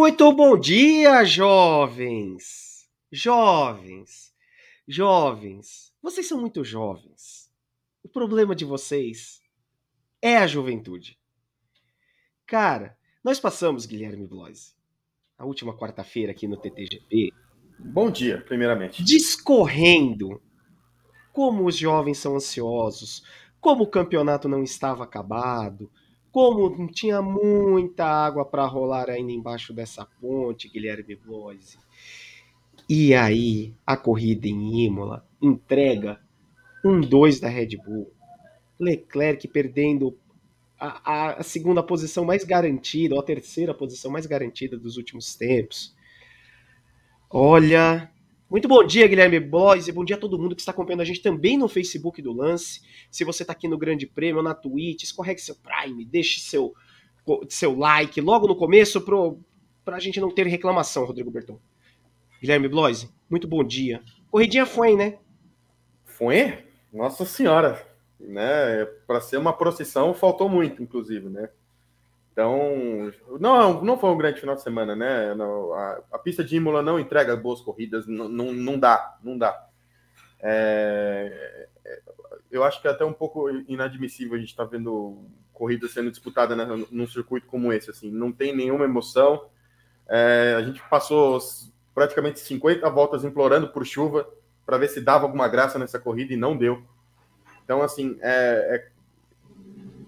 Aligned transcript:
Muito 0.00 0.32
bom 0.32 0.58
dia, 0.58 1.22
jovens! 1.26 2.88
Jovens! 3.12 4.32
Jovens! 4.88 5.92
Vocês 6.02 6.26
são 6.26 6.40
muito 6.40 6.64
jovens. 6.64 7.52
O 8.02 8.08
problema 8.08 8.56
de 8.56 8.64
vocês 8.64 9.42
é 10.22 10.38
a 10.38 10.46
juventude. 10.46 11.18
Cara, 12.46 12.96
nós 13.22 13.38
passamos, 13.38 13.84
Guilherme 13.84 14.26
Bloise, 14.26 14.72
a 15.36 15.44
última 15.44 15.76
quarta-feira 15.76 16.32
aqui 16.32 16.48
no 16.48 16.56
TTGP. 16.56 17.30
Bom 17.78 18.10
dia, 18.10 18.40
primeiramente. 18.40 19.04
Discorrendo 19.04 20.40
como 21.30 21.66
os 21.66 21.76
jovens 21.76 22.16
são 22.16 22.36
ansiosos, 22.36 23.22
como 23.60 23.84
o 23.84 23.90
campeonato 23.90 24.48
não 24.48 24.62
estava 24.62 25.04
acabado, 25.04 25.92
como 26.32 26.86
tinha 26.88 27.20
muita 27.20 28.04
água 28.04 28.44
para 28.44 28.66
rolar 28.66 29.10
ainda 29.10 29.32
embaixo 29.32 29.72
dessa 29.72 30.06
ponte, 30.20 30.68
Guilherme 30.68 31.16
Bloise. 31.16 31.78
E 32.88 33.14
aí, 33.14 33.74
a 33.86 33.96
corrida 33.96 34.48
em 34.48 34.84
Imola 34.84 35.26
entrega 35.40 36.20
um 36.84 37.00
2 37.00 37.40
da 37.40 37.48
Red 37.48 37.76
Bull. 37.76 38.12
Leclerc 38.78 39.46
perdendo 39.48 40.16
a, 40.78 41.38
a, 41.38 41.42
segunda 41.42 41.82
posição 41.82 42.24
mais 42.24 42.42
garantida, 42.42 43.14
ou 43.14 43.20
a 43.20 43.24
terceira 43.24 43.74
posição 43.74 44.10
mais 44.10 44.24
garantida 44.24 44.78
dos 44.78 44.96
últimos 44.96 45.34
tempos. 45.34 45.94
Olha, 47.28 48.10
muito 48.50 48.66
bom 48.66 48.84
dia, 48.84 49.06
Guilherme 49.06 49.38
Blois, 49.38 49.86
e 49.86 49.92
bom 49.92 50.04
dia 50.04 50.16
a 50.16 50.18
todo 50.18 50.36
mundo 50.36 50.56
que 50.56 50.60
está 50.60 50.72
acompanhando 50.72 51.02
a 51.02 51.04
gente 51.04 51.22
também 51.22 51.56
no 51.56 51.68
Facebook 51.68 52.20
do 52.20 52.32
Lance. 52.32 52.80
Se 53.08 53.22
você 53.22 53.44
está 53.44 53.52
aqui 53.52 53.68
no 53.68 53.78
Grande 53.78 54.08
Prêmio, 54.08 54.42
na 54.42 54.54
Twitch, 54.54 55.04
escorregue 55.04 55.40
seu 55.40 55.54
Prime, 55.54 56.04
deixe 56.04 56.40
seu, 56.40 56.74
seu 57.48 57.78
like 57.78 58.20
logo 58.20 58.48
no 58.48 58.56
começo 58.56 59.00
para 59.84 59.96
a 59.96 60.00
gente 60.00 60.20
não 60.20 60.34
ter 60.34 60.48
reclamação, 60.48 61.04
Rodrigo 61.04 61.30
Berton. 61.30 61.60
Guilherme 62.40 62.66
Blois, 62.66 63.08
muito 63.30 63.46
bom 63.46 63.62
dia. 63.62 64.02
Corridinha 64.28 64.66
foi, 64.66 64.96
né? 64.96 65.18
Foi? 66.04 66.66
Nossa 66.92 67.24
Senhora! 67.24 67.86
Né? 68.18 68.84
Para 69.06 69.20
ser 69.20 69.36
uma 69.36 69.52
procissão, 69.52 70.12
faltou 70.12 70.48
muito, 70.48 70.82
inclusive, 70.82 71.28
né? 71.28 71.48
Então, 72.40 73.12
não, 73.38 73.84
não 73.84 73.98
foi 73.98 74.08
um 74.08 74.16
grande 74.16 74.40
final 74.40 74.54
de 74.54 74.62
semana, 74.62 74.96
né? 74.96 75.34
A, 75.74 76.00
a 76.12 76.18
pista 76.18 76.42
de 76.42 76.56
Imola 76.56 76.82
não 76.82 76.98
entrega 76.98 77.36
boas 77.36 77.60
corridas, 77.60 78.06
não, 78.06 78.28
não, 78.30 78.78
dá, 78.78 79.18
não 79.22 79.36
dá. 79.36 79.68
É, 80.40 81.68
é 81.84 82.00
eu 82.50 82.64
acho 82.64 82.80
que 82.80 82.88
é 82.88 82.90
até 82.90 83.04
um 83.04 83.12
pouco 83.12 83.50
inadmissível 83.68 84.36
a 84.36 84.38
gente 84.38 84.48
estar 84.48 84.64
tá 84.64 84.70
vendo 84.70 85.22
corrida 85.52 85.86
sendo 85.86 86.10
disputada 86.10 86.56
né, 86.56 86.66
num 86.90 87.06
circuito 87.06 87.46
como 87.46 87.74
esse, 87.74 87.90
assim, 87.90 88.10
não 88.10 88.32
tem 88.32 88.56
nenhuma 88.56 88.86
emoção. 88.86 89.50
É, 90.08 90.54
a 90.56 90.62
gente 90.62 90.82
passou 90.88 91.38
praticamente 91.94 92.40
50 92.40 92.88
voltas 92.88 93.22
implorando 93.22 93.68
por 93.68 93.84
chuva 93.84 94.26
para 94.64 94.78
ver 94.78 94.88
se 94.88 95.02
dava 95.02 95.26
alguma 95.26 95.46
graça 95.46 95.78
nessa 95.78 95.98
corrida 95.98 96.32
e 96.32 96.38
não 96.38 96.56
deu. 96.56 96.82
Então, 97.62 97.82
assim, 97.82 98.18
é, 98.22 98.88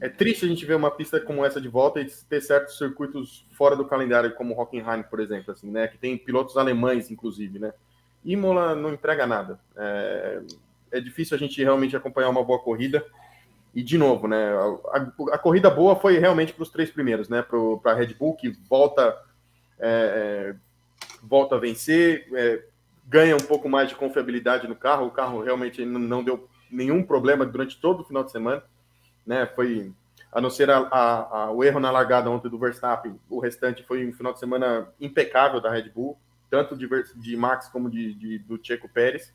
é 0.03 0.09
triste 0.09 0.45
a 0.45 0.49
gente 0.49 0.67
ver 0.67 0.75
uma 0.75 0.91
pista 0.91 1.21
como 1.21 1.45
essa 1.45 1.61
de 1.61 1.69
volta 1.69 2.01
e 2.01 2.11
ter 2.29 2.41
certos 2.41 2.77
circuitos 2.77 3.47
fora 3.53 3.77
do 3.77 3.85
calendário, 3.85 4.35
como 4.35 4.61
Hockenheim, 4.61 5.05
por 5.05 5.21
exemplo, 5.21 5.53
assim, 5.53 5.71
né? 5.71 5.87
Que 5.87 5.97
tem 5.97 6.19
pilotos 6.19 6.57
alemães, 6.57 7.09
inclusive, 7.09 7.61
né? 7.61 7.73
Imola 8.25 8.75
não 8.75 8.93
entrega 8.93 9.29
nada. 9.29 9.61
É, 9.77 10.41
é 10.91 11.01
difícil 11.01 11.37
a 11.37 11.39
gente 11.39 11.63
realmente 11.63 11.97
acompanhar 11.97 12.31
uma 12.31 12.43
boa 12.43 12.59
corrida. 12.59 13.07
E 13.73 13.81
de 13.81 13.97
novo, 13.97 14.27
né? 14.27 14.53
A, 14.53 14.99
a, 14.99 15.35
a 15.35 15.39
corrida 15.39 15.71
boa 15.71 15.95
foi 15.95 16.19
realmente 16.19 16.53
para 16.53 16.65
os 16.65 16.71
três 16.71 16.91
primeiros, 16.91 17.29
né? 17.29 17.41
Para 17.41 17.93
a 17.93 17.95
Red 17.95 18.15
Bull 18.15 18.35
que 18.35 18.51
volta, 18.69 19.17
é, 19.79 20.51
é, 20.51 20.55
volta 21.23 21.55
a 21.55 21.61
vencer, 21.61 22.27
é, 22.35 22.65
ganha 23.07 23.37
um 23.37 23.47
pouco 23.47 23.69
mais 23.69 23.89
de 23.89 23.95
confiabilidade 23.95 24.67
no 24.67 24.75
carro. 24.75 25.07
O 25.07 25.13
carro 25.13 25.45
realmente 25.45 25.85
não 25.85 26.25
deu 26.25 26.49
nenhum 26.69 27.05
problema 27.05 27.47
durante 27.47 27.81
todo 27.81 28.01
o 28.01 28.05
final 28.05 28.25
de 28.25 28.33
semana 28.33 28.65
né? 29.27 29.47
Foi 29.55 29.93
a 30.33 30.41
não 30.41 30.49
ser 30.49 30.71
a, 30.71 30.79
a, 30.79 31.43
a, 31.45 31.53
o 31.53 31.63
erro 31.63 31.79
na 31.79 31.91
largada 31.91 32.31
ontem 32.31 32.49
do 32.49 32.59
Verstappen, 32.59 33.21
o 33.29 33.39
restante 33.39 33.83
foi 33.83 34.09
um 34.09 34.13
final 34.13 34.33
de 34.33 34.39
semana 34.39 34.89
impecável 34.99 35.61
da 35.61 35.71
Red 35.71 35.91
Bull, 35.91 36.19
tanto 36.49 36.75
de, 36.75 36.89
de 37.17 37.37
Max 37.37 37.69
como 37.69 37.91
de, 37.91 38.15
de, 38.15 38.39
do 38.39 38.59
Checo 38.63 38.89
Pérez. 38.89 39.33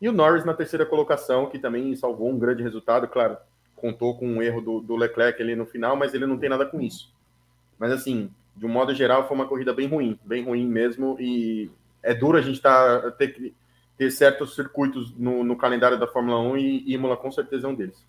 E 0.00 0.08
o 0.08 0.12
Norris 0.12 0.44
na 0.44 0.52
terceira 0.52 0.84
colocação, 0.84 1.46
que 1.46 1.58
também 1.58 1.94
salvou 1.94 2.28
um 2.28 2.38
grande 2.38 2.62
resultado, 2.62 3.06
claro, 3.06 3.36
contou 3.76 4.18
com 4.18 4.26
um 4.26 4.42
erro 4.42 4.60
do, 4.60 4.80
do 4.80 4.96
Leclerc 4.96 5.40
ali 5.40 5.54
no 5.54 5.66
final, 5.66 5.94
mas 5.94 6.12
ele 6.14 6.26
não 6.26 6.36
tem 6.36 6.48
nada 6.48 6.66
com 6.66 6.80
isso. 6.80 7.12
Mas 7.78 7.92
assim, 7.92 8.28
de 8.56 8.66
um 8.66 8.68
modo 8.68 8.92
geral, 8.92 9.28
foi 9.28 9.36
uma 9.36 9.46
corrida 9.46 9.72
bem 9.72 9.86
ruim, 9.86 10.18
bem 10.24 10.44
ruim 10.44 10.66
mesmo, 10.66 11.16
e 11.20 11.70
é 12.02 12.12
duro 12.12 12.36
a 12.36 12.42
gente 12.42 12.60
tá, 12.60 13.10
ter, 13.12 13.54
ter 13.96 14.10
certos 14.10 14.56
circuitos 14.56 15.16
no, 15.16 15.44
no 15.44 15.56
calendário 15.56 15.98
da 15.98 16.08
Fórmula 16.08 16.40
1 16.40 16.56
e 16.56 16.92
Imola 16.92 17.16
com 17.16 17.30
certeza 17.30 17.68
é 17.68 17.70
um 17.70 17.74
deles. 17.74 18.04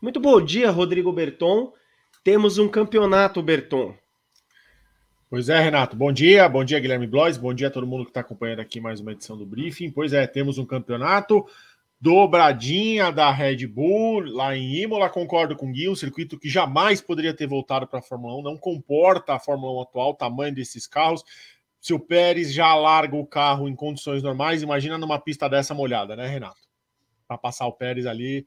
Muito 0.00 0.18
bom 0.18 0.40
dia, 0.40 0.70
Rodrigo 0.70 1.12
Berton. 1.12 1.74
Temos 2.24 2.56
um 2.56 2.66
campeonato, 2.66 3.42
Berton. 3.42 3.94
Pois 5.28 5.50
é, 5.50 5.60
Renato. 5.60 5.94
Bom 5.94 6.10
dia, 6.10 6.48
bom 6.48 6.64
dia, 6.64 6.80
Guilherme 6.80 7.06
Blois, 7.06 7.36
bom 7.36 7.52
dia 7.52 7.68
a 7.68 7.70
todo 7.70 7.86
mundo 7.86 8.04
que 8.04 8.10
está 8.10 8.20
acompanhando 8.20 8.60
aqui 8.60 8.80
mais 8.80 8.98
uma 8.98 9.12
edição 9.12 9.36
do 9.36 9.44
Briefing. 9.44 9.90
Pois 9.90 10.14
é, 10.14 10.26
temos 10.26 10.56
um 10.56 10.64
campeonato 10.64 11.46
dobradinha 12.00 13.12
da 13.12 13.30
Red 13.30 13.66
Bull 13.66 14.20
lá 14.20 14.56
em 14.56 14.74
Imola. 14.74 15.10
Concordo 15.10 15.54
com 15.54 15.68
o 15.68 15.70
Gui, 15.70 15.86
um 15.86 15.94
circuito 15.94 16.38
que 16.38 16.48
jamais 16.48 17.02
poderia 17.02 17.34
ter 17.34 17.46
voltado 17.46 17.86
para 17.86 17.98
a 17.98 18.02
Fórmula 18.02 18.38
1, 18.38 18.42
não 18.42 18.56
comporta 18.56 19.34
a 19.34 19.38
Fórmula 19.38 19.80
1 19.80 19.82
atual, 19.82 20.10
o 20.12 20.14
tamanho 20.14 20.54
desses 20.54 20.86
carros. 20.86 21.22
Se 21.78 21.92
o 21.92 22.00
Pérez 22.00 22.54
já 22.54 22.74
larga 22.74 23.16
o 23.16 23.26
carro 23.26 23.68
em 23.68 23.76
condições 23.76 24.22
normais, 24.22 24.62
imagina 24.62 24.96
numa 24.96 25.18
pista 25.18 25.46
dessa 25.46 25.74
molhada, 25.74 26.16
né, 26.16 26.26
Renato? 26.26 26.62
Para 27.28 27.36
passar 27.36 27.66
o 27.66 27.72
Pérez 27.72 28.06
ali. 28.06 28.46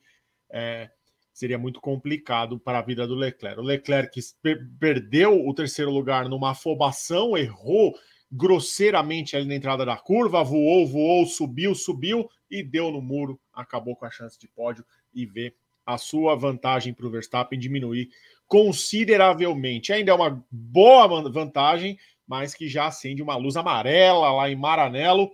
É, 0.50 0.90
seria 1.34 1.58
muito 1.58 1.82
complicado 1.82 2.60
para 2.60 2.80
a 2.80 2.82
vida 2.82 3.08
do 3.08 3.16
Leclerc. 3.16 3.60
O 3.60 3.64
Leclerc 3.64 4.20
per 4.42 4.70
perdeu 4.80 5.48
o 5.48 5.54
terceiro 5.54 5.92
lugar 5.92 6.30
numa 6.30 6.52
afobação, 6.52 7.36
errou 7.36 7.94
grosseiramente 8.32 9.36
ali 9.36 9.46
na 9.46 9.56
entrada 9.56 9.86
da 9.86 9.98
curva, 9.98 10.44
voou, 10.44 10.88
voou, 10.88 11.26
subiu, 11.26 11.76
subiu 11.76 12.30
e 12.50 12.64
deu 12.64 12.92
no 12.92 13.02
muro, 13.02 13.40
acabou 13.54 13.96
com 13.96 14.06
a 14.06 14.12
chance 14.12 14.40
de 14.40 14.48
pódio 14.48 14.86
e 15.14 15.26
vê 15.26 15.54
a 15.86 15.98
sua 15.98 16.36
vantagem 16.36 16.94
para 16.94 17.06
o 17.06 17.12
Verstappen 17.12 17.60
diminuir 17.60 18.10
consideravelmente. 18.48 19.92
Ainda 19.92 20.12
é 20.12 20.16
uma 20.16 20.44
boa 20.50 21.30
vantagem, 21.30 21.98
mas 22.26 22.54
que 22.54 22.68
já 22.68 22.88
acende 22.88 23.22
uma 23.22 23.36
luz 23.36 23.56
amarela 23.56 24.32
lá 24.32 24.50
em 24.50 24.56
Maranello. 24.56 25.30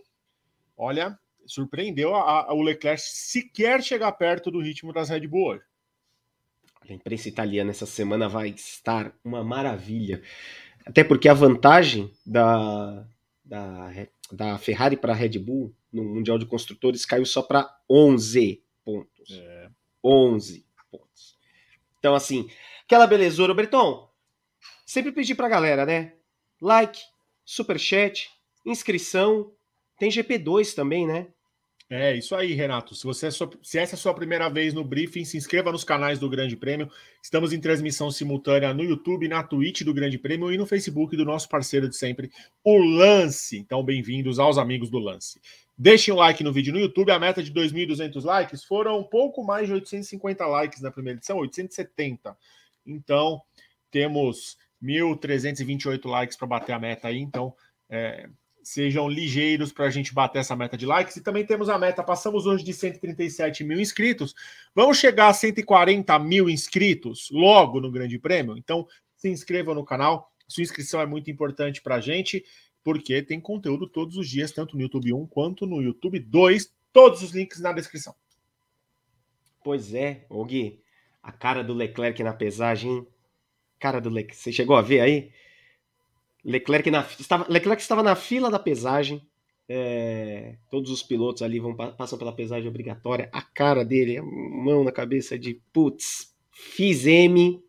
Olha, 0.76 1.18
surpreendeu 1.46 2.16
a, 2.16 2.50
a, 2.50 2.54
o 2.54 2.62
Leclerc 2.62 3.02
sequer 3.02 3.82
chegar 3.84 4.12
perto 4.14 4.50
do 4.52 4.62
ritmo 4.62 4.92
das 4.92 5.10
Red 5.10 5.28
Bull 5.28 5.50
hoje. 5.50 5.69
A 6.88 6.94
imprensa 6.94 7.30
italiana 7.30 7.72
essa 7.72 7.86
semana 7.86 8.28
vai 8.28 8.50
estar 8.50 9.14
uma 9.24 9.44
maravilha. 9.44 10.22
Até 10.86 11.04
porque 11.04 11.30
a 11.30 11.34
vantagem 11.34 12.12
da, 12.26 13.06
da, 13.44 13.92
da 14.32 14.58
Ferrari 14.58 14.98
para 14.98 15.14
a 15.14 15.16
Red 15.16 15.38
Bull 15.40 15.74
no 15.92 16.04
Mundial 16.04 16.38
de 16.38 16.46
Construtores 16.46 17.06
caiu 17.06 17.26
só 17.26 17.42
para 17.42 17.70
11 17.90 18.64
pontos. 18.84 19.32
É. 19.32 19.70
11 20.04 20.66
pontos. 20.92 21.38
Então, 22.00 22.16
assim, 22.16 22.50
aquela 22.86 23.06
belezura. 23.06 23.54
Berton, 23.54 24.10
sempre 24.86 25.12
pedir 25.12 25.36
para 25.36 25.48
a 25.48 25.50
galera, 25.50 25.86
né? 25.86 26.14
Like, 26.62 27.00
superchat, 27.46 28.30
inscrição. 28.66 29.52
Tem 29.98 30.10
GP2 30.10 30.74
também, 30.74 31.06
né? 31.06 31.28
É 31.92 32.16
isso 32.16 32.36
aí, 32.36 32.54
Renato. 32.54 32.94
Se, 32.94 33.04
você 33.04 33.28
é 33.28 33.32
sua, 33.32 33.50
se 33.64 33.80
essa 33.80 33.96
é 33.96 33.98
a 33.98 34.00
sua 34.00 34.14
primeira 34.14 34.48
vez 34.48 34.76
no 34.76 34.84
briefing, 34.84 35.26
se 35.26 35.38
inscreva 35.38 35.72
nos 35.72 35.84
canais 35.84 36.20
do 36.20 36.30
Grande 36.30 36.56
Prêmio. 36.56 36.88
Estamos 37.24 37.52
em 37.52 37.60
transmissão 37.60 38.12
simultânea 38.12 38.72
no 38.76 38.84
YouTube, 38.84 39.28
na 39.28 39.42
Twitch 39.42 39.82
do 39.82 39.92
Grande 39.92 40.20
Prêmio 40.20 40.54
e 40.54 40.58
no 40.58 40.68
Facebook 40.68 41.18
do 41.18 41.26
nosso 41.26 41.50
parceiro 41.50 41.90
de 41.90 41.96
sempre, 41.96 42.30
o 42.64 42.78
Lance. 42.78 43.58
Então, 43.58 43.84
bem-vindos 43.84 44.38
aos 44.38 44.60
amigos 44.60 44.92
do 44.92 45.00
Lance. 45.00 45.42
Deixem 45.76 46.14
o 46.14 46.18
like 46.18 46.44
no 46.44 46.54
vídeo 46.54 46.72
no 46.72 46.80
YouTube. 46.80 47.10
A 47.10 47.18
meta 47.18 47.42
de 47.42 47.52
2.200 47.52 48.24
likes 48.24 48.64
foram 48.64 49.00
um 49.00 49.04
pouco 49.04 49.44
mais 49.44 49.66
de 49.66 49.74
850 49.74 50.46
likes 50.46 50.82
na 50.82 50.92
primeira 50.92 51.18
edição, 51.18 51.40
870. 51.40 52.38
Então, 52.86 53.42
temos 53.90 54.60
1.328 54.84 56.08
likes 56.08 56.38
para 56.38 56.48
bater 56.48 56.74
a 56.74 56.80
meta 56.80 57.08
aí. 57.08 57.18
Então, 57.18 57.52
é, 57.90 58.30
sejam 58.64 59.08
ligeiros 59.08 59.72
para 59.72 59.86
a 59.86 59.90
gente 59.90 60.14
bater 60.14 60.40
essa 60.40 60.56
meta 60.56 60.78
de 60.78 60.86
likes. 60.86 61.16
E 61.16 61.22
também 61.22 61.46
temos 61.46 61.70
a 61.70 61.78
meta, 61.78 62.04
passamos 62.04 62.46
hoje 62.46 62.64
de 62.64 62.74
137 62.74 63.64
mil 63.64 63.80
inscritos. 63.80 64.36
Vamos 64.76 64.98
chegar 64.98 65.28
a 65.30 65.34
140 65.34 66.18
mil 66.20 66.50
inscritos 66.50 67.30
logo 67.32 67.80
no 67.80 67.92
Grande 67.92 68.20
Prêmio. 68.20 68.58
Então, 68.58 68.88
se 69.16 69.30
inscreva 69.30 69.74
no 69.74 69.84
canal. 69.84 70.32
Sua 70.48 70.64
inscrição 70.64 71.02
é 71.02 71.06
muito 71.06 71.30
importante 71.30 71.82
para 71.82 71.96
a 71.96 72.02
gente, 72.02 72.44
porque 72.84 73.22
tem 73.22 73.40
conteúdo 73.40 73.88
todos 73.88 74.18
os 74.18 74.28
dias, 74.28 74.52
tanto 74.52 74.76
no 74.76 74.82
YouTube 74.82 75.14
1 75.14 75.28
quanto 75.28 75.66
no 75.66 75.82
YouTube 75.82 76.20
2. 76.20 76.74
Todos 76.92 77.22
os 77.22 77.32
links 77.32 77.60
na 77.60 77.72
descrição. 77.72 78.16
Pois 79.64 79.94
é, 79.94 80.26
Gui, 80.48 80.82
a 81.22 81.32
cara 81.32 81.64
do 81.64 81.74
Leclerc 81.74 82.24
na 82.24 82.34
pesagem, 82.34 83.06
Cara 83.80 84.02
do 84.02 84.10
Leclerc, 84.10 84.36
você 84.36 84.52
chegou 84.52 84.76
a 84.76 84.82
ver 84.82 85.00
aí? 85.00 85.32
Leclerc, 86.44 86.90
na, 86.90 87.06
estava, 87.20 87.46
Leclerc 87.50 87.82
estava 87.82 88.04
na 88.04 88.16
fila 88.16 88.50
da 88.50 88.60
pesagem. 88.60 89.22
É, 89.72 90.56
todos 90.72 90.90
os 90.90 91.04
pilotos 91.04 91.44
ali 91.44 91.60
vão 91.60 91.76
passam 91.76 92.18
pela 92.18 92.34
pesagem 92.34 92.68
obrigatória. 92.68 93.30
A 93.32 93.42
cara 93.42 93.86
dele, 93.86 94.18
a 94.18 94.24
mão 94.24 94.84
na 94.84 94.92
cabeça 94.92 95.38
de 95.38 95.62
putz, 95.72 96.34
fiz 96.52 97.06
M. 97.06 97.62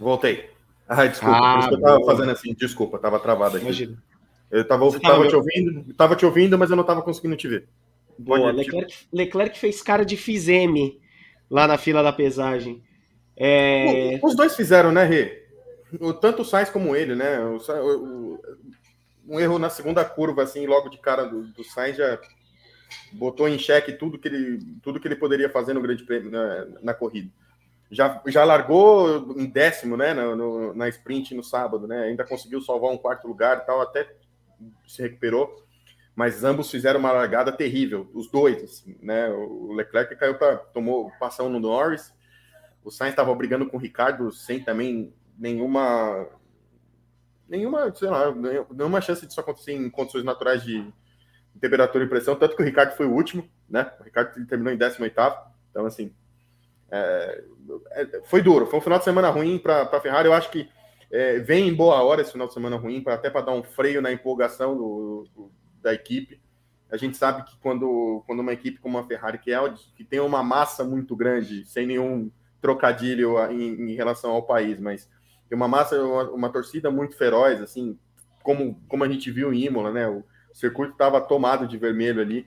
Voltei. 0.00 0.48
Ah, 0.88 1.06
desculpa, 1.06 1.36
ah, 1.36 1.52
por 1.52 1.58
isso 1.58 1.68
que 1.68 1.74
eu 1.74 1.80
tava 1.82 2.04
fazendo 2.06 2.30
assim, 2.30 2.54
desculpa, 2.54 2.98
tava 2.98 3.20
travado 3.20 3.56
aqui. 3.56 3.66
Imagina. 3.66 4.02
Eu 4.50 4.66
tava, 4.66 4.90
tava, 4.92 5.00
tava 5.00 5.28
te 5.28 5.36
ouvindo, 5.36 5.94
tava 5.94 6.16
te 6.16 6.24
ouvindo, 6.24 6.58
mas 6.58 6.70
eu 6.70 6.76
não 6.76 6.84
tava 6.84 7.02
conseguindo 7.02 7.36
te 7.36 7.46
ver. 7.46 7.68
Boa, 8.18 8.50
Leclerc, 8.50 9.06
Leclerc 9.12 9.58
fez 9.58 9.82
cara 9.82 10.04
de 10.04 10.16
fiz 10.16 10.48
M 10.48 10.98
lá 11.50 11.66
na 11.66 11.76
fila 11.76 12.02
da 12.02 12.12
pesagem. 12.12 12.82
É... 13.36 14.18
Os 14.22 14.34
dois 14.34 14.56
fizeram, 14.56 14.90
né, 14.90 15.04
Rê? 15.04 15.47
Tanto 16.20 16.42
o 16.42 16.44
Sainz 16.44 16.68
como 16.70 16.94
ele, 16.94 17.14
né? 17.14 17.40
O, 17.40 17.56
o, 17.56 18.42
um 19.26 19.40
erro 19.40 19.58
na 19.58 19.70
segunda 19.70 20.04
curva, 20.04 20.42
assim, 20.42 20.66
logo 20.66 20.88
de 20.88 20.98
cara 20.98 21.24
do, 21.24 21.46
do 21.48 21.64
Sainz 21.64 21.96
já 21.96 22.18
botou 23.12 23.48
em 23.48 23.58
xeque 23.58 23.92
tudo 23.92 24.18
que 24.18 24.28
ele, 24.28 24.58
tudo 24.82 25.00
que 25.00 25.06
ele 25.06 25.16
poderia 25.16 25.50
fazer 25.50 25.74
no 25.74 25.82
Grande 25.82 26.04
Prêmio 26.04 26.30
na, 26.30 26.66
na 26.82 26.94
corrida. 26.94 27.30
Já, 27.90 28.20
já 28.26 28.44
largou 28.44 29.34
em 29.38 29.46
décimo, 29.46 29.96
né, 29.96 30.12
no, 30.12 30.36
no, 30.36 30.74
na 30.74 30.88
sprint 30.88 31.34
no 31.34 31.42
sábado, 31.42 31.86
né? 31.86 32.04
Ainda 32.04 32.24
conseguiu 32.24 32.60
salvar 32.60 32.90
um 32.90 32.98
quarto 32.98 33.26
lugar 33.26 33.58
e 33.58 33.66
tal, 33.66 33.80
até 33.80 34.14
se 34.86 35.02
recuperou. 35.02 35.64
Mas 36.14 36.42
ambos 36.42 36.70
fizeram 36.70 36.98
uma 36.98 37.12
largada 37.12 37.52
terrível, 37.52 38.10
os 38.12 38.30
dois, 38.30 38.62
assim, 38.62 38.98
né? 39.00 39.30
O 39.30 39.72
Leclerc 39.72 40.14
caiu 40.16 40.34
para 40.34 40.56
tomou 40.56 41.10
passão 41.18 41.48
no 41.48 41.60
Norris. 41.60 42.12
O 42.84 42.90
Sainz 42.90 43.12
estava 43.12 43.34
brigando 43.34 43.66
com 43.66 43.76
o 43.76 43.80
Ricardo 43.80 44.30
sem 44.32 44.62
também 44.62 45.14
nenhuma 45.38 46.28
nenhuma, 47.48 47.94
sei 47.94 48.08
lá, 48.08 48.34
nenhuma 48.70 49.00
chance 49.00 49.26
disso 49.26 49.40
acontecer 49.40 49.72
em 49.72 49.88
condições 49.88 50.24
naturais 50.24 50.62
de 50.62 50.92
temperatura 51.60 52.04
e 52.04 52.08
pressão, 52.08 52.36
tanto 52.36 52.54
que 52.54 52.62
o 52.62 52.64
Ricardo 52.64 52.94
foi 52.96 53.06
o 53.06 53.12
último, 53.12 53.48
né? 53.68 53.90
O 53.98 54.04
Ricardo 54.04 54.46
terminou 54.46 54.72
em 54.72 54.76
18 54.76 55.14
então 55.70 55.86
assim, 55.86 56.12
é, 56.90 57.44
é, 57.92 58.22
foi 58.24 58.42
duro, 58.42 58.66
foi 58.66 58.78
um 58.78 58.82
final 58.82 58.98
de 58.98 59.04
semana 59.04 59.30
ruim 59.30 59.58
para 59.58 59.82
a 59.82 60.00
Ferrari, 60.00 60.28
eu 60.28 60.34
acho 60.34 60.50
que 60.50 60.68
é, 61.10 61.38
vem 61.38 61.68
em 61.68 61.74
boa 61.74 62.02
hora 62.02 62.20
esse 62.20 62.32
final 62.32 62.46
de 62.46 62.54
semana 62.54 62.76
ruim, 62.76 63.02
pra, 63.02 63.14
até 63.14 63.30
para 63.30 63.46
dar 63.46 63.52
um 63.52 63.62
freio 63.62 64.02
na 64.02 64.12
empolgação 64.12 64.76
do, 64.76 65.26
do, 65.34 65.50
da 65.82 65.92
equipe. 65.92 66.40
A 66.90 66.96
gente 66.96 67.16
sabe 67.16 67.42
que 67.44 67.56
quando, 67.58 68.22
quando 68.26 68.40
uma 68.40 68.52
equipe 68.52 68.78
como 68.78 68.98
a 68.98 69.06
Ferrari, 69.06 69.38
que, 69.38 69.52
é, 69.52 69.58
que 69.94 70.04
tem 70.04 70.20
uma 70.20 70.42
massa 70.42 70.84
muito 70.84 71.16
grande, 71.16 71.64
sem 71.66 71.86
nenhum 71.86 72.30
trocadilho 72.60 73.38
em, 73.50 73.90
em 73.90 73.94
relação 73.94 74.32
ao 74.32 74.42
país, 74.42 74.80
mas 74.80 75.08
tem 75.48 75.56
uma 75.56 75.68
massa, 75.68 76.00
uma, 76.02 76.30
uma, 76.30 76.48
torcida 76.50 76.90
muito 76.90 77.16
feroz, 77.16 77.60
assim, 77.60 77.98
como, 78.42 78.80
como 78.88 79.04
a 79.04 79.08
gente 79.08 79.30
viu 79.30 79.52
em 79.52 79.64
Imola, 79.64 79.90
né? 79.90 80.06
O 80.08 80.24
circuito 80.52 80.92
estava 80.92 81.20
tomado 81.20 81.66
de 81.66 81.78
vermelho 81.78 82.20
ali. 82.20 82.46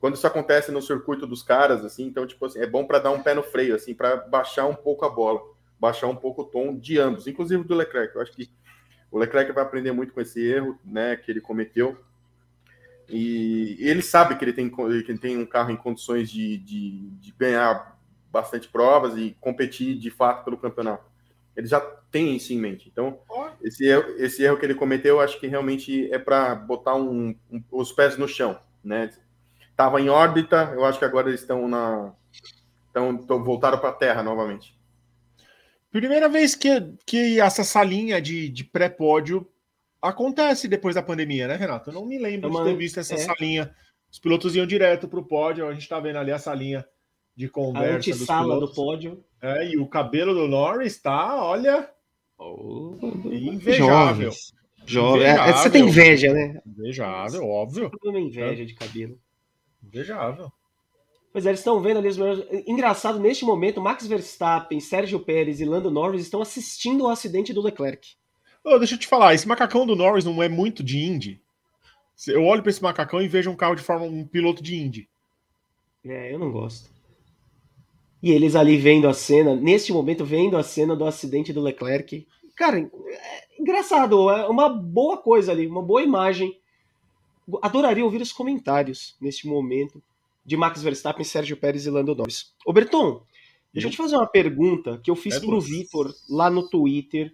Quando 0.00 0.14
isso 0.14 0.26
acontece 0.26 0.70
no 0.70 0.80
circuito 0.80 1.26
dos 1.26 1.42
caras, 1.42 1.84
assim, 1.84 2.06
então, 2.06 2.26
tipo 2.26 2.46
assim, 2.46 2.60
é 2.60 2.66
bom 2.66 2.86
para 2.86 3.00
dar 3.00 3.10
um 3.10 3.22
pé 3.22 3.34
no 3.34 3.42
freio, 3.42 3.74
assim, 3.74 3.94
para 3.94 4.16
baixar 4.16 4.66
um 4.66 4.74
pouco 4.74 5.04
a 5.04 5.10
bola, 5.10 5.40
baixar 5.78 6.06
um 6.06 6.16
pouco 6.16 6.42
o 6.42 6.44
tom 6.44 6.76
de 6.78 6.98
ambos, 6.98 7.26
inclusive 7.26 7.64
do 7.64 7.74
Leclerc. 7.74 8.14
Eu 8.14 8.22
acho 8.22 8.32
que 8.32 8.48
o 9.10 9.18
Leclerc 9.18 9.52
vai 9.52 9.64
aprender 9.64 9.92
muito 9.92 10.12
com 10.12 10.20
esse 10.20 10.40
erro, 10.40 10.78
né, 10.84 11.16
que 11.16 11.30
ele 11.30 11.40
cometeu. 11.40 11.98
E 13.08 13.76
ele 13.80 14.02
sabe 14.02 14.36
que 14.36 14.44
ele 14.44 14.52
tem, 14.52 14.68
que 14.68 14.80
ele 14.82 15.18
tem 15.18 15.36
um 15.38 15.46
carro 15.46 15.70
em 15.70 15.76
condições 15.76 16.30
de, 16.30 16.58
de, 16.58 17.08
de 17.10 17.32
ganhar 17.32 17.98
bastante 18.30 18.68
provas 18.68 19.16
e 19.16 19.36
competir 19.40 19.98
de 19.98 20.10
fato 20.10 20.44
pelo 20.44 20.58
campeonato. 20.58 21.04
Ele 21.58 21.66
já 21.66 21.80
tem 21.80 22.36
isso 22.36 22.52
em 22.52 22.56
mente. 22.56 22.88
Então, 22.88 23.18
esse 23.60 23.84
erro, 23.84 24.14
esse 24.16 24.44
erro 24.44 24.56
que 24.56 24.64
ele 24.64 24.76
cometeu, 24.76 25.20
acho 25.20 25.40
que 25.40 25.48
realmente 25.48 26.08
é 26.12 26.16
para 26.16 26.54
botar 26.54 26.94
um, 26.94 27.34
um, 27.50 27.62
os 27.72 27.90
pés 27.90 28.16
no 28.16 28.28
chão, 28.28 28.56
né? 28.82 29.10
Tava 29.74 30.00
em 30.00 30.08
órbita, 30.08 30.72
eu 30.72 30.84
acho 30.84 31.00
que 31.00 31.04
agora 31.04 31.28
eles 31.28 31.40
estão 31.40 31.66
na, 31.66 32.12
estão 32.86 33.42
voltaram 33.42 33.78
para 33.78 33.88
a 33.88 33.92
Terra 33.92 34.22
novamente. 34.22 34.78
Primeira 35.90 36.28
vez 36.28 36.54
que, 36.54 36.68
que 37.04 37.40
essa 37.40 37.64
salinha 37.64 38.22
de, 38.22 38.48
de 38.48 38.62
pré-pódio 38.62 39.44
acontece 40.00 40.68
depois 40.68 40.94
da 40.94 41.02
pandemia, 41.02 41.48
né, 41.48 41.56
Renato? 41.56 41.90
Eu 41.90 41.94
não 41.94 42.06
me 42.06 42.18
lembro 42.18 42.50
de 42.50 42.62
ter 42.62 42.76
visto 42.76 43.00
essa 43.00 43.14
é. 43.14 43.18
salinha. 43.18 43.74
Os 44.08 44.20
pilotos 44.20 44.54
iam 44.54 44.64
direto 44.64 45.08
para 45.08 45.18
o 45.18 45.26
pódio, 45.26 45.66
a 45.66 45.72
gente 45.72 45.82
está 45.82 45.98
vendo 45.98 46.18
ali 46.18 46.30
a 46.30 46.38
salinha 46.38 46.86
de 47.38 47.48
conversa. 47.48 48.10
A 48.10 48.14
sala 48.16 48.58
do 48.58 48.66
pódio. 48.66 49.24
É, 49.40 49.70
e 49.70 49.78
o 49.78 49.86
cabelo 49.86 50.34
do 50.34 50.48
Norris 50.48 51.00
tá, 51.00 51.40
olha. 51.40 51.88
Oh, 52.36 52.98
invejável. 53.30 54.32
Jovem. 54.84 55.22
É, 55.24 55.52
você 55.52 55.70
tem 55.70 55.84
inveja, 55.84 56.32
né? 56.32 56.60
Invejável, 56.66 57.48
óbvio. 57.48 57.92
Uma 58.02 58.18
inveja 58.18 58.62
é. 58.62 58.66
de 58.66 58.74
cabelo. 58.74 59.16
Invejável. 59.80 60.50
Pois 61.32 61.46
é, 61.46 61.50
eles 61.50 61.60
estão 61.60 61.80
vendo 61.80 61.98
ali 61.98 62.08
os 62.08 62.16
melhores. 62.16 62.44
Engraçado, 62.66 63.20
neste 63.20 63.44
momento, 63.44 63.80
Max 63.80 64.04
Verstappen, 64.04 64.80
Sérgio 64.80 65.20
Pérez 65.20 65.60
e 65.60 65.64
Lando 65.64 65.92
Norris 65.92 66.22
estão 66.22 66.42
assistindo 66.42 67.04
ao 67.04 67.12
acidente 67.12 67.52
do 67.52 67.62
Leclerc. 67.62 68.16
Oh, 68.64 68.78
deixa 68.78 68.96
eu 68.96 68.98
te 68.98 69.06
falar, 69.06 69.34
esse 69.34 69.46
macacão 69.46 69.86
do 69.86 69.94
Norris 69.94 70.24
não 70.24 70.42
é 70.42 70.48
muito 70.48 70.82
de 70.82 70.98
Indy. 70.98 71.40
Eu 72.26 72.44
olho 72.44 72.62
para 72.62 72.70
esse 72.70 72.82
macacão 72.82 73.22
e 73.22 73.28
vejo 73.28 73.48
um 73.48 73.56
carro 73.56 73.76
de 73.76 73.82
forma 73.82 74.06
um 74.06 74.26
piloto 74.26 74.60
de 74.60 74.74
Indy. 74.74 75.08
É, 76.04 76.34
eu 76.34 76.38
não 76.40 76.50
gosto. 76.50 76.97
E 78.22 78.32
eles 78.32 78.56
ali 78.56 78.76
vendo 78.76 79.08
a 79.08 79.14
cena, 79.14 79.54
neste 79.54 79.92
momento, 79.92 80.24
vendo 80.24 80.56
a 80.56 80.62
cena 80.62 80.96
do 80.96 81.04
acidente 81.04 81.52
do 81.52 81.60
Leclerc. 81.60 82.26
Cara, 82.56 82.80
é 82.80 82.90
engraçado, 83.58 84.28
é 84.30 84.48
uma 84.48 84.68
boa 84.68 85.18
coisa 85.18 85.52
ali, 85.52 85.66
uma 85.66 85.82
boa 85.82 86.02
imagem. 86.02 86.58
Adoraria 87.62 88.04
ouvir 88.04 88.20
os 88.20 88.32
comentários 88.32 89.16
neste 89.20 89.46
momento 89.46 90.02
de 90.44 90.56
Max 90.56 90.82
Verstappen, 90.82 91.24
Sérgio 91.24 91.56
Pérez 91.56 91.86
e 91.86 91.90
Lando 91.90 92.14
Norris. 92.14 92.52
Ô 92.66 92.72
Berton, 92.72 93.22
deixa 93.72 93.86
eu 93.86 93.92
te 93.92 93.96
fazer 93.96 94.16
uma 94.16 94.26
pergunta 94.26 94.98
que 95.02 95.10
eu 95.10 95.16
fiz 95.16 95.36
é 95.36 95.40
pro 95.40 95.60
Vitor 95.60 96.12
lá 96.28 96.50
no 96.50 96.68
Twitter. 96.68 97.32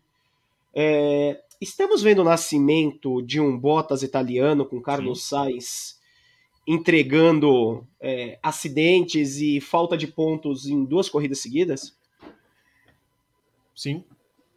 É, 0.75 1.41
estamos 1.61 2.03
vendo 2.03 2.21
o 2.21 2.25
nascimento 2.25 3.23
de 3.23 3.41
um 3.41 3.58
Bottas 3.58 4.03
italiano 4.03 4.67
com 4.67 4.82
Carlos 4.82 5.23
Sim. 5.23 5.29
Sainz 5.29 6.04
entregando 6.67 7.87
é, 8.01 8.39
acidentes 8.43 9.37
e 9.37 9.61
falta 9.61 9.97
de 9.97 10.06
pontos 10.06 10.67
em 10.67 10.85
duas 10.85 11.09
corridas 11.09 11.41
seguidas? 11.41 11.97
Sim, 13.75 14.05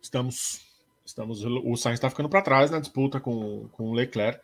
estamos. 0.01 0.61
estamos 1.05 1.43
o 1.43 1.75
Sainz 1.75 1.95
está 1.95 2.09
ficando 2.09 2.29
para 2.29 2.41
trás 2.41 2.71
na 2.71 2.79
disputa 2.79 3.19
com, 3.19 3.67
com 3.71 3.89
o 3.89 3.93
Leclerc. 3.93 4.39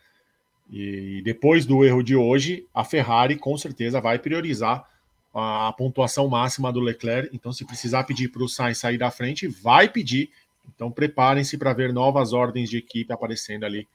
E 0.70 1.20
depois 1.22 1.66
do 1.66 1.84
erro 1.84 2.02
de 2.02 2.16
hoje, 2.16 2.66
a 2.74 2.84
Ferrari 2.84 3.36
com 3.36 3.56
certeza 3.56 4.00
vai 4.00 4.18
priorizar 4.18 4.88
a 5.32 5.72
pontuação 5.76 6.28
máxima 6.28 6.72
do 6.72 6.80
Leclerc. 6.80 7.30
Então, 7.34 7.52
se 7.52 7.64
precisar 7.64 8.04
pedir 8.04 8.28
para 8.28 8.42
o 8.42 8.48
Sainz 8.48 8.78
sair 8.78 8.98
da 8.98 9.10
frente, 9.10 9.46
vai 9.46 9.88
pedir. 9.88 10.30
Então, 10.74 10.90
preparem-se 10.90 11.58
para 11.58 11.72
ver 11.72 11.92
novas 11.92 12.32
ordens 12.32 12.70
de 12.70 12.78
equipe 12.78 13.12
aparecendo 13.12 13.64
ali 13.64 13.86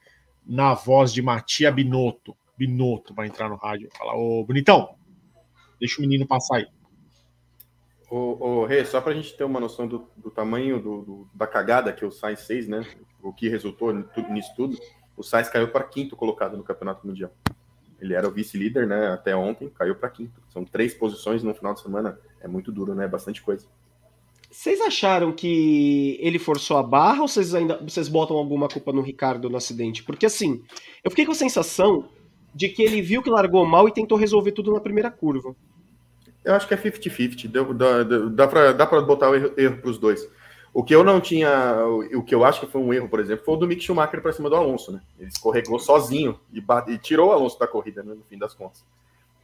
na 0.46 0.74
voz 0.74 1.12
de 1.12 1.22
Matia 1.22 1.72
Binotto. 1.72 2.36
Binotto 2.60 3.14
vai 3.14 3.26
entrar 3.26 3.48
no 3.48 3.56
rádio 3.56 3.88
e 3.88 3.96
falar: 3.96 4.14
Ô, 4.14 4.44
bonitão, 4.44 4.94
deixa 5.78 5.98
o 5.98 6.02
menino 6.02 6.26
passar 6.26 6.58
aí. 6.58 6.66
Ô, 8.10 8.36
ô 8.38 8.66
Rê, 8.66 8.84
só 8.84 9.00
para 9.00 9.12
a 9.12 9.14
gente 9.14 9.34
ter 9.34 9.44
uma 9.44 9.58
noção 9.58 9.88
do, 9.88 10.10
do 10.14 10.30
tamanho 10.30 10.78
do, 10.78 11.02
do, 11.02 11.30
da 11.32 11.46
cagada 11.46 11.90
que 11.90 12.04
o 12.04 12.10
Sainz 12.10 12.46
fez, 12.46 12.68
né? 12.68 12.84
O 13.22 13.32
que 13.32 13.48
resultou 13.48 13.94
nisso 14.28 14.52
tudo, 14.54 14.76
o 15.16 15.22
Sainz 15.22 15.48
caiu 15.48 15.68
para 15.68 15.84
quinto 15.84 16.14
colocado 16.14 16.54
no 16.54 16.62
Campeonato 16.62 17.06
Mundial. 17.06 17.30
Ele 17.98 18.12
era 18.12 18.28
o 18.28 18.30
vice-líder, 18.30 18.86
né? 18.86 19.08
Até 19.08 19.34
ontem, 19.34 19.70
caiu 19.70 19.94
para 19.94 20.10
quinto. 20.10 20.38
São 20.50 20.62
três 20.62 20.92
posições 20.92 21.42
no 21.42 21.54
final 21.54 21.72
de 21.72 21.80
semana. 21.80 22.18
É 22.42 22.48
muito 22.48 22.70
duro, 22.70 22.94
né? 22.94 23.08
Bastante 23.08 23.40
coisa. 23.40 23.66
Vocês 24.50 24.80
acharam 24.82 25.32
que 25.32 26.18
ele 26.20 26.38
forçou 26.38 26.76
a 26.76 26.82
barra 26.82 27.22
ou 27.22 27.28
vocês 27.28 27.54
ainda 27.54 27.78
vocês 27.78 28.08
botam 28.08 28.36
alguma 28.36 28.68
culpa 28.68 28.92
no 28.92 29.00
Ricardo 29.00 29.48
no 29.48 29.56
acidente? 29.56 30.02
Porque 30.02 30.26
assim, 30.26 30.62
eu 31.04 31.10
fiquei 31.10 31.24
com 31.24 31.32
a 31.32 31.36
sensação 31.36 32.08
de 32.54 32.68
que 32.68 32.82
ele 32.82 33.00
viu 33.00 33.22
que 33.22 33.30
largou 33.30 33.64
mal 33.64 33.88
e 33.88 33.92
tentou 33.92 34.18
resolver 34.18 34.52
tudo 34.52 34.72
na 34.72 34.80
primeira 34.80 35.10
curva. 35.10 35.54
Eu 36.44 36.54
acho 36.54 36.66
que 36.66 36.74
é 36.74 36.76
50-50. 36.76 37.74
Dá, 37.74 38.02
dá, 38.02 38.72
dá 38.72 38.86
para 38.86 39.00
botar 39.02 39.30
o 39.30 39.34
erro, 39.34 39.52
erro 39.56 39.76
para 39.78 39.90
os 39.90 39.98
dois. 39.98 40.28
O 40.72 40.84
que 40.84 40.94
eu 40.94 41.02
não 41.02 41.20
tinha, 41.20 41.84
o 42.14 42.22
que 42.22 42.34
eu 42.34 42.44
acho 42.44 42.60
que 42.60 42.66
foi 42.66 42.80
um 42.80 42.94
erro, 42.94 43.08
por 43.08 43.18
exemplo, 43.18 43.44
foi 43.44 43.54
o 43.54 43.56
do 43.56 43.66
Mick 43.66 43.82
Schumacher 43.82 44.22
para 44.22 44.32
cima 44.32 44.48
do 44.48 44.54
Alonso, 44.54 44.92
né? 44.92 45.00
Ele 45.18 45.28
escorregou 45.28 45.80
sozinho 45.80 46.38
e, 46.52 46.60
bate, 46.60 46.92
e 46.92 46.98
tirou 46.98 47.30
o 47.30 47.32
Alonso 47.32 47.58
da 47.58 47.66
corrida, 47.66 48.04
né, 48.04 48.14
no 48.14 48.22
fim 48.24 48.38
das 48.38 48.54
contas. 48.54 48.84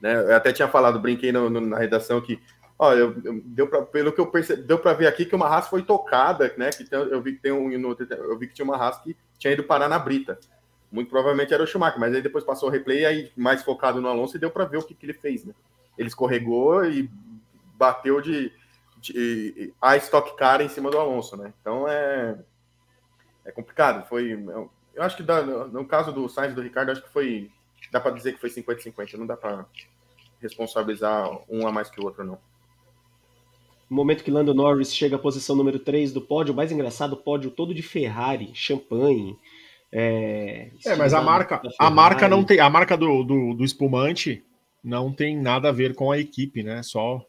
Né? 0.00 0.14
Eu 0.14 0.36
até 0.36 0.52
tinha 0.52 0.68
falado, 0.68 1.00
brinquei 1.00 1.32
no, 1.32 1.50
no, 1.50 1.60
na 1.60 1.78
redação 1.78 2.20
que, 2.20 2.40
ó, 2.78 2.92
eu, 2.92 3.16
eu, 3.24 3.42
deu 3.44 3.66
pra, 3.66 3.82
pelo 3.82 4.12
que 4.12 4.20
eu 4.20 4.26
percebi, 4.28 4.62
deu 4.62 4.78
para 4.78 4.92
ver 4.92 5.08
aqui 5.08 5.24
que 5.24 5.34
uma 5.34 5.48
raça 5.48 5.68
foi 5.68 5.82
tocada, 5.82 6.54
né? 6.56 6.70
Que 6.70 6.84
tem, 6.84 6.96
eu 6.96 7.20
vi 7.20 7.32
que 7.32 7.42
tem 7.42 7.50
um, 7.50 7.72
eu 7.72 8.38
vi 8.38 8.46
que 8.46 8.54
tinha 8.54 8.64
uma 8.64 8.76
raça 8.76 9.02
que 9.02 9.16
tinha 9.36 9.52
ido 9.52 9.64
parar 9.64 9.88
na 9.88 9.98
brita. 9.98 10.38
Muito 10.96 11.10
provavelmente 11.10 11.52
era 11.52 11.62
o 11.62 11.66
Schumacher, 11.66 12.00
mas 12.00 12.14
aí 12.14 12.22
depois 12.22 12.42
passou 12.42 12.70
o 12.70 12.72
replay 12.72 13.04
aí 13.04 13.30
mais 13.36 13.62
focado 13.62 14.00
no 14.00 14.08
Alonso 14.08 14.34
e 14.34 14.40
deu 14.40 14.50
para 14.50 14.64
ver 14.64 14.78
o 14.78 14.82
que, 14.82 14.94
que 14.94 15.04
ele 15.04 15.12
fez, 15.12 15.44
né? 15.44 15.52
Ele 15.98 16.08
escorregou 16.08 16.86
e 16.86 17.10
bateu 17.74 18.18
de, 18.22 18.50
de 18.98 19.74
a 19.80 19.98
Stock 19.98 20.34
Car 20.36 20.62
em 20.62 20.70
cima 20.70 20.90
do 20.90 20.98
Alonso, 20.98 21.36
né? 21.36 21.52
Então 21.60 21.86
é 21.86 22.38
é 23.44 23.52
complicado. 23.52 24.08
Foi, 24.08 24.32
eu, 24.32 24.70
eu 24.94 25.02
acho 25.02 25.18
que 25.18 25.22
dá, 25.22 25.42
no 25.42 25.84
caso 25.84 26.12
do 26.12 26.26
Sainz 26.30 26.54
do 26.54 26.62
Ricardo, 26.62 26.92
acho 26.92 27.02
que 27.02 27.12
foi, 27.12 27.50
dá 27.92 28.00
para 28.00 28.12
dizer 28.12 28.32
que 28.32 28.40
foi 28.40 28.48
50-50, 28.48 29.18
não 29.18 29.26
dá 29.26 29.36
para 29.36 29.66
responsabilizar 30.40 31.30
um 31.46 31.66
a 31.66 31.70
mais 31.70 31.90
que 31.90 32.00
o 32.00 32.04
outro, 32.04 32.24
não. 32.24 32.38
No 33.90 33.96
momento 33.96 34.24
que 34.24 34.30
Lando 34.30 34.54
Norris 34.54 34.92
chega 34.94 35.16
à 35.16 35.18
posição 35.18 35.54
número 35.54 35.78
3 35.78 36.12
do 36.12 36.20
pódio, 36.22 36.54
mais 36.54 36.72
engraçado, 36.72 37.16
pódio 37.16 37.52
todo 37.52 37.72
de 37.72 37.82
Ferrari, 37.82 38.50
champanhe. 38.52 39.38
É, 39.98 40.68
é 40.84 40.94
mas 40.94 41.14
a 41.14 41.22
marca, 41.22 41.62
a 41.78 41.88
marca 41.88 42.28
não 42.28 42.44
tem, 42.44 42.60
a 42.60 42.68
marca 42.68 42.98
do, 42.98 43.24
do, 43.24 43.54
do, 43.54 43.64
espumante 43.64 44.44
não 44.84 45.10
tem 45.10 45.34
nada 45.34 45.70
a 45.70 45.72
ver 45.72 45.94
com 45.94 46.12
a 46.12 46.18
equipe, 46.18 46.62
né? 46.62 46.82
Só. 46.82 47.24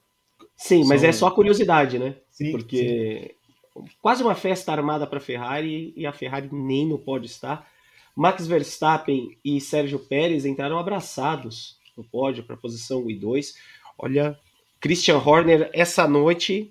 Sim, 0.54 0.84
mas 0.84 1.02
é 1.02 1.14
só 1.14 1.32
curiosidade, 1.32 1.98
né? 1.98 2.16
Sim, 2.30 2.52
Porque 2.52 3.38
sim. 3.74 3.86
quase 4.02 4.22
uma 4.22 4.36
festa 4.36 4.74
armada 4.74 5.08
para 5.08 5.18
a 5.18 5.22
Ferrari 5.22 5.94
e 5.96 6.06
a 6.06 6.12
Ferrari 6.12 6.50
nem 6.52 6.86
no 6.86 7.00
pódio 7.00 7.28
está. 7.28 7.66
Max 8.14 8.46
Verstappen 8.46 9.38
e 9.46 9.62
Sérgio 9.62 10.00
Pérez 10.00 10.46
entraram 10.46 10.78
abraçados 10.78 11.80
no 11.96 12.04
pódio 12.04 12.44
para 12.44 12.56
a 12.56 12.60
posição 12.60 13.06
1 13.06 13.12
e 13.12 13.16
2. 13.16 13.56
Olha, 13.98 14.38
Christian 14.82 15.20
Horner, 15.20 15.70
essa 15.72 16.06
noite, 16.06 16.70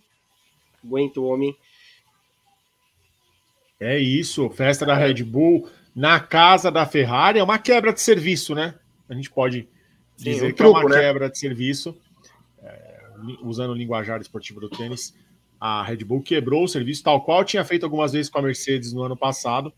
aguenta 0.84 1.20
o 1.20 1.24
homem. 1.24 1.56
É 3.80 3.98
isso, 3.98 4.50
festa 4.50 4.84
da 4.84 4.94
Red 4.94 5.24
Bull 5.24 5.66
na 5.96 6.20
casa 6.20 6.70
da 6.70 6.84
Ferrari, 6.84 7.38
é 7.38 7.42
uma 7.42 7.58
quebra 7.58 7.90
de 7.90 8.02
serviço, 8.02 8.54
né? 8.54 8.74
A 9.08 9.14
gente 9.14 9.30
pode 9.30 9.66
Sim, 10.14 10.24
dizer 10.24 10.48
um 10.48 10.50
que 10.50 10.56
truco, 10.56 10.78
é 10.78 10.82
uma 10.82 10.90
né? 10.90 11.00
quebra 11.00 11.30
de 11.30 11.38
serviço, 11.38 11.98
é, 12.62 13.00
usando 13.40 13.70
o 13.70 13.74
linguajar 13.74 14.20
esportivo 14.20 14.60
do 14.60 14.68
tênis. 14.68 15.14
A 15.58 15.82
Red 15.82 16.04
Bull 16.04 16.20
quebrou 16.20 16.64
o 16.64 16.68
serviço, 16.68 17.02
tal 17.02 17.24
qual 17.24 17.42
tinha 17.46 17.64
feito 17.64 17.84
algumas 17.84 18.12
vezes 18.12 18.30
com 18.30 18.38
a 18.38 18.42
Mercedes 18.42 18.92
no 18.92 19.02
ano 19.04 19.16
passado. 19.16 19.72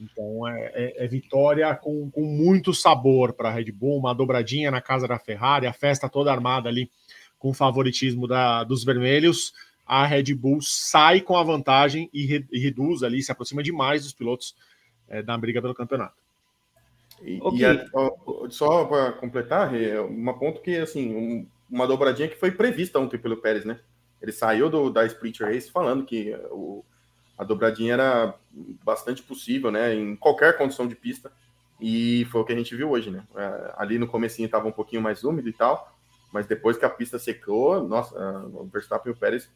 Então 0.00 0.48
é, 0.48 0.72
é, 0.74 1.04
é 1.04 1.06
vitória 1.06 1.74
com, 1.76 2.10
com 2.10 2.24
muito 2.24 2.72
sabor 2.72 3.34
para 3.34 3.50
a 3.50 3.52
Red 3.52 3.70
Bull, 3.70 3.98
uma 3.98 4.14
dobradinha 4.14 4.70
na 4.70 4.80
casa 4.80 5.06
da 5.06 5.18
Ferrari, 5.18 5.66
a 5.66 5.74
festa 5.74 6.08
toda 6.08 6.32
armada 6.32 6.70
ali 6.70 6.90
com 7.38 7.50
o 7.50 7.54
favoritismo 7.54 8.26
da, 8.26 8.64
dos 8.64 8.82
vermelhos, 8.82 9.52
a 9.86 10.06
Red 10.06 10.34
Bull 10.34 10.60
sai 10.62 11.20
com 11.20 11.36
a 11.36 11.42
vantagem 11.42 12.08
e, 12.14 12.24
re, 12.24 12.46
e 12.50 12.58
reduz 12.58 13.02
ali, 13.02 13.22
se 13.22 13.30
aproxima 13.30 13.62
demais 13.62 14.04
dos 14.04 14.14
pilotos 14.14 14.54
é, 15.10 15.22
da 15.22 15.36
briga 15.36 15.60
pelo 15.60 15.74
campeonato. 15.74 16.14
E, 17.20 17.38
okay. 17.42 17.60
e 17.60 17.64
a, 17.66 17.84
só 18.48 18.84
para 18.86 19.12
completar, 19.12 19.74
é 19.74 20.00
uma 20.00 20.38
ponto 20.38 20.62
que 20.62 20.78
assim, 20.78 21.14
um, 21.14 21.46
uma 21.68 21.86
dobradinha 21.86 22.28
que 22.28 22.38
foi 22.38 22.50
prevista 22.50 22.98
ontem 22.98 23.18
pelo 23.18 23.36
Pérez, 23.36 23.64
né? 23.64 23.80
Ele 24.22 24.32
saiu 24.32 24.70
do, 24.70 24.90
da 24.90 25.04
Sprint 25.04 25.42
Race 25.42 25.70
falando 25.70 26.04
que 26.04 26.34
o, 26.50 26.84
a 27.36 27.44
dobradinha 27.44 27.94
era 27.94 28.34
bastante 28.84 29.22
possível, 29.22 29.70
né? 29.70 29.94
Em 29.94 30.16
qualquer 30.16 30.56
condição 30.56 30.86
de 30.86 30.94
pista. 30.94 31.30
E 31.80 32.26
foi 32.30 32.40
o 32.42 32.44
que 32.44 32.52
a 32.52 32.56
gente 32.56 32.76
viu 32.76 32.90
hoje, 32.90 33.10
né? 33.10 33.24
É, 33.34 33.74
ali 33.76 33.98
no 33.98 34.06
comecinho 34.06 34.46
estava 34.46 34.68
um 34.68 34.72
pouquinho 34.72 35.02
mais 35.02 35.24
úmido 35.24 35.48
e 35.48 35.52
tal, 35.52 35.94
mas 36.32 36.46
depois 36.46 36.76
que 36.76 36.84
a 36.84 36.90
pista 36.90 37.18
secou, 37.18 37.86
nossa, 37.86 38.14
o 38.54 38.64
Verstappen 38.66 39.12
e 39.12 39.14
o 39.14 39.18
Pérez 39.18 39.50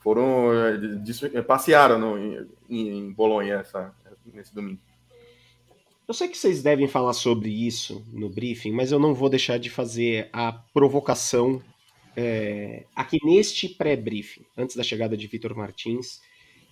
foram 0.00 0.50
eh, 0.52 1.42
passearam 1.42 1.98
no, 1.98 2.18
em, 2.18 2.48
em 2.68 3.12
Bolonha 3.12 3.54
essa, 3.54 3.94
nesse 4.26 4.54
domingo. 4.54 4.80
Eu 6.06 6.14
sei 6.14 6.28
que 6.28 6.36
vocês 6.36 6.62
devem 6.62 6.88
falar 6.88 7.12
sobre 7.12 7.48
isso 7.48 8.04
no 8.12 8.28
briefing, 8.28 8.72
mas 8.72 8.92
eu 8.92 8.98
não 8.98 9.14
vou 9.14 9.28
deixar 9.28 9.58
de 9.58 9.70
fazer 9.70 10.28
a 10.32 10.52
provocação 10.52 11.62
é, 12.16 12.84
aqui 12.94 13.18
neste 13.24 13.68
pré-briefing, 13.68 14.44
antes 14.56 14.76
da 14.76 14.82
chegada 14.82 15.16
de 15.16 15.26
Vitor 15.26 15.56
Martins 15.56 16.20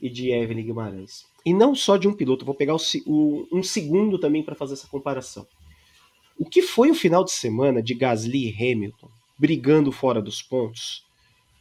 e 0.02 0.10
de 0.10 0.30
Evelyn 0.30 0.66
Guimarães. 0.66 1.24
E 1.44 1.54
não 1.54 1.74
só 1.74 1.96
de 1.96 2.08
um 2.08 2.12
piloto, 2.12 2.44
vou 2.44 2.54
pegar 2.54 2.74
o, 2.74 2.80
o, 3.06 3.48
um 3.52 3.62
segundo 3.62 4.18
também 4.18 4.42
para 4.42 4.54
fazer 4.54 4.74
essa 4.74 4.88
comparação. 4.88 5.46
O 6.38 6.44
que 6.44 6.60
foi 6.60 6.90
o 6.90 6.94
final 6.94 7.24
de 7.24 7.32
semana 7.32 7.82
de 7.82 7.94
Gasly 7.94 8.48
e 8.48 8.72
Hamilton 8.72 9.08
brigando 9.38 9.90
fora 9.90 10.20
dos 10.20 10.42
pontos, 10.42 11.06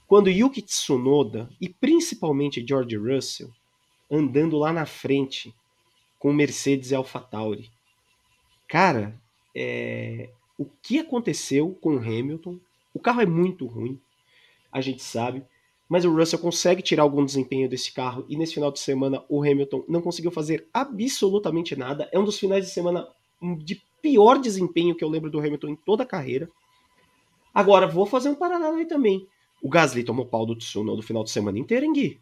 quando 0.06 0.30
Yuki 0.30 0.62
Tsunoda 0.62 1.50
e 1.62 1.70
principalmente 1.70 2.66
George 2.68 2.98
Russell 2.98 3.50
andando 4.12 4.58
lá 4.58 4.74
na 4.74 4.86
frente 4.86 5.54
com 6.20 6.34
Mercedes 6.34 6.92
e 6.92 6.96
AlphaTauri. 6.96 7.72
Cara, 8.68 9.20
é... 9.56 10.30
o 10.58 10.66
que 10.84 11.00
aconteceu 11.00 11.76
com 11.82 11.96
o 11.96 12.00
Hamilton? 12.00 12.60
O 12.94 13.00
carro 13.00 13.22
é 13.22 13.26
muito 13.26 13.66
ruim, 13.66 14.00
a 14.72 14.82
gente 14.82 15.02
sabe, 15.02 15.44
mas 15.88 16.06
o 16.06 16.14
Russell 16.14 16.38
consegue 16.38 16.84
tirar 16.84 17.04
algum 17.04 17.26
desempenho 17.26 17.68
desse 17.68 17.92
carro 17.92 18.26
e 18.30 18.36
nesse 18.36 18.54
final 18.54 18.72
de 18.72 18.80
semana 18.80 19.24
o 19.28 19.42
Hamilton 19.42 19.84
não 19.88 20.02
conseguiu 20.02 20.30
fazer 20.30 20.68
absolutamente 20.72 21.76
nada. 21.76 22.08
É 22.12 22.20
um 22.20 22.24
dos 22.24 22.38
finais 22.38 22.66
de 22.66 22.72
semana 22.72 23.08
de 23.58 23.82
pior 24.02 24.38
desempenho 24.38 24.96
que 24.96 25.04
eu 25.04 25.10
lembro 25.10 25.32
do 25.32 25.40
Hamilton 25.40 25.70
em 25.70 25.76
toda 25.76 26.04
a 26.04 26.06
carreira. 26.06 26.50
Agora, 27.54 27.88
vou 27.88 28.06
fazer 28.06 28.30
um 28.30 28.36
paralelo 28.36 28.76
aí 28.78 28.86
também. 28.86 29.28
O 29.62 29.70
Gasly 29.70 30.04
tomou 30.04 30.26
pau 30.26 30.46
do 30.46 30.56
Tsunoda 30.56 30.98
no 30.98 31.04
final 31.04 31.24
de 31.24 31.32
semana 31.32 31.58
inteiro, 31.58 31.86
hein, 31.86 31.94
Gui? 31.94 32.20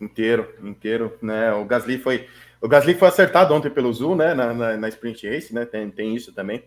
Inteiro, 0.00 0.52
inteiro, 0.66 1.16
né? 1.22 1.52
O 1.54 1.64
Gasly 1.64 1.98
foi, 1.98 2.28
o 2.62 2.68
Gasly 2.68 2.94
foi 2.94 3.08
acertado 3.08 3.52
ontem 3.52 3.68
pelo 3.68 3.92
Zul, 3.92 4.14
né? 4.14 4.34
Na, 4.34 4.54
na, 4.54 4.76
na 4.76 4.88
sprint 4.88 5.28
race, 5.28 5.52
né? 5.52 5.66
Tem, 5.66 5.90
tem 5.90 6.14
isso 6.14 6.32
também. 6.32 6.64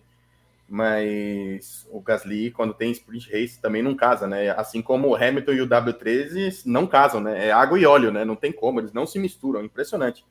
Mas 0.67 1.87
o 1.89 2.01
Gasly, 2.01 2.51
quando 2.51 2.73
tem 2.73 2.91
sprint 2.91 3.31
race, 3.31 3.61
também 3.61 3.81
não 3.81 3.95
casa, 3.95 4.27
né? 4.27 4.49
Assim 4.49 4.81
como 4.81 5.07
o 5.07 5.15
Hamilton 5.15 5.53
e 5.53 5.61
o 5.61 5.67
W13 5.67 6.63
não 6.65 6.85
casam, 6.85 7.21
né? 7.21 7.47
É 7.47 7.51
água 7.51 7.79
e 7.79 7.85
óleo, 7.85 8.11
né? 8.11 8.25
Não 8.25 8.35
tem 8.35 8.51
como, 8.51 8.81
eles 8.81 8.91
não 8.91 9.07
se 9.07 9.17
misturam, 9.17 9.63
impressionante. 9.63 10.25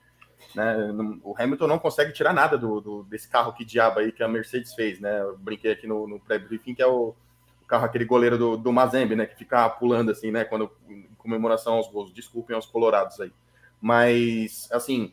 Né? 0.54 0.76
O 1.22 1.34
Hamilton 1.38 1.66
não 1.66 1.78
consegue 1.78 2.12
tirar 2.12 2.34
nada 2.34 2.58
do, 2.58 2.80
do, 2.80 3.02
desse 3.04 3.28
carro 3.28 3.54
que 3.54 3.64
diabo 3.64 4.00
aí 4.00 4.12
que 4.12 4.22
a 4.22 4.28
Mercedes 4.28 4.74
fez, 4.74 5.00
né? 5.00 5.22
Eu 5.22 5.38
brinquei 5.38 5.72
aqui 5.72 5.86
no, 5.86 6.06
no 6.06 6.20
pré-briefing 6.20 6.74
que 6.74 6.82
é 6.82 6.86
o, 6.86 7.14
o, 7.62 7.66
carro, 7.66 7.86
aquele 7.86 8.04
goleiro 8.04 8.36
do, 8.36 8.56
do 8.56 8.72
Mazembe, 8.72 9.16
né? 9.16 9.24
Que 9.24 9.36
fica 9.36 9.66
pulando 9.70 10.10
assim, 10.10 10.30
né? 10.30 10.44
Quando 10.44 10.70
em 10.90 11.08
comemoração 11.16 11.74
aos 11.74 11.88
gols. 11.88 12.12
Desculpem 12.12 12.54
aos 12.54 12.66
colorados 12.66 13.18
aí. 13.20 13.32
Mas, 13.80 14.68
assim, 14.72 15.12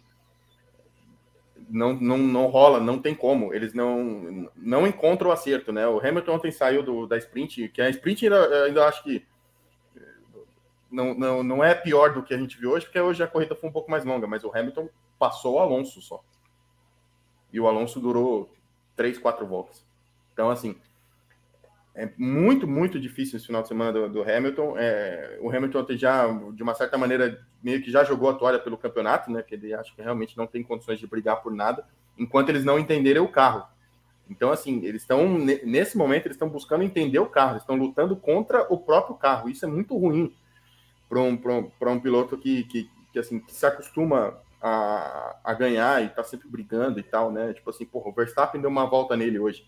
não, 1.71 1.93
não, 1.93 2.17
não 2.17 2.47
rola, 2.47 2.79
não 2.79 2.99
tem 2.99 3.15
como. 3.15 3.53
Eles 3.53 3.73
não, 3.73 4.49
não 4.55 4.85
encontram 4.85 5.29
o 5.29 5.33
acerto, 5.33 5.71
né? 5.71 5.87
O 5.87 5.99
Hamilton 5.99 6.33
ontem 6.33 6.51
saiu 6.51 6.83
do, 6.83 7.07
da 7.07 7.17
sprint, 7.17 7.69
que 7.69 7.81
a 7.81 7.89
sprint 7.89 8.25
ainda, 8.25 8.63
ainda 8.65 8.85
acho 8.85 9.03
que 9.03 9.25
não, 10.91 11.13
não, 11.13 11.41
não 11.41 11.63
é 11.63 11.73
pior 11.73 12.13
do 12.13 12.21
que 12.21 12.33
a 12.33 12.37
gente 12.37 12.57
viu 12.57 12.71
hoje, 12.71 12.85
porque 12.85 12.99
hoje 12.99 13.23
a 13.23 13.27
corrida 13.27 13.55
foi 13.55 13.69
um 13.69 13.71
pouco 13.71 13.89
mais 13.89 14.03
longa, 14.03 14.27
mas 14.27 14.43
o 14.43 14.51
Hamilton 14.53 14.89
passou 15.17 15.55
o 15.55 15.59
Alonso 15.59 16.01
só. 16.01 16.21
E 17.53 17.59
o 17.59 17.67
Alonso 17.67 17.99
durou 17.99 18.53
três, 18.95 19.17
quatro 19.17 19.47
voltas. 19.47 19.85
Então, 20.33 20.49
assim, 20.49 20.75
é 21.93 22.09
muito, 22.17 22.67
muito 22.67 22.99
difícil 22.99 23.37
esse 23.37 23.47
final 23.47 23.61
de 23.61 23.67
semana 23.67 23.91
do, 23.91 24.09
do 24.09 24.21
Hamilton. 24.21 24.75
É, 24.77 25.37
o 25.41 25.49
Hamilton 25.49 25.85
já, 25.91 26.27
de 26.53 26.63
uma 26.63 26.73
certa 26.73 26.97
maneira, 26.97 27.45
meio 27.61 27.81
que 27.81 27.91
já 27.91 28.03
jogou 28.03 28.29
a 28.29 28.33
toalha 28.33 28.59
pelo 28.59 28.77
campeonato, 28.77 29.29
né? 29.29 29.41
Que 29.41 29.55
ele 29.55 29.73
acha 29.73 29.93
que 29.93 30.01
realmente 30.01 30.37
não 30.37 30.47
tem 30.47 30.63
condições 30.63 30.99
de 30.99 31.07
brigar 31.07 31.41
por 31.41 31.53
nada, 31.53 31.85
enquanto 32.17 32.49
eles 32.49 32.63
não 32.63 32.79
entenderem 32.79 33.21
o 33.21 33.27
carro. 33.27 33.65
Então, 34.29 34.49
assim, 34.49 34.85
eles 34.85 35.01
estão, 35.01 35.37
nesse 35.37 35.97
momento, 35.97 36.27
eles 36.27 36.35
estão 36.35 36.47
buscando 36.47 36.83
entender 36.83 37.19
o 37.19 37.25
carro, 37.25 37.51
eles 37.51 37.63
estão 37.63 37.75
lutando 37.75 38.15
contra 38.15 38.65
o 38.73 38.77
próprio 38.77 39.15
carro. 39.15 39.49
Isso 39.49 39.65
é 39.65 39.67
muito 39.67 39.97
ruim 39.97 40.33
para 41.09 41.19
um, 41.19 41.33
um, 41.33 41.91
um 41.91 41.99
piloto 41.99 42.37
que, 42.37 42.63
que, 42.63 42.89
que, 43.11 43.19
assim, 43.19 43.41
que 43.41 43.53
se 43.53 43.65
acostuma 43.65 44.39
a, 44.61 45.35
a 45.43 45.53
ganhar 45.53 46.01
e 46.01 46.07
tá 46.07 46.23
sempre 46.23 46.47
brigando 46.47 46.97
e 46.97 47.03
tal, 47.03 47.29
né? 47.29 47.51
Tipo 47.51 47.69
assim, 47.71 47.85
porra, 47.85 48.09
o 48.09 48.13
Verstappen 48.13 48.61
deu 48.61 48.69
uma 48.69 48.85
volta 48.85 49.17
nele 49.17 49.37
hoje. 49.37 49.67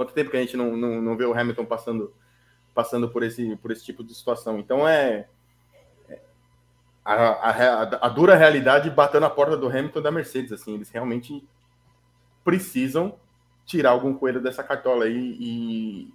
Quanto 0.00 0.14
tempo 0.14 0.30
que 0.30 0.36
a 0.38 0.40
gente 0.40 0.56
não, 0.56 0.74
não, 0.78 1.02
não 1.02 1.14
vê 1.14 1.26
o 1.26 1.38
Hamilton 1.38 1.66
passando, 1.66 2.14
passando 2.74 3.10
por, 3.10 3.22
esse, 3.22 3.54
por 3.56 3.70
esse 3.70 3.84
tipo 3.84 4.02
de 4.02 4.14
situação? 4.14 4.58
Então 4.58 4.88
é, 4.88 5.28
é 6.08 6.18
a, 7.04 7.12
a, 7.12 8.06
a, 8.06 8.08
dura 8.08 8.34
realidade 8.34 8.88
batendo 8.88 9.20
na 9.20 9.28
porta 9.28 9.58
do 9.58 9.68
Hamilton 9.68 10.00
da 10.00 10.10
Mercedes. 10.10 10.52
Assim, 10.52 10.72
eles 10.72 10.88
realmente 10.88 11.46
precisam 12.42 13.14
tirar 13.66 13.90
algum 13.90 14.14
coelho 14.14 14.40
dessa 14.40 14.64
cartola 14.64 15.04
aí 15.04 15.36
e, 15.38 16.14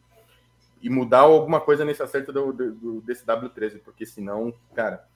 e 0.82 0.90
mudar 0.90 1.20
alguma 1.20 1.62
coisa 1.62 1.86
nesse 1.86 2.02
acerto 2.02 2.34
do, 2.34 2.52
do, 2.52 3.02
desse 3.02 3.24
W13, 3.24 3.82
porque 3.86 4.04
senão, 4.04 4.52
cara, 4.74 5.08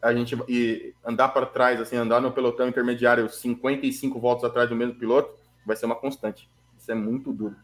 a 0.00 0.14
gente 0.14 0.34
e 0.48 0.94
andar 1.04 1.28
para 1.28 1.44
trás, 1.44 1.78
assim, 1.78 1.96
andar 1.96 2.22
no 2.22 2.32
pelotão 2.32 2.66
intermediário 2.66 3.28
55 3.28 4.18
voltas 4.18 4.44
atrás 4.44 4.66
do 4.66 4.74
mesmo 4.74 4.94
piloto, 4.94 5.38
vai 5.66 5.76
ser 5.76 5.84
uma 5.84 5.94
constante. 5.94 6.48
Isso 6.90 6.98
é 6.98 7.00
muito 7.00 7.32
duro. 7.32 7.54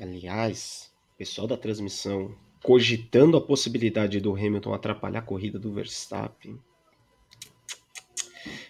Aliás, 0.00 0.92
pessoal 1.18 1.48
da 1.48 1.56
transmissão 1.56 2.32
cogitando 2.62 3.36
a 3.36 3.40
possibilidade 3.40 4.20
do 4.20 4.32
Hamilton 4.32 4.72
atrapalhar 4.72 5.18
a 5.18 5.22
corrida 5.22 5.58
do 5.58 5.72
Verstappen. 5.72 6.56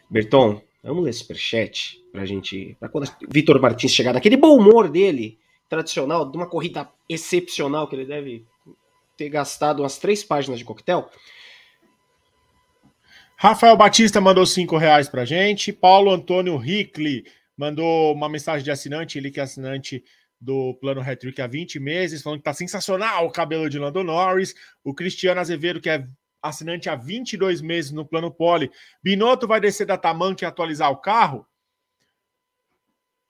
Berton, 0.08 0.62
vamos 0.82 1.04
ler 1.04 1.12
superchat 1.12 2.02
pra 2.10 2.24
gente. 2.24 2.74
Pra 2.80 2.88
quando 2.88 3.12
Vitor 3.28 3.60
Martins 3.60 3.92
chegar 3.92 4.14
naquele 4.14 4.38
bom 4.38 4.56
humor 4.56 4.88
dele, 4.88 5.38
tradicional, 5.68 6.30
de 6.30 6.38
uma 6.38 6.48
corrida 6.48 6.90
excepcional 7.06 7.88
que 7.88 7.96
ele 7.96 8.06
deve 8.06 8.46
ter 9.18 9.28
gastado 9.28 9.82
umas 9.82 9.98
três 9.98 10.24
páginas 10.24 10.58
de 10.58 10.64
coquetel. 10.64 11.10
Rafael 13.36 13.76
Batista 13.76 14.18
mandou 14.18 14.46
cinco 14.46 14.78
reais 14.78 15.10
pra 15.10 15.26
gente. 15.26 15.74
Paulo 15.74 16.10
Antônio 16.10 16.56
Rickley 16.56 17.26
mandou 17.60 18.14
uma 18.14 18.26
mensagem 18.26 18.64
de 18.64 18.70
assinante, 18.70 19.18
ele 19.18 19.30
que 19.30 19.38
é 19.38 19.42
assinante 19.42 20.02
do 20.40 20.72
plano 20.76 21.02
Hattrick 21.02 21.42
há 21.42 21.46
20 21.46 21.78
meses, 21.78 22.22
falando 22.22 22.38
que 22.38 22.44
tá 22.44 22.54
sensacional 22.54 23.26
o 23.26 23.30
cabelo 23.30 23.68
de 23.68 23.78
Lando 23.78 24.02
Norris. 24.02 24.54
O 24.82 24.94
Cristiano 24.94 25.38
Azevedo, 25.38 25.78
que 25.78 25.90
é 25.90 26.08
assinante 26.40 26.88
há 26.88 26.96
22 26.96 27.60
meses 27.60 27.90
no 27.90 28.06
plano 28.06 28.30
Poli. 28.30 28.70
Binotto 29.02 29.46
vai 29.46 29.60
descer 29.60 29.86
da 29.86 29.98
Tamanca 29.98 30.42
e 30.42 30.48
atualizar 30.48 30.90
o 30.90 30.96
carro? 30.96 31.46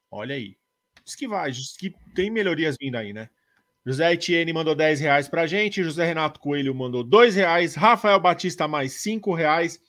Olha 0.09 0.37
aí. 0.37 0.57
Diz 1.05 1.17
que 1.17 1.27
vai, 1.27 1.51
diz 1.51 1.77
que 1.77 1.93
tem 2.15 2.31
melhorias 2.31 2.77
vindo 2.81 2.95
aí, 2.95 3.13
né? 3.13 3.29
José 3.85 4.13
Etienne 4.13 4.53
mandou 4.53 4.77
10 4.77 5.01
reais 5.01 5.29
pra 5.29 5.49
gente, 5.49 5.83
José 5.83 6.07
Renato 6.07 6.39
Coelho 6.39 6.73
mandou 6.73 7.03
2 7.03 7.35
reais, 7.35 7.75
Rafael 7.75 8.21
Batista 8.21 8.69
mais 8.69 8.93
5 8.93 9.35
reais, 9.35 9.81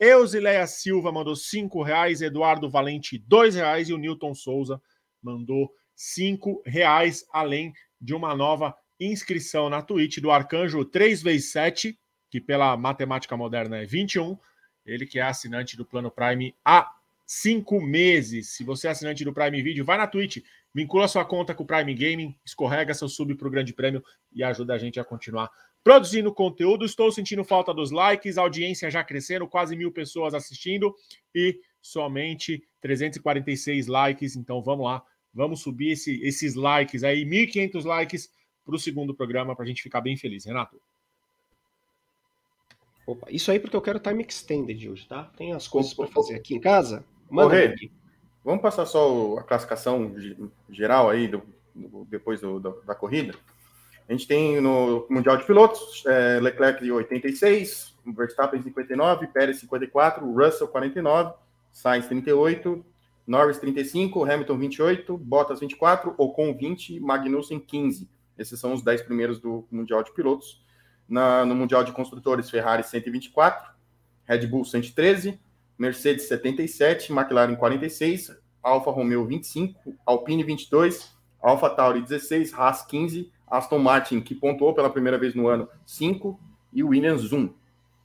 Eusileia 0.00 0.66
Silva 0.66 1.10
mandou 1.10 1.34
5 1.34 1.82
reais, 1.82 2.22
Eduardo 2.22 2.70
Valente 2.70 3.18
2 3.18 3.56
reais 3.56 3.88
e 3.88 3.92
o 3.92 3.98
Newton 3.98 4.32
Souza 4.32 4.80
mandou 5.20 5.72
5 5.96 6.62
reais, 6.64 7.26
além 7.32 7.72
de 8.00 8.14
uma 8.14 8.34
nova 8.34 8.76
inscrição 9.00 9.68
na 9.68 9.82
Twitch 9.82 10.18
do 10.18 10.30
Arcanjo 10.30 10.84
3x7, 10.84 11.96
que 12.30 12.40
pela 12.40 12.76
matemática 12.76 13.36
moderna 13.36 13.78
é 13.78 13.84
21, 13.84 14.38
ele 14.86 15.04
que 15.04 15.18
é 15.18 15.22
assinante 15.22 15.76
do 15.76 15.84
Plano 15.84 16.10
Prime 16.10 16.54
há 16.64 16.94
5 17.26 17.80
meses. 17.80 18.50
Se 18.50 18.62
você 18.62 18.86
é 18.86 18.90
assinante 18.90 19.24
do 19.24 19.32
Prime 19.32 19.60
Video, 19.62 19.84
vai 19.84 19.98
na 19.98 20.06
Twitch, 20.06 20.38
vincula 20.72 21.08
sua 21.08 21.24
conta 21.24 21.54
com 21.54 21.64
o 21.64 21.66
Prime 21.66 21.92
Gaming, 21.92 22.38
escorrega 22.44 22.94
seu 22.94 23.08
sub 23.08 23.34
para 23.34 23.48
o 23.48 23.50
Grande 23.50 23.72
Prêmio 23.72 24.04
e 24.32 24.44
ajuda 24.44 24.74
a 24.74 24.78
gente 24.78 25.00
a 25.00 25.04
continuar 25.04 25.50
produzindo 25.82 26.32
conteúdo. 26.32 26.84
Estou 26.84 27.10
sentindo 27.10 27.44
falta 27.44 27.72
dos 27.72 27.90
likes, 27.90 28.38
audiência 28.38 28.90
já 28.90 29.02
crescendo, 29.02 29.48
quase 29.48 29.76
mil 29.76 29.92
pessoas 29.92 30.34
assistindo 30.34 30.94
e 31.34 31.58
somente 31.80 32.62
346 32.80 33.86
likes. 33.86 34.36
Então 34.36 34.62
vamos 34.62 34.84
lá, 34.86 35.02
vamos 35.32 35.60
subir 35.60 35.92
esse, 35.92 36.20
esses 36.22 36.54
likes 36.54 37.04
aí, 37.04 37.24
1.500 37.24 37.84
likes 37.84 38.30
para 38.64 38.74
o 38.74 38.78
segundo 38.78 39.14
programa 39.14 39.56
para 39.56 39.64
a 39.64 39.68
gente 39.68 39.82
ficar 39.82 40.00
bem 40.00 40.16
feliz, 40.16 40.44
Renato. 40.44 40.80
Opa, 43.06 43.26
isso 43.30 43.50
aí 43.50 43.58
porque 43.58 43.74
eu 43.74 43.80
quero 43.80 43.98
time 43.98 44.22
extended 44.22 44.86
hoje, 44.86 45.08
tá? 45.08 45.24
Tem 45.34 45.54
as 45.54 45.66
coisas 45.66 45.94
para 45.94 46.06
fazer 46.08 46.34
aqui 46.34 46.54
em 46.54 46.60
casa. 46.60 47.02
Manda 47.30 47.54
Ô, 47.54 47.64
aqui. 47.64 47.90
Vamos 48.44 48.60
passar 48.60 48.84
só 48.84 49.38
a 49.38 49.42
classificação 49.42 50.14
geral 50.68 51.08
aí 51.08 51.26
do, 51.26 51.42
do 51.74 52.04
depois 52.04 52.42
do, 52.42 52.60
do, 52.60 52.82
da 52.82 52.94
corrida. 52.94 53.34
A 54.08 54.12
gente 54.12 54.26
tem 54.26 54.58
no 54.58 55.06
Mundial 55.10 55.36
de 55.36 55.44
Pilotos, 55.44 56.02
é, 56.06 56.40
Leclerc 56.40 56.82
de 56.82 56.90
86, 56.90 57.94
Verstappen 58.06 58.62
59, 58.62 59.26
Pérez 59.26 59.60
54, 59.60 60.24
Russell 60.32 60.68
49, 60.68 61.34
Sainz 61.70 62.06
38, 62.06 62.82
Norris 63.26 63.58
35, 63.58 64.24
Hamilton 64.24 64.58
28, 64.58 65.18
Bottas 65.18 65.60
24, 65.60 66.14
Ocon 66.16 66.56
20, 66.56 66.98
Magnussen 67.00 67.60
15. 67.60 68.08
Esses 68.38 68.58
são 68.58 68.72
os 68.72 68.82
10 68.82 69.02
primeiros 69.02 69.38
do 69.38 69.66
Mundial 69.70 70.02
de 70.02 70.10
Pilotos. 70.14 70.64
Na, 71.06 71.44
no 71.44 71.54
Mundial 71.54 71.84
de 71.84 71.92
Construtores, 71.92 72.48
Ferrari 72.48 72.82
124, 72.84 73.74
Red 74.24 74.46
Bull 74.46 74.64
113, 74.64 75.38
Mercedes 75.78 76.28
77, 76.28 77.12
McLaren 77.12 77.56
46, 77.56 78.34
Alfa 78.62 78.90
Romeo 78.90 79.26
25, 79.26 79.94
Alpine 80.06 80.42
22, 80.42 81.14
Alfa 81.40 81.68
Tauri 81.70 82.00
16, 82.02 82.52
Haas 82.54 82.84
15, 82.86 83.30
Aston 83.50 83.78
Martin, 83.78 84.20
que 84.20 84.34
pontuou 84.34 84.74
pela 84.74 84.90
primeira 84.90 85.18
vez 85.18 85.34
no 85.34 85.48
ano, 85.48 85.68
5, 85.86 86.38
e 86.72 86.82
Williams 86.82 87.32
1. 87.32 87.52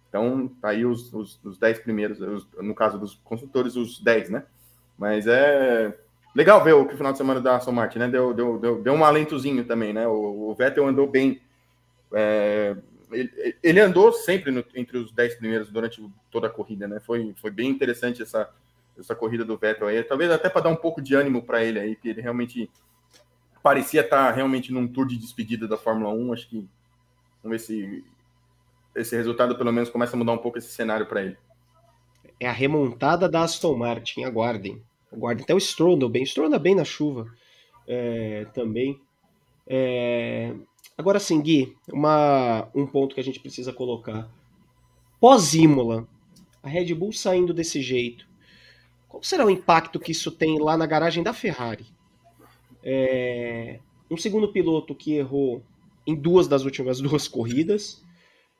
Então, 0.09 0.47
tá 0.61 0.69
aí 0.69 0.85
os, 0.85 1.11
os, 1.13 1.39
os 1.43 1.57
10 1.57 1.79
primeiros, 1.79 2.21
os, 2.21 2.47
no 2.61 2.75
caso 2.75 2.99
dos 2.99 3.15
construtores, 3.23 3.75
os 3.75 3.99
10, 3.99 4.29
né? 4.29 4.43
Mas 4.97 5.25
é 5.27 5.97
legal 6.35 6.63
ver 6.63 6.73
o 6.73 6.85
que 6.85 6.93
o 6.93 6.97
final 6.97 7.11
de 7.11 7.17
semana 7.17 7.41
da 7.41 7.55
Aston 7.55 7.71
Martin, 7.71 7.99
né? 7.99 8.07
Deu, 8.07 8.33
deu, 8.33 8.59
deu, 8.59 8.81
deu 8.81 8.93
um 8.93 9.03
alentozinho 9.03 9.65
também, 9.65 9.91
né? 9.91 10.07
O, 10.07 10.49
o 10.49 10.55
Vettel 10.55 10.87
andou 10.87 11.07
bem. 11.07 11.41
É, 12.13 12.75
ele, 13.11 13.55
ele, 13.61 13.79
andou 13.79 14.11
sempre 14.11 14.51
no, 14.51 14.63
entre 14.75 14.97
os 14.97 15.11
10 15.11 15.35
primeiros 15.35 15.69
durante 15.69 16.03
toda 16.29 16.47
a 16.47 16.49
corrida, 16.49 16.87
né? 16.87 16.99
Foi, 16.99 17.33
foi 17.41 17.49
bem 17.49 17.69
interessante 17.69 18.21
essa, 18.21 18.49
essa 18.97 19.15
corrida 19.15 19.43
do 19.43 19.57
Vettel 19.57 19.87
aí. 19.87 20.03
Talvez 20.03 20.29
até 20.31 20.47
para 20.47 20.61
dar 20.61 20.69
um 20.69 20.75
pouco 20.75 21.01
de 21.01 21.15
ânimo 21.15 21.43
para 21.43 21.63
ele 21.63 21.79
aí, 21.79 21.95
que 21.95 22.09
ele 22.09 22.21
realmente 22.21 22.69
parecia 23.63 24.01
estar 24.01 24.29
realmente 24.31 24.71
num 24.71 24.87
tour 24.87 25.07
de 25.07 25.17
despedida 25.17 25.67
da 25.67 25.77
Fórmula 25.77 26.13
1. 26.13 26.33
Acho 26.33 26.49
que 26.49 26.67
vamos 27.41 27.57
ver 27.57 27.59
se 27.59 28.03
esse 28.95 29.15
resultado 29.15 29.57
pelo 29.57 29.71
menos 29.71 29.89
começa 29.89 30.15
a 30.15 30.19
mudar 30.19 30.33
um 30.33 30.37
pouco 30.37 30.59
esse 30.59 30.71
cenário 30.71 31.07
para 31.07 31.23
ele. 31.23 31.37
É 32.39 32.47
a 32.47 32.51
remontada 32.51 33.27
da 33.27 33.41
Aston 33.41 33.75
Martin, 33.75 34.23
aguardem. 34.23 34.83
Aguardem. 35.11 35.43
Até 35.43 35.55
o 35.55 35.59
Stroll 35.59 35.95
andou 35.95 36.09
bem. 36.09 36.25
Stroll 36.25 36.47
anda 36.47 36.59
bem 36.59 36.75
na 36.75 36.83
chuva 36.83 37.25
é, 37.87 38.45
também. 38.53 39.01
É, 39.65 40.53
Agora 40.95 41.19
sim, 41.19 41.41
Gui, 41.41 41.75
uma, 41.91 42.69
um 42.73 42.85
ponto 42.85 43.15
que 43.15 43.21
a 43.21 43.23
gente 43.23 43.39
precisa 43.39 43.73
colocar. 43.73 44.29
Pós-Imola, 45.19 46.07
a 46.61 46.69
Red 46.69 46.93
Bull 46.93 47.11
saindo 47.11 47.53
desse 47.53 47.81
jeito, 47.81 48.27
qual 49.09 49.23
será 49.23 49.43
o 49.45 49.49
impacto 49.49 49.99
que 49.99 50.11
isso 50.11 50.31
tem 50.31 50.59
lá 50.59 50.77
na 50.77 50.85
garagem 50.85 51.23
da 51.23 51.33
Ferrari? 51.33 51.85
É, 52.83 53.79
um 54.09 54.17
segundo 54.17 54.51
piloto 54.51 54.93
que 54.93 55.15
errou 55.15 55.63
em 56.05 56.15
duas 56.15 56.47
das 56.47 56.63
últimas 56.63 56.99
duas 57.01 57.27
corridas. 57.27 58.03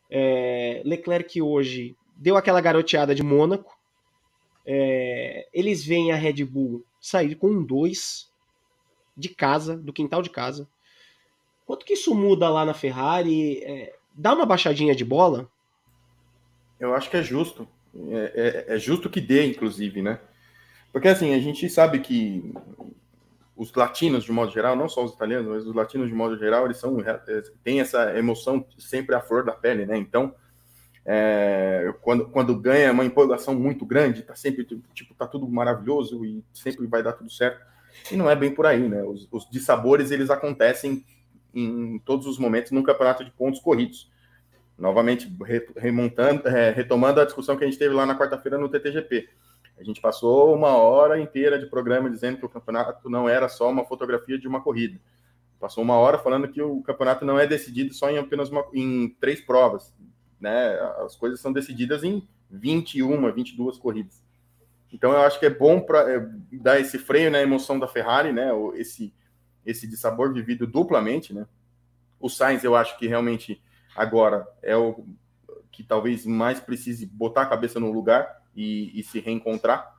É, 0.10 0.82
Leclerc 0.86 1.42
hoje 1.42 1.96
deu 2.16 2.38
aquela 2.38 2.62
garoteada 2.62 3.14
de 3.14 3.24
Mônaco. 3.24 3.78
É, 4.66 5.48
eles 5.54 5.84
veem 5.84 6.12
a 6.12 6.16
Red 6.16 6.44
Bull 6.46 6.86
sair 7.00 7.36
com 7.36 7.48
um 7.48 7.64
2 7.64 8.32
de 9.16 9.30
casa, 9.30 9.76
do 9.76 9.92
quintal 9.92 10.22
de 10.22 10.30
casa. 10.30 10.68
Quanto 11.66 11.86
que 11.86 11.94
isso 11.94 12.14
muda 12.16 12.50
lá 12.50 12.66
na 12.66 12.74
Ferrari? 12.74 13.64
É, 13.64 13.96
dá 14.14 14.34
uma 14.34 14.46
baixadinha 14.46 14.96
de 14.96 15.06
bola? 15.06 15.50
Eu 16.80 16.94
acho 16.94 17.10
que 17.10 17.18
é 17.18 17.24
justo. 17.24 17.68
É, 18.10 18.66
é, 18.70 18.76
é, 18.76 18.80
justo 18.80 19.10
que 19.10 19.22
dê, 19.22 19.46
inclusive, 19.46 20.02
né? 20.02 20.20
Porque 20.92 21.08
assim, 21.08 21.34
a 21.34 21.40
gente 21.40 21.70
sabe 21.70 22.00
que 22.00 22.54
os 23.56 23.74
latinos, 23.74 24.24
de 24.24 24.32
modo 24.32 24.52
geral, 24.52 24.76
não 24.76 24.90
só 24.90 25.04
os 25.04 25.14
italianos, 25.14 25.48
mas 25.48 25.68
os 25.68 25.76
latinos, 25.76 26.08
de 26.08 26.14
modo 26.14 26.38
geral, 26.38 26.66
eles 26.66 26.78
são 26.78 27.00
é, 27.02 27.22
têm 27.64 27.80
essa 27.80 28.18
emoção 28.18 28.66
sempre 28.78 29.16
à 29.16 29.22
flor 29.22 29.44
da 29.44 29.52
pele, 29.52 29.86
né? 29.86 29.98
Então, 29.98 30.34
é, 31.06 31.94
quando, 32.02 32.26
quando 32.30 32.56
ganha 32.56 32.92
uma 32.92 33.06
empolgação 33.06 33.54
muito 33.54 33.86
grande, 33.86 34.24
tá 34.24 34.36
sempre, 34.36 34.66
tipo, 34.94 35.14
tá 35.14 35.28
tudo 35.28 35.48
maravilhoso 35.48 36.26
e 36.26 36.44
sempre 36.54 36.88
vai 36.88 37.04
dar 37.04 37.14
tudo 37.14 37.30
certo. 37.30 37.62
E 38.12 38.16
não 38.16 38.30
é 38.30 38.36
bem 38.36 38.54
por 38.54 38.66
aí, 38.66 38.88
né? 38.88 39.04
Os, 39.04 39.28
os 39.32 39.48
dissabores, 39.50 40.12
eles 40.12 40.30
acontecem 40.30 41.04
em 41.54 42.00
todos 42.00 42.26
os 42.26 42.40
momentos 42.40 42.72
no 42.72 42.84
campeonato 42.84 43.24
de 43.24 43.32
pontos 43.32 43.60
corridos. 43.60 44.12
Novamente, 44.78 45.32
remontando, 45.78 46.48
é, 46.48 46.72
retomando 46.72 47.22
a 47.22 47.26
discussão 47.26 47.56
que 47.56 47.64
a 47.64 47.68
gente 47.68 47.78
teve 47.78 47.94
lá 47.94 48.06
na 48.06 48.18
quarta-feira 48.18 48.58
no 48.58 48.68
TTGP. 48.68 49.30
A 49.78 49.84
gente 49.84 50.00
passou 50.00 50.54
uma 50.56 50.78
hora 50.78 51.20
inteira 51.20 51.60
de 51.60 51.66
programa 51.66 52.10
dizendo 52.10 52.38
que 52.38 52.46
o 52.46 52.50
campeonato 52.50 53.10
não 53.10 53.28
era 53.28 53.50
só 53.50 53.70
uma 53.70 53.86
fotografia 53.86 54.38
de 54.38 54.48
uma 54.48 54.62
corrida. 54.62 55.00
Passou 55.60 55.84
uma 55.84 55.96
hora 55.96 56.20
falando 56.20 56.48
que 56.48 56.62
o 56.62 56.82
campeonato 56.82 57.26
não 57.26 57.40
é 57.40 57.48
decidido 57.48 57.94
só 57.94 58.10
em 58.10 58.18
apenas 58.18 58.50
uma, 58.50 58.66
em 58.74 59.10
três 59.20 59.42
provas. 59.42 59.94
Né? 60.40 60.78
As 61.04 61.16
coisas 61.16 61.40
são 61.40 61.52
decididas 61.52 62.04
em 62.04 62.28
21, 62.52 63.32
22 63.32 63.78
corridas. 63.78 64.22
Então 64.92 65.12
eu 65.12 65.22
acho 65.22 65.40
que 65.40 65.46
é 65.48 65.50
bom 65.50 65.82
para 65.82 66.12
é, 66.12 66.30
dar 66.52 66.80
esse 66.80 67.00
freio 67.00 67.32
na 67.32 67.42
emoção 67.42 67.80
da 67.80 67.88
Ferrari, 67.88 68.32
né? 68.32 68.52
Esse, 68.76 69.12
esse 69.66 69.88
de 69.88 69.98
sabor 69.98 70.32
vivido 70.32 70.68
duplamente, 70.68 71.34
né? 71.34 71.48
O 72.20 72.30
Sainz, 72.30 72.64
eu 72.64 72.76
acho 72.76 72.98
que 73.00 73.08
realmente 73.08 73.62
agora 73.96 74.48
é 74.62 74.76
o 74.78 75.04
que 75.72 75.84
talvez 75.84 76.26
mais 76.28 76.60
precise 76.60 77.08
botar 77.08 77.42
a 77.42 77.48
cabeça 77.48 77.80
no 77.80 77.92
lugar 77.92 78.43
e, 78.56 79.00
e 79.00 79.04
se 79.04 79.20
reencontrar, 79.20 79.96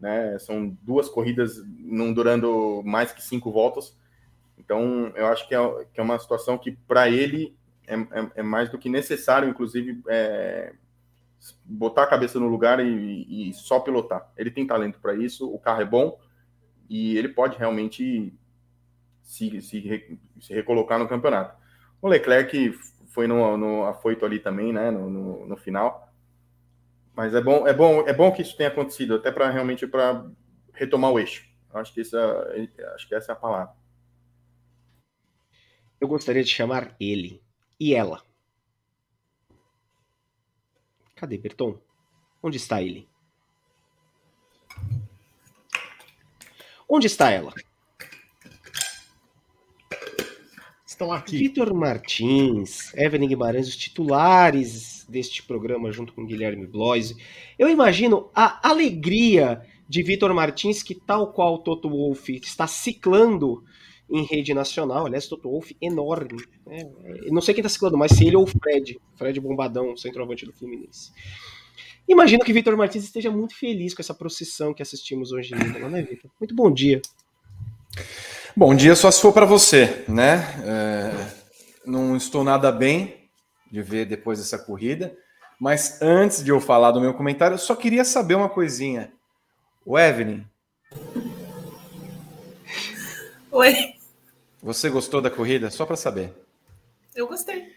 né? 0.00 0.38
São 0.38 0.76
duas 0.82 1.08
corridas 1.08 1.62
não 1.78 2.12
durando 2.12 2.82
mais 2.84 3.12
que 3.12 3.22
cinco 3.22 3.50
voltas, 3.50 3.96
então 4.58 5.12
eu 5.14 5.26
acho 5.26 5.46
que 5.48 5.54
é, 5.54 5.84
que 5.92 6.00
é 6.00 6.02
uma 6.02 6.18
situação 6.18 6.58
que 6.58 6.72
para 6.72 7.08
ele 7.08 7.56
é, 7.86 7.94
é, 7.94 8.30
é, 8.36 8.42
mais 8.42 8.68
do 8.68 8.78
que 8.78 8.88
necessário, 8.88 9.48
inclusive, 9.48 10.02
é, 10.08 10.74
botar 11.64 12.02
a 12.02 12.08
cabeça 12.08 12.38
no 12.38 12.46
lugar 12.46 12.84
e, 12.84 13.48
e 13.50 13.54
só 13.54 13.80
pilotar. 13.80 14.30
Ele 14.36 14.50
tem 14.50 14.66
talento 14.66 15.00
para 15.00 15.14
isso, 15.14 15.50
o 15.52 15.58
carro 15.58 15.80
é 15.80 15.86
bom 15.86 16.18
e 16.88 17.16
ele 17.16 17.28
pode 17.28 17.56
realmente 17.56 18.34
se, 19.22 19.60
se, 19.62 20.18
se 20.40 20.54
recolocar 20.54 20.98
no 20.98 21.08
campeonato. 21.08 21.56
O 22.00 22.08
Leclerc 22.08 22.72
foi 23.08 23.26
no, 23.26 23.56
no 23.56 23.84
afoito 23.84 24.24
ali 24.24 24.38
também, 24.38 24.72
né, 24.72 24.90
no, 24.90 25.08
no, 25.08 25.46
no, 25.46 25.56
final. 25.56 26.07
Mas 27.18 27.34
é 27.34 27.40
bom, 27.40 27.66
é 27.66 27.74
bom, 27.74 28.02
é 28.02 28.12
bom 28.12 28.30
que 28.30 28.42
isso 28.42 28.56
tenha 28.56 28.68
acontecido, 28.68 29.16
até 29.16 29.32
para 29.32 29.50
realmente 29.50 29.88
para 29.88 30.24
retomar 30.72 31.10
o 31.10 31.18
eixo. 31.18 31.44
Acho 31.74 31.92
que 31.92 32.00
essa, 32.00 32.48
acho 32.94 33.08
que 33.08 33.14
essa 33.16 33.32
é 33.32 33.34
a 33.34 33.36
palavra. 33.36 33.74
Eu 36.00 36.06
gostaria 36.06 36.44
de 36.44 36.48
chamar 36.48 36.94
ele 37.00 37.42
e 37.80 37.92
ela. 37.92 38.22
Cadê 41.16 41.36
Berton? 41.36 41.80
Onde 42.40 42.56
está 42.56 42.80
ele? 42.80 43.08
Onde 46.88 47.08
está 47.08 47.32
ela? 47.32 47.52
Estão 50.86 51.10
aqui. 51.10 51.36
Vitor 51.36 51.74
Martins, 51.74 52.94
Evelyn 52.94 53.26
Guimarães, 53.26 53.66
os 53.66 53.76
titulares 53.76 54.97
deste 55.08 55.42
programa 55.42 55.90
junto 55.90 56.12
com 56.12 56.26
Guilherme 56.26 56.66
Bloise. 56.66 57.16
Eu 57.58 57.68
imagino 57.68 58.30
a 58.34 58.68
alegria 58.68 59.62
de 59.88 60.02
Vitor 60.02 60.34
Martins, 60.34 60.82
que 60.82 60.94
tal 60.94 61.32
qual 61.32 61.58
Toto 61.58 61.88
Wolff 61.88 62.34
está 62.36 62.66
ciclando 62.66 63.64
em 64.10 64.24
rede 64.24 64.52
nacional. 64.52 65.06
Aliás, 65.06 65.26
Toto 65.26 65.50
Wolff 65.50 65.76
enorme. 65.80 66.44
Né? 66.66 66.90
Não 67.30 67.40
sei 67.40 67.54
quem 67.54 67.62
está 67.62 67.68
ciclando, 67.68 67.96
mas 67.96 68.12
se 68.12 68.26
ele 68.26 68.36
ou 68.36 68.44
o 68.44 68.46
Fred. 68.46 68.98
Fred 69.16 69.40
Bombadão, 69.40 69.96
centroavante 69.96 70.44
do 70.44 70.52
Fluminense. 70.52 71.12
Imagino 72.06 72.44
que 72.44 72.52
Vitor 72.52 72.76
Martins 72.76 73.04
esteja 73.04 73.30
muito 73.30 73.54
feliz 73.54 73.92
com 73.92 74.00
essa 74.00 74.14
procissão 74.14 74.72
que 74.72 74.82
assistimos 74.82 75.30
hoje 75.30 75.54
Imola, 75.54 75.90
né, 75.90 76.02
Vitor? 76.02 76.30
Muito 76.40 76.54
bom 76.54 76.72
dia. 76.72 77.02
Bom 78.56 78.74
dia 78.74 78.96
só 78.96 79.10
se 79.10 79.20
for 79.20 79.32
para 79.32 79.44
você, 79.44 80.04
né? 80.08 80.42
É, 80.64 81.48
não 81.86 82.16
estou 82.16 82.42
nada 82.42 82.72
bem 82.72 83.27
de 83.70 83.82
ver 83.82 84.06
depois 84.06 84.38
dessa 84.38 84.58
corrida, 84.58 85.16
mas 85.60 86.00
antes 86.02 86.42
de 86.44 86.50
eu 86.50 86.60
falar 86.60 86.90
do 86.92 87.00
meu 87.00 87.12
comentário, 87.14 87.54
eu 87.54 87.58
só 87.58 87.74
queria 87.74 88.04
saber 88.04 88.34
uma 88.34 88.48
coisinha. 88.48 89.12
O 89.84 89.98
Evelyn. 89.98 90.44
Oi. 93.50 93.94
Você 94.62 94.90
gostou 94.90 95.20
da 95.20 95.30
corrida? 95.30 95.70
Só 95.70 95.86
para 95.86 95.96
saber. 95.96 96.32
Eu 97.14 97.26
gostei. 97.26 97.72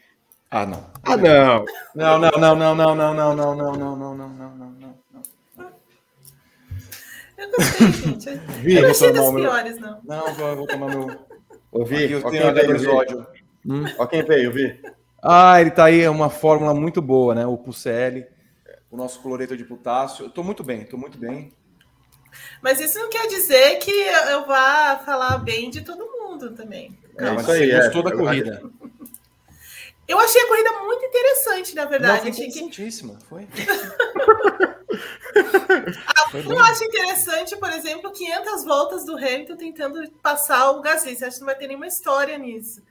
Ah, 0.49 0.65
não. 0.65 0.85
Ah, 1.03 1.15
não. 1.15 1.65
Não, 1.95 2.19
não, 2.19 2.31
não, 2.31 2.55
não, 2.55 2.75
não, 2.75 2.95
não, 2.95 3.15
não, 3.15 3.35
não, 3.35 3.55
não, 3.55 3.55
não, 3.55 3.95
não, 3.95 4.15
não, 4.15 4.29
não, 4.29 4.49
não, 4.55 4.71
não. 4.71 5.71
Eu 7.37 7.49
gostei, 7.51 7.87
gente. 7.91 8.29
Vi, 8.61 8.75
eu 8.75 8.81
não 8.83 8.89
achei 8.91 9.11
das 9.13 9.25
o 9.25 9.31
meu- 9.31 9.43
piores, 9.43 9.79
não. 9.79 10.01
Não, 10.03 10.33
vou, 10.35 10.55
vou 10.57 10.67
tomar 10.67 10.89
meu. 10.89 11.19
Ouvi, 11.71 12.03
Aqui 12.03 12.11
eu 12.13 12.23
tenho 12.29 12.49
um 12.49 12.53
Vi. 12.53 12.59
episódio. 12.59 13.27
Ó 13.97 14.05
quem 14.05 14.23
veio, 14.23 14.51
Vi. 14.51 14.79
Ah, 15.21 15.59
ele 15.61 15.71
tá 15.71 15.85
aí, 15.85 16.01
é 16.01 16.09
uma 16.09 16.29
fórmula 16.29 16.73
muito 16.73 17.01
boa, 17.01 17.35
né? 17.35 17.45
O 17.45 17.57
PUCL, 17.57 18.25
o 18.89 18.97
nosso 18.97 19.21
cloreto 19.21 19.55
de 19.55 19.63
potássio. 19.63 20.25
Eu 20.25 20.29
tô 20.29 20.43
muito 20.43 20.63
bem, 20.63 20.83
tô 20.85 20.97
muito 20.97 21.17
bem. 21.17 21.53
Mas 22.61 22.79
isso 22.79 22.97
não 22.97 23.09
quer 23.09 23.27
dizer 23.27 23.77
que 23.79 23.91
eu 23.91 24.45
vá 24.45 24.99
falar 25.05 25.37
bem 25.39 25.69
de 25.69 25.81
todo 25.81 26.05
mundo 26.11 26.51
também. 26.55 26.97
É 27.17 27.23
Não, 27.23 27.35
isso 27.35 27.47
mas 27.47 27.49
aí, 27.49 27.69
você 27.69 27.75
é. 27.75 27.77
gostou 27.83 28.03
da 28.03 28.09
Eu- 28.11 28.17
corrida? 28.17 28.63
Eu 30.07 30.19
achei 30.19 30.41
a 30.41 30.47
corrida 30.47 30.71
muito 30.79 31.05
interessante, 31.05 31.73
na 31.75 31.83
Não, 31.83 31.89
verdade. 31.89 32.21
foi 32.21 32.29
achei 32.31 32.45
que... 32.45 32.59
interessantíssima. 32.59 33.17
Foi. 33.29 33.47
Ah, 36.23 36.69
acho 36.69 36.83
interessante, 36.83 37.55
por 37.57 37.69
exemplo, 37.71 38.11
500 38.11 38.63
voltas 38.65 39.05
do 39.05 39.15
Hamilton 39.17 39.55
tentando 39.57 40.11
passar 40.21 40.71
o 40.71 40.81
Gasly. 40.81 41.15
Você 41.15 41.25
acha 41.25 41.35
que 41.35 41.39
não 41.41 41.45
vai 41.47 41.55
ter 41.55 41.67
nenhuma 41.67 41.87
história 41.87 42.37
nisso? 42.37 42.81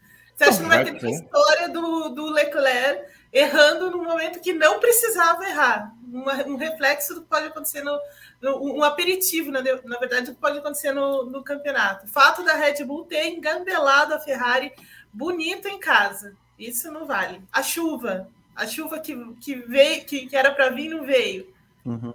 Você 0.41 0.51
acha 0.51 0.57
que 0.57 0.63
não 0.63 0.69
vai 0.71 0.85
ter 0.85 0.93
nenhuma 0.93 1.01
ter. 1.19 1.25
história 1.25 1.69
do, 1.69 2.09
do 2.11 2.27
Leclerc 2.31 3.05
errando 3.33 3.91
no 3.91 4.03
momento 4.03 4.41
que 4.41 4.53
não 4.53 4.81
precisava 4.81 5.45
errar? 5.45 5.95
Uma- 6.13 6.43
um 6.47 6.57
reflexo 6.57 7.15
do 7.15 7.21
que 7.23 7.29
pode 7.29 7.47
acontecer 7.47 7.83
no, 7.85 7.99
no- 8.41 8.75
um 8.77 8.83
aperitivo, 8.83 9.51
na, 9.53 9.61
na 9.63 9.99
verdade, 9.99 10.27
do 10.27 10.35
que 10.35 10.41
pode 10.41 10.59
acontecer 10.59 10.93
no, 10.93 11.25
no 11.25 11.45
campeonato. 11.45 12.07
O 12.07 12.09
fato 12.09 12.43
da 12.45 12.55
Red 12.55 12.83
Bull 12.85 13.05
ter 13.05 13.29
engambelado 13.29 14.15
a 14.15 14.19
Ferrari 14.19 14.73
bonito 15.13 15.69
em 15.69 15.79
casa. 15.79 16.35
Isso 16.59 16.91
não 16.91 17.05
vale. 17.07 17.41
A 17.53 17.63
chuva, 17.63 18.29
a 18.57 18.67
chuva 18.67 18.99
que, 18.99 19.15
que 19.41 19.55
veio, 19.55 20.05
que, 20.05 20.27
que 20.27 20.37
era 20.37 20.51
para 20.53 20.71
vir, 20.71 20.89
não 20.89 21.05
veio. 21.05 21.53
Uhum. 21.85 22.13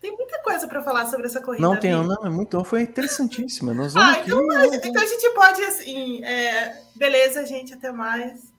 Tem 0.00 0.12
muita 0.14 0.38
coisa 0.42 0.68
para 0.68 0.82
falar 0.82 1.06
sobre 1.06 1.26
essa 1.26 1.40
corrida. 1.40 1.66
Não 1.66 1.78
tem, 1.78 1.92
não, 1.92 2.26
é 2.26 2.28
muito, 2.28 2.62
foi 2.64 2.82
interessantíssima. 2.82 3.72
Nós 3.72 3.94
vamos 3.94 4.08
Ah, 4.08 4.12
aqui. 4.20 4.26
então, 4.30 4.46
mas- 4.46 4.72
então 4.74 5.02
a 5.02 5.06
gente 5.06 5.30
pode, 5.30 5.62
assim, 5.62 6.22
é, 6.24 6.82
beleza, 6.96 7.46
gente, 7.46 7.74
até 7.74 7.92
mais. 7.92 8.52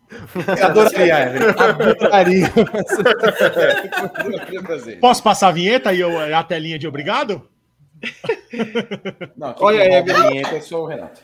Eu 0.58 0.66
adoraria, 0.66 1.20
Evelyn. 1.26 1.50
Adoraria. 1.58 2.54
Posso 5.02 5.24
passar 5.24 5.48
a 5.48 5.52
vinheta 5.52 5.94
e 5.94 6.00
eu, 6.00 6.18
a 6.36 6.44
telinha 6.44 6.78
de 6.78 6.88
obrigado? 6.88 7.50
Não, 9.36 9.56
Olha, 9.60 9.84
quem 9.84 9.94
Evelyn. 9.96 10.42
é 10.46 10.62
só 10.62 10.84
o 10.84 10.86
Renato. 10.86 11.22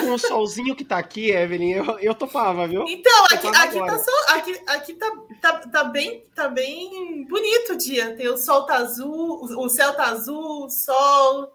Com 0.00 0.12
o 0.12 0.18
solzinho 0.18 0.76
que 0.76 0.84
tá 0.84 0.98
aqui, 0.98 1.30
Evelyn, 1.30 1.72
eu, 1.72 1.98
eu 2.00 2.14
topava, 2.14 2.68
viu? 2.68 2.84
Então, 2.86 3.24
aqui, 3.24 3.46
aqui, 3.48 3.78
tá, 3.78 4.34
aqui, 4.34 4.60
aqui 4.66 4.94
tá, 4.94 5.10
tá, 5.40 5.52
tá, 5.58 5.84
bem, 5.84 6.24
tá 6.34 6.48
bem 6.48 7.26
bonito 7.26 7.72
o 7.72 7.76
dia. 7.78 8.14
Tem 8.14 8.28
o 8.28 8.36
sol 8.36 8.66
tá 8.66 8.76
azul, 8.76 9.40
o 9.42 9.64
o 9.64 9.68
céu 9.70 9.94
tá 9.94 10.04
azul, 10.10 10.66
o 10.66 10.70
sol. 10.70 11.50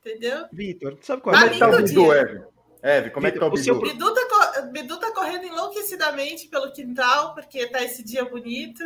Entendeu? 0.00 0.46
Vitor, 0.52 0.96
sabe 1.02 1.20
qual 1.22 1.34
Como 1.34 1.46
é 1.46 1.48
é 1.48 1.50
o 1.50 1.52
que 1.52 1.58
tá 1.58 1.68
o 1.68 1.70
lindo 1.72 1.88
Bidu, 1.88 2.02
dia. 2.04 2.14
Eve? 2.14 2.51
Eve, 2.82 3.10
como 3.10 3.26
é 3.26 3.30
que 3.30 3.38
tá 3.38 3.46
o 3.46 3.52
O 3.52 3.56
seu 3.56 3.78
Bidu? 3.80 4.12
Bidu 4.12 4.14
tá, 4.28 4.60
Bidu 4.72 4.98
tá 4.98 5.12
correndo 5.12 5.44
enlouquecidamente 5.44 6.48
pelo 6.48 6.72
quintal, 6.72 7.32
porque 7.34 7.66
tá 7.68 7.82
esse 7.82 8.02
dia 8.02 8.24
bonito. 8.24 8.82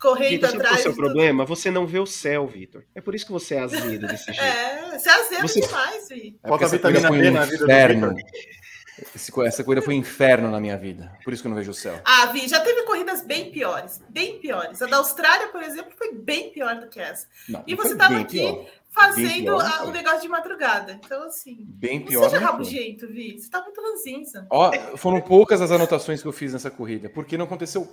Correndo 0.00 0.30
Vitor, 0.30 0.50
sabe 0.50 0.58
qual 0.58 0.66
é 0.66 0.66
o 0.66 0.66
atrás. 0.68 0.82
seu 0.82 0.92
tudo. 0.92 1.04
problema? 1.04 1.44
Você 1.46 1.70
não 1.70 1.86
vê 1.86 1.98
o 1.98 2.04
céu, 2.06 2.46
Vitor. 2.46 2.84
É 2.94 3.00
por 3.00 3.14
isso 3.14 3.24
que 3.24 3.32
você 3.32 3.54
é 3.54 3.60
azedo 3.60 4.06
desse 4.06 4.26
jeito. 4.32 4.40
É, 4.42 4.98
você 4.98 5.08
é 5.08 5.12
azedo 5.12 5.42
Você- 5.48 5.60
demais, 5.60 6.08
Vi. 6.08 6.38
É 6.42 6.48
Falta 6.48 6.66
vitamina 6.68 7.08
corrida 7.08 7.08
foi 7.08 7.20
B 7.22 7.28
um 7.30 7.32
na 7.32 7.44
vida 7.46 7.58
do 7.58 7.64
inferno. 7.64 8.14
Vitor. 8.14 8.30
Esse 9.14 9.32
co- 9.32 9.42
Essa 9.44 9.64
corrida 9.64 9.82
foi 9.82 9.94
um 9.94 9.98
inferno 9.98 10.50
na 10.50 10.60
minha 10.60 10.76
vida. 10.76 11.10
Por 11.24 11.32
isso 11.32 11.42
que 11.42 11.46
eu 11.46 11.50
não 11.50 11.56
vejo 11.56 11.70
o 11.70 11.74
céu. 11.74 11.98
Ah, 12.04 12.26
Vi, 12.26 12.46
já 12.48 12.60
teve 12.60 12.82
corridas 12.82 13.22
bem 13.22 13.50
piores. 13.50 14.00
Bem 14.08 14.38
piores. 14.40 14.82
A 14.82 14.86
da 14.86 14.98
Austrália, 14.98 15.48
por 15.48 15.62
exemplo, 15.62 15.92
foi 15.96 16.12
bem 16.12 16.50
pior 16.50 16.76
do 16.80 16.88
que 16.88 17.00
essa. 17.00 17.26
Não, 17.48 17.64
E 17.66 17.74
não 17.74 17.82
você 17.82 17.96
tava 17.96 18.18
aqui 18.18 18.38
pior. 18.38 18.66
Fazendo 18.94 19.42
pior, 19.42 19.82
o 19.86 19.90
negócio 19.90 20.20
de 20.22 20.28
madrugada. 20.28 21.00
Então, 21.04 21.24
assim. 21.24 21.66
Bem 21.68 22.00
Não 22.00 22.06
pior. 22.06 22.24
seja 22.24 22.40
não 22.40 22.46
rabugento, 22.46 23.08
Vi. 23.08 23.38
Você 23.38 23.50
tá 23.50 23.60
muito 23.60 23.80
ranzinza. 23.80 24.46
Ó, 24.50 24.70
foram 24.96 25.20
poucas 25.20 25.60
as 25.60 25.70
anotações 25.70 26.22
que 26.22 26.28
eu 26.28 26.32
fiz 26.32 26.52
nessa 26.52 26.70
corrida, 26.70 27.08
porque 27.08 27.36
não 27.36 27.44
aconteceu 27.44 27.92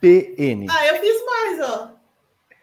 PN. 0.00 0.66
Ah, 0.68 0.86
eu 0.88 1.00
fiz 1.00 1.24
mais, 1.24 1.60
ó. 1.70 1.90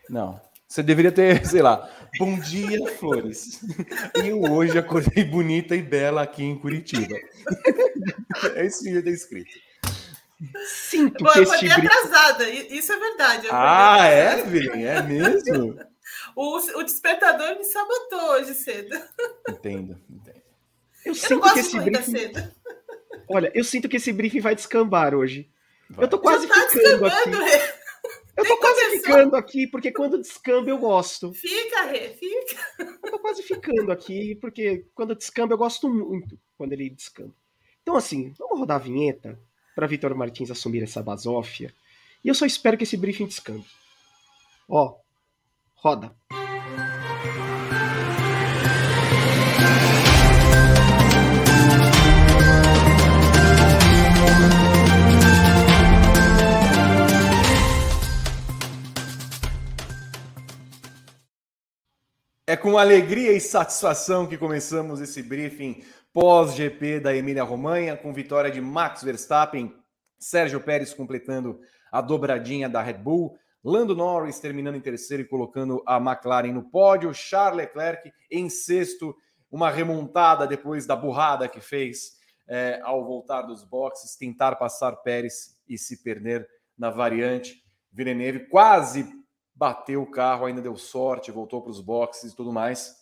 Não. 0.10 0.42
Você 0.68 0.84
deveria 0.84 1.12
ter, 1.12 1.44
sei 1.48 1.62
lá, 1.64 1.90
bom 2.20 2.38
dia, 2.40 2.86
flores. 2.98 3.60
Eu 4.24 4.40
hoje 4.52 4.78
acordei 4.78 5.24
bonita 5.24 5.76
e 5.76 5.82
bela 5.82 6.22
aqui 6.22 6.44
em 6.44 6.58
Curitiba. 6.58 7.16
É 8.56 8.66
isso 8.66 8.84
que 8.84 8.94
eu 8.94 9.04
ter 9.04 9.10
escrito. 9.12 9.50
Sinto 10.66 11.24
Bom, 11.24 11.32
que 11.32 11.40
eu 11.40 11.44
este 11.44 11.68
acordei 11.68 11.88
atrasada. 11.88 12.50
Isso 12.50 12.94
é 12.94 12.98
verdade. 12.98 13.48
acordei 13.48 13.68
Ah, 13.68 14.08
é. 14.08 14.40
Evelyn? 14.40 14.84
É 14.86 15.02
mesmo? 15.02 15.78
O, 16.42 16.56
o 16.80 16.84
despertador 16.84 17.58
me 17.58 17.66
sabotou 17.66 18.30
hoje 18.32 18.54
cedo. 18.54 18.96
Entendo, 19.50 20.00
entendo. 20.10 20.42
Eu 21.06 21.12
Eu 21.14 21.14
não 21.14 21.14
sinto 21.16 21.28
que 21.28 21.36
gosto 21.36 21.54
de 21.56 21.60
esse 21.60 21.80
briefing... 21.82 22.12
cedo. 22.12 22.56
Olha, 23.28 23.52
eu 23.54 23.64
sinto 23.66 23.90
que 23.90 23.98
esse 23.98 24.14
briefing 24.14 24.40
vai 24.40 24.56
descambar 24.56 25.14
hoje. 25.14 25.50
Vai. 25.90 26.06
Eu 26.06 26.10
tô 26.10 26.18
quase 26.18 26.48
Já 26.48 26.54
tá 26.54 26.70
ficando 26.70 27.06
aqui. 27.06 27.16
descambando, 27.16 27.44
Rê. 27.46 27.74
Eu 28.38 28.44
tô 28.46 28.50
Nem 28.52 28.58
quase 28.60 28.80
começou. 28.86 29.00
ficando 29.02 29.36
aqui, 29.36 29.68
porque 29.68 29.92
quando 29.92 30.18
descamba 30.18 30.70
eu 30.70 30.78
gosto. 30.78 31.34
Fica, 31.34 31.84
Rê, 31.88 32.10
fica. 32.12 32.56
Eu 33.04 33.12
tô 33.12 33.20
quase 33.20 33.44
ficando 33.44 33.92
aqui, 33.92 34.36
porque 34.36 34.86
quando 34.96 35.16
descamba 35.16 35.54
eu 35.54 35.58
gosto 35.58 35.90
muito 35.90 36.40
quando 36.58 36.72
ele 36.72 36.90
descamba. 36.90 37.36
Então, 37.82 37.98
assim, 37.98 38.34
vamos 38.40 38.60
rodar 38.60 38.78
a 38.78 38.84
vinheta 38.84 39.38
para 39.76 39.88
Vitor 39.88 40.16
Martins 40.16 40.50
assumir 40.52 40.84
essa 40.84 41.04
basófia. 41.04 41.74
E 42.24 42.30
eu 42.30 42.34
só 42.36 42.46
espero 42.46 42.78
que 42.78 42.86
esse 42.86 42.96
briefing 42.96 43.26
descambe. 43.26 43.66
Ó, 44.70 44.96
roda. 45.82 46.14
É 62.46 62.58
com 62.58 62.80
alegria 62.80 63.32
e 63.32 63.40
satisfação 63.40 64.26
que 64.26 64.36
começamos 64.36 65.00
esse 65.00 65.22
briefing 65.22 65.84
pós-GP 66.12 67.00
da 67.00 67.16
Emília-Romanha, 67.16 67.96
com 67.96 68.12
vitória 68.12 68.50
de 68.50 68.60
Max 68.60 69.04
Verstappen, 69.04 69.72
Sérgio 70.18 70.60
Pérez 70.60 70.92
completando 70.92 71.60
a 71.92 72.02
dobradinha 72.02 72.68
da 72.68 72.82
Red 72.82 72.94
Bull, 72.94 73.38
Lando 73.64 73.96
Norris 73.96 74.40
terminando 74.40 74.76
em 74.76 74.82
terceiro 74.82 75.24
e 75.24 75.28
colocando 75.28 75.84
a 75.86 75.98
McLaren 75.98 76.54
no 76.54 76.70
pódio, 76.70 77.14
Charles 77.14 77.58
Leclerc 77.58 78.12
em 78.32 78.50
sexto, 78.50 79.16
uma 79.52 79.70
remontada 79.70 80.48
depois 80.48 80.86
da 80.86 80.96
burrada 80.96 81.48
que 81.48 81.60
fez 81.60 82.18
eh, 82.48 82.80
ao 82.84 83.06
voltar 83.06 83.44
dos 83.44 83.64
boxes, 83.64 84.16
tentar 84.16 84.56
passar 84.56 84.98
Pérez 84.98 85.60
e 85.68 85.78
se 85.78 86.02
perder 86.02 86.48
na 86.78 86.90
variante. 86.90 87.64
Villeneuve 87.92 88.48
quase 88.48 89.08
bateu 89.54 90.04
o 90.04 90.10
carro, 90.10 90.46
ainda 90.46 90.62
deu 90.62 90.78
sorte, 90.78 91.32
voltou 91.32 91.62
para 91.62 91.72
os 91.72 91.82
boxes 91.82 92.32
e 92.32 92.36
tudo 92.36 92.54
mais. 92.54 92.96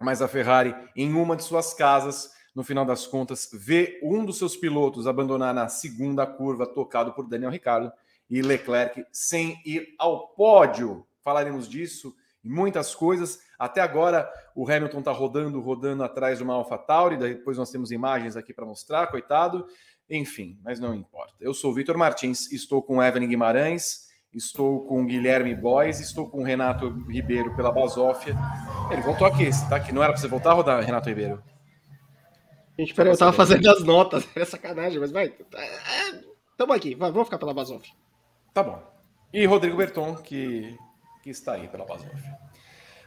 Mas 0.00 0.22
a 0.22 0.28
Ferrari, 0.28 0.74
em 0.94 1.12
uma 1.14 1.36
de 1.36 1.42
suas 1.42 1.74
casas, 1.74 2.30
no 2.54 2.62
final 2.62 2.84
das 2.84 3.06
contas, 3.06 3.50
vê 3.52 3.98
um 4.02 4.24
dos 4.24 4.38
seus 4.38 4.56
pilotos 4.56 5.06
abandonar 5.06 5.52
na 5.52 5.68
segunda 5.68 6.26
curva, 6.26 6.66
tocado 6.66 7.12
por 7.12 7.28
Daniel 7.28 7.50
Ricciardo, 7.50 7.92
e 8.30 8.40
Leclerc 8.40 9.04
sem 9.12 9.60
ir 9.66 9.94
ao 9.98 10.28
pódio. 10.28 11.06
Falaremos 11.22 11.68
disso 11.68 12.14
e 12.44 12.48
muitas 12.48 12.94
coisas. 12.94 13.40
Até 13.58 13.80
agora, 13.80 14.30
o 14.54 14.70
Hamilton 14.70 15.00
está 15.00 15.12
rodando, 15.12 15.60
rodando 15.60 16.02
atrás 16.02 16.38
de 16.38 16.44
uma 16.44 16.54
AlphaTauri. 16.54 17.16
Depois 17.16 17.58
nós 17.58 17.70
temos 17.70 17.90
imagens 17.90 18.36
aqui 18.36 18.54
para 18.54 18.64
mostrar, 18.64 19.08
coitado. 19.08 19.66
Enfim, 20.08 20.58
mas 20.64 20.80
não 20.80 20.94
importa. 20.94 21.34
Eu 21.40 21.52
sou 21.52 21.72
Vitor 21.72 21.96
Martins, 21.96 22.50
estou 22.50 22.82
com 22.82 23.02
Evelyn 23.02 23.28
Guimarães, 23.28 24.08
estou 24.32 24.84
com 24.86 25.06
Guilherme 25.06 25.54
Boys, 25.54 26.00
estou 26.00 26.28
com 26.28 26.42
Renato 26.42 26.88
Ribeiro 27.08 27.54
pela 27.54 27.70
Basófia. 27.70 28.36
Ele 28.90 29.02
voltou 29.02 29.26
aqui, 29.26 29.48
tá 29.68 29.76
aqui. 29.76 29.92
Não 29.92 30.02
era 30.02 30.12
para 30.12 30.20
você 30.20 30.26
voltar 30.28 30.50
a 30.50 30.54
rodar, 30.54 30.82
Renato 30.82 31.08
Ribeiro? 31.08 31.42
Gente, 32.78 32.94
peraí, 32.94 33.12
eu 33.12 33.18
tava 33.18 33.32
fazendo 33.32 33.68
as 33.68 33.84
notas, 33.84 34.26
é 34.34 34.44
sacanagem, 34.44 34.98
mas 34.98 35.12
vai. 35.12 35.26
É, 35.26 36.20
tamo 36.56 36.72
aqui, 36.72 36.94
vamos 36.94 37.24
ficar 37.24 37.38
pela 37.38 37.52
Basófia. 37.52 37.92
Tá 38.52 38.62
bom. 38.62 38.82
E 39.32 39.46
Rodrigo 39.46 39.76
Berton, 39.76 40.16
que, 40.16 40.76
que 41.22 41.30
está 41.30 41.54
aí 41.54 41.68
pela 41.68 41.84
Basófia. 41.84 42.38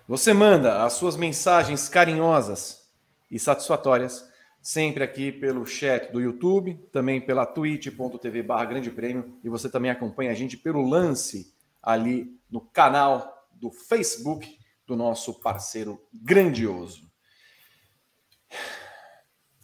Você 0.08 0.34
manda 0.34 0.84
as 0.84 0.94
suas 0.94 1.16
mensagens 1.16 1.90
carinhosas 1.90 2.90
e 3.30 3.40
satisfatórias 3.40 4.30
sempre 4.62 5.04
aqui 5.04 5.30
pelo 5.30 5.66
chat 5.66 6.12
do 6.12 6.22
YouTube, 6.22 6.76
também 6.92 7.20
pela 7.20 7.46
twitch.tv 7.46 8.44
barra 8.44 8.64
grande 8.64 8.90
prêmio, 8.90 9.38
e 9.44 9.50
você 9.50 9.70
também 9.70 9.92
acompanha 9.92 10.32
a 10.32 10.34
gente 10.34 10.56
pelo 10.56 10.88
lance 10.88 11.54
ali 11.82 12.40
no 12.50 12.62
canal 12.62 13.50
do 13.54 13.70
Facebook 13.70 14.58
do 14.88 14.96
nosso 14.96 15.42
parceiro 15.42 16.02
grandioso. 16.14 17.12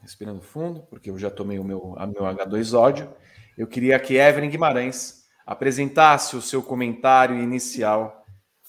Respirando 0.01 0.41
fundo, 0.41 0.81
porque 0.89 1.09
eu 1.09 1.17
já 1.17 1.29
tomei 1.29 1.59
o 1.59 1.63
meu, 1.63 1.95
a 1.97 2.05
meu 2.05 2.23
H2 2.23 2.77
ódio. 2.77 3.13
Eu 3.57 3.67
queria 3.67 3.97
que 3.99 4.15
Evelyn 4.15 4.49
Guimarães 4.49 5.18
apresentasse 5.51 6.35
o 6.35 6.41
seu 6.41 6.61
comentário 6.61 7.37
inicial 7.41 8.25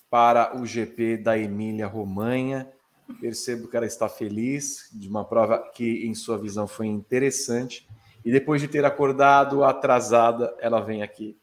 para 0.09 0.57
o 0.57 0.67
GP 0.67 1.19
da 1.19 1.39
Emília 1.39 1.87
Romanha 1.87 2.67
Percebo 3.19 3.69
que 3.69 3.77
ela 3.77 3.87
está 3.87 4.09
feliz 4.09 4.89
de 4.93 5.09
uma 5.09 5.25
prova 5.25 5.59
que, 5.75 6.07
em 6.07 6.15
sua 6.15 6.39
visão, 6.39 6.69
foi 6.69 6.87
interessante. 6.87 7.89
E 8.25 8.31
depois 8.31 8.61
de 8.61 8.69
ter 8.69 8.85
acordado 8.85 9.65
atrasada, 9.65 10.55
ela 10.61 10.81
vem 10.81 11.03
aqui 11.03 11.37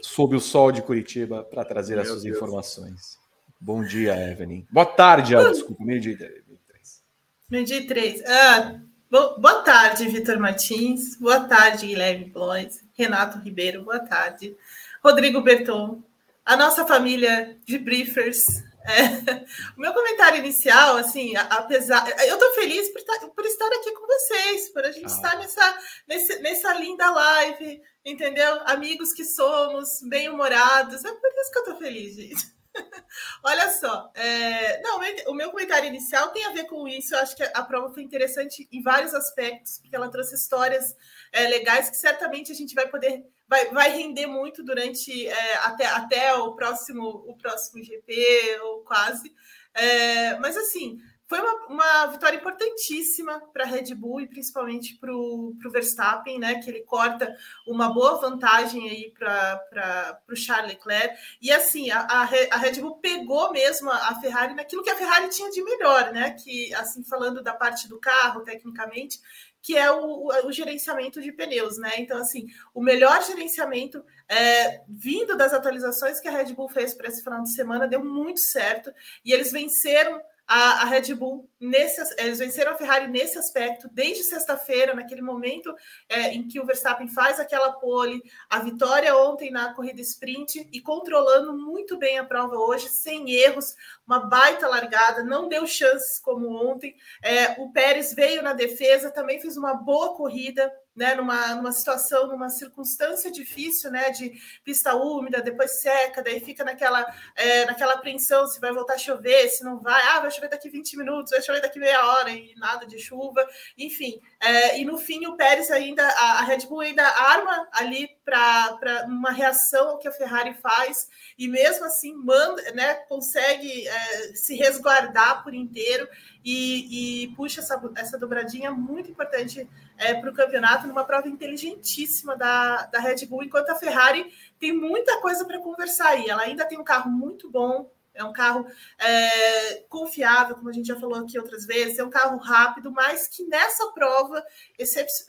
sob 0.00 0.34
o 0.34 0.40
sol 0.40 0.72
de 0.72 0.82
Curitiba 0.82 1.44
para 1.44 1.64
trazer 1.64 1.94
Meu 1.94 2.02
as 2.02 2.08
suas 2.08 2.22
Deus. 2.24 2.36
informações. 2.36 3.18
Bom 3.60 3.84
dia, 3.84 4.14
Evelyn. 4.30 4.66
Boa 4.70 4.86
tarde, 4.86 5.34
ah, 5.34 5.48
desculpa, 5.50 5.82
meio-dia 5.84 6.12
e 6.12 6.16
três. 6.16 7.02
Meio-dia 7.48 7.78
e 7.78 7.86
três. 7.86 8.22
Ah, 8.26 8.80
boa 9.10 9.62
tarde, 9.62 10.08
Vitor 10.08 10.38
Martins. 10.38 11.16
Boa 11.16 11.40
tarde, 11.40 11.86
Guilherme 11.86 12.26
Blois. 12.26 12.82
Renato 12.94 13.38
Ribeiro, 13.38 13.82
boa 13.82 14.00
tarde. 14.00 14.56
Rodrigo 15.02 15.40
Berton. 15.40 16.02
A 16.44 16.56
nossa 16.56 16.86
família 16.86 17.56
de 17.64 17.78
briefers 17.78 18.46
é, 18.86 19.44
o 19.76 19.80
meu 19.80 19.92
comentário 19.92 20.38
inicial, 20.38 20.96
assim, 20.96 21.34
apesar. 21.36 22.08
Eu 22.24 22.34
estou 22.34 22.54
feliz 22.54 22.88
por 22.90 22.98
estar, 23.00 23.18
por 23.28 23.44
estar, 23.44 23.66
aqui 23.66 23.92
com 23.92 24.06
vocês, 24.06 24.68
por 24.68 24.84
a 24.84 24.92
gente 24.92 25.06
ah. 25.06 25.16
estar 25.16 25.38
nessa, 25.38 25.78
nessa, 26.06 26.38
nessa 26.38 26.74
linda 26.74 27.10
live, 27.10 27.82
entendeu? 28.04 28.60
Amigos 28.64 29.12
que 29.12 29.24
somos, 29.24 29.88
bem-humorados. 30.08 31.04
É 31.04 31.12
por 31.12 31.30
isso 31.40 31.50
que 31.50 31.58
eu 31.58 31.62
estou 31.62 31.78
feliz, 31.78 32.14
gente. 32.14 32.55
Olha 33.42 33.70
só, 33.70 34.10
é, 34.14 34.80
não, 34.82 34.98
o 35.28 35.34
meu 35.34 35.50
comentário 35.50 35.86
inicial 35.86 36.30
tem 36.30 36.44
a 36.46 36.50
ver 36.50 36.64
com 36.64 36.86
isso. 36.86 37.14
Eu 37.14 37.20
acho 37.20 37.36
que 37.36 37.42
a 37.42 37.62
prova 37.62 37.92
foi 37.92 38.02
interessante 38.02 38.68
em 38.70 38.82
vários 38.82 39.14
aspectos, 39.14 39.78
porque 39.78 39.96
ela 39.96 40.10
trouxe 40.10 40.34
histórias 40.34 40.96
é, 41.32 41.48
legais 41.48 41.90
que 41.90 41.96
certamente 41.96 42.52
a 42.52 42.54
gente 42.54 42.74
vai 42.74 42.88
poder 42.88 43.24
vai, 43.48 43.66
vai 43.70 43.90
render 43.90 44.26
muito 44.26 44.62
durante 44.62 45.26
é, 45.26 45.56
até, 45.58 45.86
até 45.86 46.34
o 46.34 46.54
próximo 46.54 47.24
o 47.26 47.36
próximo 47.36 47.82
GP 47.82 48.58
ou 48.62 48.82
quase. 48.82 49.34
É, 49.74 50.38
mas 50.38 50.56
assim, 50.56 50.98
foi 51.28 51.40
uma, 51.40 51.66
uma 51.66 52.06
vitória 52.06 52.36
importantíssima 52.36 53.40
para 53.52 53.64
a 53.64 53.66
Red 53.66 53.94
Bull 53.94 54.20
e 54.20 54.28
principalmente 54.28 54.96
para 54.96 55.12
o 55.12 55.56
Verstappen, 55.72 56.38
né? 56.38 56.60
Que 56.60 56.70
ele 56.70 56.82
corta 56.82 57.36
uma 57.66 57.92
boa 57.92 58.20
vantagem 58.20 58.88
aí 58.88 59.12
para 59.18 60.20
o 60.30 60.36
Charles 60.36 60.72
Leclerc. 60.72 61.18
E 61.42 61.50
assim, 61.50 61.90
a, 61.90 62.00
a, 62.00 62.24
Red 62.24 62.80
Bull 62.80 62.98
pegou 62.98 63.52
mesmo 63.52 63.90
a 63.90 64.14
Ferrari 64.20 64.54
naquilo 64.54 64.84
que 64.84 64.90
a 64.90 64.96
Ferrari 64.96 65.28
tinha 65.28 65.50
de 65.50 65.62
melhor, 65.62 66.12
né? 66.12 66.30
Que 66.30 66.72
assim, 66.74 67.02
falando 67.02 67.42
da 67.42 67.52
parte 67.52 67.88
do 67.88 67.98
carro, 67.98 68.42
tecnicamente, 68.42 69.18
que 69.60 69.76
é 69.76 69.90
o, 69.90 70.28
o, 70.46 70.52
gerenciamento 70.52 71.20
de 71.20 71.32
pneus, 71.32 71.76
né? 71.76 71.94
Então, 71.98 72.18
assim, 72.18 72.46
o 72.72 72.80
melhor 72.80 73.20
gerenciamento 73.24 74.04
é, 74.28 74.80
vindo 74.88 75.36
das 75.36 75.52
atualizações 75.52 76.20
que 76.20 76.28
a 76.28 76.30
Red 76.30 76.54
Bull 76.54 76.68
fez 76.68 76.94
para 76.94 77.08
esse 77.08 77.24
final 77.24 77.42
de 77.42 77.52
semana 77.52 77.88
deu 77.88 78.04
muito 78.04 78.38
certo 78.38 78.92
e 79.24 79.32
eles 79.32 79.50
venceram 79.50 80.22
a, 80.46 80.82
a 80.82 80.84
Red 80.84 81.14
Bull 81.14 81.50
nesse, 81.58 82.00
eles 82.18 82.38
venceram 82.38 82.72
a 82.72 82.76
Ferrari 82.76 83.08
nesse 83.08 83.38
aspecto 83.38 83.88
desde 83.92 84.22
sexta-feira, 84.22 84.94
naquele 84.94 85.22
momento 85.22 85.74
é, 86.08 86.32
em 86.32 86.46
que 86.46 86.60
o 86.60 86.64
Verstappen 86.64 87.08
faz 87.08 87.40
aquela 87.40 87.72
pole, 87.72 88.22
a 88.48 88.60
vitória 88.60 89.16
ontem 89.16 89.50
na 89.50 89.74
corrida 89.74 90.00
sprint 90.00 90.68
e 90.72 90.80
controlando 90.80 91.52
muito 91.52 91.98
bem 91.98 92.18
a 92.18 92.24
prova 92.24 92.56
hoje, 92.56 92.88
sem 92.88 93.30
erros, 93.32 93.74
uma 94.06 94.20
baita 94.20 94.68
largada, 94.68 95.24
não 95.24 95.48
deu 95.48 95.66
chances 95.66 96.18
como 96.20 96.48
ontem. 96.48 96.94
É, 97.22 97.60
o 97.60 97.72
Pérez 97.72 98.14
veio 98.14 98.42
na 98.42 98.52
defesa, 98.52 99.10
também 99.10 99.40
fez 99.40 99.56
uma 99.56 99.74
boa 99.74 100.14
corrida, 100.14 100.72
né, 100.96 101.14
numa, 101.14 101.54
numa 101.54 101.72
situação, 101.72 102.26
numa 102.26 102.48
circunstância 102.48 103.30
difícil, 103.30 103.90
né, 103.90 104.10
de 104.10 104.32
pista 104.64 104.94
úmida, 104.94 105.42
depois 105.42 105.80
seca, 105.80 106.22
daí 106.22 106.40
fica 106.40 106.64
naquela, 106.64 107.04
é, 107.36 107.66
naquela 107.66 107.94
apreensão 107.94 108.46
se 108.46 108.58
vai 108.58 108.72
voltar 108.72 108.94
a 108.94 108.98
chover, 108.98 109.48
se 109.50 109.62
não 109.62 109.78
vai, 109.78 110.00
ah, 110.08 110.20
vai 110.20 110.30
chover 110.30 110.48
daqui 110.48 110.70
20 110.70 110.96
minutos, 110.96 111.30
vai 111.30 111.42
chover 111.42 111.60
daqui 111.60 111.78
meia 111.78 112.04
hora 112.06 112.30
e 112.30 112.54
nada 112.56 112.86
de 112.86 112.98
chuva, 112.98 113.46
enfim. 113.76 114.20
É, 114.40 114.80
e 114.80 114.84
no 114.84 114.96
fim 114.96 115.26
o 115.26 115.36
Pérez 115.36 115.70
ainda, 115.70 116.02
a, 116.02 116.38
a 116.38 116.42
Red 116.42 116.66
Bull 116.66 116.80
ainda 116.80 117.04
arma 117.04 117.68
ali 117.72 118.08
para 118.24 119.04
uma 119.06 119.30
reação 119.30 119.90
ao 119.90 119.98
que 119.98 120.08
a 120.08 120.12
Ferrari 120.12 120.54
faz, 120.54 121.08
e 121.38 121.46
mesmo 121.46 121.84
assim 121.84 122.14
manda, 122.14 122.62
né, 122.72 122.94
consegue 123.08 123.86
é, 123.86 124.34
se 124.34 124.56
resguardar 124.56 125.44
por 125.44 125.54
inteiro 125.54 126.08
e, 126.44 127.24
e 127.24 127.28
puxa 127.34 127.60
essa, 127.60 127.80
essa 127.96 128.18
dobradinha 128.18 128.70
muito 128.70 129.10
importante 129.10 129.68
é, 129.98 130.14
para 130.14 130.30
o 130.30 130.34
campeonato, 130.34 130.86
numa 130.86 131.04
prova 131.04 131.28
inteligentíssima 131.28 132.36
da, 132.36 132.86
da 132.86 133.00
Red 133.00 133.26
Bull, 133.26 133.44
enquanto 133.44 133.70
a 133.70 133.74
Ferrari 133.74 134.32
tem 134.58 134.72
muita 134.72 135.20
coisa 135.20 135.44
para 135.44 135.58
conversar 135.58 136.08
aí. 136.08 136.28
Ela 136.28 136.42
ainda 136.42 136.64
tem 136.64 136.78
um 136.78 136.84
carro 136.84 137.10
muito 137.10 137.50
bom, 137.50 137.90
é 138.16 138.24
um 138.24 138.32
carro 138.32 138.66
é, 138.98 139.84
confiável, 139.88 140.56
como 140.56 140.70
a 140.70 140.72
gente 140.72 140.88
já 140.88 140.98
falou 140.98 141.18
aqui 141.18 141.38
outras 141.38 141.66
vezes, 141.66 141.98
é 141.98 142.04
um 142.04 142.10
carro 142.10 142.38
rápido, 142.38 142.90
mas 142.90 143.28
que 143.28 143.44
nessa 143.44 143.86
prova, 143.92 144.42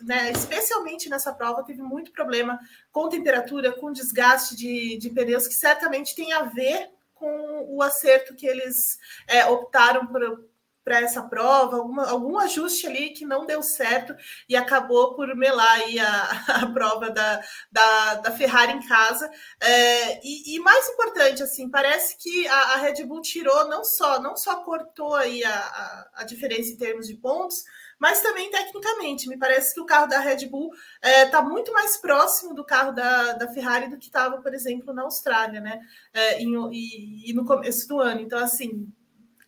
né, 0.01 0.31
especialmente 0.31 1.09
nessa 1.09 1.33
prova, 1.33 1.63
teve 1.63 1.81
muito 1.81 2.11
problema 2.11 2.57
com 2.91 3.09
temperatura, 3.09 3.73
com 3.73 3.91
desgaste 3.91 4.55
de, 4.55 4.97
de 4.97 5.09
pneus, 5.09 5.47
que 5.47 5.53
certamente 5.53 6.15
tem 6.15 6.31
a 6.31 6.43
ver 6.43 6.89
com 7.13 7.65
o 7.67 7.81
acerto 7.81 8.35
que 8.35 8.47
eles 8.47 8.97
é, 9.27 9.45
optaram 9.45 10.07
por, 10.07 10.46
para 10.87 11.01
essa 11.01 11.21
prova, 11.21 11.75
alguma, 11.75 12.09
algum 12.09 12.39
ajuste 12.39 12.87
ali 12.87 13.09
que 13.09 13.25
não 13.25 13.45
deu 13.45 13.61
certo 13.61 14.15
e 14.47 14.55
acabou 14.55 15.15
por 15.15 15.35
melar 15.35 15.81
aí 15.81 15.99
a, 15.99 16.29
a 16.63 16.71
prova 16.71 17.09
da, 17.09 17.41
da, 17.69 18.15
da, 18.15 18.31
Ferrari 18.31 18.71
em 18.71 18.87
casa. 18.87 19.29
É, 19.59 20.25
e, 20.25 20.55
e, 20.55 20.59
mais 20.61 20.87
importante, 20.87 21.43
assim, 21.43 21.69
parece 21.69 22.17
que 22.17 22.47
a, 22.47 22.55
a, 22.55 22.75
Red 22.77 23.03
Bull 23.03 23.19
tirou 23.19 23.67
não 23.67 23.83
só, 23.83 24.21
não 24.21 24.37
só 24.37 24.63
cortou 24.63 25.13
aí 25.13 25.43
a, 25.43 25.53
a, 25.53 26.09
a 26.21 26.23
diferença 26.23 26.71
em 26.71 26.77
termos 26.77 27.05
de 27.05 27.15
pontos, 27.15 27.65
mas 27.99 28.21
também 28.21 28.49
tecnicamente. 28.49 29.27
Me 29.27 29.37
parece 29.37 29.73
que 29.73 29.81
o 29.81 29.85
carro 29.85 30.07
da 30.07 30.19
Red 30.19 30.45
Bull 30.45 30.71
está 31.03 31.09
é, 31.09 31.25
tá 31.25 31.41
muito 31.41 31.73
mais 31.73 31.97
próximo 31.97 32.53
do 32.53 32.63
carro 32.63 32.93
da, 32.93 33.33
da 33.33 33.49
Ferrari 33.49 33.89
do 33.89 33.97
que 33.97 34.05
estava, 34.05 34.41
por 34.41 34.53
exemplo, 34.53 34.93
na 34.93 35.01
Austrália, 35.01 35.59
né? 35.59 35.81
É, 36.13 36.41
em, 36.41 36.55
e, 36.71 37.29
e, 37.29 37.33
no 37.33 37.43
começo 37.43 37.85
do 37.89 37.99
ano. 37.99 38.21
Então, 38.21 38.39
assim, 38.39 38.87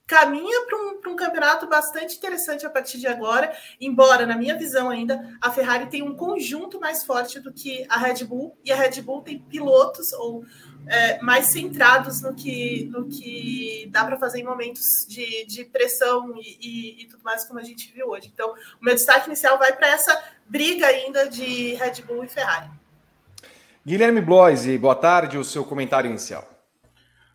caminha 0.09 0.65
para 0.65 0.75
um, 0.75 1.13
um, 1.13 1.15
campeonato 1.15 1.67
bastante 1.67 2.17
interessante 2.17 2.65
a 2.65 2.69
partir 2.69 2.97
de 2.97 3.05
agora, 3.05 3.55
embora, 3.79 4.25
na 4.25 4.35
minha 4.35 4.57
visão 4.57 4.89
ainda, 4.89 5.37
a 5.39 5.51
Ferrari 5.51 5.85
tem 5.85 6.01
um 6.01 6.15
conjunto 6.15 6.79
mais 6.79 7.03
forte 7.03 7.39
do 7.39 7.53
que 7.53 7.85
a 7.87 7.95
Red 7.95 8.25
Bull, 8.25 8.57
e 8.65 8.71
a 8.71 8.75
Red 8.75 9.03
Bull 9.03 9.21
tem 9.21 9.37
pilotos 9.37 10.11
ou 10.13 10.43
é, 10.87 11.21
mais 11.21 11.45
centrados 11.45 12.23
no 12.23 12.33
que, 12.33 12.85
no 12.85 13.07
que 13.07 13.87
dá 13.91 14.03
para 14.03 14.17
fazer 14.17 14.39
em 14.39 14.43
momentos 14.43 15.05
de, 15.07 15.45
de 15.45 15.63
pressão 15.63 16.33
e, 16.37 16.57
e, 16.59 17.03
e, 17.03 17.05
tudo 17.05 17.23
mais, 17.23 17.45
como 17.45 17.59
a 17.59 17.63
gente 17.63 17.93
viu 17.93 18.07
hoje. 18.07 18.31
Então, 18.33 18.55
o 18.81 18.83
meu 18.83 18.95
destaque 18.95 19.27
inicial 19.27 19.59
vai 19.59 19.73
para 19.73 19.89
essa 19.89 20.19
briga 20.47 20.87
ainda 20.87 21.29
de 21.29 21.75
Red 21.75 22.01
Bull 22.01 22.23
e 22.23 22.27
Ferrari. 22.27 22.67
Guilherme 23.85 24.21
Bloise, 24.21 24.75
boa 24.79 24.95
tarde, 24.95 25.37
o 25.37 25.43
seu 25.43 25.63
comentário 25.63 26.09
inicial. 26.09 26.58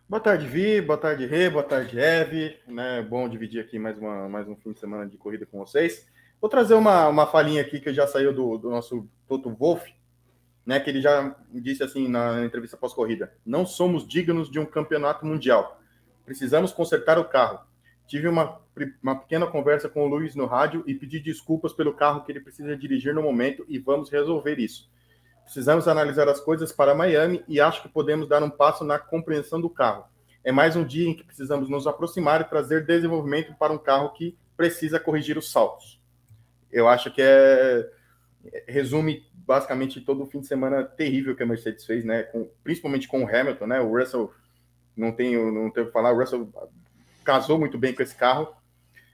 Boa 0.07 0.19
tarde, 0.19 0.45
Vi. 0.45 0.81
Boa 0.81 0.99
tarde, 0.99 1.25
Rê. 1.25 1.49
Boa 1.49 1.63
tarde, 1.63 1.99
Eve. 1.99 2.59
Né, 2.67 3.01
bom 3.01 3.27
dividir 3.27 3.59
aqui 3.59 3.79
mais, 3.79 3.97
uma, 3.97 4.29
mais 4.29 4.47
um 4.47 4.55
fim 4.55 4.71
de 4.71 4.79
semana 4.79 5.07
de 5.07 5.17
corrida 5.17 5.47
com 5.47 5.57
vocês. 5.57 6.07
Vou 6.39 6.47
trazer 6.47 6.75
uma, 6.75 7.07
uma 7.07 7.25
falinha 7.25 7.59
aqui 7.59 7.79
que 7.79 7.91
já 7.91 8.05
saiu 8.05 8.31
do, 8.31 8.55
do 8.59 8.69
nosso 8.69 9.09
Toto 9.27 9.49
Wolff, 9.49 9.91
né, 10.63 10.79
que 10.79 10.91
ele 10.91 11.01
já 11.01 11.35
disse 11.51 11.81
assim 11.81 12.07
na 12.07 12.45
entrevista 12.45 12.77
pós-corrida: 12.77 13.33
não 13.43 13.65
somos 13.65 14.07
dignos 14.07 14.47
de 14.51 14.59
um 14.59 14.65
campeonato 14.65 15.25
mundial. 15.25 15.81
Precisamos 16.23 16.71
consertar 16.71 17.17
o 17.17 17.25
carro. 17.25 17.61
Tive 18.05 18.27
uma, 18.27 18.61
uma 19.01 19.15
pequena 19.15 19.47
conversa 19.47 19.89
com 19.89 20.05
o 20.05 20.07
Luiz 20.07 20.35
no 20.35 20.45
rádio 20.45 20.83
e 20.85 20.93
pedi 20.93 21.19
desculpas 21.19 21.73
pelo 21.73 21.95
carro 21.95 22.23
que 22.23 22.31
ele 22.31 22.41
precisa 22.41 22.77
dirigir 22.77 23.15
no 23.15 23.23
momento 23.23 23.65
e 23.67 23.79
vamos 23.79 24.11
resolver 24.11 24.59
isso. 24.59 24.87
Precisamos 25.45 25.87
analisar 25.87 26.27
as 26.27 26.41
coisas 26.41 26.71
para 26.71 26.93
Miami 26.93 27.43
e 27.47 27.61
acho 27.61 27.81
que 27.81 27.87
podemos 27.87 28.27
dar 28.27 28.43
um 28.43 28.49
passo 28.49 28.83
na 28.83 28.99
compreensão 28.99 29.61
do 29.61 29.69
carro. 29.69 30.05
É 30.43 30.51
mais 30.51 30.75
um 30.75 30.83
dia 30.83 31.07
em 31.07 31.13
que 31.13 31.23
precisamos 31.23 31.69
nos 31.69 31.87
aproximar 31.87 32.41
e 32.41 32.45
trazer 32.45 32.85
desenvolvimento 32.85 33.53
para 33.55 33.71
um 33.71 33.77
carro 33.77 34.11
que 34.11 34.37
precisa 34.57 34.99
corrigir 34.99 35.37
os 35.37 35.51
saltos. 35.51 35.99
Eu 36.71 36.87
acho 36.87 37.11
que 37.11 37.21
é 37.21 37.89
resume 38.67 39.25
basicamente 39.33 40.01
todo 40.01 40.23
o 40.23 40.25
fim 40.25 40.39
de 40.39 40.47
semana 40.47 40.83
terrível 40.83 41.35
que 41.35 41.43
a 41.43 41.45
Mercedes 41.45 41.85
fez, 41.85 42.03
né? 42.03 42.23
Com, 42.23 42.49
principalmente 42.63 43.07
com 43.07 43.23
o 43.23 43.27
Hamilton, 43.27 43.67
né? 43.67 43.79
O 43.79 43.97
Russell 43.97 44.33
não 44.95 45.11
tenho 45.11 45.51
não 45.51 45.69
tenho 45.69 45.87
que 45.87 45.91
falar, 45.93 46.11
o 46.11 46.19
Russell 46.19 46.49
casou 47.23 47.59
muito 47.59 47.77
bem 47.77 47.93
com 47.93 48.03
esse 48.03 48.15
carro, 48.15 48.55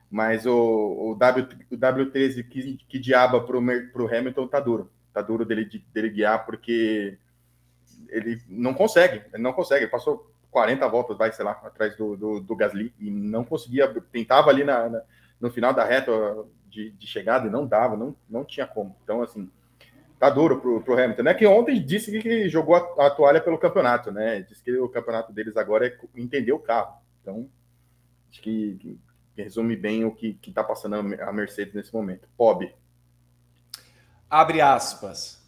mas 0.10 0.46
o, 0.46 1.12
o, 1.12 1.16
w, 1.16 1.48
o 1.72 1.78
W13 1.78 2.48
que, 2.48 2.78
que 2.88 3.00
diaba 3.00 3.42
para 3.42 3.58
o 3.58 4.08
Hamilton 4.08 4.48
tá 4.48 4.60
duro, 4.60 4.92
tá 5.14 5.22
duro 5.22 5.46
dele, 5.46 5.70
dele 5.94 6.10
guiar 6.10 6.46
porque 6.46 7.18
ele 8.10 8.42
não 8.48 8.74
consegue, 8.74 9.24
ele 9.34 9.44
não 9.44 9.54
consegue, 9.54 9.86
ele 9.86 9.92
passou 9.92 10.32
40 10.50 10.88
voltas, 10.88 11.18
vai, 11.18 11.32
sei 11.32 11.46
lá, 11.46 11.52
atrás 11.64 11.96
do, 11.96 12.18
do, 12.18 12.40
do 12.42 12.56
Gasly 12.56 12.94
e 13.00 13.10
não 13.10 13.44
conseguia, 13.44 13.88
tentava 14.12 14.50
ali 14.50 14.64
na, 14.64 14.90
na 14.90 15.02
no 15.42 15.50
final 15.50 15.74
da 15.74 15.84
reta 15.84 16.12
de, 16.70 16.92
de, 16.92 17.08
chegada 17.08 17.48
e 17.48 17.50
não 17.50 17.66
dava, 17.66 17.98
não, 17.98 18.16
não 18.30 18.46
tinha 18.46 18.68
como. 18.68 18.96
Então, 19.04 19.24
assim, 19.24 19.50
tá 20.20 20.30
duro 20.30 20.62
pro, 20.62 20.82
pro 20.82 20.94
Hamilton, 20.94 21.24
né? 21.24 21.34
Que 21.34 21.48
ontem 21.48 21.84
disse 21.84 22.18
que 22.22 22.48
jogou 22.48 22.76
a, 22.76 23.08
a, 23.08 23.10
toalha 23.10 23.42
pelo 23.42 23.58
campeonato, 23.58 24.12
né? 24.12 24.42
Disse 24.42 24.64
que 24.64 24.72
o 24.78 24.88
campeonato 24.88 25.34
deles 25.34 25.58
agora 25.58 25.88
é 25.88 25.98
entender 26.16 26.52
o 26.52 26.60
carro. 26.60 27.02
Então, 27.22 27.50
acho 28.30 28.40
que, 28.40 28.78
que, 28.80 29.00
que 29.36 29.42
resume 29.42 29.76
bem 29.76 30.06
o 30.06 30.12
que, 30.12 30.36
que 30.36 30.52
tá 30.52 30.64
passando 30.64 30.96
a 30.96 31.34
Mercedes 31.34 31.74
nesse 31.74 31.92
momento. 31.92 32.30
Pob. 32.38 32.72
Abre 34.32 34.62
aspas. 34.62 35.46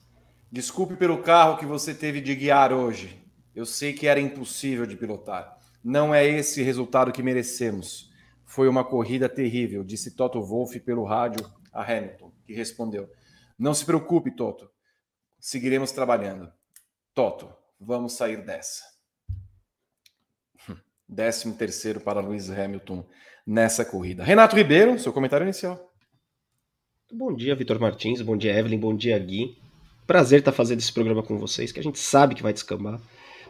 Desculpe 0.52 0.98
pelo 0.98 1.24
carro 1.24 1.58
que 1.58 1.66
você 1.66 1.94
teve 1.94 2.20
de 2.20 2.36
guiar 2.36 2.74
hoje. 2.74 3.26
Eu 3.56 3.66
sei 3.66 3.94
que 3.94 4.08
era 4.08 4.20
impossível 4.20 4.86
de 4.86 4.98
pilotar. 4.98 5.58
Não 5.82 6.14
é 6.14 6.28
esse 6.28 6.62
resultado 6.62 7.14
que 7.14 7.24
merecemos. 7.24 8.12
Foi 8.44 8.68
uma 8.68 8.84
corrida 8.84 9.30
terrível, 9.30 9.86
disse 9.86 10.18
Toto 10.18 10.44
Wolff 10.44 10.78
pelo 10.82 11.06
rádio 11.06 11.50
a 11.72 11.82
Hamilton, 11.82 12.34
que 12.46 12.54
respondeu: 12.54 13.10
não 13.58 13.74
se 13.74 13.86
preocupe, 13.86 14.36
Toto. 14.36 14.70
Seguiremos 15.40 15.94
trabalhando. 15.94 16.52
Toto, 17.14 17.56
vamos 17.80 18.18
sair 18.18 18.44
dessa. 18.44 18.84
Décimo 21.08 21.56
terceiro 21.56 22.02
para 22.02 22.20
Luiz 22.20 22.50
Hamilton 22.50 23.08
nessa 23.48 23.86
corrida. 23.86 24.26
Renato 24.26 24.58
Ribeiro, 24.58 25.00
seu 25.00 25.14
comentário 25.14 25.46
inicial. 25.46 25.93
Bom 27.12 27.34
dia, 27.36 27.56
Vitor 27.56 27.80
Martins. 27.80 28.22
Bom 28.22 28.38
dia, 28.38 28.58
Evelyn. 28.58 28.80
Bom 28.80 28.96
dia, 28.96 29.18
Gui. 29.20 29.58
Prazer 30.08 30.40
estar 30.40 30.52
fazendo 30.52 30.80
esse 30.80 30.92
programa 30.92 31.24
com 31.24 31.38
vocês, 31.38 31.72
que 31.72 31.80
a 31.80 31.84
gente 31.84 32.00
sabe 32.00 32.36
que 32.36 32.44
vai 32.44 32.54
descambar. 32.54 33.00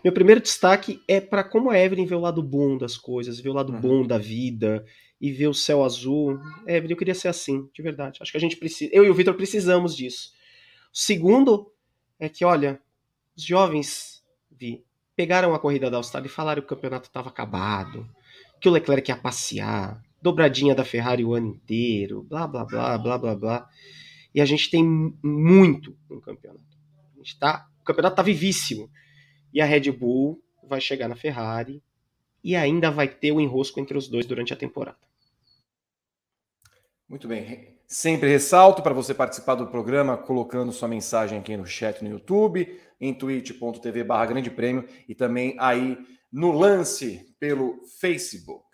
Meu 0.03 0.11
primeiro 0.11 0.41
destaque 0.41 1.01
é 1.07 1.21
para 1.21 1.43
como 1.43 1.69
a 1.69 1.79
Evelyn 1.79 2.05
vê 2.05 2.15
o 2.15 2.19
lado 2.19 2.43
bom 2.43 2.77
das 2.77 2.97
coisas, 2.97 3.39
vê 3.39 3.49
o 3.49 3.53
lado 3.53 3.71
uhum. 3.71 3.79
bom 3.79 4.05
da 4.05 4.17
vida, 4.17 4.85
e 5.23 5.31
ver 5.31 5.47
o 5.47 5.53
céu 5.53 5.85
azul. 5.85 6.37
É, 6.67 6.79
eu 6.79 6.97
queria 6.97 7.15
ser 7.15 7.29
assim, 7.29 7.69
de 7.73 7.81
verdade. 7.81 8.19
Acho 8.21 8.29
que 8.29 8.37
a 8.37 8.41
gente 8.41 8.57
precisa. 8.57 8.91
Eu 8.93 9.05
e 9.05 9.09
o 9.09 9.13
Vitor 9.13 9.33
precisamos 9.35 9.95
disso. 9.95 10.33
O 10.93 10.97
segundo 10.97 11.71
é 12.19 12.27
que, 12.27 12.43
olha, 12.43 12.81
os 13.33 13.43
jovens 13.43 14.21
vi, 14.51 14.83
pegaram 15.15 15.53
a 15.53 15.59
corrida 15.59 15.89
da 15.89 15.95
Austrália 15.95 16.27
e 16.27 16.29
falaram 16.29 16.61
que 16.61 16.65
o 16.65 16.75
campeonato 16.75 17.07
estava 17.07 17.29
acabado, 17.29 18.05
que 18.59 18.67
o 18.67 18.71
Leclerc 18.73 19.09
ia 19.09 19.15
passear, 19.15 20.03
dobradinha 20.23 20.73
da 20.73 20.85
Ferrari 20.85 21.23
o 21.23 21.33
ano 21.33 21.47
inteiro, 21.47 22.23
blá 22.23 22.47
blá 22.47 22.65
blá 22.65 22.97
blá 22.97 23.17
blá 23.17 23.35
blá. 23.35 23.69
E 24.33 24.41
a 24.41 24.45
gente 24.45 24.71
tem 24.71 24.83
muito 25.21 25.95
no 26.09 26.21
campeonato. 26.21 26.63
A 27.13 27.17
gente 27.17 27.37
tá, 27.37 27.67
o 27.81 27.83
campeonato 27.83 28.15
tá 28.15 28.23
vivíssimo. 28.23 28.89
E 29.53 29.61
a 29.61 29.65
Red 29.65 29.91
Bull 29.91 30.41
vai 30.67 30.81
chegar 30.81 31.07
na 31.07 31.15
Ferrari 31.15 31.83
e 32.43 32.55
ainda 32.55 32.89
vai 32.89 33.07
ter 33.07 33.31
o 33.31 33.39
enrosco 33.39 33.79
entre 33.79 33.97
os 33.97 34.07
dois 34.07 34.25
durante 34.25 34.53
a 34.53 34.57
temporada. 34.57 34.97
Muito 37.07 37.27
bem. 37.27 37.77
Sempre 37.85 38.29
ressalto 38.29 38.81
para 38.81 38.93
você 38.93 39.13
participar 39.13 39.55
do 39.55 39.67
programa 39.67 40.17
colocando 40.17 40.71
sua 40.71 40.87
mensagem 40.87 41.37
aqui 41.37 41.55
no 41.55 41.65
chat 41.65 42.03
no 42.03 42.09
YouTube, 42.09 42.79
em 42.99 43.13
twitch.tv 43.13 44.03
barra 44.03 44.25
grande 44.25 44.49
prêmio 44.49 44.87
e 45.07 45.13
também 45.13 45.55
aí 45.59 45.97
no 46.31 46.51
lance 46.51 47.35
pelo 47.39 47.79
Facebook. 47.99 48.72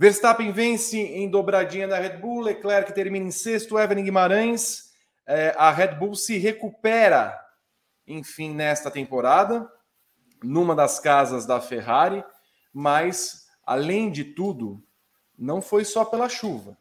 Verstappen 0.00 0.50
vence 0.50 0.96
em 0.98 1.28
dobradinha 1.28 1.86
da 1.86 1.98
Red 1.98 2.16
Bull, 2.16 2.40
Leclerc 2.40 2.90
termina 2.94 3.26
em 3.26 3.30
sexto, 3.30 3.78
Evelyn 3.78 4.02
Guimarães, 4.02 4.94
é, 5.26 5.54
a 5.58 5.70
Red 5.70 5.96
Bull 5.96 6.14
se 6.14 6.38
recupera, 6.38 7.38
enfim, 8.06 8.54
nesta 8.54 8.90
temporada, 8.90 9.70
numa 10.42 10.74
das 10.74 10.98
casas 10.98 11.44
da 11.44 11.60
Ferrari, 11.60 12.24
mas, 12.72 13.46
além 13.62 14.10
de 14.10 14.24
tudo, 14.24 14.82
não 15.38 15.60
foi 15.60 15.84
só 15.84 16.02
pela 16.02 16.30
chuva. 16.30 16.78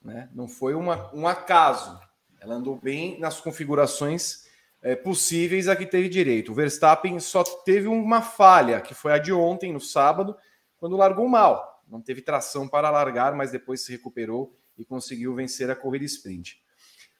Né? 0.00 0.28
Não 0.32 0.46
foi 0.46 0.74
uma, 0.74 1.12
um 1.12 1.26
acaso. 1.26 1.98
Ela 2.40 2.54
andou 2.54 2.76
bem 2.76 3.18
nas 3.18 3.40
configurações 3.40 4.44
é, 4.80 4.94
possíveis 4.94 5.66
a 5.66 5.74
que 5.74 5.84
teve 5.84 6.08
direito. 6.08 6.52
O 6.52 6.54
Verstappen 6.54 7.18
só 7.18 7.42
teve 7.42 7.88
uma 7.88 8.22
falha, 8.22 8.80
que 8.80 8.94
foi 8.94 9.14
a 9.14 9.18
de 9.18 9.32
ontem, 9.32 9.72
no 9.72 9.80
sábado, 9.80 10.36
quando 10.78 10.96
largou 10.96 11.26
mal. 11.26 11.79
Não 11.90 12.00
teve 12.00 12.22
tração 12.22 12.68
para 12.68 12.90
largar, 12.90 13.34
mas 13.34 13.50
depois 13.50 13.84
se 13.84 13.92
recuperou 13.92 14.56
e 14.78 14.84
conseguiu 14.84 15.34
vencer 15.34 15.70
a 15.70 15.76
corrida 15.76 16.04
sprint. 16.04 16.62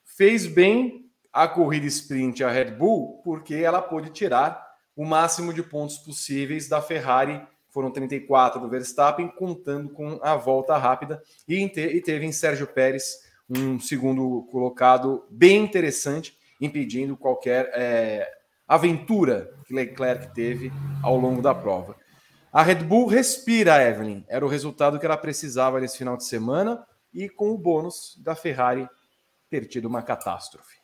Fez 0.05 0.47
bem 0.47 1.11
a 1.33 1.47
corrida 1.49 1.87
sprint 1.87 2.43
a 2.45 2.51
Red 2.51 2.73
Bull, 2.73 3.21
porque 3.23 3.55
ela 3.55 3.83
pôde 3.83 4.11
tirar 4.11 4.69
o 4.97 5.05
máximo 5.05 5.53
de 5.53 5.63
pontos 5.63 5.99
possíveis 5.99 6.69
da 6.69 6.81
Ferrari 6.81 7.41
foram 7.71 7.91
34 7.91 8.61
do 8.61 8.69
Verstappen, 8.69 9.29
contando 9.29 9.91
com 9.91 10.19
a 10.23 10.37
volta 10.37 10.77
rápida, 10.77 11.23
e, 11.49 11.69
teve 11.69 12.27
em 12.27 12.33
Sérgio 12.33 12.67
Pérez 12.67 13.19
um 13.49 13.81
segundo 13.81 14.47
colocado 14.51 15.25
bem 15.31 15.65
interessante, 15.65 16.37
impedindo 16.61 17.17
qualquer 17.17 17.71
é, 17.73 18.29
aventura 18.67 19.53
que 19.65 19.75
Leclerc 19.75 20.35
teve 20.35 20.73
ao 21.03 21.17
longo 21.17 21.41
da 21.41 21.55
prova. 21.55 21.97
A 22.53 22.63
Red 22.63 22.83
Bull 22.85 23.07
respira, 23.07 23.83
Evelyn. 23.83 24.25
Era 24.29 24.45
o 24.45 24.49
resultado 24.49 24.99
que 24.99 25.07
ela 25.07 25.17
precisava 25.17 25.81
nesse 25.81 25.99
final 25.99 26.17
de 26.17 26.25
semana 26.25 26.85
e 27.15 27.29
com 27.29 27.51
o 27.51 27.59
bônus 27.59 28.17
da 28.19 28.35
Ferrari 28.35 28.89
ter 29.49 29.67
tido 29.67 29.87
uma 29.87 30.03
catástrofe. 30.03 30.81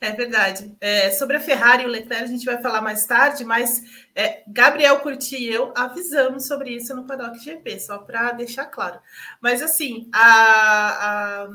É 0.00 0.12
verdade. 0.12 0.76
É, 0.80 1.10
sobre 1.12 1.36
a 1.36 1.40
Ferrari 1.40 1.84
e 1.84 1.86
o 1.86 1.88
Leclerc 1.88 2.24
a 2.24 2.28
gente 2.28 2.44
vai 2.44 2.60
falar 2.60 2.82
mais 2.82 3.06
tarde, 3.06 3.44
mas 3.44 3.80
é, 4.14 4.42
Gabriel 4.46 5.00
Curti 5.00 5.36
e 5.36 5.52
eu 5.52 5.72
avisamos 5.74 6.46
sobre 6.46 6.70
isso 6.70 6.94
no 6.94 7.06
Paddock 7.06 7.38
GP, 7.38 7.80
só 7.80 7.98
para 7.98 8.32
deixar 8.32 8.66
claro. 8.66 9.00
Mas 9.40 9.62
assim, 9.62 10.08
a, 10.12 11.44
a, 11.44 11.48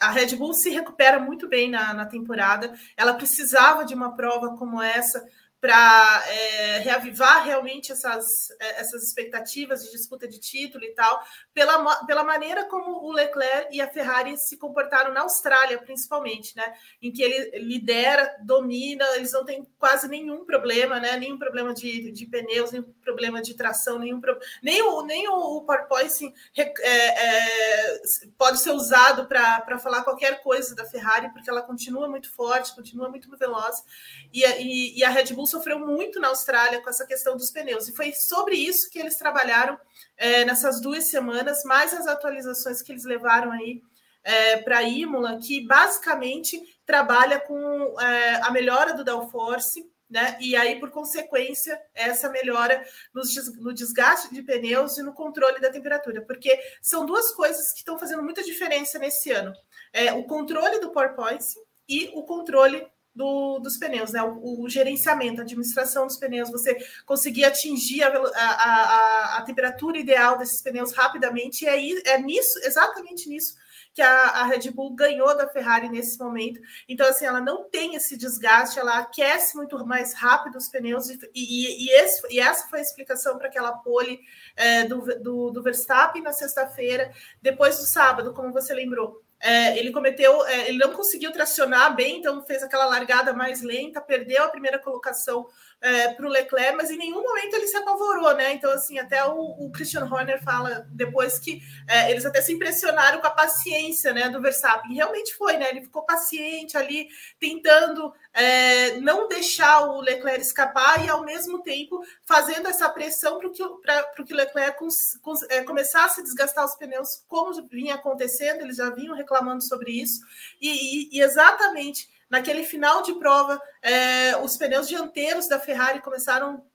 a, 0.00 0.10
Red 0.10 0.34
Bull 0.36 0.52
se 0.52 0.68
recupera 0.70 1.20
muito 1.20 1.48
bem 1.48 1.70
na, 1.70 1.94
na 1.94 2.06
temporada. 2.06 2.74
Ela 2.96 3.14
precisava 3.14 3.84
de 3.84 3.94
uma 3.94 4.16
prova 4.16 4.56
como 4.56 4.82
essa 4.82 5.24
para 5.64 6.22
é, 6.28 6.78
reavivar 6.80 7.42
realmente 7.42 7.90
essas, 7.90 8.50
é, 8.60 8.82
essas 8.82 9.02
expectativas 9.02 9.82
de 9.82 9.92
disputa 9.92 10.28
de 10.28 10.38
título 10.38 10.84
e 10.84 10.90
tal, 10.90 11.24
pela, 11.54 12.04
pela 12.04 12.22
maneira 12.22 12.66
como 12.66 13.02
o 13.02 13.10
Leclerc 13.10 13.74
e 13.74 13.80
a 13.80 13.88
Ferrari 13.88 14.36
se 14.36 14.58
comportaram 14.58 15.14
na 15.14 15.22
Austrália, 15.22 15.78
principalmente, 15.78 16.54
né? 16.54 16.74
Em 17.00 17.10
que 17.10 17.22
ele 17.22 17.60
lidera, 17.60 18.36
domina, 18.42 19.06
eles 19.16 19.32
não 19.32 19.42
têm 19.42 19.66
quase 19.78 20.06
nenhum 20.06 20.44
problema, 20.44 21.00
né? 21.00 21.16
Nenhum 21.16 21.38
problema 21.38 21.72
de, 21.72 22.12
de 22.12 22.26
pneus, 22.26 22.70
nenhum 22.70 22.92
problema 23.02 23.40
de 23.40 23.54
tração, 23.54 23.98
nenhum 23.98 24.20
pro, 24.20 24.38
nem 24.62 24.82
o 24.82 25.00
nem 25.00 25.26
o, 25.28 25.56
o 25.56 25.62
porpoising 25.62 26.30
é, 26.54 26.74
é, 26.82 28.02
pode 28.36 28.60
ser 28.60 28.72
usado 28.72 29.26
para 29.26 29.78
falar 29.78 30.04
qualquer 30.04 30.42
coisa 30.42 30.74
da 30.74 30.84
Ferrari, 30.84 31.32
porque 31.32 31.48
ela 31.48 31.62
continua 31.62 32.06
muito 32.06 32.30
forte, 32.30 32.74
continua 32.74 33.08
muito 33.08 33.34
veloz, 33.38 33.82
e, 34.30 34.44
e, 34.44 34.98
e 34.98 35.02
a 35.02 35.08
Red 35.08 35.32
Bull 35.32 35.53
sofreu 35.54 35.78
muito 35.78 36.20
na 36.20 36.28
Austrália 36.28 36.80
com 36.80 36.90
essa 36.90 37.06
questão 37.06 37.36
dos 37.36 37.50
pneus. 37.50 37.88
E 37.88 37.94
foi 37.94 38.12
sobre 38.12 38.56
isso 38.56 38.90
que 38.90 38.98
eles 38.98 39.16
trabalharam 39.16 39.78
é, 40.16 40.44
nessas 40.44 40.80
duas 40.80 41.04
semanas, 41.04 41.64
mais 41.64 41.94
as 41.94 42.06
atualizações 42.06 42.82
que 42.82 42.92
eles 42.92 43.04
levaram 43.04 43.52
aí 43.52 43.82
é, 44.22 44.56
para 44.58 44.78
a 44.78 44.82
Imola, 44.82 45.38
que 45.38 45.66
basicamente 45.66 46.60
trabalha 46.84 47.38
com 47.40 48.00
é, 48.00 48.36
a 48.42 48.50
melhora 48.50 48.94
do 48.94 49.04
downforce, 49.04 49.88
né? 50.08 50.36
E 50.40 50.54
aí, 50.54 50.78
por 50.78 50.90
consequência, 50.90 51.80
essa 51.94 52.28
melhora 52.28 52.84
no 53.12 53.72
desgaste 53.72 54.32
de 54.32 54.42
pneus 54.42 54.98
e 54.98 55.02
no 55.02 55.12
controle 55.12 55.60
da 55.60 55.70
temperatura, 55.70 56.22
porque 56.22 56.58
são 56.82 57.06
duas 57.06 57.32
coisas 57.32 57.72
que 57.72 57.78
estão 57.78 57.98
fazendo 57.98 58.22
muita 58.22 58.42
diferença 58.42 58.98
nesse 58.98 59.30
ano: 59.30 59.52
é, 59.92 60.12
o 60.12 60.24
controle 60.24 60.78
do 60.78 60.90
porpoise 60.90 61.56
e 61.88 62.10
o 62.14 62.22
controle 62.22 62.86
do, 63.14 63.58
dos 63.60 63.76
pneus, 63.76 64.12
né? 64.12 64.22
O, 64.22 64.62
o, 64.62 64.68
gerenciamento, 64.68 65.40
a 65.40 65.44
administração 65.44 66.06
dos 66.06 66.16
pneus, 66.16 66.50
você 66.50 66.76
conseguir 67.06 67.44
atingir 67.44 68.02
a, 68.02 68.08
a, 68.08 68.44
a, 68.44 69.38
a, 69.38 69.42
temperatura 69.42 69.98
ideal 69.98 70.36
desses 70.36 70.60
pneus 70.60 70.92
rapidamente, 70.92 71.64
e 71.64 71.68
aí 71.68 72.02
é 72.04 72.18
nisso, 72.18 72.58
exatamente 72.64 73.28
nisso, 73.28 73.54
que 73.92 74.02
a, 74.02 74.30
a, 74.30 74.44
Red 74.46 74.70
Bull 74.72 74.94
ganhou 74.96 75.36
da 75.36 75.48
Ferrari 75.48 75.88
nesse 75.88 76.18
momento. 76.18 76.60
Então, 76.88 77.06
assim, 77.06 77.24
ela 77.24 77.40
não 77.40 77.68
tem 77.70 77.94
esse 77.94 78.16
desgaste, 78.16 78.80
ela 78.80 78.98
aquece 78.98 79.56
muito 79.56 79.86
mais 79.86 80.12
rápido 80.14 80.58
os 80.58 80.68
pneus, 80.68 81.08
e, 81.08 81.18
e, 81.32 81.86
e, 81.86 81.90
esse, 81.90 82.26
e 82.28 82.40
essa 82.40 82.66
foi 82.68 82.80
a 82.80 82.82
explicação 82.82 83.38
para 83.38 83.46
aquela 83.46 83.72
pole 83.74 84.18
é, 84.56 84.84
do, 84.84 85.00
do, 85.22 85.50
do 85.52 85.62
Verstappen 85.62 86.22
na 86.22 86.32
sexta-feira, 86.32 87.12
depois 87.40 87.78
do 87.78 87.86
sábado, 87.86 88.34
como 88.34 88.52
você 88.52 88.74
lembrou 88.74 89.22
é, 89.44 89.78
ele 89.78 89.92
cometeu, 89.92 90.42
é, 90.46 90.68
ele 90.68 90.78
não 90.78 90.92
conseguiu 90.92 91.30
tracionar 91.30 91.94
bem, 91.94 92.18
então 92.18 92.42
fez 92.46 92.62
aquela 92.62 92.86
largada 92.86 93.34
mais 93.34 93.60
lenta, 93.60 94.00
perdeu 94.00 94.42
a 94.42 94.48
primeira 94.48 94.78
colocação 94.78 95.46
é, 95.84 96.08
para 96.14 96.26
o 96.26 96.30
Leclerc, 96.30 96.74
mas 96.78 96.90
em 96.90 96.96
nenhum 96.96 97.22
momento 97.22 97.52
ele 97.52 97.66
se 97.66 97.76
apavorou, 97.76 98.34
né? 98.34 98.54
Então, 98.54 98.72
assim, 98.72 98.98
até 98.98 99.22
o, 99.22 99.38
o 99.38 99.70
Christian 99.70 100.06
Horner 100.06 100.42
fala 100.42 100.86
depois 100.88 101.38
que 101.38 101.60
é, 101.86 102.10
eles 102.10 102.24
até 102.24 102.40
se 102.40 102.54
impressionaram 102.54 103.20
com 103.20 103.26
a 103.26 103.30
paciência 103.30 104.10
né, 104.14 104.30
do 104.30 104.40
Verstappen. 104.40 104.94
Realmente 104.94 105.34
foi, 105.34 105.58
né? 105.58 105.68
Ele 105.68 105.82
ficou 105.82 106.06
paciente 106.06 106.74
ali, 106.74 107.08
tentando 107.38 108.14
é, 108.32 108.98
não 109.00 109.28
deixar 109.28 109.82
o 109.82 110.00
Leclerc 110.00 110.40
escapar 110.40 111.04
e, 111.04 111.10
ao 111.10 111.22
mesmo 111.22 111.62
tempo, 111.62 112.02
fazendo 112.24 112.66
essa 112.66 112.88
pressão 112.88 113.38
para 113.38 114.02
que, 114.04 114.24
que 114.24 114.32
o 114.32 114.36
Leclerc 114.36 114.78
cons, 114.78 115.18
cons, 115.20 115.42
é, 115.50 115.62
começasse 115.64 116.22
a 116.22 116.24
desgastar 116.24 116.64
os 116.64 116.74
pneus, 116.76 117.22
como 117.28 117.52
vinha 117.68 117.96
acontecendo, 117.96 118.62
eles 118.62 118.76
já 118.78 118.88
vinham 118.88 119.14
reclamando 119.14 119.62
sobre 119.62 119.92
isso. 119.92 120.22
e, 120.58 120.70
e, 120.70 121.18
e 121.18 121.20
exatamente 121.20 122.08
Naquele 122.34 122.64
final 122.64 123.00
de 123.00 123.14
prova, 123.14 123.62
é, 123.80 124.36
os 124.38 124.56
pneus 124.56 124.88
dianteiros 124.88 125.46
da 125.46 125.60
Ferrari 125.60 126.00
começaram 126.00 126.66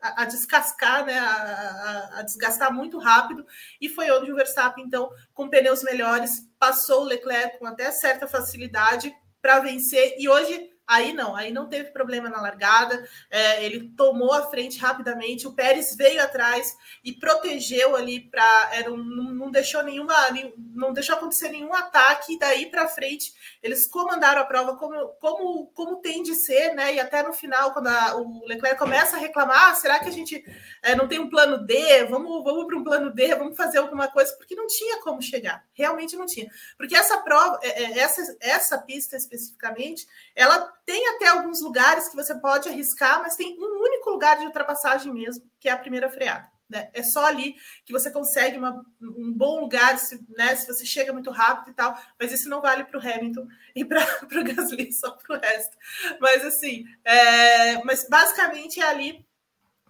a, 0.00 0.22
a 0.22 0.24
descascar, 0.24 1.04
né, 1.04 1.18
a, 1.18 2.12
a, 2.14 2.22
desgastar 2.22 2.72
muito 2.72 2.98
rápido, 2.98 3.46
e 3.78 3.90
foi 3.90 4.10
onde 4.10 4.32
o 4.32 4.34
Verstappen, 4.34 4.82
então, 4.82 5.10
com 5.34 5.50
pneus 5.50 5.82
melhores, 5.82 6.48
passou 6.58 7.02
o 7.02 7.04
Leclerc 7.04 7.58
com 7.58 7.66
até 7.66 7.92
certa 7.92 8.26
facilidade 8.26 9.14
para 9.42 9.60
vencer. 9.60 10.14
E 10.16 10.30
hoje 10.30 10.71
Aí 10.92 11.14
não, 11.14 11.34
aí 11.34 11.50
não 11.50 11.68
teve 11.68 11.90
problema 11.90 12.28
na 12.28 12.42
largada, 12.42 13.02
é, 13.30 13.64
ele 13.64 13.88
tomou 13.96 14.34
a 14.34 14.50
frente 14.50 14.78
rapidamente, 14.78 15.46
o 15.46 15.54
Pérez 15.54 15.96
veio 15.96 16.22
atrás 16.22 16.76
e 17.02 17.14
protegeu 17.14 17.96
ali 17.96 18.20
para. 18.20 18.70
Não, 18.84 18.96
não 18.96 19.50
deixou 19.50 19.82
nenhuma. 19.82 20.14
não 20.74 20.92
deixou 20.92 21.16
acontecer 21.16 21.48
nenhum 21.48 21.72
ataque, 21.72 22.34
e 22.34 22.38
daí 22.38 22.66
para 22.66 22.88
frente 22.88 23.32
eles 23.62 23.86
comandaram 23.86 24.42
a 24.42 24.44
prova 24.44 24.76
como, 24.76 25.08
como, 25.20 25.66
como 25.68 25.96
tem 25.96 26.22
de 26.22 26.34
ser, 26.34 26.74
né? 26.74 26.94
E 26.94 27.00
até 27.00 27.22
no 27.22 27.32
final, 27.32 27.72
quando 27.72 27.86
a, 27.86 28.16
o 28.16 28.44
Leclerc 28.46 28.78
começa 28.78 29.16
a 29.16 29.20
reclamar, 29.20 29.70
ah, 29.70 29.74
será 29.74 29.98
que 29.98 30.08
a 30.08 30.12
gente 30.12 30.44
é, 30.82 30.94
não 30.94 31.08
tem 31.08 31.18
um 31.18 31.30
plano 31.30 31.64
D? 31.64 32.04
Vamos, 32.04 32.44
vamos 32.44 32.66
para 32.66 32.76
um 32.76 32.84
plano 32.84 33.10
D, 33.10 33.34
vamos 33.34 33.56
fazer 33.56 33.78
alguma 33.78 34.08
coisa, 34.08 34.34
porque 34.36 34.54
não 34.54 34.66
tinha 34.66 35.00
como 35.00 35.22
chegar, 35.22 35.64
realmente 35.72 36.16
não 36.16 36.26
tinha. 36.26 36.50
Porque 36.76 36.94
essa 36.94 37.16
prova, 37.18 37.58
é, 37.62 37.82
é, 37.84 37.98
essa, 38.00 38.36
essa 38.40 38.78
pista 38.78 39.16
especificamente, 39.16 40.06
ela 40.34 40.72
tem 40.84 41.08
até 41.10 41.28
alguns 41.28 41.60
lugares 41.60 42.08
que 42.08 42.16
você 42.16 42.34
pode 42.34 42.68
arriscar, 42.68 43.20
mas 43.20 43.36
tem 43.36 43.56
um 43.58 43.82
único 43.82 44.10
lugar 44.10 44.38
de 44.38 44.46
ultrapassagem 44.46 45.12
mesmo, 45.12 45.44
que 45.60 45.68
é 45.68 45.72
a 45.72 45.78
primeira 45.78 46.10
freada. 46.10 46.50
Né? 46.68 46.88
É 46.94 47.02
só 47.02 47.26
ali 47.26 47.54
que 47.84 47.92
você 47.92 48.10
consegue 48.10 48.56
uma, 48.56 48.82
um 49.00 49.30
bom 49.30 49.60
lugar, 49.60 49.98
se, 49.98 50.24
né, 50.36 50.56
se 50.56 50.66
você 50.66 50.86
chega 50.86 51.12
muito 51.12 51.30
rápido 51.30 51.70
e 51.70 51.74
tal, 51.74 51.96
mas 52.18 52.32
isso 52.32 52.48
não 52.48 52.62
vale 52.62 52.84
para 52.84 52.98
o 52.98 53.00
Hamilton 53.00 53.46
e 53.76 53.84
para 53.84 54.00
o 54.00 54.44
Gasly, 54.44 54.90
só 54.92 55.10
para 55.10 55.36
o 55.36 55.40
resto. 55.40 55.76
Mas 56.18 56.44
assim, 56.44 56.84
é, 57.04 57.82
mas 57.84 58.08
basicamente 58.08 58.80
é 58.80 58.84
ali 58.84 59.26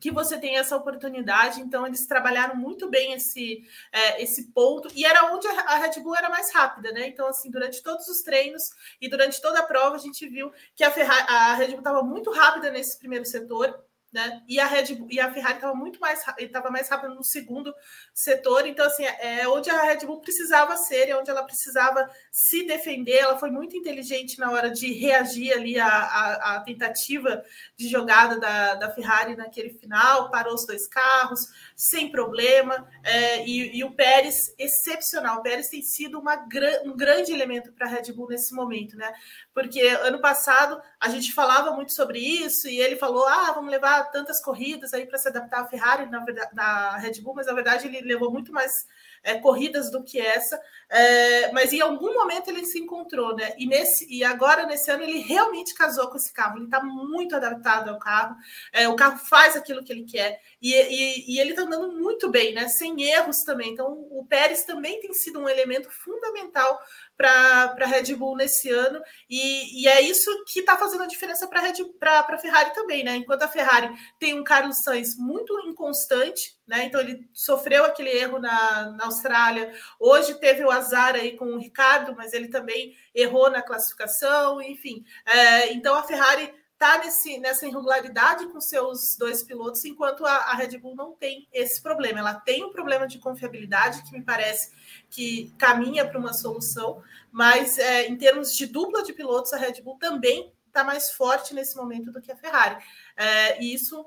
que 0.02 0.10
você 0.10 0.36
tem 0.36 0.58
essa 0.58 0.76
oportunidade. 0.76 1.60
Então, 1.60 1.86
eles 1.86 2.08
trabalharam 2.08 2.56
muito 2.56 2.90
bem 2.90 3.12
esse, 3.12 3.64
é, 3.92 4.20
esse 4.20 4.48
ponto, 4.48 4.88
e 4.96 5.04
era 5.04 5.32
onde 5.32 5.46
a 5.46 5.78
Red 5.78 6.00
Bull 6.00 6.16
era 6.16 6.28
mais 6.28 6.52
rápida, 6.52 6.90
né? 6.90 7.06
Então, 7.06 7.28
assim, 7.28 7.48
durante 7.48 7.80
todos 7.80 8.08
os 8.08 8.20
treinos 8.20 8.72
e 9.00 9.08
durante 9.08 9.40
toda 9.40 9.60
a 9.60 9.62
prova, 9.62 9.94
a 9.94 10.00
gente 10.00 10.28
viu 10.28 10.52
que 10.74 10.82
a, 10.82 10.90
Ferrari, 10.90 11.24
a 11.28 11.54
Red 11.54 11.68
Bull 11.68 11.78
estava 11.78 12.02
muito 12.02 12.32
rápida 12.32 12.68
nesse 12.72 12.98
primeiro 12.98 13.24
setor 13.24 13.80
né? 14.12 14.42
E 14.46 14.60
a 14.60 14.66
Red 14.66 14.94
Bull, 14.94 15.08
e 15.10 15.18
a 15.18 15.32
Ferrari 15.32 15.54
estava 15.54 15.74
muito 15.74 15.98
mais 15.98 16.22
estava 16.38 16.70
mais 16.70 16.88
rápida 16.88 17.14
no 17.14 17.24
segundo 17.24 17.74
setor, 18.12 18.66
então 18.66 18.84
assim 18.84 19.04
é 19.04 19.48
onde 19.48 19.70
a 19.70 19.82
Red 19.82 20.04
Bull 20.04 20.20
precisava 20.20 20.76
ser, 20.76 21.08
é 21.08 21.16
onde 21.16 21.30
ela 21.30 21.44
precisava 21.44 22.08
se 22.30 22.66
defender. 22.66 23.16
Ela 23.16 23.38
foi 23.38 23.50
muito 23.50 23.76
inteligente 23.76 24.38
na 24.38 24.50
hora 24.50 24.70
de 24.70 24.92
reagir 24.92 25.52
ali 25.52 25.78
à, 25.78 25.88
à, 25.88 26.56
à 26.56 26.60
tentativa 26.60 27.42
de 27.76 27.88
jogada 27.88 28.38
da, 28.38 28.74
da 28.74 28.90
Ferrari 28.90 29.34
naquele 29.34 29.70
final, 29.70 30.30
parou 30.30 30.54
os 30.54 30.66
dois 30.66 30.86
carros 30.86 31.48
sem 31.74 32.10
problema. 32.10 32.86
É, 33.02 33.46
e, 33.46 33.78
e, 33.78 33.84
o 33.84 33.92
Pérez 33.92 34.54
excepcional. 34.58 35.38
O 35.38 35.42
Pérez 35.42 35.68
tem 35.68 35.82
sido 35.82 36.20
uma, 36.20 36.36
um 36.84 36.96
grande 36.96 37.32
elemento 37.32 37.72
para 37.72 37.86
a 37.86 37.90
Red 37.90 38.12
Bull 38.12 38.28
nesse 38.28 38.54
momento, 38.54 38.96
né? 38.96 39.12
Porque 39.54 39.80
ano 39.80 40.20
passado 40.20 40.80
a 41.00 41.08
gente 41.08 41.32
falava 41.32 41.72
muito 41.72 41.92
sobre 41.92 42.18
isso 42.18 42.68
e 42.68 42.80
ele 42.80 42.96
falou: 42.96 43.26
ah, 43.26 43.52
vamos 43.52 43.70
levar 43.70 44.01
tantas 44.04 44.40
corridas 44.40 44.92
aí 44.92 45.06
para 45.06 45.18
se 45.18 45.28
adaptar 45.28 45.60
à 45.60 45.66
Ferrari, 45.66 46.06
na 46.06 46.20
verdade, 46.20 46.54
da 46.54 46.96
Red 46.96 47.20
Bull, 47.20 47.34
mas 47.34 47.46
na 47.46 47.52
verdade 47.52 47.86
ele 47.86 48.00
levou 48.00 48.30
muito 48.30 48.52
mais 48.52 48.86
é, 49.22 49.38
corridas 49.38 49.90
do 49.90 50.02
que 50.02 50.20
essa. 50.20 50.60
É, 50.88 51.52
mas 51.52 51.72
em 51.72 51.80
algum 51.80 52.12
momento 52.14 52.48
ele 52.48 52.64
se 52.66 52.78
encontrou, 52.78 53.34
né? 53.34 53.54
E, 53.56 53.66
nesse, 53.66 54.06
e 54.12 54.24
agora, 54.24 54.66
nesse 54.66 54.90
ano, 54.90 55.02
ele 55.02 55.20
realmente 55.20 55.74
casou 55.74 56.08
com 56.08 56.16
esse 56.16 56.32
carro. 56.32 56.58
Ele 56.58 56.64
está 56.64 56.82
muito 56.82 57.36
adaptado 57.36 57.88
ao 57.88 57.98
carro. 57.98 58.36
É, 58.72 58.88
o 58.88 58.96
carro 58.96 59.18
faz 59.18 59.56
aquilo 59.56 59.84
que 59.84 59.92
ele 59.92 60.04
quer. 60.04 60.40
E, 60.62 60.72
e, 60.72 61.34
e 61.34 61.40
ele 61.40 61.50
está 61.50 61.62
andando 61.62 61.92
muito 61.92 62.30
bem, 62.30 62.54
né? 62.54 62.68
Sem 62.68 63.02
erros 63.02 63.42
também. 63.42 63.72
Então, 63.72 64.06
o 64.10 64.24
Pérez 64.28 64.62
também 64.62 65.00
tem 65.00 65.12
sido 65.12 65.40
um 65.40 65.48
elemento 65.48 65.90
fundamental 65.90 66.78
para 67.16 67.76
a 67.80 67.86
Red 67.86 68.14
Bull 68.14 68.36
nesse 68.36 68.70
ano, 68.70 69.00
e, 69.28 69.82
e 69.82 69.88
é 69.88 70.00
isso 70.00 70.30
que 70.46 70.60
está 70.60 70.76
fazendo 70.76 71.02
a 71.02 71.06
diferença 71.06 71.48
para 71.48 71.60
a 72.28 72.38
Ferrari 72.38 72.72
também, 72.74 73.04
né? 73.04 73.16
Enquanto 73.16 73.42
a 73.42 73.48
Ferrari 73.48 73.90
tem 74.18 74.38
um 74.38 74.44
Carlos 74.44 74.82
Sainz 74.82 75.16
muito 75.16 75.52
inconstante, 75.68 76.56
né? 76.66 76.84
Então 76.84 77.00
ele 77.00 77.28
sofreu 77.32 77.84
aquele 77.84 78.10
erro 78.10 78.38
na, 78.38 78.92
na 78.96 79.04
Austrália, 79.06 79.72
hoje 79.98 80.38
teve 80.40 80.64
o 80.64 80.70
azar 80.70 81.14
aí 81.14 81.36
com 81.36 81.46
o 81.46 81.58
Ricardo, 81.58 82.14
mas 82.16 82.32
ele 82.32 82.48
também 82.48 82.96
errou 83.14 83.50
na 83.50 83.62
classificação, 83.62 84.60
enfim. 84.62 85.04
É, 85.26 85.72
então 85.72 85.94
a 85.94 86.02
Ferrari 86.02 86.52
está 86.82 87.00
nessa 87.40 87.66
irregularidade 87.66 88.48
com 88.48 88.60
seus 88.60 89.14
dois 89.16 89.44
pilotos, 89.44 89.84
enquanto 89.84 90.26
a, 90.26 90.34
a, 90.34 90.54
Red 90.54 90.78
Bull 90.78 90.96
não 90.96 91.12
tem 91.12 91.46
esse 91.52 91.80
problema. 91.80 92.18
Ela 92.18 92.34
tem 92.34 92.64
um 92.64 92.72
problema 92.72 93.06
de 93.06 93.20
confiabilidade 93.20 94.02
que 94.02 94.12
me 94.12 94.22
parece 94.22 94.72
que 95.08 95.54
caminha 95.56 96.04
para 96.04 96.18
uma 96.18 96.32
solução, 96.32 97.00
mas 97.30 97.78
é, 97.78 98.08
em 98.08 98.16
termos 98.16 98.56
de 98.56 98.66
dupla 98.66 99.04
de 99.04 99.12
pilotos, 99.12 99.52
a 99.52 99.56
Red 99.56 99.80
Bull 99.80 99.96
também 99.96 100.52
está 100.66 100.82
mais 100.82 101.10
forte 101.10 101.54
nesse 101.54 101.76
momento 101.76 102.10
do 102.10 102.20
que 102.20 102.32
a 102.32 102.36
Ferrari. 102.36 102.82
É, 103.16 103.62
e 103.62 103.72
isso, 103.72 104.04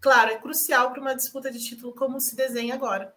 claro, 0.00 0.30
é 0.30 0.38
crucial 0.38 0.90
para 0.92 1.00
uma 1.00 1.14
disputa 1.14 1.50
de 1.50 1.62
título 1.62 1.94
como 1.94 2.18
se 2.18 2.34
desenha 2.34 2.74
agora. 2.74 3.14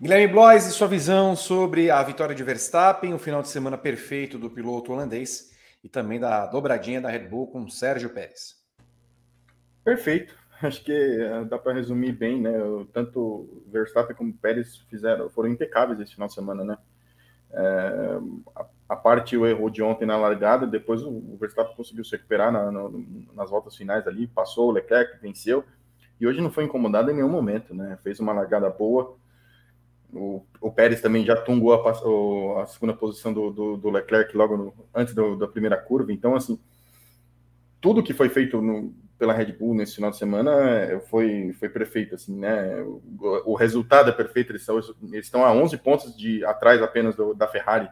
Guilherme 0.00 0.28
Blois 0.28 0.66
e 0.66 0.70
sua 0.72 0.88
visão 0.88 1.36
sobre 1.36 1.90
a 1.90 2.02
vitória 2.02 2.34
de 2.34 2.42
Verstappen, 2.42 3.14
o 3.14 3.18
final 3.18 3.42
de 3.42 3.48
semana 3.48 3.76
perfeito 3.78 4.38
do 4.38 4.50
piloto 4.50 4.92
holandês 4.92 5.47
e 5.82 5.88
também 5.88 6.18
da 6.18 6.46
dobradinha 6.46 7.00
da 7.00 7.08
Red 7.08 7.28
Bull 7.28 7.46
com 7.46 7.68
Sérgio 7.68 8.10
Pérez. 8.10 8.56
Perfeito. 9.84 10.36
Acho 10.60 10.82
que 10.82 10.92
eh, 10.92 11.44
dá 11.44 11.58
para 11.58 11.72
resumir 11.72 12.12
bem, 12.12 12.40
né? 12.40 12.52
Tanto 12.92 13.62
Verstappen 13.68 14.16
como 14.16 14.34
Pérez 14.34 14.76
fizeram, 14.90 15.30
foram 15.30 15.48
impecáveis 15.48 16.00
esse 16.00 16.14
final 16.14 16.28
de 16.28 16.34
semana, 16.34 16.64
né? 16.64 16.78
É, 17.50 18.18
a, 18.54 18.66
a, 18.90 18.96
parte 18.96 19.34
o 19.34 19.46
erro 19.46 19.70
de 19.70 19.82
ontem 19.82 20.04
na 20.04 20.18
largada, 20.18 20.66
depois 20.66 21.02
o, 21.02 21.08
o 21.08 21.38
Verstappen 21.40 21.74
conseguiu 21.74 22.04
se 22.04 22.12
recuperar 22.12 22.52
na, 22.52 22.70
na, 22.70 22.90
nas 23.34 23.48
voltas 23.48 23.74
finais 23.74 24.06
ali, 24.06 24.26
passou 24.26 24.68
o 24.68 24.70
Leclerc, 24.70 25.18
venceu, 25.22 25.64
e 26.20 26.26
hoje 26.26 26.42
não 26.42 26.50
foi 26.50 26.64
incomodado 26.64 27.10
em 27.10 27.14
nenhum 27.14 27.30
momento, 27.30 27.74
né? 27.74 27.96
Fez 28.02 28.20
uma 28.20 28.32
largada 28.32 28.68
boa, 28.68 29.16
o, 30.12 30.42
o 30.60 30.70
Pérez 30.70 31.00
também 31.00 31.24
já 31.24 31.36
tungou 31.36 31.74
a, 31.74 32.62
a 32.62 32.66
segunda 32.66 32.94
posição 32.94 33.32
do, 33.32 33.50
do, 33.50 33.76
do 33.76 33.90
Leclerc 33.90 34.36
logo 34.36 34.56
no, 34.56 34.74
antes 34.94 35.14
do, 35.14 35.36
da 35.36 35.46
primeira 35.46 35.76
curva. 35.76 36.12
Então, 36.12 36.34
assim, 36.34 36.58
tudo 37.80 38.02
que 38.02 38.14
foi 38.14 38.28
feito 38.28 38.60
no, 38.60 38.94
pela 39.18 39.32
Red 39.32 39.52
Bull 39.52 39.74
nesse 39.74 39.96
final 39.96 40.10
de 40.10 40.16
semana 40.16 40.52
é, 40.52 41.00
foi, 41.00 41.52
foi 41.54 41.68
perfeito, 41.68 42.14
assim, 42.14 42.38
né? 42.38 42.80
O, 42.82 43.52
o 43.52 43.54
resultado 43.54 44.10
é 44.10 44.12
perfeito, 44.12 44.52
eles, 44.52 44.64
são, 44.64 44.78
eles 44.78 45.26
estão 45.26 45.44
a 45.44 45.52
11 45.52 45.76
pontos 45.78 46.16
de 46.16 46.44
atrás 46.44 46.80
apenas 46.82 47.14
do, 47.14 47.34
da 47.34 47.48
Ferrari, 47.48 47.88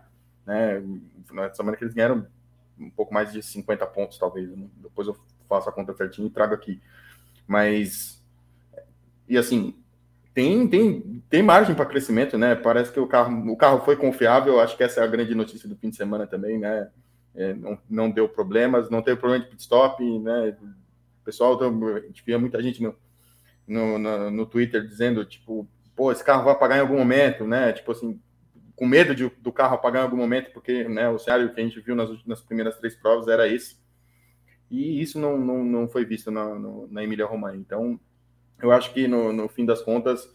né? 0.46 0.82
Na 1.32 1.52
semana 1.52 1.76
que 1.76 1.84
eles 1.84 1.94
ganharam 1.94 2.26
um 2.78 2.90
pouco 2.90 3.12
mais 3.12 3.32
de 3.32 3.42
50 3.42 3.86
pontos, 3.86 4.18
talvez. 4.18 4.48
Né? 4.50 4.66
Depois 4.76 5.08
eu 5.08 5.16
faço 5.48 5.68
a 5.68 5.72
conta 5.72 5.94
certinho 5.94 6.28
e 6.28 6.30
trago 6.30 6.54
aqui. 6.54 6.80
Mas, 7.46 8.22
e 9.28 9.36
assim, 9.36 9.74
tem, 10.36 10.68
tem, 10.68 11.22
tem 11.28 11.42
margem 11.42 11.74
para 11.74 11.86
crescimento, 11.86 12.38
né? 12.38 12.54
Parece 12.54 12.92
que 12.92 13.00
o 13.00 13.08
carro, 13.08 13.50
o 13.50 13.56
carro 13.56 13.80
foi 13.84 13.96
confiável. 13.96 14.60
Acho 14.60 14.76
que 14.76 14.84
essa 14.84 15.00
é 15.00 15.02
a 15.02 15.08
grande 15.08 15.34
notícia 15.34 15.68
do 15.68 15.76
fim 15.76 15.90
de 15.90 15.96
semana 15.96 16.26
também, 16.28 16.58
né? 16.58 16.88
é, 17.36 17.52
não, 17.52 17.78
não, 17.88 18.10
deu 18.10 18.28
problemas, 18.28 18.88
não 18.88 19.02
teve 19.02 19.20
problema 19.20 19.44
de 19.44 19.50
pit 19.50 19.60
stop, 19.60 20.02
né? 20.20 20.56
Pessoal, 21.22 21.58
a 21.62 22.00
gente 22.00 22.24
via 22.24 22.38
muita 22.38 22.62
gente 22.62 22.82
no, 22.82 22.96
no, 23.68 23.98
no, 23.98 24.30
no, 24.30 24.46
Twitter 24.46 24.86
dizendo, 24.86 25.24
tipo, 25.24 25.68
pô, 25.94 26.10
esse 26.10 26.24
carro 26.24 26.44
vai 26.44 26.54
apagar 26.54 26.78
em 26.78 26.80
algum 26.80 26.96
momento, 26.96 27.46
né? 27.46 27.72
Tipo 27.74 27.92
assim, 27.92 28.18
com 28.74 28.86
medo 28.86 29.14
de, 29.14 29.30
do 29.40 29.52
carro 29.52 29.74
apagar 29.74 30.02
em 30.02 30.04
algum 30.04 30.16
momento, 30.16 30.50
porque 30.52 30.84
né, 30.88 31.08
o 31.10 31.18
cenário 31.18 31.52
que 31.52 31.60
a 31.60 31.64
gente 31.64 31.78
viu 31.80 31.94
nas, 31.94 32.08
nas 32.24 32.40
primeiras 32.40 32.78
três 32.78 32.96
provas 32.96 33.28
era 33.28 33.46
esse. 33.46 33.76
E 34.70 35.00
isso 35.00 35.18
não, 35.18 35.38
não, 35.38 35.62
não 35.62 35.88
foi 35.88 36.04
visto 36.04 36.30
na, 36.30 36.58
na 36.88 37.04
Emília 37.04 37.26
Romagna. 37.26 37.60
Então, 37.60 38.00
eu 38.60 38.72
acho 38.72 38.92
que 38.92 39.06
no, 39.06 39.32
no 39.32 39.48
fim 39.48 39.64
das 39.64 39.82
contas, 39.82 40.28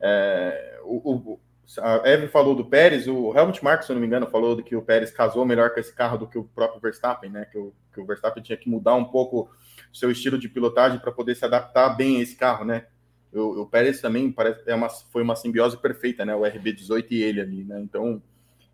é, 0.00 0.80
o, 0.84 1.10
o, 1.32 1.40
a 1.80 2.08
Eve 2.08 2.28
falou 2.28 2.54
do 2.54 2.64
Pérez, 2.64 3.08
o 3.08 3.34
Helmut 3.36 3.62
Marko, 3.64 3.84
se 3.84 3.90
eu 3.90 3.94
não 3.94 4.00
me 4.00 4.06
engano, 4.06 4.26
falou 4.26 4.62
que 4.62 4.76
o 4.76 4.82
Pérez 4.82 5.10
casou 5.10 5.44
melhor 5.44 5.70
com 5.70 5.80
esse 5.80 5.94
carro 5.94 6.18
do 6.18 6.26
que 6.26 6.38
o 6.38 6.44
próprio 6.44 6.80
Verstappen, 6.80 7.30
né? 7.30 7.46
Que 7.46 7.58
o, 7.58 7.72
que 7.92 8.00
o 8.00 8.06
Verstappen 8.06 8.42
tinha 8.42 8.56
que 8.56 8.68
mudar 8.68 8.94
um 8.94 9.04
pouco 9.04 9.50
seu 9.92 10.10
estilo 10.10 10.38
de 10.38 10.48
pilotagem 10.48 10.98
para 10.98 11.12
poder 11.12 11.34
se 11.34 11.44
adaptar 11.44 11.90
bem 11.90 12.18
a 12.18 12.20
esse 12.20 12.36
carro, 12.36 12.64
né? 12.64 12.86
O, 13.32 13.62
o 13.62 13.66
Pérez 13.66 14.00
também 14.00 14.30
parece, 14.30 14.62
é 14.66 14.74
uma, 14.74 14.88
foi 14.88 15.22
uma 15.22 15.34
simbiose 15.34 15.76
perfeita, 15.78 16.24
né? 16.24 16.34
O 16.34 16.42
RB18 16.42 17.06
e 17.10 17.22
ele 17.22 17.40
ali, 17.40 17.64
né? 17.64 17.80
Então, 17.80 18.22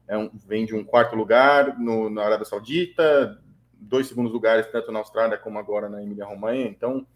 é 0.09 0.19
um, 0.19 0.31
vem 0.47 0.67
de 0.67 0.75
um 0.75 0.85
quarto 0.85 1.15
lugar 1.15 1.79
no, 1.79 2.11
na 2.11 2.25
Arábia 2.25 2.45
Saudita, 2.45 3.41
dois 3.73 4.09
segundos 4.09 4.33
lugares 4.33 4.67
tanto 4.67 4.91
na 4.91 4.99
Austrália 4.99 5.39
como 5.39 5.59
agora 5.59 5.89
na 5.89 6.03
Emília 6.03 6.25
Romanha. 6.25 6.67
Então, 6.67 7.07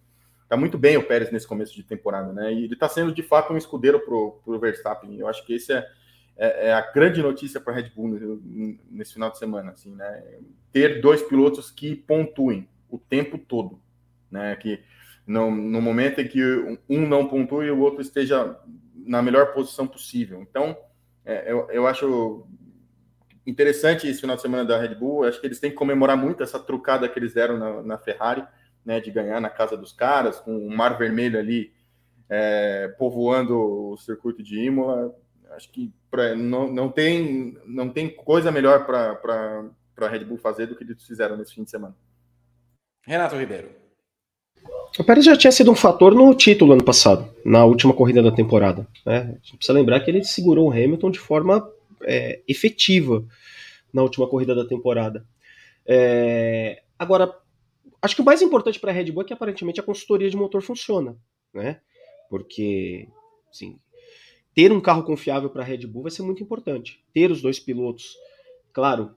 tá 0.49 0.57
muito 0.57 0.77
bem 0.79 0.97
o 0.97 1.07
Pérez 1.07 1.31
nesse 1.31 1.47
começo 1.47 1.75
de 1.75 1.83
temporada, 1.83 2.33
né? 2.33 2.53
E 2.53 2.65
ele 2.65 2.75
está 2.75 2.89
sendo 2.89 3.13
de 3.13 3.23
fato 3.23 3.53
um 3.53 3.57
escudeiro 3.57 4.01
pro, 4.01 4.41
pro 4.45 4.59
Verstappen. 4.59 5.19
Eu 5.19 5.29
acho 5.29 5.45
que 5.45 5.55
esse 5.55 5.73
é, 5.73 5.87
é, 6.37 6.69
é 6.69 6.73
a 6.73 6.81
grande 6.93 7.23
notícia 7.23 7.61
para 7.61 7.75
Red 7.75 7.91
Bull 7.95 8.41
nesse 8.91 9.15
final 9.15 9.31
de 9.31 9.39
semana, 9.39 9.73
assim, 9.73 9.95
né? 9.95 10.39
Ter 10.73 11.01
dois 11.01 11.23
pilotos 11.23 11.71
que 11.71 11.95
pontuem 11.95 12.69
o 12.91 12.99
tempo 12.99 13.39
todo, 13.39 13.81
né? 14.31 14.55
Que 14.57 14.81
no, 15.27 15.51
no 15.51 15.81
momento 15.81 16.21
em 16.21 16.29
que 16.29 16.43
um 16.89 17.07
não 17.07 17.27
pontue, 17.27 17.71
o 17.71 17.81
outro 17.81 18.03
esteja 18.03 18.59
na 18.95 19.23
melhor 19.23 19.53
posição 19.53 19.87
possível. 19.87 20.41
Então, 20.43 20.77
é, 21.25 21.51
eu, 21.51 21.69
eu 21.71 21.87
acho 21.87 22.47
interessante 23.47 24.07
esse 24.09 24.21
final 24.21 24.37
de 24.37 24.43
semana 24.43 24.65
da 24.65 24.79
Red 24.79 24.95
Bull. 24.95 25.25
Acho 25.25 25.41
que 25.41 25.47
eles 25.47 25.61
têm 25.61 25.71
que 25.71 25.77
comemorar 25.77 26.17
muito 26.17 26.43
essa 26.43 26.59
trucada 26.59 27.09
que 27.09 27.19
eles 27.19 27.35
deram 27.35 27.59
na, 27.59 27.83
na 27.83 27.99
Ferrari, 27.99 28.45
né, 28.85 29.01
de 29.01 29.11
ganhar 29.11 29.41
na 29.41 29.51
casa 29.51 29.77
dos 29.77 29.93
caras, 29.93 30.39
com 30.39 30.57
o 30.57 30.71
Mar 30.71 30.99
Vermelho 30.99 31.39
ali 31.39 31.73
é, 32.29 32.89
povoando 32.99 33.57
o 33.93 33.97
circuito 33.97 34.43
de 34.43 34.59
Imola. 34.59 35.15
Acho 35.53 35.71
que 35.71 35.93
pra, 36.11 36.35
não, 36.35 36.71
não, 36.71 36.89
tem, 36.89 37.57
não 37.67 37.89
tem 37.89 38.09
coisa 38.09 38.51
melhor 38.51 38.87
para 38.87 39.71
a 40.01 40.09
Red 40.09 40.25
Bull 40.25 40.39
fazer 40.39 40.67
do 40.67 40.77
que 40.77 40.85
eles 40.85 41.03
fizeram 41.05 41.37
nesse 41.37 41.55
fim 41.55 41.65
de 41.65 41.71
semana. 41.71 41.95
Renato 43.07 43.37
Ribeiro. 43.37 43.69
O 44.99 45.05
Pérez 45.05 45.25
já 45.25 45.37
tinha 45.37 45.53
sido 45.53 45.71
um 45.71 45.75
fator 45.75 46.15
no 46.15 46.33
título 46.35 46.73
ano 46.73 46.85
passado, 46.85 47.29
na 47.45 47.65
última 47.65 47.93
corrida 47.93 48.23
da 48.23 48.31
temporada. 48.31 48.87
Né? 49.05 49.19
A 49.19 49.45
gente 49.45 49.57
precisa 49.57 49.77
lembrar 49.77 50.01
que 50.01 50.11
ele 50.11 50.25
segurou 50.25 50.69
o 50.69 50.73
Hamilton 50.73 51.11
de 51.11 51.19
forma 51.19 51.69
é, 52.03 52.41
efetiva 52.47 53.25
na 53.93 54.03
última 54.03 54.29
corrida 54.29 54.55
da 54.55 54.65
temporada. 54.65 55.25
É, 55.85 56.83
agora, 56.99 57.33
acho 58.05 58.15
que 58.15 58.21
o 58.21 58.25
mais 58.25 58.43
importante 58.43 58.79
para 58.79 58.91
a 58.91 58.95
Red 58.95 59.11
Bull 59.11 59.23
é 59.23 59.25
que 59.25 59.33
aparentemente 59.33 59.81
a 59.81 59.83
consultoria 59.83 60.29
de 60.29 60.37
motor 60.37 60.61
funciona, 60.61 61.17
né? 61.55 61.81
Porque, 62.29 63.09
assim, 63.51 63.79
ter 64.55 64.71
um 64.71 64.81
carro 64.81 65.03
confiável 65.03 65.49
para 65.49 65.63
a 65.63 65.65
Red 65.65 65.87
Bull 65.87 66.03
vai 66.03 66.11
ser 66.11 66.23
muito 66.23 66.43
importante. 66.43 67.03
Ter 67.15 67.31
os 67.31 67.41
dois 67.41 67.59
pilotos, 67.59 68.15
claro, 68.75 69.17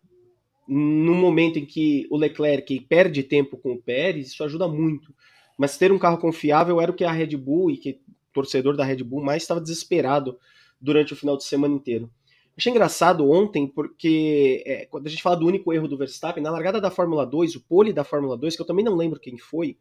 no 0.66 1.14
momento 1.14 1.60
em 1.60 1.66
que 1.66 2.08
o 2.10 2.16
Leclerc 2.16 2.80
perde 2.82 3.24
tempo 3.24 3.58
com 3.58 3.74
o 3.74 3.82
Pérez, 3.82 4.28
isso 4.28 4.44
ajuda 4.44 4.70
muito. 4.70 5.14
Mas 5.58 5.78
ter 5.78 5.92
um 5.92 6.00
carro 6.00 6.18
confiável 6.18 6.80
era 6.80 6.92
o 6.92 6.96
que 6.96 7.04
a 7.04 7.12
Red 7.12 7.36
Bull 7.36 7.72
e 7.72 7.78
que 7.78 7.92
o 7.92 8.34
torcedor 8.34 8.78
da 8.78 8.86
Red 8.86 9.04
Bull 9.04 9.22
mais 9.22 9.44
estava 9.44 9.60
desesperado 9.60 10.40
durante 10.80 11.12
o 11.12 11.16
final 11.16 11.36
de 11.36 11.44
semana 11.44 11.76
inteiro. 11.76 12.10
Achei 12.58 12.72
engraçado 12.72 13.30
ontem, 13.30 13.68
porque 13.68 14.64
é, 14.66 14.86
quando 14.88 15.05
a 15.05 15.10
gente 15.10 15.22
fala 15.22 15.36
do 15.36 15.45
único 15.45 15.72
erro 15.72 15.88
do 15.88 15.97
Verstappen, 15.97 16.41
na 16.41 16.49
largada 16.49 16.82
da 16.82 16.89
Fórmula 16.89 17.24
2, 17.24 17.55
o 17.55 17.62
pole 17.62 17.93
da 17.93 18.03
Fórmula 18.03 18.36
2, 18.36 18.55
que 18.55 18.62
eu 18.62 18.66
também 18.66 18.84
não 18.84 18.95
lembro 18.95 19.20
quem 19.20 19.38
foi, 19.38 19.78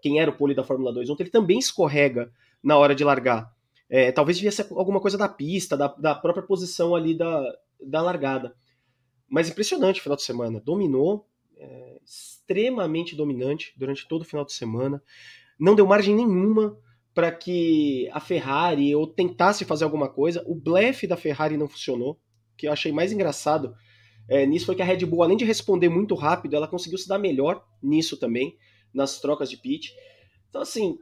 quem 0.00 0.18
era 0.18 0.30
o 0.30 0.36
pole 0.36 0.54
da 0.54 0.64
Fórmula 0.64 0.92
2 0.92 1.10
ontem, 1.10 1.24
ele 1.24 1.30
também 1.30 1.58
escorrega 1.58 2.32
na 2.62 2.78
hora 2.78 2.94
de 2.94 3.04
largar. 3.04 3.52
É, 3.90 4.10
talvez 4.10 4.38
devia 4.38 4.50
ser 4.50 4.66
alguma 4.70 5.00
coisa 5.00 5.18
da 5.18 5.28
pista, 5.28 5.76
da, 5.76 5.88
da 5.88 6.14
própria 6.14 6.42
posição 6.42 6.94
ali 6.94 7.14
da, 7.14 7.42
da 7.78 8.00
largada. 8.00 8.56
Mas 9.28 9.50
impressionante 9.50 10.00
o 10.00 10.02
final 10.02 10.16
de 10.16 10.22
semana. 10.22 10.62
Dominou, 10.64 11.28
é, 11.58 11.98
extremamente 12.04 13.14
dominante 13.14 13.74
durante 13.76 14.08
todo 14.08 14.22
o 14.22 14.24
final 14.24 14.46
de 14.46 14.54
semana. 14.54 15.02
Não 15.58 15.74
deu 15.74 15.86
margem 15.86 16.14
nenhuma 16.14 16.74
para 17.14 17.30
que 17.30 18.08
a 18.12 18.20
Ferrari 18.20 18.94
ou 18.94 19.06
tentasse 19.06 19.64
fazer 19.64 19.84
alguma 19.84 20.08
coisa. 20.08 20.44
O 20.46 20.54
blefe 20.54 21.06
da 21.06 21.16
Ferrari 21.16 21.56
não 21.56 21.68
funcionou. 21.68 22.12
O 22.12 22.56
que 22.56 22.66
eu 22.66 22.72
achei 22.72 22.90
mais 22.90 23.12
engraçado 23.12 23.74
é, 24.28 24.44
nisso 24.46 24.66
foi 24.66 24.74
que 24.74 24.82
a 24.82 24.84
Red 24.84 25.04
Bull, 25.06 25.22
além 25.22 25.36
de 25.36 25.44
responder 25.44 25.88
muito 25.88 26.14
rápido, 26.14 26.56
ela 26.56 26.68
conseguiu 26.68 26.98
se 26.98 27.08
dar 27.08 27.18
melhor 27.18 27.64
nisso 27.82 28.16
também, 28.16 28.56
nas 28.92 29.20
trocas 29.20 29.50
de 29.50 29.56
pit. 29.56 29.94
Então, 30.48 30.62
assim, 30.62 30.98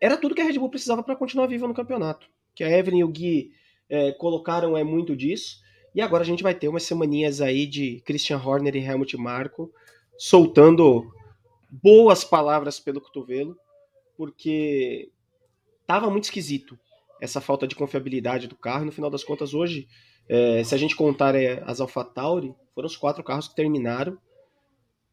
era 0.00 0.16
tudo 0.16 0.34
que 0.34 0.40
a 0.40 0.44
Red 0.44 0.58
Bull 0.58 0.70
precisava 0.70 1.02
para 1.02 1.16
continuar 1.16 1.46
viva 1.46 1.66
no 1.66 1.74
campeonato. 1.74 2.26
Que 2.54 2.64
a 2.64 2.70
Evelyn 2.70 3.00
e 3.00 3.04
o 3.04 3.08
Gui 3.08 3.52
é, 3.88 4.12
colocaram 4.12 4.76
é 4.76 4.84
muito 4.84 5.16
disso. 5.16 5.62
E 5.94 6.00
agora 6.00 6.24
a 6.24 6.26
gente 6.26 6.42
vai 6.42 6.54
ter 6.54 6.68
umas 6.68 6.82
semaninhas 6.82 7.40
aí 7.40 7.66
de 7.66 8.02
Christian 8.04 8.38
Horner 8.38 8.74
e 8.74 8.84
Helmut 8.84 9.16
Marko 9.16 9.70
soltando 10.18 11.04
boas 11.70 12.24
palavras 12.24 12.78
pelo 12.80 13.00
cotovelo, 13.00 13.56
porque 14.16 15.10
tava 15.86 16.10
muito 16.10 16.24
esquisito 16.24 16.78
essa 17.20 17.40
falta 17.40 17.66
de 17.66 17.74
confiabilidade 17.74 18.46
do 18.46 18.56
carro. 18.56 18.82
E 18.82 18.86
no 18.86 18.92
final 18.92 19.10
das 19.10 19.24
contas, 19.24 19.54
hoje, 19.54 19.88
é, 20.28 20.62
se 20.64 20.74
a 20.74 20.78
gente 20.78 20.96
contar 20.96 21.34
é, 21.34 21.62
as 21.66 21.80
AlphaTauri, 21.80 22.54
foram 22.74 22.86
os 22.86 22.96
quatro 22.96 23.22
carros 23.22 23.48
que 23.48 23.54
terminaram, 23.54 24.18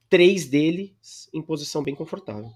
três 0.10 0.46
deles 0.46 1.30
em 1.34 1.42
posição 1.42 1.84
bem 1.84 1.96
confortável. 1.96 2.52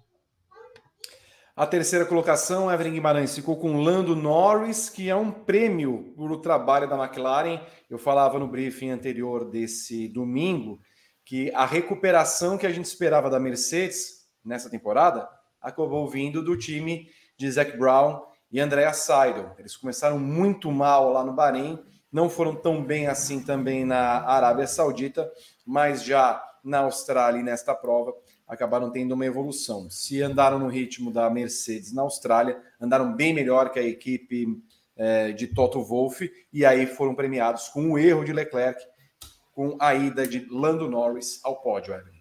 A 1.55 1.66
terceira 1.66 2.05
colocação, 2.05 2.70
Evelyn 2.70 2.95
Guimarães 2.95 3.34
ficou 3.34 3.55
com 3.55 3.82
Lando 3.82 4.13
Norris, 4.13 4.89
que 4.89 5.09
é 5.09 5.16
um 5.16 5.32
prêmio 5.32 6.13
pelo 6.18 6.41
trabalho 6.41 6.89
da 6.89 7.01
McLaren. 7.01 7.61
Eu 7.89 7.97
falava 7.97 8.38
no 8.38 8.45
briefing 8.45 8.89
anterior 8.89 9.49
desse 9.49 10.09
domingo 10.09 10.82
que 11.24 11.49
a 11.53 11.66
recuperação 11.66 12.57
que 12.57 12.68
a 12.68 12.72
gente 12.72 12.86
esperava 12.86 13.30
da 13.30 13.39
Mercedes 13.39 14.26
nessa 14.43 14.70
temporada 14.70 15.30
acabou 15.61 16.05
vindo 16.09 16.43
do 16.43 16.57
time 16.57 17.07
de 17.38 17.52
Zac 17.52 17.78
Brown 17.78 18.22
e 18.52 18.60
Andrea 18.60 18.94
Seidel. 18.94 19.52
Eles 19.58 19.76
começaram 19.76 20.18
muito 20.20 20.72
mal 20.72 21.12
lá 21.12 21.24
no 21.24 21.34
Bahrein, 21.34 21.80
não 22.12 22.30
foram 22.30 22.56
tão 22.56 22.84
bem 22.84 23.08
assim 23.08 23.44
também 23.44 23.84
na 23.84 24.22
Arábia 24.26 24.68
Saudita, 24.68 25.30
mas 25.66 26.04
já 26.04 26.42
na 26.64 26.80
Austrália 26.80 27.40
e 27.40 27.44
nesta 27.44 27.76
prova 27.76 28.14
acabaram 28.48 28.92
tendo 28.92 29.14
uma 29.14 29.26
evolução. 29.26 29.90
Se 29.90 30.22
andaram 30.22 30.60
no 30.60 30.68
ritmo 30.68 31.12
da 31.12 31.30
Mercedes 31.30 31.92
na 31.92 32.04
Austrália, 32.04 32.62
andaram 32.80 33.14
bem 33.14 33.34
melhor 33.34 33.72
que 33.72 33.80
a 33.80 33.84
equipe 33.84 34.62
é, 34.96 35.32
de 35.32 35.48
Toto 35.48 35.84
Wolff 35.84 36.32
e 36.54 36.66
aí 36.66 36.86
foram 36.86 37.14
premiados 37.14 37.68
com 37.70 37.92
o 37.92 37.98
erro 37.98 38.24
de 38.24 38.32
Leclerc, 38.32 38.82
com 39.52 39.76
a 39.80 39.94
ida 39.94 40.28
de 40.28 40.48
Lando 40.50 40.90
Norris 40.90 41.40
ao 41.44 41.62
pódio, 41.62 41.94
Evelyn. 41.94 42.14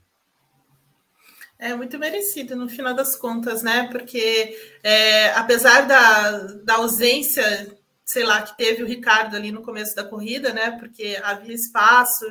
É 1.59 1.75
muito 1.75 1.99
merecido 1.99 2.57
no 2.57 2.69
final 2.69 2.95
das 2.95 3.17
contas, 3.17 3.63
né? 3.63 3.89
Porque 3.91 4.57
é, 4.83 5.31
apesar 5.31 5.83
da, 5.83 6.39
da 6.63 6.75
ausência, 6.75 7.75
sei 8.05 8.25
lá, 8.25 8.43
que 8.43 8.57
teve 8.57 8.83
o 8.83 8.87
Ricardo 8.87 9.37
ali 9.37 9.51
no 9.53 9.63
começo 9.63 9.95
da 9.95 10.05
corrida, 10.05 10.53
né? 10.53 10.73
Porque 10.73 11.19
havia 11.23 11.55
espaço 11.55 12.27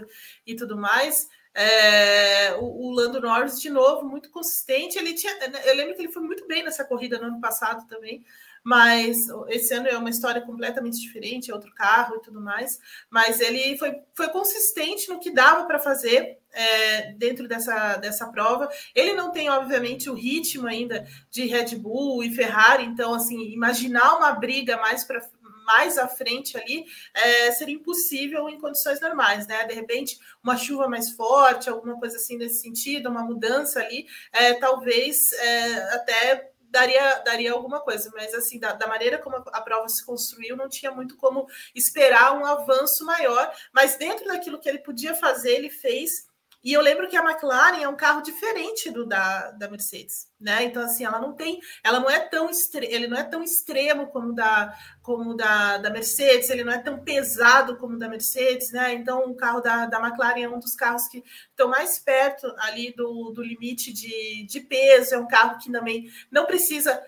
e 0.45 0.55
tudo 0.55 0.77
mais. 0.77 1.27
É, 1.55 2.53
o, 2.55 2.87
o, 2.87 2.91
Lando 2.91 3.21
Norris, 3.21 3.61
de 3.61 3.69
novo, 3.69 4.07
muito 4.07 4.29
consistente. 4.29 4.97
Ele 4.97 5.13
tinha, 5.13 5.33
eu 5.65 5.75
lembro 5.75 5.95
que 5.95 6.01
ele 6.01 6.11
foi 6.11 6.23
muito 6.23 6.45
bem 6.47 6.63
nessa 6.63 6.83
corrida 6.83 7.17
no 7.19 7.27
ano 7.27 7.39
passado 7.39 7.87
também 7.87 8.23
mas 8.63 9.17
esse 9.49 9.73
ano 9.73 9.87
é 9.87 9.97
uma 9.97 10.09
história 10.09 10.41
completamente 10.41 10.99
diferente, 10.99 11.51
é 11.51 11.53
outro 11.53 11.73
carro 11.73 12.15
e 12.15 12.21
tudo 12.21 12.39
mais. 12.39 12.79
Mas 13.09 13.39
ele 13.41 13.77
foi, 13.77 13.95
foi 14.15 14.29
consistente 14.29 15.09
no 15.09 15.19
que 15.19 15.31
dava 15.31 15.65
para 15.65 15.79
fazer 15.79 16.39
é, 16.53 17.11
dentro 17.13 17.47
dessa, 17.47 17.97
dessa 17.97 18.27
prova. 18.27 18.69
Ele 18.95 19.13
não 19.13 19.31
tem, 19.31 19.49
obviamente, 19.49 20.09
o 20.09 20.13
ritmo 20.13 20.67
ainda 20.67 21.05
de 21.29 21.45
Red 21.45 21.75
Bull 21.75 22.23
e 22.23 22.33
Ferrari, 22.33 22.85
então, 22.85 23.13
assim, 23.13 23.51
imaginar 23.51 24.15
uma 24.15 24.31
briga 24.31 24.77
mais 24.77 25.03
para 25.03 25.21
mais 25.65 25.97
à 25.97 26.07
frente 26.07 26.57
ali 26.57 26.85
é, 27.13 27.51
seria 27.51 27.75
impossível 27.75 28.49
em 28.49 28.59
condições 28.59 28.99
normais, 28.99 29.47
né? 29.47 29.65
De 29.65 29.73
repente, 29.73 30.19
uma 30.43 30.57
chuva 30.57 30.87
mais 30.87 31.11
forte, 31.11 31.69
alguma 31.69 31.97
coisa 31.97 32.17
assim 32.17 32.37
nesse 32.37 32.61
sentido, 32.61 33.09
uma 33.09 33.23
mudança 33.23 33.79
ali, 33.79 34.05
é, 34.31 34.53
talvez 34.55 35.31
é, 35.31 35.95
até 35.95 36.52
daria, 36.73 37.19
daria 37.19 37.53
alguma 37.53 37.79
coisa, 37.79 38.11
mas 38.15 38.33
assim, 38.33 38.59
da, 38.59 38.73
da, 38.73 38.87
maneira 38.87 39.19
como 39.19 39.35
a 39.35 39.61
prova 39.61 39.87
se 39.87 40.03
construiu, 40.03 40.57
não 40.57 40.67
tinha 40.67 40.91
muito 40.91 41.15
como 41.15 41.47
esperar 41.75 42.35
um 42.35 42.43
avanço 42.43 43.05
maior, 43.05 43.53
mas 43.71 43.95
dentro 43.95 44.25
daquilo 44.25 44.59
que 44.59 44.67
ele 44.67 44.79
podia 44.79 45.13
fazer, 45.13 45.51
ele 45.51 45.69
fez 45.69 46.27
E 46.63 46.71
eu 46.71 46.81
lembro 46.81 47.09
que 47.09 47.17
a 47.17 47.23
McLaren 47.23 47.81
é 47.81 47.87
um 47.87 47.95
carro 47.95 48.21
diferente 48.21 48.89
do 48.89 49.05
da, 49.05 49.51
da 49.51 49.69
Mercedes, 49.69 50.29
né? 50.39 50.63
Então 50.63 50.81
assim, 50.81 51.03
ela 51.03 51.19
não 51.19 51.33
tem, 51.33 51.59
ela 51.83 51.99
não 51.99 52.09
é 52.09 52.19
tão 52.19 52.49
ele 52.81 53.07
não 53.07 53.17
é 53.17 53.23
tão 53.23 53.43
extremo 53.43 54.07
como 54.07 54.33
da 54.33 54.73
como 55.01 55.35
da, 55.35 55.77
da 55.77 55.89
Mercedes, 55.89 56.49
ele 56.49 56.63
não 56.63 56.71
é 56.71 56.79
tão 56.79 57.03
pesado 57.03 57.77
como 57.77 57.97
da 57.97 58.07
Mercedes, 58.07 58.71
né? 58.71 58.93
Então 58.93 59.29
o 59.29 59.35
carro 59.35 59.59
da, 59.59 59.85
da 59.85 59.99
McLaren 59.99 60.41
é 60.41 60.49
um 60.49 60.59
dos 60.59 60.73
carros 60.73 61.07
que 61.09 61.21
estão 61.49 61.67
mais 61.67 61.99
perto 61.99 62.47
ali 62.59 62.93
do, 62.95 63.31
do 63.31 63.43
limite 63.43 63.91
de, 63.91 64.45
de 64.47 64.59
peso, 64.61 65.15
é 65.15 65.17
um 65.17 65.27
carro 65.27 65.57
que 65.57 65.71
também 65.71 66.09
não 66.31 66.45
precisa 66.45 67.01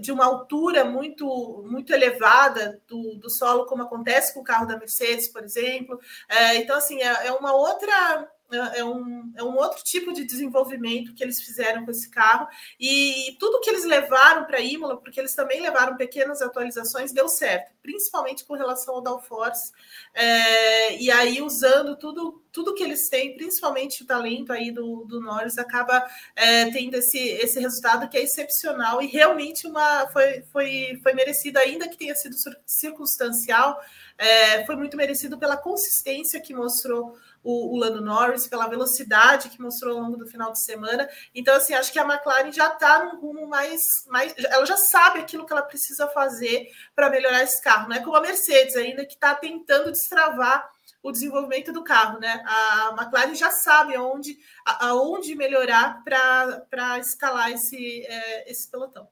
de 0.00 0.10
uma 0.10 0.24
altura 0.24 0.84
muito 0.84 1.64
muito 1.68 1.92
elevada 1.92 2.80
do, 2.86 3.16
do 3.16 3.30
solo, 3.30 3.66
como 3.66 3.82
acontece 3.82 4.34
com 4.34 4.40
o 4.40 4.44
carro 4.44 4.66
da 4.66 4.78
Mercedes, 4.78 5.28
por 5.28 5.44
exemplo. 5.44 5.98
É, 6.28 6.56
então, 6.56 6.76
assim, 6.76 7.00
é, 7.02 7.26
é 7.26 7.32
uma 7.32 7.54
outra 7.54 8.28
é, 8.52 8.80
é 8.80 8.84
um, 8.84 9.32
é 9.36 9.42
um 9.42 9.56
outro 9.56 9.82
tipo 9.82 10.12
de 10.12 10.24
desenvolvimento 10.24 11.14
que 11.14 11.22
eles 11.22 11.40
fizeram 11.42 11.84
com 11.84 11.90
esse 11.90 12.10
carro. 12.10 12.46
E 12.78 13.36
tudo 13.38 13.60
que 13.60 13.70
eles 13.70 13.84
levaram 13.84 14.44
para 14.44 14.60
Imola, 14.60 14.96
porque 14.96 15.20
eles 15.20 15.34
também 15.34 15.60
levaram 15.60 15.96
pequenas 15.96 16.40
atualizações, 16.42 17.12
deu 17.12 17.28
certo, 17.28 17.72
principalmente 17.82 18.44
com 18.44 18.54
relação 18.54 18.94
ao 18.94 19.02
downforce. 19.02 19.72
É, 20.14 20.96
e 21.00 21.10
aí 21.10 21.40
usando 21.42 21.96
tudo 21.96 22.42
tudo 22.56 22.72
que 22.72 22.82
eles 22.82 23.10
têm, 23.10 23.36
principalmente 23.36 24.02
o 24.02 24.06
talento 24.06 24.50
aí 24.50 24.70
do, 24.70 25.04
do 25.04 25.20
Norris, 25.20 25.58
acaba 25.58 26.02
é, 26.34 26.70
tendo 26.70 26.94
esse, 26.94 27.18
esse 27.18 27.60
resultado 27.60 28.08
que 28.08 28.16
é 28.16 28.22
excepcional 28.22 29.02
e 29.02 29.06
realmente 29.06 29.66
uma 29.66 30.06
foi, 30.10 30.42
foi, 30.50 30.98
foi 31.02 31.12
merecido, 31.12 31.58
ainda 31.58 31.86
que 31.86 31.98
tenha 31.98 32.14
sido 32.14 32.34
circunstancial, 32.64 33.78
é, 34.16 34.64
foi 34.64 34.74
muito 34.74 34.96
merecido 34.96 35.38
pela 35.38 35.58
consistência 35.58 36.40
que 36.40 36.54
mostrou 36.54 37.18
o, 37.46 37.74
o 37.74 37.78
Lando 37.78 38.02
Norris, 38.02 38.48
pela 38.48 38.66
velocidade 38.66 39.48
que 39.48 39.62
mostrou 39.62 39.96
ao 39.96 40.02
longo 40.02 40.16
do 40.16 40.26
final 40.26 40.50
de 40.50 40.60
semana. 40.60 41.08
Então, 41.32 41.54
assim, 41.54 41.74
acho 41.74 41.92
que 41.92 41.98
a 41.98 42.04
McLaren 42.04 42.50
já 42.50 42.72
está 42.72 43.04
num 43.04 43.20
rumo 43.20 43.46
mais, 43.46 43.80
mais. 44.08 44.34
Ela 44.36 44.66
já 44.66 44.76
sabe 44.76 45.20
aquilo 45.20 45.46
que 45.46 45.52
ela 45.52 45.62
precisa 45.62 46.08
fazer 46.08 46.68
para 46.94 47.08
melhorar 47.08 47.44
esse 47.44 47.62
carro, 47.62 47.88
não 47.88 47.96
é 47.96 48.02
como 48.02 48.16
a 48.16 48.20
Mercedes 48.20 48.74
ainda, 48.74 49.06
que 49.06 49.14
está 49.14 49.32
tentando 49.36 49.92
destravar 49.92 50.68
o 51.00 51.12
desenvolvimento 51.12 51.72
do 51.72 51.84
carro, 51.84 52.18
né? 52.18 52.42
A 52.44 52.96
McLaren 52.98 53.34
já 53.36 53.52
sabe 53.52 53.94
aonde, 53.94 54.36
aonde 54.64 55.36
melhorar 55.36 56.02
para 56.02 56.98
escalar 56.98 57.52
esse, 57.52 58.04
é, 58.06 58.50
esse 58.50 58.68
pelotão. 58.68 59.08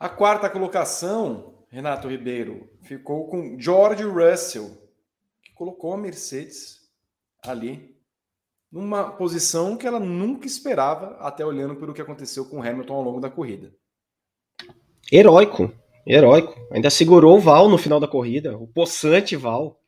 A 0.00 0.08
quarta 0.08 0.50
colocação, 0.50 1.64
Renato 1.68 2.08
Ribeiro, 2.08 2.68
ficou 2.82 3.28
com 3.28 3.56
George 3.56 4.02
Russell, 4.02 4.76
que 5.42 5.52
colocou 5.52 5.92
a 5.92 5.96
Mercedes 5.96 6.77
ali 7.48 7.96
numa 8.70 9.10
posição 9.10 9.76
que 9.76 9.86
ela 9.86 9.98
nunca 9.98 10.46
esperava, 10.46 11.16
até 11.20 11.44
olhando 11.44 11.76
pelo 11.76 11.94
que 11.94 12.02
aconteceu 12.02 12.44
com 12.44 12.62
Hamilton 12.62 12.94
ao 12.94 13.02
longo 13.02 13.20
da 13.20 13.30
corrida. 13.30 13.72
Heróico, 15.10 15.72
heróico. 16.06 16.54
Ainda 16.70 16.90
segurou 16.90 17.36
o 17.36 17.40
Val 17.40 17.68
no 17.68 17.78
final 17.78 17.98
da 17.98 18.06
corrida, 18.06 18.56
o 18.58 18.66
possante 18.66 19.36
Val. 19.36 19.80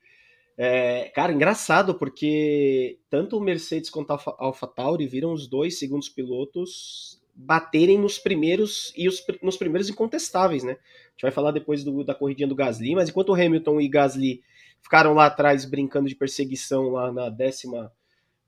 É, 0.56 1.10
cara, 1.14 1.32
engraçado, 1.32 1.94
porque 1.94 2.98
tanto 3.08 3.36
o 3.36 3.40
Mercedes 3.40 3.90
quanto 3.90 4.12
a 4.12 4.20
AlphaTauri 4.38 5.06
viram 5.06 5.32
os 5.32 5.46
dois 5.46 5.78
segundos 5.78 6.08
pilotos 6.08 7.20
baterem 7.34 7.98
nos 7.98 8.18
primeiros 8.18 8.92
e 8.96 9.08
os, 9.08 9.24
nos 9.42 9.56
primeiros 9.56 9.88
incontestáveis, 9.88 10.62
né? 10.62 10.72
A 10.72 11.10
gente 11.12 11.22
vai 11.22 11.30
falar 11.30 11.52
depois 11.52 11.82
do, 11.82 12.04
da 12.04 12.14
corridinha 12.14 12.48
do 12.48 12.54
Gasly, 12.54 12.94
mas 12.94 13.08
enquanto 13.08 13.30
o 13.30 13.34
Hamilton 13.34 13.80
e 13.80 13.88
Gasly 13.88 14.42
ficaram 14.82 15.14
lá 15.14 15.26
atrás 15.26 15.64
brincando 15.64 16.08
de 16.08 16.14
perseguição 16.14 16.90
lá 16.90 17.12
na 17.12 17.28
décima 17.28 17.92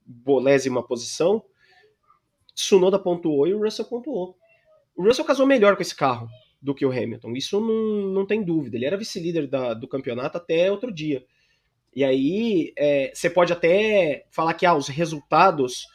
bolésima 0.05 0.83
posição. 0.83 1.43
Tsunoda 2.55 2.99
pontuou 2.99 3.47
e 3.47 3.55
o 3.55 3.62
Russell 3.62 3.87
pontuou. 3.87 4.37
O 4.97 5.05
Russell 5.05 5.24
casou 5.24 5.47
melhor 5.47 5.76
com 5.76 5.83
esse 5.83 5.95
carro 5.95 6.28
do 6.61 6.74
que 6.74 6.87
o 6.87 6.93
Hamilton, 6.93 7.33
isso 7.33 7.61
não, 7.61 8.12
não 8.12 8.26
tem 8.26 8.43
dúvida. 8.43 8.76
Ele 8.76 8.87
era 8.87 8.97
vice-líder 8.97 9.49
do 9.80 9.89
campeonato 9.89 10.39
até 10.39 10.70
outro 10.70 10.93
dia. 10.93 11.24
E 11.95 12.05
aí 12.05 12.72
é, 12.78 13.11
você 13.12 13.28
pode 13.28 13.53
até 13.53 14.24
falar 14.30 14.55
que 14.55 14.64
ah, 14.64 14.74
os 14.74 14.87
resultados 14.87 15.87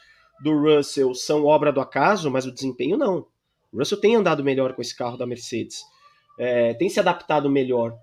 do 0.42 0.56
Russell 0.60 1.14
são 1.14 1.44
obra 1.46 1.72
do 1.72 1.80
acaso, 1.80 2.30
mas 2.30 2.44
o 2.44 2.52
desempenho 2.52 2.96
não. 2.98 3.26
O 3.72 3.78
Russell 3.78 4.00
tem 4.00 4.14
andado 4.14 4.44
melhor 4.44 4.74
com 4.74 4.82
esse 4.82 4.94
carro 4.94 5.16
da 5.16 5.26
Mercedes, 5.26 5.82
é, 6.38 6.74
tem 6.74 6.88
se 6.88 7.00
adaptado 7.00 7.50
melhor 7.50 7.98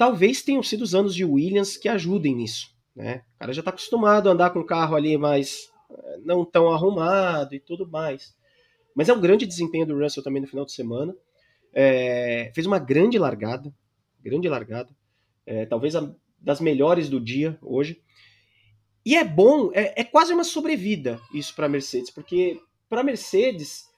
talvez 0.00 0.40
tenham 0.40 0.62
sido 0.62 0.80
os 0.80 0.94
anos 0.94 1.14
de 1.14 1.26
Williams 1.26 1.76
que 1.76 1.86
ajudem 1.86 2.34
nisso. 2.34 2.74
Né? 2.96 3.22
O 3.36 3.38
cara 3.40 3.52
já 3.52 3.60
está 3.60 3.68
acostumado 3.68 4.30
a 4.30 4.32
andar 4.32 4.48
com 4.48 4.60
o 4.60 4.64
carro 4.64 4.96
ali 4.96 5.18
mais 5.18 5.70
eh, 5.90 6.18
não 6.24 6.42
tão 6.42 6.72
arrumado 6.72 7.54
e 7.54 7.60
tudo 7.60 7.86
mais. 7.86 8.34
Mas 8.94 9.10
é 9.10 9.12
um 9.12 9.20
grande 9.20 9.44
desempenho 9.44 9.84
do 9.84 9.98
Russell 9.98 10.22
também 10.22 10.40
no 10.40 10.48
final 10.48 10.64
de 10.64 10.72
semana. 10.72 11.14
É, 11.74 12.50
fez 12.54 12.66
uma 12.66 12.78
grande 12.78 13.18
largada, 13.18 13.70
grande 14.22 14.48
largada, 14.48 14.88
é, 15.44 15.66
talvez 15.66 15.94
a, 15.94 16.10
das 16.40 16.62
melhores 16.62 17.10
do 17.10 17.20
dia 17.20 17.58
hoje. 17.60 18.00
E 19.04 19.18
é 19.18 19.22
bom, 19.22 19.70
é, 19.74 20.00
é 20.00 20.02
quase 20.02 20.32
uma 20.32 20.44
sobrevida 20.44 21.20
isso 21.34 21.54
para 21.54 21.66
a 21.66 21.68
Mercedes, 21.68 22.10
porque 22.10 22.58
para 22.88 23.02
a 23.02 23.04
Mercedes 23.04 23.89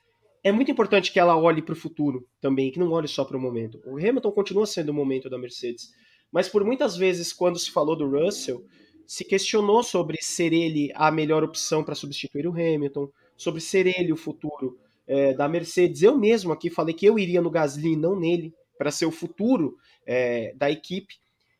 é 0.43 0.51
muito 0.51 0.69
importante 0.69 1.11
que 1.11 1.19
ela 1.19 1.37
olhe 1.37 1.61
para 1.61 1.73
o 1.73 1.77
futuro 1.77 2.27
também, 2.41 2.69
que 2.69 2.79
não 2.79 2.91
olhe 2.91 3.07
só 3.07 3.23
para 3.23 3.37
o 3.37 3.39
momento. 3.39 3.81
O 3.85 3.97
Hamilton 3.97 4.31
continua 4.31 4.65
sendo 4.65 4.89
o 4.89 4.93
momento 4.93 5.29
da 5.29 5.37
Mercedes, 5.37 5.93
mas 6.31 6.49
por 6.49 6.63
muitas 6.65 6.97
vezes, 6.97 7.31
quando 7.31 7.57
se 7.57 7.71
falou 7.71 7.95
do 7.95 8.09
Russell, 8.09 8.65
se 9.05 9.23
questionou 9.23 9.83
sobre 9.83 10.17
ser 10.21 10.51
ele 10.51 10.91
a 10.95 11.11
melhor 11.11 11.43
opção 11.43 11.83
para 11.83 11.95
substituir 11.95 12.47
o 12.47 12.51
Hamilton, 12.51 13.09
sobre 13.37 13.61
ser 13.61 13.87
ele 13.87 14.11
o 14.11 14.17
futuro 14.17 14.77
é, 15.07 15.33
da 15.33 15.47
Mercedes. 15.47 16.01
Eu 16.01 16.17
mesmo 16.17 16.51
aqui 16.51 16.69
falei 16.69 16.93
que 16.93 17.05
eu 17.05 17.17
iria 17.17 17.41
no 17.41 17.51
Gasly, 17.51 17.95
não 17.95 18.19
nele, 18.19 18.53
para 18.77 18.91
ser 18.91 19.05
o 19.05 19.11
futuro 19.11 19.77
é, 20.05 20.53
da 20.55 20.69
equipe. 20.69 21.15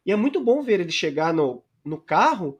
E 0.06 0.12
é 0.12 0.16
muito 0.16 0.42
bom 0.42 0.62
ver 0.62 0.80
ele 0.80 0.92
chegar 0.92 1.34
no, 1.34 1.64
no 1.86 1.98
carro 1.98 2.60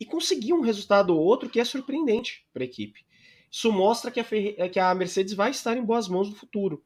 e 0.00 0.04
conseguir 0.04 0.52
um 0.52 0.60
resultado 0.60 1.14
ou 1.14 1.20
outro 1.20 1.50
que 1.50 1.60
é 1.60 1.64
surpreendente 1.64 2.46
para 2.52 2.62
a 2.62 2.66
equipe. 2.66 3.04
Isso 3.50 3.72
mostra 3.72 4.10
que 4.10 4.20
a, 4.20 4.24
Ferre... 4.24 4.56
que 4.68 4.78
a 4.78 4.94
Mercedes 4.94 5.34
vai 5.34 5.50
estar 5.50 5.76
em 5.76 5.84
boas 5.84 6.08
mãos 6.08 6.28
no 6.28 6.36
futuro. 6.36 6.82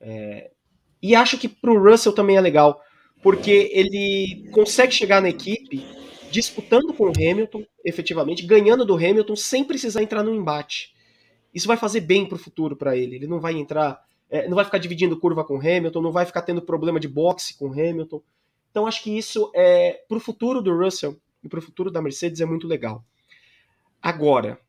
É... 0.00 0.50
E 1.02 1.14
acho 1.14 1.38
que 1.38 1.48
para 1.48 1.72
o 1.72 1.82
Russell 1.82 2.12
também 2.12 2.36
é 2.36 2.40
legal, 2.40 2.82
porque 3.22 3.70
ele 3.72 4.48
consegue 4.52 4.92
chegar 4.92 5.20
na 5.20 5.28
equipe 5.28 5.84
disputando 6.30 6.92
com 6.92 7.04
o 7.04 7.12
Hamilton, 7.12 7.64
efetivamente, 7.84 8.44
ganhando 8.44 8.84
do 8.84 8.94
Hamilton 8.94 9.36
sem 9.36 9.64
precisar 9.64 10.02
entrar 10.02 10.22
no 10.22 10.34
embate. 10.34 10.94
Isso 11.54 11.68
vai 11.68 11.76
fazer 11.76 12.00
bem 12.00 12.26
para 12.26 12.36
o 12.36 12.38
futuro 12.38 12.76
para 12.76 12.96
ele. 12.96 13.16
Ele 13.16 13.26
não 13.26 13.40
vai 13.40 13.54
entrar, 13.54 14.04
é, 14.28 14.46
não 14.48 14.54
vai 14.54 14.64
ficar 14.64 14.78
dividindo 14.78 15.18
curva 15.18 15.44
com 15.44 15.56
o 15.56 15.60
Hamilton, 15.60 16.02
não 16.02 16.12
vai 16.12 16.26
ficar 16.26 16.42
tendo 16.42 16.60
problema 16.60 17.00
de 17.00 17.08
boxe 17.08 17.56
com 17.56 17.68
o 17.68 17.72
Hamilton. 17.72 18.22
Então 18.70 18.86
acho 18.86 19.02
que 19.02 19.16
isso 19.16 19.50
é 19.54 20.02
para 20.06 20.18
o 20.18 20.20
futuro 20.20 20.60
do 20.60 20.76
Russell 20.76 21.16
e 21.42 21.48
para 21.48 21.58
o 21.58 21.62
futuro 21.62 21.90
da 21.90 22.02
Mercedes 22.02 22.40
é 22.40 22.44
muito 22.44 22.66
legal. 22.66 23.02
Agora, 24.02 24.60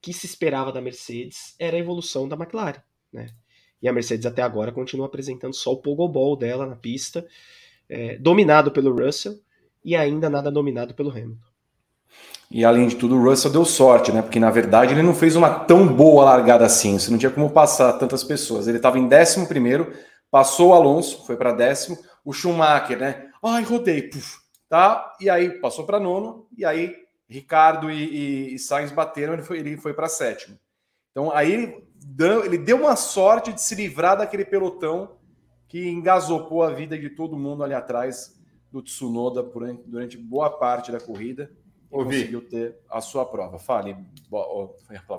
que 0.00 0.12
se 0.12 0.26
esperava 0.26 0.72
da 0.72 0.80
Mercedes 0.80 1.54
era 1.58 1.76
a 1.76 1.80
evolução 1.80 2.28
da 2.28 2.36
McLaren, 2.36 2.82
né? 3.12 3.26
E 3.80 3.88
a 3.88 3.92
Mercedes 3.92 4.26
até 4.26 4.42
agora 4.42 4.72
continua 4.72 5.06
apresentando 5.06 5.54
só 5.54 5.72
o 5.72 5.76
pogobol 5.76 6.36
dela 6.36 6.66
na 6.66 6.76
pista, 6.76 7.26
é, 7.88 8.16
dominado 8.16 8.70
pelo 8.70 8.94
Russell 8.94 9.38
e 9.84 9.94
ainda 9.94 10.30
nada 10.30 10.50
dominado 10.50 10.94
pelo 10.94 11.10
Hamilton. 11.10 11.36
E 12.50 12.64
além 12.64 12.86
de 12.86 12.96
tudo, 12.96 13.16
o 13.16 13.22
Russell 13.22 13.50
deu 13.50 13.64
sorte, 13.64 14.12
né? 14.12 14.22
Porque 14.22 14.38
na 14.38 14.50
verdade 14.50 14.94
ele 14.94 15.02
não 15.02 15.14
fez 15.14 15.34
uma 15.34 15.50
tão 15.50 15.86
boa 15.86 16.24
largada 16.24 16.64
assim. 16.64 16.98
Você 16.98 17.10
não 17.10 17.18
tinha 17.18 17.30
como 17.30 17.50
passar 17.50 17.92
tantas 17.94 18.22
pessoas. 18.22 18.68
Ele 18.68 18.76
estava 18.76 18.98
em 18.98 19.08
décimo 19.08 19.46
primeiro, 19.46 19.92
passou 20.30 20.70
o 20.70 20.74
Alonso, 20.74 21.24
foi 21.26 21.36
para 21.36 21.52
décimo. 21.52 21.98
O 22.24 22.32
Schumacher, 22.32 22.98
né? 22.98 23.30
Ai, 23.42 23.62
rodei, 23.62 24.02
puf, 24.02 24.38
tá? 24.68 25.14
E 25.20 25.28
aí 25.28 25.60
passou 25.60 25.84
para 25.84 26.00
nono, 26.00 26.46
e 26.56 26.64
aí 26.64 26.94
Ricardo 27.28 27.90
e, 27.90 28.04
e, 28.04 28.54
e 28.54 28.58
Sainz 28.58 28.92
bateram, 28.92 29.34
ele 29.34 29.42
foi, 29.42 29.58
ele 29.58 29.76
foi 29.76 29.92
para 29.92 30.08
sétimo. 30.08 30.58
Então 31.10 31.32
aí 31.32 31.52
ele 31.52 31.88
deu, 31.94 32.44
ele 32.44 32.58
deu 32.58 32.76
uma 32.76 32.96
sorte 32.96 33.52
de 33.52 33.60
se 33.60 33.74
livrar 33.74 34.16
daquele 34.16 34.44
pelotão 34.44 35.16
que 35.66 35.88
engasopou 35.88 36.62
a 36.62 36.70
vida 36.70 36.96
de 36.98 37.10
todo 37.10 37.36
mundo 37.36 37.64
ali 37.64 37.74
atrás 37.74 38.38
do 38.70 38.82
Tsunoda 38.82 39.42
durante 39.86 40.16
boa 40.16 40.50
parte 40.50 40.92
da 40.92 41.00
corrida 41.00 41.50
e 41.90 41.96
Ouvi. 41.96 42.16
conseguiu 42.16 42.40
ter 42.42 42.76
a 42.90 43.00
sua 43.00 43.24
prova. 43.24 43.58
Fale, 43.58 43.96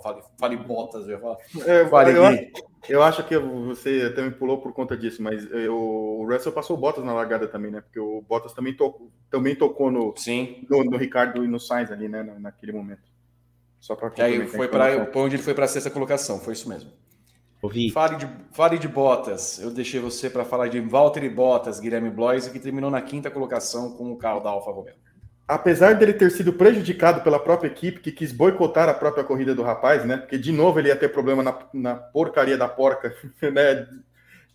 fale, 0.01 0.22
fale 0.38 0.57
Bottas, 0.57 1.07
eu. 1.07 1.38
É, 1.65 1.88
fale, 1.88 2.18
eu, 2.18 2.26
acho, 2.26 2.51
eu, 2.89 3.03
acho 3.03 3.24
que 3.24 3.38
você 3.38 4.09
até 4.11 4.22
me 4.22 4.32
pulou 4.32 4.59
por 4.59 4.74
conta 4.74 4.97
disso, 4.97 5.22
mas 5.22 5.49
eu, 5.51 5.76
o 5.76 6.28
Russell 6.30 6.51
passou 6.51 6.78
o 6.78 6.80
Bottas 6.80 7.03
na 7.03 7.13
largada 7.13 7.47
também, 7.47 7.72
né? 7.72 7.82
Porque 7.82 7.99
o 7.99 8.22
Bottas 8.22 8.53
também 8.53 8.74
tocou, 8.74 9.09
também 9.30 9.55
tocou 9.55 9.89
no, 9.89 10.13
Sim. 10.18 10.65
no, 10.70 10.84
no 10.84 10.97
Ricardo 10.97 11.43
e 11.43 11.47
no 11.47 11.59
Sainz 11.59 11.91
ali, 11.91 12.07
né? 12.07 12.24
Naquele 12.39 12.72
momento. 12.72 13.03
Só 13.80 13.95
para 13.95 14.11
aí 14.24 14.45
foi 14.47 14.68
para 14.68 15.09
onde 15.15 15.36
ele 15.36 15.43
foi 15.43 15.53
para 15.53 15.65
a 15.65 15.68
sexta 15.68 15.89
colocação, 15.89 16.39
foi 16.39 16.53
isso 16.53 16.68
mesmo. 16.68 16.91
Ouvi. 17.61 17.89
Fale 17.89 18.18
de, 18.18 18.30
fale 18.51 18.78
de 18.78 18.88
Bottas. 18.88 19.59
Eu 19.59 19.72
deixei 19.72 19.99
você 19.99 20.30
para 20.30 20.45
falar 20.45 20.68
de 20.68 20.80
Valtteri 20.80 21.30
Bottas, 21.30 21.80
Guilherme 21.80 22.09
Blois, 22.09 22.47
que 22.47 22.59
terminou 22.59 22.91
na 22.91 23.01
quinta 23.01 23.32
colocação 23.32 23.93
com 23.93 24.11
o 24.11 24.18
carro 24.18 24.41
da 24.41 24.49
Alfa 24.49 24.72
Romeo. 24.72 24.95
Apesar 25.48 25.93
dele 25.93 26.14
ter 26.14 26.30
sido 26.30 26.52
prejudicado 26.52 27.22
pela 27.22 27.39
própria 27.39 27.70
equipe 27.70 28.02
que 28.02 28.12
quis 28.12 28.32
boicotar 28.32 28.89
a 28.89 28.93
própria 28.93 29.24
corrida 29.24 29.56
do 29.56 29.64
rapaz, 29.64 30.04
né? 30.04 30.18
Porque 30.18 30.38
de 30.38 30.52
novo 30.52 30.80
ele 30.80 30.89
ia 30.89 30.95
ter 30.95 31.10
problema 31.10 31.41
na, 31.41 31.58
na 31.74 31.95
porcaria 31.95 32.58
da 32.58 32.68
porca, 32.68 33.16
né? 33.41 33.88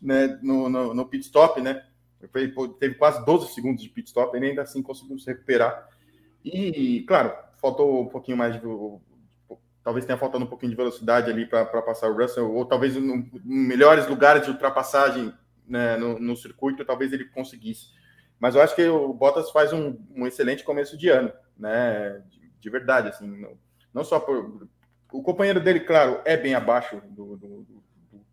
né? 0.01 0.38
No, 0.43 0.68
no, 0.68 0.93
no, 0.93 1.07
pit 1.07 1.24
stop, 1.24 1.61
né? 1.61 1.82
Teve 2.78 2.95
quase 2.95 3.24
12 3.24 3.55
segundos 3.55 3.82
de 3.82 3.88
pit 3.88 4.09
stop, 4.09 4.36
ele 4.36 4.51
ainda 4.51 4.62
assim 4.62 4.82
conseguiu 4.82 5.18
se 5.18 5.26
recuperar. 5.26 5.88
E, 6.45 7.05
claro, 7.09 7.32
faltou 7.61 8.03
um 8.03 8.09
pouquinho 8.09 8.36
mais 8.36 8.55
de. 8.55 8.61
Talvez 9.82 10.05
tenha 10.05 10.18
faltado 10.18 10.45
um 10.45 10.47
pouquinho 10.47 10.70
de 10.70 10.76
velocidade 10.76 11.28
ali 11.28 11.45
para 11.45 11.64
passar 11.82 12.09
o 12.09 12.16
Russell, 12.16 12.53
ou 12.53 12.64
talvez 12.64 12.97
em 12.97 13.30
melhores 13.45 14.07
lugares 14.07 14.45
de 14.45 14.51
ultrapassagem 14.51 15.32
né, 15.66 15.97
no, 15.97 16.20
no 16.20 16.36
circuito, 16.36 16.84
talvez 16.84 17.12
ele 17.12 17.24
conseguisse 17.24 17.88
mas 18.43 18.57
eu 18.57 18.61
acho 18.61 18.74
que 18.74 18.84
o 18.88 19.12
Bottas 19.12 19.53
faz 19.53 19.72
um, 19.72 19.97
um 20.16 20.26
excelente 20.26 20.64
começo 20.64 20.99
de 20.99 21.09
ano, 21.09 21.32
né? 21.57 22.20
De, 22.28 22.51
de 22.59 22.70
verdade, 22.70 23.09
assim, 23.09 23.24
não, 23.24 23.57
não, 23.95 24.03
só 24.03 24.18
por. 24.18 24.66
O 25.12 25.22
companheiro 25.22 25.61
dele, 25.61 25.78
claro, 25.78 26.20
é 26.24 26.36
bem 26.36 26.53
abaixo 26.53 27.01
do, 27.09 27.36
do, 27.36 27.62
do, 27.62 27.84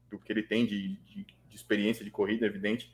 do 0.09 0.17
que 0.17 0.33
ele 0.33 0.41
tem 0.41 0.65
de, 0.65 0.95
de, 1.05 1.23
de, 1.47 1.55
experiência 1.55 2.03
de 2.03 2.09
corrida, 2.09 2.47
evidente. 2.47 2.91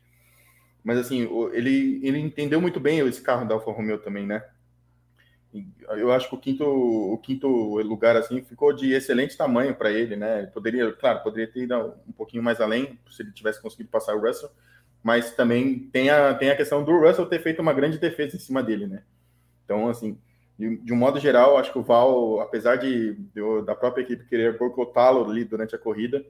Mas 0.83 0.97
assim, 0.97 1.21
ele, 1.53 2.05
ele 2.05 2.19
entendeu 2.19 2.59
muito 2.59 2.81
bem 2.81 2.99
esse 2.99 3.21
carro 3.21 3.47
da 3.47 3.55
Alfa 3.55 3.71
Romeo 3.71 3.99
também, 3.99 4.27
né? 4.27 4.43
Eu 5.91 6.11
acho 6.11 6.27
que 6.27 6.35
o 6.35 6.39
quinto, 6.39 6.65
o 6.65 7.17
quinto 7.19 7.47
lugar 7.47 8.17
assim 8.17 8.41
ficou 8.41 8.73
de 8.73 8.91
excelente 8.91 9.37
tamanho 9.37 9.73
para 9.73 9.89
ele, 9.89 10.17
né? 10.17 10.47
Poderia, 10.47 10.91
claro, 10.91 11.23
poderia 11.23 11.49
ter 11.49 11.61
ido 11.61 11.95
um 12.05 12.11
pouquinho 12.11 12.43
mais 12.43 12.59
além 12.59 12.99
se 13.09 13.23
ele 13.23 13.31
tivesse 13.31 13.61
conseguido 13.61 13.87
passar 13.87 14.15
o 14.15 14.19
Russell, 14.19 14.51
mas 15.05 15.29
também 15.29 15.77
tem 15.93 16.09
a, 16.09 16.33
tem 16.33 16.49
a 16.49 16.55
questão 16.55 16.83
do 16.83 16.99
Russell 16.99 17.27
ter 17.27 17.39
feito 17.39 17.61
uma 17.61 17.73
grande 17.73 17.99
defesa 17.99 18.35
em 18.35 18.39
cima 18.39 18.63
dele, 18.63 18.87
né? 18.87 19.03
Então, 19.63 19.87
assim, 19.87 20.17
de, 20.57 20.77
de 20.77 20.91
um 20.91 20.95
modo 20.95 21.19
geral, 21.19 21.59
acho 21.59 21.71
que 21.71 21.77
o 21.77 21.83
Val, 21.83 22.39
apesar 22.39 22.77
de, 22.77 23.13
de 23.13 23.61
da 23.67 23.75
própria 23.75 24.01
equipe 24.01 24.25
querer 24.25 24.57
boicotá-lo 24.57 25.29
ali 25.29 25.45
durante 25.45 25.75
a 25.75 25.77
corrida, 25.77 26.25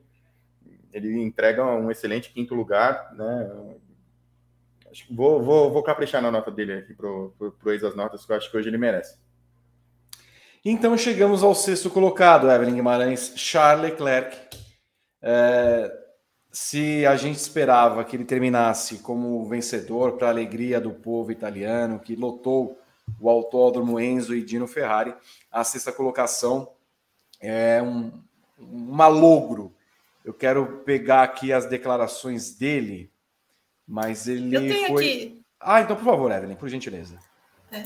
ele 0.91 1.23
entrega 1.23 1.63
um 1.65 1.89
excelente 1.89 2.34
quinto 2.34 2.53
lugar, 2.53 3.13
né? 3.15 3.49
Acho 4.91 5.07
que 5.07 5.15
vou, 5.15 5.41
vou, 5.41 5.71
vou 5.71 5.82
caprichar 5.82 6.21
na 6.21 6.30
nota 6.30 6.51
dele 6.51 6.73
aqui 6.73 6.93
pro, 6.93 7.34
pro, 7.38 7.53
pro 7.53 7.71
ex 7.71 7.82
das 7.82 7.95
notas, 7.95 8.26
que 8.26 8.32
eu 8.34 8.36
acho 8.36 8.51
que 8.51 8.57
hoje 8.57 8.67
ele 8.67 8.78
merece. 8.78 9.17
Então 10.65 10.97
chegamos 10.97 11.43
ao 11.43 11.55
sexto 11.55 11.89
colocado, 11.89 12.51
Evelyn 12.51 12.76
Guimarães, 12.76 13.32
Charles 13.38 13.91
Leclerc. 13.91 14.38
É, 15.21 16.04
se 16.55 17.05
a 17.05 17.17
gente 17.17 17.35
esperava 17.35 18.01
que 18.05 18.15
ele 18.15 18.23
terminasse 18.23 18.99
como 18.99 19.45
vencedor 19.45 20.13
para 20.13 20.27
a 20.27 20.29
alegria 20.29 20.79
do 20.79 20.89
povo 20.89 21.29
italiano 21.29 21.99
que 21.99 22.15
lotou 22.15 22.79
o 23.19 23.29
autódromo 23.29 23.99
Enzo 23.99 24.33
e 24.33 24.41
Dino 24.41 24.65
Ferrari, 24.65 25.13
a 25.51 25.65
sexta 25.65 25.91
colocação 25.91 26.71
é 27.41 27.81
um, 27.81 28.09
um 28.57 28.85
malogro. 28.85 29.75
Eu 30.23 30.33
quero 30.33 30.81
pegar 30.85 31.23
aqui 31.23 31.51
as 31.51 31.65
declarações 31.65 32.55
dele, 32.55 33.11
mas 33.85 34.25
ele 34.25 34.55
Eu 34.55 34.61
tenho 34.61 34.87
foi. 34.87 35.05
Aqui. 35.05 35.41
Ah, 35.59 35.81
então 35.81 35.97
por 35.97 36.05
favor, 36.05 36.31
Evelyn, 36.31 36.55
por 36.55 36.69
gentileza. 36.69 37.19
É. 37.69 37.83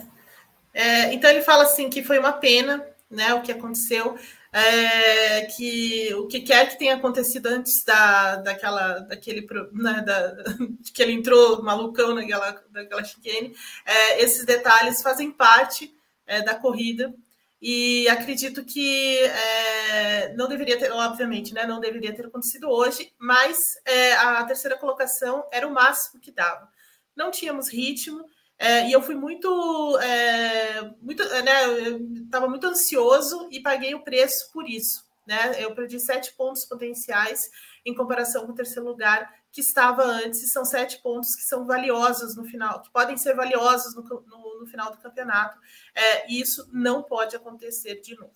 É, 0.75 1.13
então 1.15 1.27
ele 1.27 1.41
fala 1.41 1.63
assim 1.63 1.89
que 1.89 2.03
foi 2.03 2.19
uma 2.19 2.33
pena, 2.33 2.85
né, 3.09 3.33
o 3.33 3.41
que 3.41 3.51
aconteceu 3.51 4.15
é, 4.51 5.45
que 5.45 6.13
o 6.15 6.27
que 6.27 6.41
quer 6.41 6.69
que 6.69 6.77
tenha 6.77 6.95
acontecido 6.95 7.47
antes 7.47 7.83
da, 7.83 8.37
daquela, 8.37 8.99
daquele, 8.99 9.47
né, 9.73 10.01
da, 10.01 10.35
que 10.93 11.01
ele 11.01 11.13
entrou 11.13 11.61
malucão 11.61 12.15
naquela, 12.15 12.61
naquela 12.71 13.03
chicane, 13.03 13.55
é, 13.85 14.23
esses 14.23 14.45
detalhes 14.45 15.01
fazem 15.01 15.31
parte 15.31 15.93
é, 16.25 16.41
da 16.41 16.55
corrida 16.55 17.13
e 17.61 18.07
acredito 18.07 18.63
que 18.63 19.17
é, 19.19 20.33
não 20.33 20.47
deveria 20.47 20.79
ter, 20.79 20.91
obviamente, 20.91 21.53
né, 21.53 21.65
não 21.65 21.79
deveria 21.79 22.15
ter 22.15 22.25
acontecido 22.25 22.69
hoje, 22.69 23.11
mas 23.19 23.57
é, 23.85 24.13
a 24.13 24.43
terceira 24.45 24.77
colocação 24.77 25.43
era 25.51 25.67
o 25.67 25.73
máximo 25.73 26.21
que 26.21 26.31
dava. 26.31 26.69
Não 27.15 27.29
tínhamos 27.31 27.67
ritmo, 27.67 28.25
é, 28.59 28.89
e 28.89 28.91
eu 28.91 29.01
fui 29.01 29.15
muito, 29.15 29.97
é, 29.99 30.93
muito 31.01 31.23
né, 31.23 31.63
estava 32.25 32.49
muito 32.49 32.67
ansioso 32.67 33.47
e 33.49 33.61
paguei 33.61 33.95
o 33.95 34.03
preço 34.03 34.51
por 34.51 34.67
isso. 34.67 35.07
Né? 35.25 35.63
Eu 35.63 35.73
perdi 35.73 35.97
sete 35.97 36.33
pontos 36.33 36.65
potenciais 36.65 37.49
em 37.85 37.95
comparação 37.95 38.45
com 38.45 38.51
o 38.51 38.55
terceiro 38.55 38.85
lugar 38.85 39.33
que 39.51 39.61
estava 39.61 40.03
antes, 40.03 40.43
e 40.43 40.47
são 40.47 40.65
sete 40.65 41.01
pontos 41.01 41.33
que 41.35 41.41
são 41.41 41.65
valiosos 41.65 42.35
no 42.35 42.43
final, 42.43 42.81
que 42.81 42.91
podem 42.91 43.17
ser 43.17 43.33
valiosos 43.33 43.95
no, 43.95 44.03
no, 44.03 44.59
no 44.59 44.67
final 44.67 44.91
do 44.91 44.97
campeonato. 44.97 45.57
É, 45.95 46.29
e 46.29 46.41
isso 46.41 46.69
não 46.71 47.01
pode 47.01 47.35
acontecer 47.35 48.01
de 48.01 48.15
novo. 48.15 48.33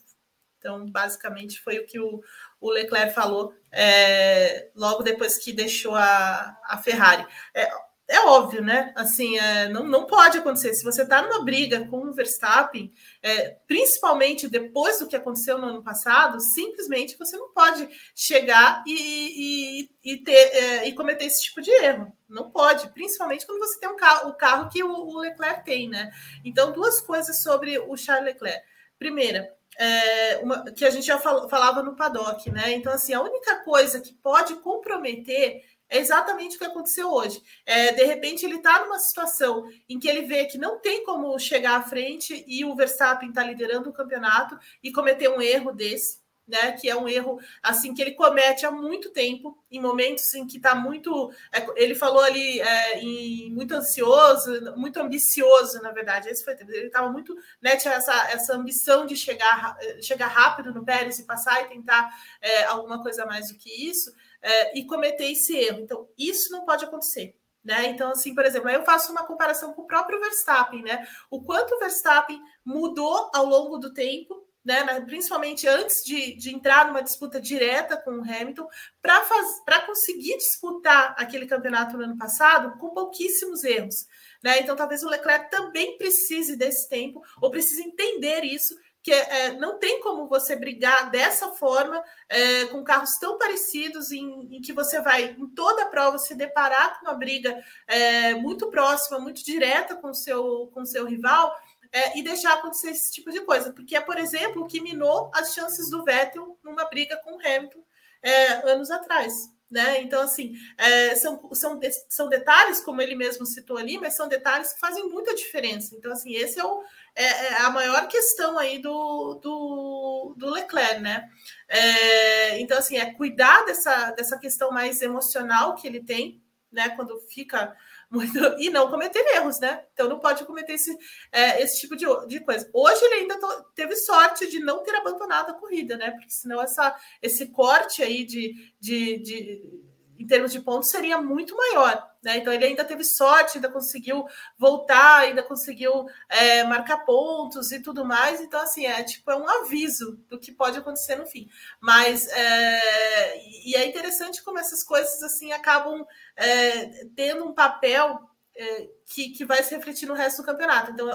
Então, 0.58 0.90
basicamente, 0.90 1.60
foi 1.60 1.80
o 1.80 1.86
que 1.86 2.00
o, 2.00 2.24
o 2.62 2.72
Leclerc 2.72 3.14
falou 3.14 3.54
é, 3.70 4.72
logo 4.74 5.04
depois 5.04 5.38
que 5.38 5.52
deixou 5.52 5.94
a, 5.94 6.58
a 6.64 6.78
Ferrari. 6.78 7.28
É, 7.54 7.70
é 8.14 8.26
óbvio, 8.26 8.62
né? 8.62 8.94
Assim, 8.96 9.38
é, 9.40 9.68
não, 9.70 9.84
não 9.84 10.06
pode 10.06 10.38
acontecer. 10.38 10.74
Se 10.76 10.84
você 10.84 11.02
está 11.02 11.22
numa 11.22 11.44
briga 11.44 11.84
com 11.88 11.98
o 11.98 12.14
Verstappen, 12.14 12.94
é, 13.24 13.58
principalmente 13.68 14.48
depois 14.48 15.00
do 15.00 15.08
que 15.08 15.16
aconteceu 15.16 15.58
no 15.58 15.68
ano 15.68 15.84
passado, 15.84 16.40
simplesmente 16.40 17.18
você 17.18 17.36
não 17.36 17.52
pode 17.52 17.90
chegar 18.16 18.84
e, 18.86 19.90
e, 20.04 20.14
e 20.14 20.18
ter, 20.18 20.32
é, 20.32 20.88
e 20.88 20.94
cometer 20.94 21.26
esse 21.26 21.42
tipo 21.42 21.60
de 21.60 21.72
erro. 21.72 22.16
Não 22.30 22.52
pode, 22.52 22.88
principalmente 22.94 23.48
quando 23.48 23.60
você 23.60 23.80
tem 23.80 23.90
um 23.90 23.96
carro, 23.96 24.30
o 24.30 24.34
carro 24.36 24.70
que 24.70 24.84
o, 24.84 24.92
o 24.92 25.20
Leclerc 25.20 25.66
tem, 25.66 25.90
né? 25.90 26.12
Então, 26.46 26.72
duas 26.72 27.02
coisas 27.02 27.42
sobre 27.42 27.80
o 27.80 27.98
Charles 27.98 28.26
Leclerc. 28.26 28.64
Primeira, 29.00 29.52
é, 29.78 30.38
uma, 30.38 30.64
que 30.72 30.86
a 30.86 30.90
gente 30.90 31.08
já 31.08 31.18
fal, 31.18 31.50
falava 31.50 31.82
no 31.82 31.96
paddock, 31.96 32.52
né? 32.52 32.74
Então, 32.74 32.94
assim, 32.94 33.14
a 33.14 33.22
única 33.22 33.64
coisa 33.64 34.00
que 34.00 34.14
pode 34.14 34.56
comprometer 34.58 35.64
é 35.94 36.00
exatamente 36.00 36.56
o 36.56 36.60
que 36.60 36.66
aconteceu 36.66 37.08
hoje. 37.08 37.42
É, 37.64 37.94
de 37.94 38.04
repente, 38.04 38.44
ele 38.44 38.56
está 38.56 38.84
numa 38.84 38.98
situação 38.98 39.70
em 39.88 40.00
que 40.00 40.08
ele 40.08 40.24
vê 40.24 40.46
que 40.46 40.58
não 40.58 40.80
tem 40.80 41.04
como 41.04 41.38
chegar 41.38 41.76
à 41.76 41.84
frente 41.84 42.44
e 42.48 42.66
o 42.66 42.76
Verstappen 42.76 43.30
está 43.30 43.44
liderando 43.44 43.90
o 43.90 43.94
campeonato 43.94 44.58
e 44.82 44.92
cometer 44.92 45.30
um 45.30 45.40
erro 45.40 45.72
desse. 45.72 46.24
Né, 46.46 46.74
que 46.74 46.90
é 46.90 46.96
um 46.96 47.08
erro 47.08 47.40
assim 47.62 47.94
que 47.94 48.02
ele 48.02 48.12
comete 48.12 48.66
há 48.66 48.72
muito 48.72 49.12
tempo, 49.12 49.58
em 49.72 49.80
momentos 49.80 50.34
em 50.34 50.46
que 50.46 50.58
está 50.58 50.76
muito. 50.76 51.32
É, 51.54 51.66
ele 51.82 51.96
falou 51.96 52.20
ali 52.20 52.60
é, 52.60 53.00
em, 53.00 53.50
muito 53.50 53.74
ansioso, 53.74 54.52
muito 54.76 55.00
ambicioso, 55.00 55.82
na 55.82 55.92
verdade. 55.94 56.28
Esse 56.28 56.44
foi, 56.44 56.54
ele 56.60 56.88
estava 56.88 57.10
muito. 57.10 57.34
Né, 57.62 57.78
tinha 57.78 57.94
essa, 57.94 58.30
essa 58.30 58.56
ambição 58.56 59.06
de 59.06 59.16
chegar, 59.16 59.78
chegar 60.02 60.28
rápido 60.28 60.74
no 60.74 60.84
Pérez 60.84 61.18
e 61.18 61.26
passar 61.26 61.62
e 61.64 61.70
tentar 61.70 62.12
é, 62.42 62.66
alguma 62.66 63.02
coisa 63.02 63.26
mais 63.26 63.48
do 63.48 63.58
que 63.58 63.90
isso 63.90 64.14
é, 64.44 64.78
e 64.78 64.86
cometer 64.86 65.32
esse 65.32 65.56
erro. 65.56 65.80
Então, 65.80 66.08
isso 66.18 66.52
não 66.52 66.66
pode 66.66 66.86
acontecer. 66.86 67.36
Né? 67.64 67.88
Então, 67.88 68.12
assim, 68.12 68.36
por 68.36 68.46
exemplo, 68.46 68.70
eu 68.70 68.84
faço 68.84 69.12
uma 69.12 69.26
comparação 69.26 69.74
com 69.74 69.84
o 69.84 69.88
próprio 69.88 70.20
Verstappen, 70.20 70.84
né? 70.84 71.08
O 71.32 71.42
quanto 71.42 71.74
o 71.74 71.80
Verstappen 71.80 72.38
mudou 72.66 73.32
ao 73.34 73.46
longo 73.46 73.78
do 73.78 73.94
tempo, 73.94 74.46
né? 74.66 75.00
Principalmente 75.02 75.66
antes 75.66 76.04
de, 76.04 76.36
de 76.36 76.54
entrar 76.54 76.88
numa 76.88 77.02
disputa 77.02 77.40
direta 77.40 77.96
com 77.96 78.12
o 78.12 78.22
Hamilton, 78.22 78.68
para 79.02 79.82
conseguir 79.86 80.36
disputar 80.38 81.16
aquele 81.18 81.46
campeonato 81.46 81.96
no 81.96 82.04
ano 82.04 82.18
passado 82.18 82.78
com 82.80 82.94
pouquíssimos 82.94 83.64
erros. 83.64 84.08
Né? 84.44 84.60
Então, 84.60 84.76
talvez 84.76 85.02
o 85.04 85.10
Leclerc 85.10 85.50
também 85.50 85.98
precise 85.98 86.58
desse 86.58 86.90
tempo, 86.90 87.22
ou 87.42 87.50
precise 87.50 87.82
entender 87.82 88.44
isso, 88.44 88.76
que 89.04 89.12
é, 89.12 89.52
não 89.52 89.78
tem 89.78 90.00
como 90.00 90.30
você 90.30 90.56
brigar 90.56 91.12
dessa 91.12 91.50
forma 91.52 92.02
é, 92.30 92.66
com 92.68 92.84
carros 92.86 93.18
tão 93.20 93.38
parecidos 93.38 94.14
em, 94.14 94.56
em, 94.56 94.62
que 94.62 94.72
você 94.72 95.02
vai 95.02 95.36
em 95.38 95.48
toda 95.50 95.84
a 95.84 95.88
prova 95.88 96.18
se 96.18 96.34
deparar 96.34 96.98
com 96.98 97.08
uma 97.08 97.14
briga 97.14 97.62
é, 97.86 98.34
muito 98.34 98.72
próxima, 98.72 99.20
muito 99.20 99.44
direta 99.44 99.98
com 99.98 100.14
seu, 100.14 100.72
com 100.74 100.86
seu 100.86 101.06
rival 101.06 101.54
é, 101.92 102.18
e 102.18 102.24
deixar 102.24 102.54
acontecer 102.54 102.92
esse 102.92 103.12
tipo 103.12 103.30
de 103.30 103.42
coisa, 103.42 103.74
porque 103.74 103.96
é, 103.96 104.02
por 104.02 104.18
exemplo, 104.18 104.64
o 104.64 104.68
que 104.68 104.80
minou 104.80 105.30
as 105.36 105.54
chances 105.54 105.90
do 105.90 106.04
Vettel 106.06 106.58
numa 106.64 106.86
briga 106.86 107.18
com 107.18 107.36
o 107.36 107.40
Hamilton 107.40 107.84
é, 108.24 108.72
anos 108.72 108.90
atrás. 108.90 109.34
Né? 109.74 110.04
Então, 110.04 110.22
assim, 110.22 110.54
é, 110.78 111.16
são, 111.16 111.50
são, 111.52 111.80
são 112.08 112.30
detalhes, 112.30 112.80
como 112.80 113.02
ele 113.02 113.16
mesmo 113.16 113.44
citou 113.44 113.76
ali, 113.76 113.98
mas 113.98 114.16
são 114.16 114.28
detalhes 114.28 114.72
que 114.72 114.80
fazem 114.80 115.10
muita 115.10 115.34
diferença. 115.34 115.96
Então, 115.96 116.12
assim, 116.12 116.32
esse 116.36 116.60
é, 116.60 116.64
o, 116.64 116.84
é, 117.16 117.24
é 117.24 117.62
a 117.64 117.72
maior 117.72 118.08
questão 118.08 118.60
aí 118.60 118.78
do, 118.78 119.40
do, 119.42 120.36
do 120.38 120.52
Leclerc, 120.52 121.02
né? 121.02 121.28
É, 121.68 122.60
então, 122.60 122.78
assim, 122.78 122.98
é 122.98 123.16
cuidar 123.16 123.66
dessa, 123.66 124.12
dessa 124.12 124.38
questão 124.38 124.70
mais 124.70 125.02
emocional 125.02 125.74
que 125.74 125.88
ele 125.88 126.04
tem, 126.04 126.40
né? 126.72 126.90
Quando 126.90 127.20
fica 127.22 127.76
muito, 128.14 128.38
e 128.60 128.70
não 128.70 128.90
cometer 128.90 129.20
erros, 129.36 129.60
né? 129.60 129.84
Então 129.94 130.08
não 130.08 130.20
pode 130.20 130.46
cometer 130.46 130.74
esse, 130.74 130.96
é, 131.32 131.62
esse 131.62 131.82
tipo 131.82 131.96
de, 131.96 132.06
de 132.28 132.40
coisa. 132.42 132.70
Hoje 132.72 133.04
ele 133.06 133.16
ainda 133.16 133.36
teve 133.74 133.96
sorte 133.96 134.48
de 134.50 134.60
não 134.60 134.84
ter 134.84 134.96
abandonado 134.96 135.50
a 135.50 135.54
corrida, 135.54 135.98
né? 135.98 136.12
Porque 136.12 136.30
senão 136.30 136.62
essa, 136.62 136.96
esse 137.22 137.48
corte 137.48 138.04
aí 138.04 138.24
de, 138.24 138.74
de, 138.80 139.18
de 139.18 139.84
em 140.24 140.28
termos 140.28 140.54
de 140.54 140.62
pontos, 140.62 140.90
seria 140.90 141.22
muito 141.22 141.56
maior. 141.56 142.10
Né? 142.24 142.38
Então 142.38 142.54
ele 142.54 142.64
ainda 142.64 142.86
teve 142.86 143.04
sorte, 143.04 143.58
ainda 143.58 143.70
conseguiu 143.70 144.26
voltar, 144.58 145.20
ainda 145.20 145.44
conseguiu 145.44 146.06
é, 146.30 146.64
marcar 146.64 147.04
pontos 147.04 147.74
e 147.74 147.82
tudo 147.82 148.06
mais. 148.06 148.40
Então, 148.40 148.62
assim, 148.62 148.86
é 148.86 149.04
tipo 149.04 149.30
é 149.30 149.36
um 149.36 149.48
aviso 149.48 150.18
do 150.30 150.40
que 150.40 150.52
pode 150.52 150.78
acontecer 150.78 151.18
no 151.18 151.26
fim. 151.26 151.50
Mas 151.82 152.28
é, 152.30 153.38
e 153.66 153.76
é 153.76 153.86
interessante 153.86 154.42
como 154.42 154.58
essas 154.58 154.84
coisas 154.84 155.22
assim 155.22 155.52
acabam 155.52 156.06
é, 156.38 157.06
tendo 157.16 157.44
um 157.44 157.54
papel 157.54 158.18
é, 158.56 158.88
que, 159.06 159.32
que 159.32 159.44
vai 159.44 159.62
se 159.62 159.76
refletir 159.76 160.08
no 160.08 160.14
resto 160.14 160.42
do 160.42 160.46
campeonato. 160.46 160.92
Então, 160.92 161.10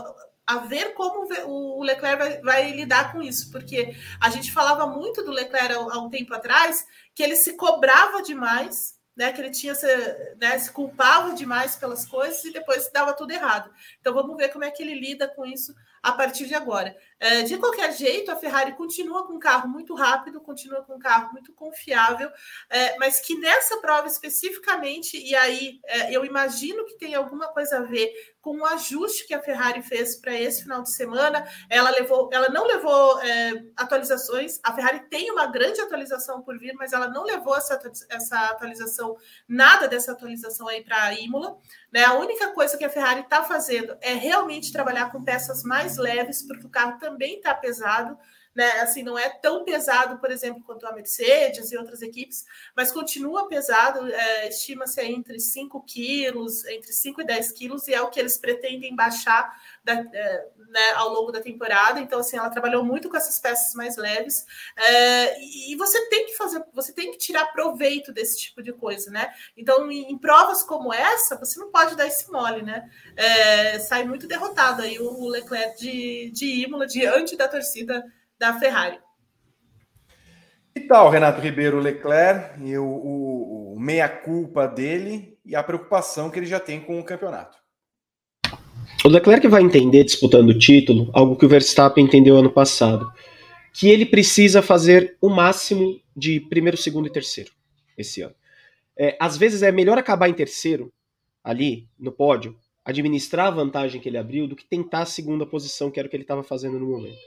a 0.47 0.59
ver 0.59 0.93
como 0.93 1.27
o 1.47 1.83
Leclerc 1.83 2.19
vai, 2.19 2.41
vai, 2.41 2.73
lidar 2.73 3.13
com 3.13 3.23
isso, 3.23 3.51
porque 3.51 3.95
a 4.21 4.29
gente 4.29 4.53
falava 4.53 4.87
muito 4.87 5.23
do 5.23 5.31
Leclerc 5.31 5.73
há, 5.73 5.77
há 5.77 5.99
um 5.99 6.11
tempo 6.11 6.35
atrás, 6.35 6.87
que 7.15 7.23
ele 7.23 7.37
se 7.37 7.55
cobrava 7.55 8.23
demais 8.23 8.98
né, 9.19 9.33
que 9.33 9.41
ele 9.41 9.51
tinha 9.51 9.75
se, 9.75 9.87
né, 10.41 10.57
se 10.61 10.71
culpava 10.71 11.35
demais 11.35 11.75
pelas 11.75 12.07
coisas 12.07 12.45
e 12.45 12.53
depois 12.53 12.89
dava 12.93 13.13
tudo 13.13 13.33
errado. 13.33 13.69
Então 14.01 14.15
vamos 14.15 14.37
ver 14.37 14.51
como 14.51 14.63
é 14.63 14.71
que 14.71 14.81
ele 14.81 14.95
lida 14.95 15.27
com 15.27 15.45
isso 15.45 15.75
a 16.01 16.13
partir 16.13 16.47
de 16.47 16.55
agora. 16.55 16.97
É, 17.21 17.43
de 17.43 17.59
qualquer 17.59 17.93
jeito, 17.93 18.31
a 18.31 18.37
Ferrari 18.37 18.73
continua 18.73 19.27
com 19.27 19.35
um 19.35 19.39
carro 19.39 19.69
muito 19.69 19.95
rápido, 19.95 20.41
continua 20.41 20.83
com 20.83 20.95
um 20.95 20.99
carro 20.99 21.33
muito 21.33 21.53
confiável, 21.53 22.31
é, 22.71 22.97
mas 22.99 23.21
que 23.21 23.37
nessa 23.39 23.79
prova 23.79 24.07
especificamente, 24.07 25.17
e 25.17 25.35
aí 25.35 25.81
é, 25.85 26.13
eu 26.13 26.25
imagino 26.25 26.85
que 26.87 26.97
tem 26.97 27.15
alguma 27.15 27.49
coisa 27.49 27.79
a 27.79 27.83
ver 27.83 28.13
com 28.49 28.61
o 28.61 28.65
ajuste 28.65 29.27
que 29.27 29.35
a 29.35 29.43
Ferrari 29.43 29.83
fez 29.83 30.17
para 30.17 30.33
esse 30.33 30.63
final 30.63 30.83
de 30.83 30.91
semana. 30.91 31.47
Ela 31.69 31.91
levou, 31.91 32.31
ela 32.33 32.49
não 32.49 32.67
levou 32.67 33.21
é, 33.21 33.63
atualizações. 33.77 34.59
A 34.63 34.73
Ferrari 34.73 35.01
tem 35.11 35.31
uma 35.31 35.47
grande 35.47 35.81
atualização 35.83 36.41
por 36.41 36.59
vir, 36.59 36.73
mas 36.75 36.95
ela 36.95 37.09
não 37.09 37.25
levou 37.25 37.55
essa, 37.55 37.79
essa 38.09 38.47
atualização, 38.47 39.17
nada 39.47 39.87
dessa 39.87 40.13
atualização 40.13 40.67
aí 40.67 40.83
para 40.83 41.03
a 41.03 41.15
Imola. 41.15 41.59
Né? 41.93 42.05
A 42.05 42.15
única 42.15 42.49
coisa 42.53 42.79
que 42.79 42.85
a 42.85 42.91
Ferrari 42.91 43.21
está 43.21 43.45
fazendo 43.45 43.97
é 44.01 44.15
realmente 44.15 44.73
trabalhar 44.73 45.13
com 45.13 45.23
peças 45.23 45.63
mais 45.63 45.99
leves, 45.99 46.47
porque 46.47 46.67
o 46.67 46.71
carro 46.71 46.99
também 47.09 47.37
está 47.37 47.55
pesado 47.55 48.19
né? 48.59 48.81
Assim, 48.81 49.05
não 49.05 49.17
é 49.17 49.29
tão 49.29 49.65
pesado, 49.65 50.19
por 50.19 50.33
exemplo, 50.33 50.61
quanto 50.65 50.85
a 50.85 50.91
Mercedes 50.91 51.71
e 51.71 51.77
outras 51.77 52.03
equipes, 52.03 52.45
mas 52.77 52.91
continua 52.91 53.47
pesado, 53.47 54.13
é, 54.13 54.49
estima-se 54.49 55.01
entre 55.01 55.39
5 55.39 55.81
quilos, 55.85 56.65
entre 56.67 56.93
5 56.93 57.21
e 57.21 57.25
10 57.25 57.53
quilos, 57.53 57.87
e 57.87 57.95
é 57.95 58.03
o 58.03 58.11
que 58.11 58.19
eles 58.19 58.37
pretendem 58.37 58.97
baixar 58.97 59.49
da, 59.85 59.93
é, 59.93 60.49
né, 60.71 60.91
ao 60.97 61.11
longo 61.11 61.31
da 61.31 61.41
temporada. 61.41 62.01
Então, 62.01 62.19
assim, 62.19 62.37
ela 62.37 62.51
trabalhou 62.51 62.85
muito 62.85 63.09
com 63.09 63.17
essas 63.17 63.39
peças 63.39 63.75
mais 63.75 63.97
leves. 63.97 64.45
É, 64.77 65.41
e, 65.41 65.73
e 65.73 65.77
você 65.77 66.09
tem 66.09 66.27
que 66.27 66.35
fazer, 66.35 66.61
você 66.75 66.93
tem 66.93 67.13
que 67.13 67.19
tirar 67.19 67.53
proveito 67.53 68.13
desse 68.13 68.41
tipo 68.41 68.61
de 68.61 68.73
coisa, 68.73 69.09
né? 69.13 69.33
Então, 69.57 69.89
em, 69.89 70.11
em 70.11 70.19
provas 70.19 70.65
como 70.65 70.93
essa, 70.93 71.37
você 71.37 71.61
não 71.61 71.71
pode 71.71 71.95
dar 71.95 72.09
esse 72.09 72.29
mole, 72.29 72.63
né? 72.63 72.91
É, 73.15 73.79
sai 73.79 74.03
muito 74.03 74.27
derrotado 74.27 74.83
aí 74.83 74.99
o, 74.99 75.09
o 75.09 75.29
Leclerc 75.29 75.79
de, 75.79 76.33
de 76.33 76.65
Imola 76.65 76.89
diante 76.89 77.37
da 77.37 77.47
torcida 77.47 78.05
da 78.39 78.59
Ferrari. 78.59 78.99
Que 80.75 80.87
tal, 80.87 81.11
Renato 81.11 81.41
Ribeiro 81.41 81.81
Leclerc 81.81 82.63
e 82.63 82.79
o, 82.79 82.85
o, 82.85 83.75
o 83.75 83.81
meia-culpa 83.81 84.67
dele 84.67 85.37
e 85.45 85.57
a 85.57 85.63
preocupação 85.63 86.31
que 86.31 86.39
ele 86.39 86.47
já 86.47 86.61
tem 86.61 86.81
com 86.81 87.01
o 87.01 87.05
campeonato? 87.05 87.59
O 89.05 89.09
Leclerc 89.09 89.47
vai 89.49 89.63
entender 89.63 90.05
disputando 90.05 90.51
o 90.51 90.59
título 90.59 91.11
algo 91.13 91.37
que 91.37 91.47
o 91.47 91.49
Verstappen 91.49 92.05
entendeu 92.05 92.37
ano 92.37 92.51
passado, 92.51 93.13
que 93.73 93.89
ele 93.89 94.07
precisa 94.07 94.63
fazer 94.63 95.17
o 95.21 95.29
máximo 95.29 96.01
de 96.17 96.41
primeiro, 96.41 96.77
segundo 96.77 97.07
e 97.07 97.13
terceiro 97.13 97.51
esse 97.97 98.23
ano. 98.23 98.35
É, 98.97 99.17
às 99.21 99.37
vezes 99.37 99.63
é 99.63 99.73
melhor 99.73 99.99
acabar 99.99 100.29
em 100.29 100.35
terceiro, 100.35 100.93
ali 101.43 101.89
no 101.99 102.13
pódio, 102.13 102.57
administrar 102.85 103.47
a 103.47 103.51
vantagem 103.51 104.01
que 104.01 104.09
ele 104.09 104.19
abriu, 104.19 104.47
do 104.47 104.57
que 104.57 104.65
tentar 104.65 105.03
a 105.03 105.07
segunda 105.07 105.45
posição, 105.45 105.91
que 105.91 105.99
era 105.99 106.07
o 106.07 106.11
que 106.11 106.17
ele 106.17 106.25
estava 106.25 106.43
fazendo 106.43 106.79
no 106.79 106.87
momento. 106.87 107.19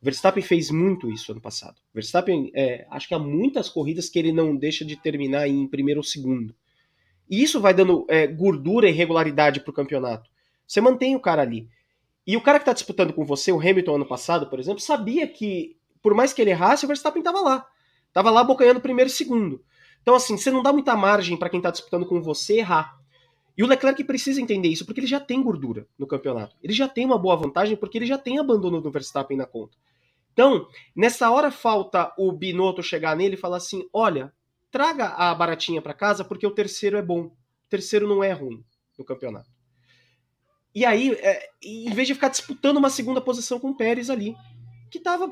Verstappen 0.00 0.42
fez 0.42 0.70
muito 0.70 1.10
isso 1.10 1.32
ano 1.32 1.40
passado. 1.40 1.76
Verstappen, 1.92 2.50
é, 2.54 2.86
acho 2.90 3.08
que 3.08 3.14
há 3.14 3.18
muitas 3.18 3.68
corridas 3.68 4.08
que 4.08 4.18
ele 4.18 4.32
não 4.32 4.54
deixa 4.54 4.84
de 4.84 4.94
terminar 4.96 5.48
em 5.48 5.66
primeiro 5.66 6.00
ou 6.00 6.04
segundo. 6.04 6.54
E 7.28 7.42
isso 7.42 7.60
vai 7.60 7.74
dando 7.74 8.06
é, 8.08 8.26
gordura 8.26 8.88
e 8.88 8.92
regularidade 8.92 9.60
para 9.60 9.70
o 9.70 9.74
campeonato. 9.74 10.30
Você 10.66 10.80
mantém 10.80 11.16
o 11.16 11.20
cara 11.20 11.42
ali. 11.42 11.68
E 12.26 12.36
o 12.36 12.40
cara 12.40 12.58
que 12.58 12.62
está 12.62 12.72
disputando 12.72 13.12
com 13.12 13.24
você, 13.24 13.50
o 13.50 13.58
Hamilton 13.58 13.96
ano 13.96 14.06
passado, 14.06 14.48
por 14.48 14.60
exemplo, 14.60 14.80
sabia 14.80 15.26
que, 15.26 15.76
por 16.02 16.14
mais 16.14 16.32
que 16.32 16.40
ele 16.40 16.50
errasse, 16.50 16.84
o 16.84 16.88
Verstappen 16.88 17.20
estava 17.20 17.40
lá. 17.40 17.66
Estava 18.06 18.30
lá 18.30 18.44
bocanhando 18.44 18.80
primeiro 18.80 19.10
e 19.10 19.12
segundo. 19.12 19.62
Então, 20.02 20.14
assim, 20.14 20.36
você 20.36 20.50
não 20.50 20.62
dá 20.62 20.72
muita 20.72 20.96
margem 20.96 21.36
para 21.36 21.50
quem 21.50 21.58
está 21.58 21.70
disputando 21.70 22.06
com 22.06 22.22
você 22.22 22.58
errar. 22.58 22.98
E 23.56 23.64
o 23.64 23.66
Leclerc 23.66 24.04
precisa 24.04 24.40
entender 24.40 24.68
isso, 24.68 24.86
porque 24.86 25.00
ele 25.00 25.06
já 25.06 25.18
tem 25.18 25.42
gordura 25.42 25.86
no 25.98 26.06
campeonato. 26.06 26.54
Ele 26.62 26.72
já 26.72 26.86
tem 26.86 27.04
uma 27.04 27.18
boa 27.18 27.34
vantagem, 27.34 27.76
porque 27.76 27.98
ele 27.98 28.06
já 28.06 28.16
tem 28.16 28.38
abandono 28.38 28.80
do 28.80 28.90
Verstappen 28.90 29.36
na 29.36 29.46
conta. 29.46 29.76
Então, 30.38 30.68
nessa 30.94 31.28
hora 31.32 31.50
falta 31.50 32.14
o 32.16 32.30
Binotto 32.30 32.80
chegar 32.80 33.16
nele 33.16 33.34
e 33.34 33.36
falar 33.36 33.56
assim: 33.56 33.88
olha, 33.92 34.32
traga 34.70 35.08
a 35.08 35.34
baratinha 35.34 35.82
para 35.82 35.92
casa, 35.92 36.24
porque 36.24 36.46
o 36.46 36.54
terceiro 36.54 36.96
é 36.96 37.02
bom. 37.02 37.22
O 37.22 37.32
terceiro 37.68 38.06
não 38.06 38.22
é 38.22 38.30
ruim 38.30 38.64
no 38.96 39.04
campeonato. 39.04 39.50
E 40.72 40.84
aí, 40.84 41.10
é, 41.14 41.44
em 41.60 41.92
vez 41.92 42.06
de 42.06 42.14
ficar 42.14 42.28
disputando 42.28 42.76
uma 42.76 42.88
segunda 42.88 43.20
posição 43.20 43.58
com 43.58 43.70
o 43.70 43.76
Pérez 43.76 44.08
ali, 44.08 44.36
que 44.92 44.98
estava, 44.98 45.28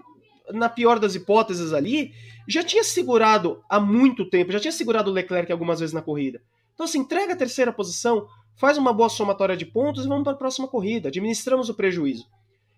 na 0.53 0.69
pior 0.69 0.99
das 0.99 1.15
hipóteses 1.15 1.73
ali, 1.73 2.13
já 2.49 2.65
tinha 2.65 2.83
segurado 2.83 3.63
há 3.69 3.79
muito 3.79 4.29
tempo, 4.29 4.51
já 4.51 4.59
tinha 4.59 4.73
segurado 4.73 5.09
o 5.09 5.15
Leclerc 5.15 5.53
algumas 5.53 5.79
vezes 5.79 5.93
na 5.93 6.03
corrida. 6.03 6.43
Então, 6.75 6.83
assim, 6.83 6.99
entrega 6.99 7.35
a 7.35 7.37
terceira 7.37 7.73
posição, 7.73 8.27
faz 8.57 8.77
uma 8.77 8.93
boa 8.93 9.09
somatória 9.09 9.57
de 9.57 9.67
pontos 9.67 10.05
e 10.05 10.09
vamos 10.09 10.25
para 10.25 10.33
a 10.33 10.37
próxima 10.37 10.67
corrida. 10.67 11.11
Administramos 11.11 11.69
o 11.69 11.75
prejuízo. 11.75 12.27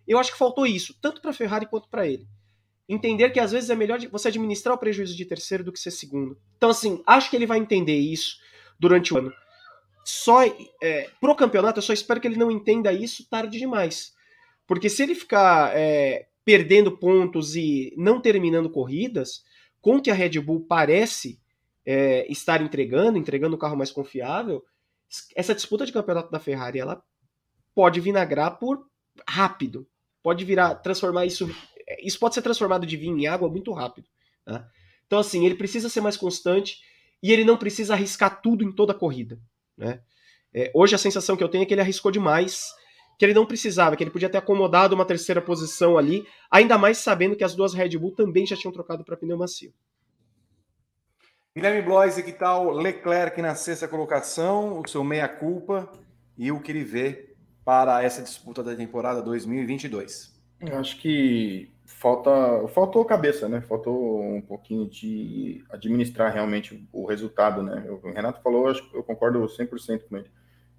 Eu 0.09 0.19
acho 0.19 0.33
que 0.33 0.39
faltou 0.39 0.67
isso, 0.67 0.97
tanto 1.01 1.21
para 1.21 1.31
a 1.31 1.35
Ferrari 1.35 1.67
quanto 1.67 1.89
para 1.89 2.07
ele. 2.07 2.27
Entender 2.89 3.29
que 3.31 3.39
às 3.39 3.53
vezes 3.53 3.69
é 3.69 3.77
melhor 3.77 4.01
você 4.11 4.29
administrar 4.29 4.75
o 4.75 4.79
prejuízo 4.79 5.15
de 5.15 5.25
terceiro 5.27 5.63
do 5.63 5.71
que 5.71 5.79
ser 5.79 5.91
segundo. 5.91 6.39
Então, 6.57 6.71
assim, 6.71 7.03
acho 7.07 7.29
que 7.29 7.37
ele 7.37 7.47
vai 7.47 7.59
entender 7.59 7.99
isso 7.99 8.39
durante 8.81 9.13
o 9.13 9.19
ano. 9.19 9.33
Só 10.03 10.43
é, 10.83 11.11
pro 11.21 11.37
campeonato, 11.37 11.79
eu 11.79 11.83
só 11.83 11.93
espero 11.93 12.19
que 12.19 12.27
ele 12.27 12.39
não 12.39 12.51
entenda 12.51 12.91
isso 12.91 13.29
tarde 13.29 13.59
demais. 13.59 14.15
Porque 14.67 14.89
se 14.89 15.03
ele 15.03 15.15
ficar 15.15 15.77
é, 15.77 16.29
perdendo 16.47 16.97
pontos 16.97 17.55
e 17.55 17.93
não 17.95 18.23
terminando 18.23 18.71
corridas, 18.71 19.45
com 19.83 19.97
o 19.97 20.03
que 20.03 20.11
a 20.11 20.15
Red 20.15 20.41
Bull 20.41 20.65
parece 20.67 21.39
é, 21.85 22.31
estar 22.33 22.63
entregando, 22.63 23.19
entregando 23.19 23.55
o 23.55 23.59
carro 23.59 23.77
mais 23.77 23.91
confiável, 23.91 24.65
essa 25.37 25.55
disputa 25.55 25.85
de 25.85 25.93
campeonato 25.93 26.31
da 26.31 26.41
Ferrari 26.41 26.79
ela 26.79 27.03
pode 27.75 28.01
vinagrar 28.01 28.59
por 28.59 28.87
rápido, 29.27 29.87
pode 30.23 30.45
virar, 30.45 30.75
transformar 30.77 31.27
isso, 31.27 31.49
isso 32.03 32.19
pode 32.19 32.35
ser 32.35 32.43
transformado 32.43 32.87
de 32.87 32.97
vinho 32.97 33.19
em 33.19 33.27
água 33.27 33.49
muito 33.49 33.73
rápido. 33.73 34.09
Tá? 34.45 34.69
Então 35.07 35.19
assim, 35.19 35.45
ele 35.45 35.55
precisa 35.55 35.89
ser 35.89 36.01
mais 36.01 36.17
constante 36.17 36.79
e 37.23 37.33
ele 37.33 37.45
não 37.45 37.57
precisa 37.57 37.95
arriscar 37.95 38.41
tudo 38.41 38.65
em 38.65 38.73
toda 38.73 38.93
a 38.93 38.99
corrida. 38.99 39.39
Né? 39.77 40.01
É, 40.53 40.71
hoje 40.75 40.95
a 40.95 40.99
sensação 40.99 41.37
que 41.37 41.43
eu 41.43 41.49
tenho 41.49 41.63
é 41.63 41.67
que 41.67 41.75
ele 41.75 41.81
arriscou 41.81 42.11
demais, 42.11 42.73
que 43.19 43.25
ele 43.25 43.35
não 43.35 43.45
precisava, 43.45 43.97
que 43.97 44.03
ele 44.03 44.11
podia 44.11 44.29
ter 44.29 44.39
acomodado 44.39 44.95
uma 44.95 45.05
terceira 45.05 45.43
posição 45.43 45.99
ali, 45.99 46.27
ainda 46.51 46.79
mais 46.79 46.99
sabendo 46.99 47.37
que 47.37 47.45
as 47.45 47.55
duas 47.55 47.75
Red 47.75 47.99
Bull 47.99 48.15
também 48.15 48.47
já 48.47 48.57
tinham 48.57 48.73
trocado 48.73 49.05
para 49.05 49.17
pneu 49.17 49.37
macio. 49.37 49.73
Guilherme 51.55 51.83
Blois, 51.83 52.15
que 52.15 52.33
tal 52.33 52.71
Leclerc 52.71 53.43
na 53.43 53.57
sexta 53.57 53.89
colocação, 53.89 54.81
o 54.81 54.89
seu 54.89 55.03
meia-culpa 55.03 55.91
e 56.37 56.53
o 56.53 56.61
que 56.61 56.71
ele 56.71 56.85
vê 56.85 57.28
para 57.69 58.03
essa 58.03 58.23
disputa 58.23 58.63
da 58.63 58.75
temporada 58.75 59.21
2022? 59.21 60.35
Eu 60.59 60.79
acho 60.79 60.99
que 60.99 61.71
falta, 61.85 62.31
faltou 62.69 63.05
cabeça, 63.05 63.47
né? 63.47 63.61
Faltou 63.61 64.23
um 64.23 64.41
pouquinho 64.41 64.89
de 64.89 65.63
administrar 65.69 66.33
realmente 66.33 66.83
o 66.91 67.05
resultado, 67.05 67.63
né? 67.63 67.85
O 67.91 68.11
Renato 68.11 68.41
falou, 68.41 68.69
acho, 68.69 68.89
eu 68.95 69.03
concordo 69.03 69.41
100% 69.41 70.09
com 70.09 70.17
ele. 70.17 70.31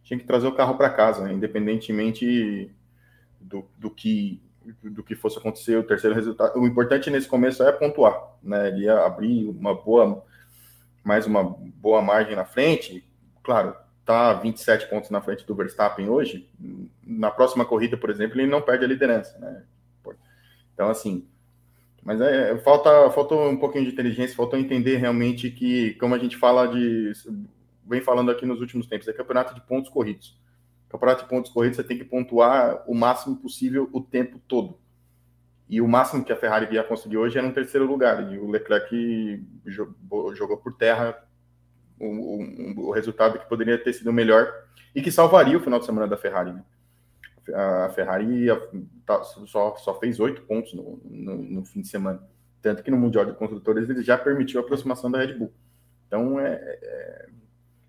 Tinha 0.01 0.19
que 0.19 0.25
trazer 0.25 0.47
o 0.47 0.55
carro 0.55 0.77
para 0.77 0.89
casa, 0.89 1.25
né? 1.25 1.31
independentemente 1.31 2.73
do, 3.39 3.69
do 3.77 3.91
que 3.91 4.41
do 4.83 5.03
que 5.03 5.13
fosse 5.13 5.37
acontecer 5.37 5.77
o 5.77 5.83
terceiro 5.83 6.15
resultado. 6.15 6.59
O 6.59 6.65
importante 6.65 7.11
nesse 7.11 7.27
começo 7.27 7.61
é 7.61 7.71
pontuar, 7.71 8.19
né? 8.41 8.69
Ele 8.69 8.85
ia 8.85 9.05
abrir 9.05 9.47
uma 9.47 9.75
boa 9.75 10.25
mais 11.03 11.27
uma 11.27 11.43
boa 11.43 12.01
margem 12.01 12.35
na 12.35 12.45
frente, 12.45 13.07
claro, 13.43 13.75
tá 14.09 14.33
27 14.33 14.89
pontos 14.89 15.11
na 15.11 15.21
frente 15.21 15.45
do 15.45 15.53
Verstappen 15.53 16.09
hoje, 16.09 16.49
na 17.05 17.29
próxima 17.29 17.63
corrida, 17.63 17.95
por 17.95 18.09
exemplo, 18.09 18.41
ele 18.41 18.49
não 18.49 18.59
perde 18.59 18.83
a 18.83 18.87
liderança, 18.87 19.37
né? 19.37 19.61
Então, 20.73 20.89
assim, 20.89 21.27
mas 22.03 22.19
é, 22.19 22.57
falta, 22.57 23.11
faltou 23.11 23.47
um 23.47 23.57
pouquinho 23.57 23.85
de 23.85 23.91
inteligência, 23.91 24.35
faltou 24.35 24.57
entender 24.57 24.95
realmente 24.95 25.51
que, 25.51 25.93
como 25.95 26.15
a 26.15 26.17
gente 26.17 26.37
fala 26.37 26.65
de, 26.67 27.11
vem 27.85 28.01
falando 28.01 28.31
aqui 28.31 28.47
nos 28.47 28.61
últimos 28.61 28.87
tempos, 28.87 29.07
é 29.07 29.13
campeonato 29.13 29.53
de 29.53 29.61
pontos 29.61 29.91
corridos. 29.91 30.35
Campeonato 30.89 31.23
de 31.23 31.29
pontos 31.29 31.51
corridos, 31.51 31.75
você 31.75 31.83
tem 31.83 31.97
que 31.97 32.05
pontuar 32.05 32.83
o 32.87 32.95
máximo 32.95 33.35
possível 33.35 33.87
o 33.93 34.01
tempo 34.01 34.39
todo. 34.47 34.79
E 35.69 35.81
o 35.81 35.87
máximo 35.87 36.23
que 36.23 36.33
a 36.33 36.35
Ferrari 36.35 36.73
ia 36.73 36.83
conseguir 36.83 37.17
hoje 37.17 37.37
era 37.37 37.45
um 37.45 37.53
terceiro 37.53 37.85
lugar. 37.85 38.33
E 38.33 38.39
o 38.39 38.49
Leclerc 38.49 39.45
jogou 40.33 40.57
por 40.57 40.75
terra 40.75 41.28
o, 41.99 42.87
o, 42.87 42.91
resultado 42.91 43.37
que 43.37 43.49
poderia 43.49 43.77
ter 43.77 43.93
sido 43.93 44.13
melhor 44.13 44.51
e 44.95 45.01
que 45.01 45.11
salvaria 45.11 45.57
o 45.57 45.61
final 45.61 45.79
de 45.79 45.85
semana 45.85 46.07
da 46.07 46.17
Ferrari. 46.17 46.53
Né? 46.53 46.63
A 47.53 47.89
Ferrari 47.89 48.47
tá, 49.05 49.23
só, 49.23 49.75
só 49.75 49.99
fez 49.99 50.19
oito 50.19 50.41
pontos 50.43 50.73
no, 50.73 51.01
no, 51.03 51.37
no, 51.37 51.65
fim 51.65 51.81
de 51.81 51.87
semana. 51.87 52.21
Tanto 52.61 52.83
que 52.83 52.91
no 52.91 52.97
Mundial 52.97 53.25
de 53.25 53.33
Construtores 53.33 53.89
ele 53.89 54.03
já 54.03 54.17
permitiu 54.17 54.59
a 54.59 54.63
aproximação 54.63 55.09
da 55.09 55.19
Red 55.19 55.33
Bull. 55.33 55.53
Então 56.07 56.39
é, 56.39 56.53
é, 56.53 57.29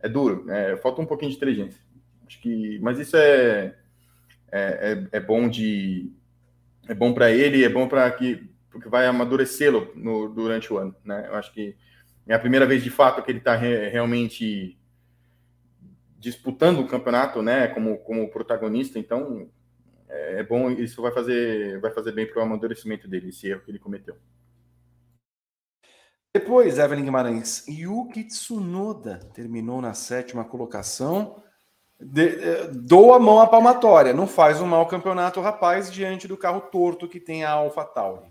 é 0.01 0.09
duro, 0.09 0.51
é, 0.51 0.77
falta 0.77 1.01
um 1.01 1.07
pouquinho 1.07 1.31
de 1.31 1.37
inteligência. 1.37 1.81
Acho 2.27 2.41
que, 2.41 2.79
mas 2.81 2.99
isso 2.99 3.17
é, 3.17 3.75
é, 4.53 5.07
é, 5.13 5.17
é 5.19 5.21
bom 5.21 5.49
de 5.49 6.13
é 6.89 6.95
bom 6.95 7.13
para 7.13 7.31
ele, 7.31 7.65
é 7.65 7.69
bom 7.69 7.89
para 7.89 8.11
que 8.11 8.49
porque 8.71 8.89
vai 8.89 9.07
amadurecê-lo 9.07 9.93
durante 10.35 10.73
o 10.73 10.79
ano, 10.79 10.95
né? 11.05 11.27
Eu 11.29 11.35
acho 11.35 11.53
que 11.53 11.77
é 12.31 12.35
a 12.35 12.39
primeira 12.39 12.65
vez 12.65 12.85
de 12.85 12.91
fato 12.91 13.23
que 13.25 13.31
ele 13.33 13.39
está 13.39 13.57
re, 13.57 13.89
realmente 13.89 14.79
disputando 16.17 16.79
o 16.79 16.87
campeonato, 16.87 17.43
né? 17.43 17.67
Como, 17.67 17.99
como 17.99 18.31
protagonista, 18.31 19.01
então 19.01 19.51
é, 20.09 20.39
é 20.39 20.43
bom, 20.45 20.71
isso 20.71 21.03
vai 21.03 21.11
fazer 21.11 21.81
vai 21.81 21.91
fazer 21.91 22.13
bem 22.13 22.27
para 22.27 22.39
o 22.39 22.43
amadurecimento 22.43 23.09
dele, 23.09 23.31
esse 23.31 23.49
erro 23.49 23.63
que 23.63 23.71
ele 23.73 23.81
cometeu. 23.81 24.17
Depois, 26.33 26.79
Evelyn 26.79 27.05
Guimarães, 27.05 27.67
Yuki 27.67 28.23
Tsunoda 28.23 29.19
terminou 29.35 29.83
na 29.83 29.93
sétima 29.93 30.45
colocação 30.45 31.43
de, 31.99 32.29
eh, 32.29 32.69
dou 32.73 33.13
a 33.13 33.19
mão 33.19 33.41
à 33.41 33.49
palmatória. 33.49 34.15
Não 34.15 34.29
faz 34.29 34.61
um 34.61 34.67
mau 34.67 34.87
campeonato, 34.87 35.41
rapaz, 35.41 35.91
diante 35.91 36.29
do 36.29 36.37
carro 36.37 36.61
torto 36.61 37.09
que 37.09 37.19
tem 37.19 37.43
a 37.43 37.51
Alpha 37.51 37.85
Tauri. 37.85 38.30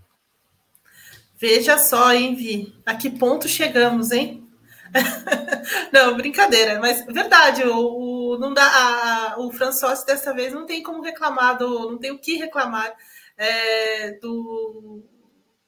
Veja 1.40 1.78
só, 1.78 2.12
hein, 2.12 2.34
Vi? 2.34 2.74
A 2.84 2.94
que 2.94 3.08
ponto 3.08 3.48
chegamos, 3.48 4.10
hein? 4.12 4.46
não, 5.92 6.16
brincadeira, 6.16 6.78
mas 6.80 7.04
verdade, 7.06 7.62
o, 7.64 8.34
o 8.34 8.38
não 8.38 8.52
dá, 8.52 8.66
a, 8.66 9.40
o 9.40 9.50
François 9.52 10.04
dessa 10.04 10.34
vez 10.34 10.52
não 10.52 10.66
tem 10.66 10.82
como 10.82 11.02
reclamar, 11.02 11.56
do, 11.56 11.92
não 11.92 11.98
tem 11.98 12.10
o 12.10 12.18
que 12.18 12.36
reclamar 12.36 12.92
é, 13.38 14.12
do, 14.20 15.02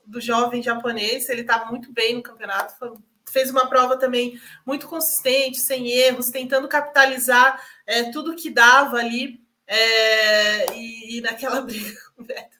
do 0.04 0.20
jovem 0.20 0.62
japonês, 0.62 1.28
ele 1.28 1.42
está 1.42 1.64
muito 1.66 1.92
bem 1.92 2.16
no 2.16 2.22
campeonato, 2.22 2.76
foi 2.78 2.92
fez 3.32 3.50
uma 3.50 3.66
prova 3.66 3.96
também 3.96 4.38
muito 4.66 4.86
consistente, 4.86 5.58
sem 5.58 5.90
erros, 5.90 6.28
tentando 6.28 6.68
capitalizar 6.68 7.58
é, 7.86 8.10
tudo 8.10 8.36
que 8.36 8.50
dava 8.50 8.98
ali. 8.98 9.40
É, 9.74 10.76
e, 10.76 11.16
e, 11.16 11.20
naquela 11.22 11.62
briga 11.64 11.98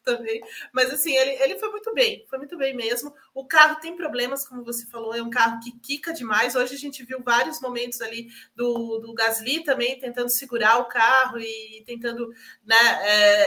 também. 0.03 0.41
Mas 0.73 0.91
assim, 0.91 1.15
ele, 1.15 1.33
ele 1.43 1.59
foi 1.59 1.69
muito 1.69 1.93
bem, 1.93 2.25
foi 2.27 2.39
muito 2.39 2.57
bem 2.57 2.75
mesmo. 2.75 3.15
O 3.35 3.47
carro 3.47 3.79
tem 3.81 3.95
problemas, 3.95 4.49
como 4.49 4.65
você 4.65 4.87
falou, 4.87 5.15
é 5.15 5.23
um 5.23 5.29
carro 5.29 5.61
que 5.61 5.79
quica 5.79 6.15
demais. 6.15 6.57
Hoje 6.57 6.75
a 6.75 6.79
gente 6.79 7.05
viu 7.05 7.23
vários 7.23 7.61
momentos 7.61 8.01
ali 8.01 8.29
do, 8.57 8.99
do 8.99 9.13
Gasly 9.13 9.63
também 9.63 9.99
tentando 9.99 10.31
segurar 10.31 10.79
o 10.79 10.87
carro 10.87 11.39
e 11.39 11.85
tentando 11.85 12.33
né, 12.65 12.77
é, 13.03 13.43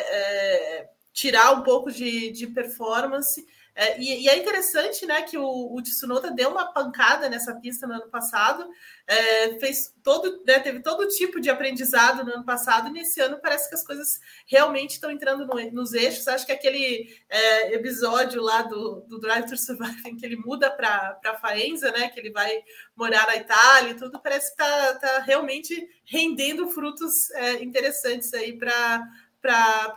é, 0.81 0.89
tirar 1.11 1.51
um 1.53 1.63
pouco 1.63 1.91
de, 1.91 2.29
de 2.29 2.45
performance. 2.45 3.43
É, 3.77 3.99
e, 3.99 4.23
e, 4.23 4.29
é 4.29 4.37
interessante, 4.37 5.05
né, 5.05 5.21
que 5.23 5.37
o, 5.37 5.75
o 5.75 5.81
Tsunoda 5.81 6.31
deu 6.31 6.49
uma 6.49 6.71
pancada 6.71 7.27
nessa 7.27 7.53
pista 7.55 7.85
no 7.85 7.95
ano 7.95 8.09
passado, 8.09 8.65
é, 9.05 9.59
fez 9.59 9.93
todo, 10.01 10.41
né, 10.47 10.59
teve 10.59 10.81
todo 10.81 11.09
tipo 11.09 11.41
de 11.41 11.49
aprendizado 11.49 12.23
no 12.23 12.35
ano 12.35 12.45
passado, 12.45 12.87
e 12.87 12.93
nesse 12.93 13.19
ano 13.19 13.37
parece 13.41 13.67
que 13.67 13.75
as 13.75 13.85
coisas 13.85 14.17
realmente 14.47 14.91
estão 14.91 15.11
entrando 15.11 15.45
no, 15.45 15.71
nos 15.71 15.93
eixos. 15.93 16.25
Acho 16.25 16.45
que 16.45 16.53
aquele 16.53 17.13
é, 17.29 17.73
episódio 17.73 18.41
lá 18.41 18.61
do, 18.61 19.01
do 19.09 19.19
Drive 19.19 19.49
to 19.49 19.57
Survive, 19.57 20.03
em 20.07 20.15
que 20.15 20.25
ele 20.25 20.37
muda 20.37 20.71
para 20.71 21.37
Faenza, 21.41 21.91
né, 21.91 22.07
que 22.07 22.19
ele 22.19 22.31
vai 22.31 22.63
morar 22.95 23.27
na 23.27 23.35
Itália 23.35 23.91
e 23.91 23.95
tudo, 23.95 24.21
parece 24.21 24.55
que 24.55 24.63
está 24.63 24.95
tá 24.95 25.19
realmente 25.19 25.85
rendendo 26.05 26.69
frutos 26.69 27.29
é, 27.31 27.61
interessantes 27.61 28.33
aí 28.33 28.57
para 28.57 29.05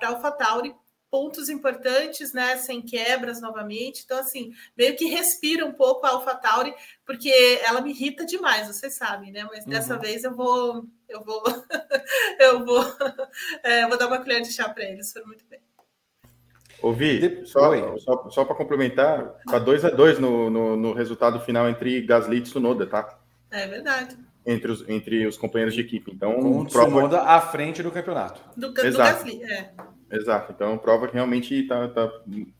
AlphaTauri 0.02 0.74
pontos 1.10 1.48
importantes, 1.48 2.32
né, 2.32 2.56
sem 2.56 2.82
quebras 2.82 3.40
novamente. 3.40 4.02
Então, 4.04 4.18
assim, 4.18 4.52
meio 4.76 4.96
que 4.96 5.06
respira 5.06 5.64
um 5.64 5.72
pouco 5.72 6.06
a 6.06 6.10
AlphaTauri, 6.10 6.74
porque 7.04 7.30
ela 7.64 7.80
me 7.80 7.90
irrita 7.90 8.24
demais, 8.24 8.66
vocês 8.66 8.94
sabem, 8.94 9.32
né? 9.32 9.44
Mas 9.50 9.64
dessa 9.64 9.94
uhum. 9.94 10.00
vez 10.00 10.24
eu 10.24 10.34
vou, 10.34 10.84
eu 11.08 11.24
vou, 11.24 11.42
eu 12.38 12.64
vou, 12.64 12.84
é, 13.62 13.86
vou 13.88 13.98
dar 13.98 14.06
uma 14.06 14.18
colher 14.18 14.42
de 14.42 14.52
chá 14.52 14.68
para 14.68 14.84
eles, 14.84 15.12
foi 15.12 15.22
muito 15.24 15.44
bem. 15.48 15.60
Ouvi, 16.80 17.44
só, 17.44 17.98
só, 17.98 18.30
só 18.30 18.44
para 18.44 18.54
complementar, 18.54 19.34
tá 19.50 19.58
2 19.58 19.84
a 19.86 19.90
2 19.90 20.20
no, 20.20 20.48
no, 20.48 20.76
no, 20.76 20.92
resultado 20.92 21.40
final 21.40 21.68
entre 21.68 22.00
Gasly 22.02 22.36
e 22.36 22.42
Tsunoda, 22.42 22.86
tá? 22.86 23.18
É 23.50 23.66
verdade. 23.66 24.16
Entre 24.50 24.72
os, 24.72 24.88
entre 24.88 25.26
os 25.26 25.36
companheiros 25.36 25.74
de 25.74 25.82
equipe. 25.82 26.10
Então, 26.10 26.64
prova... 26.64 27.20
à 27.20 27.38
frente 27.38 27.82
do 27.82 27.90
campeonato. 27.90 28.40
Do, 28.56 28.72
do 28.72 28.72
Gasly, 28.72 29.42
é. 29.44 29.74
Exato. 30.10 30.52
Então, 30.52 30.78
prova 30.78 31.06
que 31.06 31.12
realmente 31.12 31.54
está 31.54 31.86
tá, 31.88 32.08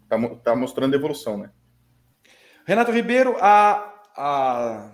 tá, 0.06 0.18
tá 0.44 0.54
mostrando 0.54 0.94
evolução, 0.94 1.38
né? 1.38 1.50
Renato 2.66 2.92
Ribeiro, 2.92 3.34
a, 3.40 4.02
a 4.14 4.90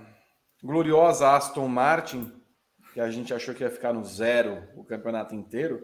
gloriosa 0.63 1.33
Aston 1.33 1.67
Martin, 1.67 2.33
que 2.93 3.01
a 3.01 3.11
gente 3.11 3.35
achou 3.35 3.53
que 3.53 3.65
ia 3.65 3.71
ficar 3.71 3.93
no 3.93 4.05
zero 4.05 4.63
o 4.77 4.85
campeonato 4.85 5.35
inteiro, 5.35 5.81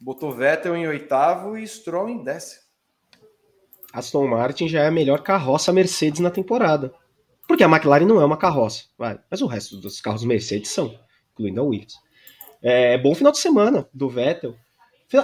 botou 0.00 0.32
Vettel 0.32 0.74
em 0.74 0.88
oitavo 0.88 1.58
e 1.58 1.68
Stroll 1.68 2.08
em 2.08 2.24
décimo. 2.24 2.62
Aston 3.92 4.26
Martin 4.26 4.68
já 4.68 4.84
é 4.84 4.88
a 4.88 4.90
melhor 4.90 5.22
carroça 5.22 5.72
Mercedes 5.72 6.20
na 6.20 6.30
temporada. 6.30 6.94
Porque 7.46 7.62
a 7.62 7.68
McLaren 7.68 8.06
não 8.06 8.20
é 8.20 8.24
uma 8.24 8.36
carroça, 8.36 8.84
vai. 8.98 9.18
mas 9.30 9.40
o 9.40 9.46
resto 9.46 9.76
dos 9.76 10.00
carros 10.00 10.24
Mercedes 10.24 10.70
são, 10.70 10.98
incluindo 11.32 11.60
a 11.60 11.64
Williams. 11.64 11.94
É 12.62 12.98
bom 12.98 13.14
final 13.14 13.30
de 13.30 13.38
semana 13.38 13.88
do 13.94 14.08
Vettel. 14.08 14.56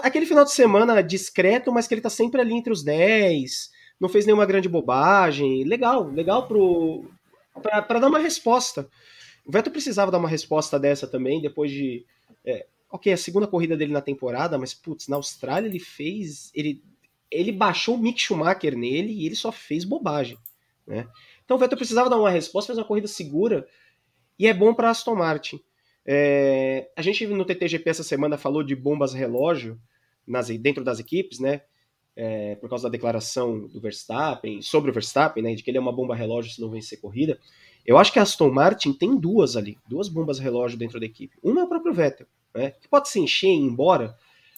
Aquele 0.02 0.26
final 0.26 0.44
de 0.44 0.52
semana 0.52 1.02
discreto, 1.02 1.72
mas 1.72 1.88
que 1.88 1.94
ele 1.94 2.00
tá 2.00 2.10
sempre 2.10 2.40
ali 2.40 2.54
entre 2.54 2.72
os 2.72 2.84
10, 2.84 3.70
não 3.98 4.08
fez 4.08 4.24
nenhuma 4.24 4.46
grande 4.46 4.68
bobagem. 4.68 5.64
Legal, 5.64 6.04
legal 6.04 6.46
para 7.60 7.98
dar 7.98 8.08
uma 8.08 8.18
resposta. 8.18 8.88
O 9.44 9.50
Vettel 9.50 9.72
precisava 9.72 10.10
dar 10.10 10.18
uma 10.18 10.28
resposta 10.28 10.78
dessa 10.78 11.06
também, 11.06 11.40
depois 11.40 11.70
de. 11.70 12.06
É, 12.44 12.66
ok, 12.90 13.12
a 13.12 13.16
segunda 13.16 13.46
corrida 13.46 13.76
dele 13.76 13.92
na 13.92 14.00
temporada, 14.00 14.56
mas 14.56 14.72
putz, 14.72 15.08
na 15.08 15.16
Austrália 15.16 15.68
ele 15.68 15.80
fez. 15.80 16.50
Ele, 16.54 16.82
ele 17.30 17.50
baixou 17.50 17.96
o 17.96 17.98
Mick 17.98 18.20
Schumacher 18.20 18.76
nele 18.76 19.12
e 19.12 19.26
ele 19.26 19.34
só 19.34 19.50
fez 19.50 19.84
bobagem. 19.84 20.38
Né? 20.86 21.08
Então 21.52 21.58
o 21.58 21.60
Vettel 21.60 21.76
precisava 21.76 22.08
dar 22.08 22.16
uma 22.16 22.30
resposta, 22.30 22.68
fez 22.68 22.78
uma 22.78 22.86
corrida 22.86 23.06
segura 23.06 23.68
e 24.38 24.46
é 24.46 24.54
bom 24.54 24.72
para 24.72 24.88
Aston 24.88 25.14
Martin. 25.14 25.60
É, 26.02 26.90
a 26.96 27.02
gente 27.02 27.26
no 27.26 27.44
TTGP 27.44 27.90
essa 27.90 28.02
semana 28.02 28.38
falou 28.38 28.62
de 28.62 28.74
bombas 28.74 29.12
relógio 29.12 29.78
nas, 30.26 30.48
dentro 30.48 30.82
das 30.82 30.98
equipes, 30.98 31.40
né? 31.40 31.60
É, 32.16 32.54
por 32.54 32.70
causa 32.70 32.84
da 32.84 32.88
declaração 32.88 33.68
do 33.68 33.78
Verstappen, 33.82 34.62
sobre 34.62 34.90
o 34.90 34.94
Verstappen, 34.94 35.42
né? 35.42 35.54
De 35.54 35.62
que 35.62 35.70
ele 35.70 35.76
é 35.76 35.80
uma 35.80 35.92
bomba 35.92 36.14
relógio 36.14 36.50
se 36.50 36.58
não 36.58 36.70
vencer 36.70 36.98
corrida. 36.98 37.38
Eu 37.84 37.98
acho 37.98 38.10
que 38.10 38.18
a 38.18 38.22
Aston 38.22 38.50
Martin 38.50 38.94
tem 38.94 39.14
duas 39.14 39.54
ali, 39.54 39.76
duas 39.86 40.08
bombas 40.08 40.38
relógio 40.38 40.78
dentro 40.78 40.98
da 40.98 41.04
equipe. 41.04 41.36
Uma 41.42 41.60
é 41.60 41.64
o 41.64 41.68
próprio 41.68 41.92
Vettel, 41.92 42.26
né? 42.54 42.70
Que 42.80 42.88
pode 42.88 43.10
se 43.10 43.20
encher 43.20 43.50
e 43.50 43.56
ir 43.56 43.60
embora 43.60 44.16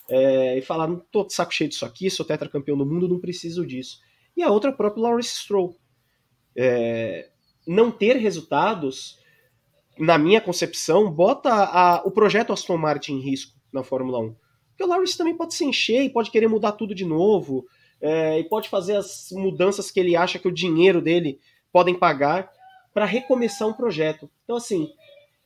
é, 0.08 0.58
e 0.58 0.62
falar: 0.62 0.86
não 0.86 1.00
tô 1.10 1.24
de 1.24 1.34
saco 1.34 1.52
cheio 1.52 1.68
disso 1.68 1.84
aqui, 1.84 2.08
sou 2.08 2.24
tetracampeão 2.24 2.78
do 2.78 2.86
mundo, 2.86 3.08
não 3.08 3.18
preciso 3.18 3.66
disso. 3.66 3.98
E 4.36 4.44
a 4.44 4.48
outra 4.48 4.70
é 4.70 4.72
o 4.72 4.76
próprio 4.76 5.02
Lawrence 5.02 5.34
Stroll. 5.34 5.76
É, 6.56 7.28
não 7.66 7.90
ter 7.90 8.16
resultados 8.16 9.18
na 9.98 10.18
minha 10.18 10.40
concepção, 10.40 11.10
bota 11.10 11.50
a, 11.50 12.02
o 12.04 12.10
projeto 12.10 12.52
Aston 12.52 12.76
Martin 12.76 13.14
em 13.14 13.20
risco 13.20 13.52
na 13.72 13.82
Fórmula 13.82 14.18
1. 14.18 14.34
Porque 14.70 14.84
o 14.84 14.86
Lawrence 14.86 15.16
também 15.16 15.36
pode 15.36 15.54
se 15.54 15.64
encher 15.64 16.02
e 16.02 16.10
pode 16.10 16.30
querer 16.30 16.48
mudar 16.48 16.72
tudo 16.72 16.94
de 16.94 17.04
novo, 17.04 17.64
é, 18.00 18.38
e 18.38 18.44
pode 18.44 18.68
fazer 18.68 18.96
as 18.96 19.28
mudanças 19.32 19.90
que 19.90 20.00
ele 20.00 20.16
acha 20.16 20.38
que 20.38 20.48
o 20.48 20.52
dinheiro 20.52 21.00
dele 21.00 21.40
podem 21.72 21.94
pagar 21.94 22.50
para 22.92 23.04
recomeçar 23.04 23.68
um 23.68 23.72
projeto. 23.72 24.30
Então, 24.44 24.56
assim, 24.56 24.90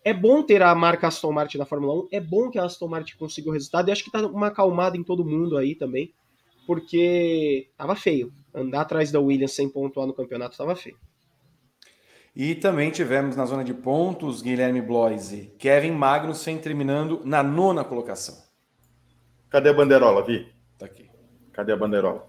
é 0.05 0.13
bom 0.13 0.43
ter 0.43 0.63
a 0.63 0.75
marca 0.75 1.09
Aston 1.09 1.33
Martin 1.33 1.59
na 1.59 1.65
Fórmula 1.65 2.03
1, 2.05 2.09
é 2.13 2.21
bom 2.21 2.51
que 2.51 2.59
a 2.59 2.65
Aston 2.65 2.89
Martin 2.89 3.17
conseguiu 3.17 3.51
o 3.51 3.55
resultado, 3.55 3.89
e 3.89 3.93
acho 3.93 4.05
que 4.05 4.11
tá 4.11 4.27
uma 4.27 4.49
acalmada 4.49 4.97
em 4.97 5.03
todo 5.03 5.25
mundo 5.25 5.57
aí 5.57 5.75
também, 5.75 6.13
porque 6.69 7.71
tava 7.79 7.97
feio. 7.97 8.31
Andar 8.55 8.83
atrás 8.83 9.11
da 9.11 9.19
Williams 9.19 9.55
sem 9.55 9.71
pontuar 9.71 10.07
no 10.07 10.13
campeonato 10.13 10.55
tava 10.55 10.77
feio. 10.77 10.99
E 12.37 12.55
também 12.55 12.91
tivemos 12.91 13.37
na 13.37 13.47
zona 13.47 13.65
de 13.65 13.73
pontos 13.73 14.43
Guilherme 14.43 14.83
Bloise, 14.83 15.51
Kevin 15.59 15.93
Magnussen 15.93 16.59
terminando 16.59 17.23
na 17.25 17.43
nona 17.43 17.83
colocação. 17.85 18.37
Cadê 19.49 19.71
a 19.71 19.73
bandeirola, 19.73 20.23
Vi? 20.23 20.53
Tá 20.77 20.85
aqui. 20.85 21.09
Cadê 21.55 21.73
a 21.73 21.77
bandeirola? 21.77 22.29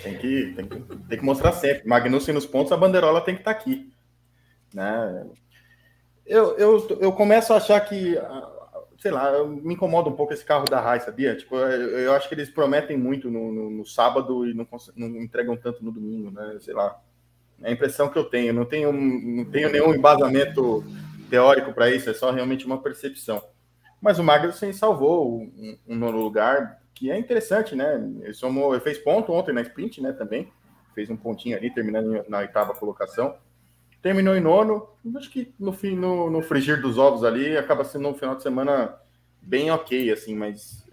Tem 0.00 0.16
que, 0.16 0.52
tem 0.54 0.68
que, 0.68 0.80
tem 0.80 1.18
que 1.18 1.24
mostrar 1.24 1.50
sempre. 1.50 1.88
Magnussen 1.88 2.32
nos 2.32 2.46
pontos, 2.46 2.70
a 2.70 2.76
bandeirola 2.76 3.20
tem 3.20 3.34
que 3.34 3.40
estar 3.40 3.52
tá 3.52 3.60
aqui. 3.60 3.92
Né? 4.72 5.26
Eu, 6.24 6.56
eu, 6.56 6.98
eu 7.00 7.12
começo 7.12 7.52
a 7.52 7.56
achar 7.56 7.80
que, 7.80 8.16
sei 9.00 9.10
lá, 9.10 9.42
me 9.44 9.74
incomoda 9.74 10.10
um 10.10 10.14
pouco 10.14 10.34
esse 10.34 10.44
carro 10.44 10.66
da 10.66 10.78
Rai, 10.78 11.00
sabia? 11.00 11.34
Tipo, 11.34 11.56
eu, 11.56 12.12
acho 12.12 12.28
que 12.28 12.34
eles 12.34 12.50
prometem 12.50 12.98
muito 12.98 13.30
no, 13.30 13.50
no, 13.50 13.70
no 13.70 13.86
sábado 13.86 14.46
e 14.46 14.52
não, 14.52 14.68
não 14.94 15.08
entregam 15.22 15.56
tanto 15.56 15.82
no 15.82 15.90
domingo, 15.90 16.30
né? 16.30 16.58
Sei 16.60 16.74
lá. 16.74 17.00
É 17.62 17.70
a 17.70 17.72
impressão 17.72 18.10
que 18.10 18.18
eu 18.18 18.24
tenho. 18.24 18.52
Não 18.52 18.66
tenho, 18.66 18.92
não 18.92 19.46
tenho 19.46 19.70
nenhum 19.70 19.94
embasamento 19.94 20.84
teórico 21.30 21.72
para 21.72 21.90
isso, 21.90 22.10
é 22.10 22.14
só 22.14 22.30
realmente 22.30 22.66
uma 22.66 22.82
percepção. 22.82 23.42
Mas 24.02 24.18
o 24.18 24.24
Magnussen 24.24 24.72
salvou 24.72 25.40
um, 25.40 25.78
um 25.88 25.96
nono 25.96 26.18
lugar, 26.18 26.80
que 26.94 27.10
é 27.10 27.18
interessante, 27.18 27.74
né? 27.74 27.94
Ele, 28.20 28.34
somou, 28.34 28.74
ele 28.74 28.82
fez 28.82 28.98
ponto 28.98 29.32
ontem 29.32 29.54
na 29.54 29.62
sprint, 29.62 30.02
né? 30.02 30.12
Também 30.12 30.52
fez 30.94 31.08
um 31.08 31.16
pontinho 31.16 31.56
ali, 31.56 31.72
terminando 31.72 32.22
na 32.28 32.38
oitava 32.38 32.74
colocação. 32.74 33.34
Terminou 34.02 34.34
em 34.34 34.40
nono. 34.40 34.88
Acho 35.16 35.30
que 35.30 35.54
no 35.58 35.72
fim, 35.72 35.96
no, 35.96 36.30
no 36.30 36.42
frigir 36.42 36.80
dos 36.80 36.98
ovos 36.98 37.24
ali, 37.24 37.56
acaba 37.56 37.84
sendo 37.84 38.08
um 38.08 38.14
final 38.14 38.34
de 38.34 38.42
semana 38.42 38.98
bem 39.40 39.70
ok, 39.70 40.10
assim, 40.10 40.34
mas 40.34 40.86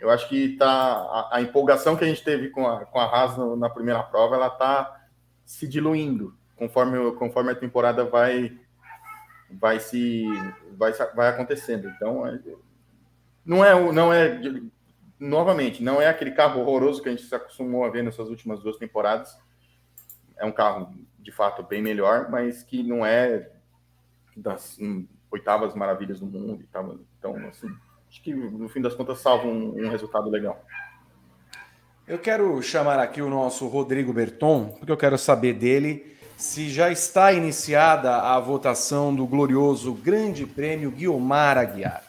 eu 0.00 0.10
acho 0.10 0.28
que 0.28 0.56
tá 0.56 0.66
a, 0.66 1.36
a 1.36 1.42
empolgação 1.42 1.96
que 1.96 2.04
a 2.04 2.08
gente 2.08 2.24
teve 2.24 2.48
com 2.48 2.66
a, 2.66 2.84
com 2.84 2.98
a 2.98 3.04
Haas 3.04 3.36
na 3.58 3.70
primeira 3.70 4.02
prova, 4.02 4.34
ela 4.34 4.50
tá 4.50 5.00
se 5.44 5.66
diluindo 5.68 6.34
conforme, 6.56 7.12
conforme 7.12 7.50
a 7.50 7.56
temporada 7.56 8.04
vai 8.04 8.56
vai 9.50 9.78
se 9.80 10.24
vai, 10.76 10.92
vai 11.14 11.28
acontecendo. 11.28 11.88
Então, 11.88 12.26
é, 12.26 12.40
não 13.44 13.64
é 13.64 13.92
não 13.92 14.12
é 14.12 14.40
novamente, 15.18 15.82
não 15.82 16.00
é 16.00 16.08
aquele 16.08 16.32
carro 16.32 16.60
horroroso 16.60 17.02
que 17.02 17.08
a 17.08 17.12
gente 17.12 17.24
se 17.24 17.34
acostumou 17.34 17.84
a 17.84 17.90
ver 17.90 18.02
nessas 18.02 18.28
últimas 18.28 18.60
duas 18.60 18.76
temporadas. 18.76 19.36
É 20.36 20.44
um 20.44 20.52
carro, 20.52 20.92
de 21.22 21.30
fato, 21.30 21.62
bem 21.62 21.80
melhor, 21.80 22.28
mas 22.30 22.62
que 22.62 22.82
não 22.82 23.06
é 23.06 23.48
das 24.36 24.78
oitavas 25.30 25.74
maravilhas 25.74 26.20
do 26.20 26.26
mundo 26.26 26.62
e 26.62 26.66
tal. 26.66 26.98
Então, 27.18 27.36
assim, 27.48 27.68
acho 28.08 28.22
que 28.22 28.34
no 28.34 28.68
fim 28.68 28.80
das 28.80 28.94
contas 28.94 29.20
salva 29.20 29.46
um, 29.46 29.84
um 29.84 29.88
resultado 29.88 30.28
legal. 30.28 30.64
Eu 32.06 32.18
quero 32.18 32.60
chamar 32.62 32.98
aqui 32.98 33.22
o 33.22 33.30
nosso 33.30 33.66
Rodrigo 33.68 34.12
Berton, 34.12 34.74
porque 34.78 34.90
eu 34.90 34.96
quero 34.96 35.16
saber 35.16 35.54
dele 35.54 36.16
se 36.36 36.68
já 36.68 36.90
está 36.90 37.32
iniciada 37.32 38.16
a 38.16 38.40
votação 38.40 39.14
do 39.14 39.24
glorioso 39.26 39.94
Grande 39.94 40.44
Prêmio 40.44 40.90
Guiomar 40.90 41.56
Aguiar. 41.56 42.02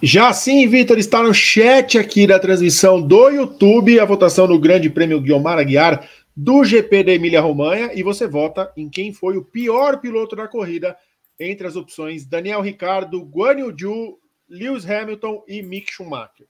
Já 0.00 0.32
sim, 0.32 0.66
Vitor, 0.68 0.96
está 0.96 1.22
no 1.22 1.34
chat 1.34 1.98
aqui 1.98 2.24
da 2.24 2.38
transmissão 2.38 3.02
do 3.02 3.30
YouTube 3.30 3.98
a 3.98 4.04
votação 4.04 4.46
do 4.46 4.58
Grande 4.58 4.88
Prêmio 4.88 5.20
Guilmar 5.20 5.58
Aguiar 5.58 6.08
do 6.40 6.64
GP 6.64 7.02
da 7.02 7.12
Emília-Romanha 7.12 7.90
e 7.92 8.04
você 8.04 8.24
vota 8.24 8.72
em 8.76 8.88
quem 8.88 9.12
foi 9.12 9.36
o 9.36 9.44
pior 9.44 9.98
piloto 9.98 10.36
da 10.36 10.46
corrida 10.46 10.96
entre 11.38 11.66
as 11.66 11.74
opções 11.74 12.24
Daniel 12.24 12.60
Ricardo, 12.60 13.24
Guan 13.24 13.58
Yu 13.58 13.76
Zhu, 13.76 14.18
Lewis 14.48 14.88
Hamilton 14.88 15.42
e 15.48 15.60
Mick 15.62 15.92
Schumacher. 15.92 16.46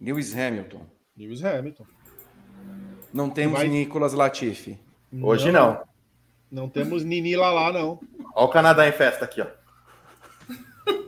Lewis 0.00 0.36
Hamilton. 0.36 0.80
Lewis 1.16 1.44
Hamilton. 1.44 1.86
Não 3.14 3.30
temos 3.30 3.60
Vai... 3.60 3.68
Nicolas 3.68 4.12
Latifi. 4.12 4.76
Hoje 5.22 5.52
não. 5.52 5.74
Não, 6.50 6.62
não 6.62 6.68
temos 6.68 7.04
Nini 7.04 7.36
Lalá, 7.36 7.72
não. 7.72 8.00
Olha 8.34 8.46
o 8.46 8.48
Canadá 8.48 8.88
em 8.88 8.92
festa 8.92 9.24
aqui, 9.24 9.40
ó. 9.40 9.46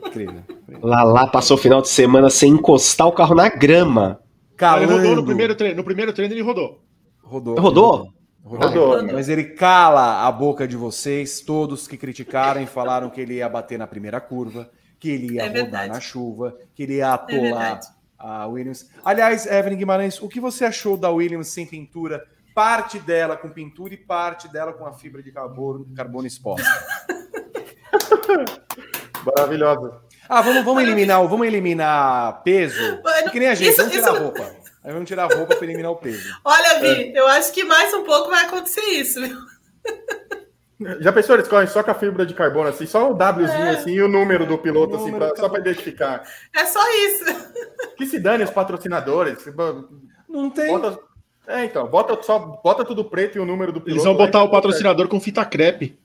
Incrível. 0.07 0.41
Lalá 0.81 1.27
passou 1.27 1.57
o 1.57 1.59
final 1.59 1.81
de 1.81 1.89
semana 1.89 2.29
sem 2.29 2.53
encostar 2.53 3.07
o 3.07 3.11
carro 3.11 3.35
na 3.35 3.49
grama. 3.49 4.21
Calando. 4.55 4.93
Ele 4.93 5.01
rodou 5.01 5.15
no 5.17 5.25
primeiro 5.25 5.53
treino. 5.53 5.75
No 5.75 5.83
primeiro 5.83 6.13
treino 6.13 6.33
ele 6.33 6.41
rodou. 6.41 6.81
Rodou. 7.29 7.59
Rodou? 7.59 8.13
Rodou. 8.43 8.95
rodou. 8.95 9.13
Mas 9.13 9.29
ele 9.29 9.43
cala 9.43 10.27
a 10.27 10.31
boca 10.31 10.67
de 10.67 10.75
vocês, 10.75 11.41
todos 11.41 11.87
que 11.87 11.95
criticaram 11.95 12.59
e 12.59 12.65
falaram 12.65 13.11
que 13.11 13.21
ele 13.21 13.35
ia 13.35 13.47
bater 13.47 13.77
na 13.77 13.85
primeira 13.85 14.19
curva, 14.19 14.67
que 14.99 15.09
ele 15.09 15.35
ia 15.35 15.43
é 15.43 15.47
rodar 15.47 15.61
verdade. 15.61 15.93
na 15.93 15.99
chuva, 15.99 16.57
que 16.73 16.83
ele 16.83 16.95
ia 16.95 17.05
é 17.05 17.09
atolar 17.09 17.75
é 17.75 17.79
a 18.17 18.47
Williams. 18.47 18.89
Aliás, 19.05 19.45
Evelyn 19.45 19.77
Guimarães, 19.77 20.19
o 20.19 20.27
que 20.27 20.39
você 20.39 20.65
achou 20.65 20.97
da 20.97 21.11
Williams 21.11 21.49
sem 21.49 21.67
pintura? 21.67 22.25
Parte 22.55 22.97
dela 22.97 23.37
com 23.37 23.49
pintura 23.49 23.93
e 23.93 23.97
parte 23.97 24.47
dela 24.47 24.73
com 24.73 24.87
a 24.87 24.91
fibra 24.91 25.21
de 25.21 25.31
carbono, 25.31 25.85
carbono 25.95 26.25
exposta. 26.25 26.65
Maravilhosa. 29.23 30.01
Ah, 30.27 30.41
vamos, 30.41 30.65
vamos 30.65 30.81
eliminar, 30.81 31.21
vamos 31.27 31.45
eliminar 31.45 32.41
peso. 32.43 32.99
Mano, 33.03 33.31
que 33.31 33.39
nem 33.39 33.49
a 33.49 33.55
gente, 33.55 33.69
isso, 33.69 33.77
vamos 33.77 33.93
tirar 33.93 34.07
isso... 34.07 34.15
a 34.15 34.19
roupa. 34.19 34.58
Aí 34.89 34.93
vamos 34.93 35.07
tirar 35.07 35.31
a 35.31 35.35
roupa 35.35 35.55
para 35.55 35.65
eliminar 35.65 35.91
o 35.91 35.97
peso. 35.97 36.33
Olha, 36.43 36.79
Vi, 36.79 36.87
é. 36.87 37.19
eu 37.19 37.27
acho 37.27 37.53
que 37.53 37.63
mais 37.63 37.93
um 37.93 38.03
pouco 38.03 38.31
vai 38.31 38.45
acontecer 38.45 38.81
isso. 38.81 39.19
Já 40.99 41.13
pensou, 41.13 41.35
eles 41.35 41.47
correm 41.47 41.67
só 41.67 41.83
com 41.83 41.91
a 41.91 41.93
fibra 41.93 42.25
de 42.25 42.33
carbono, 42.33 42.69
assim, 42.69 42.87
só 42.87 43.11
o 43.11 43.13
Wzinho 43.13 43.51
é. 43.51 43.69
assim 43.71 43.91
e 43.91 44.01
o 44.01 44.07
número 44.07 44.47
do 44.47 44.57
piloto, 44.57 44.95
assim, 44.95 45.11
pra, 45.11 45.35
só 45.35 45.47
para 45.47 45.59
identificar. 45.59 46.23
É 46.55 46.65
só 46.65 46.81
isso. 47.05 47.25
Que 47.97 48.05
se 48.05 48.17
dane 48.17 48.45
os 48.45 48.49
patrocinadores. 48.49 49.45
Não 50.27 50.49
tem. 50.49 50.67
Bota, 50.67 50.97
é, 51.45 51.65
então, 51.65 51.85
bota, 51.85 52.23
só, 52.23 52.39
bota 52.39 52.85
tudo 52.85 53.03
preto 53.03 53.37
e 53.37 53.41
o 53.41 53.45
número 53.45 53.73
do 53.73 53.81
piloto. 53.81 53.91
Eles 53.91 54.03
vão 54.05 54.15
botar 54.15 54.41
o 54.41 54.49
patrocinador 54.49 55.09
com 55.09 55.19
fita 55.19 55.43
crepe. 55.43 55.99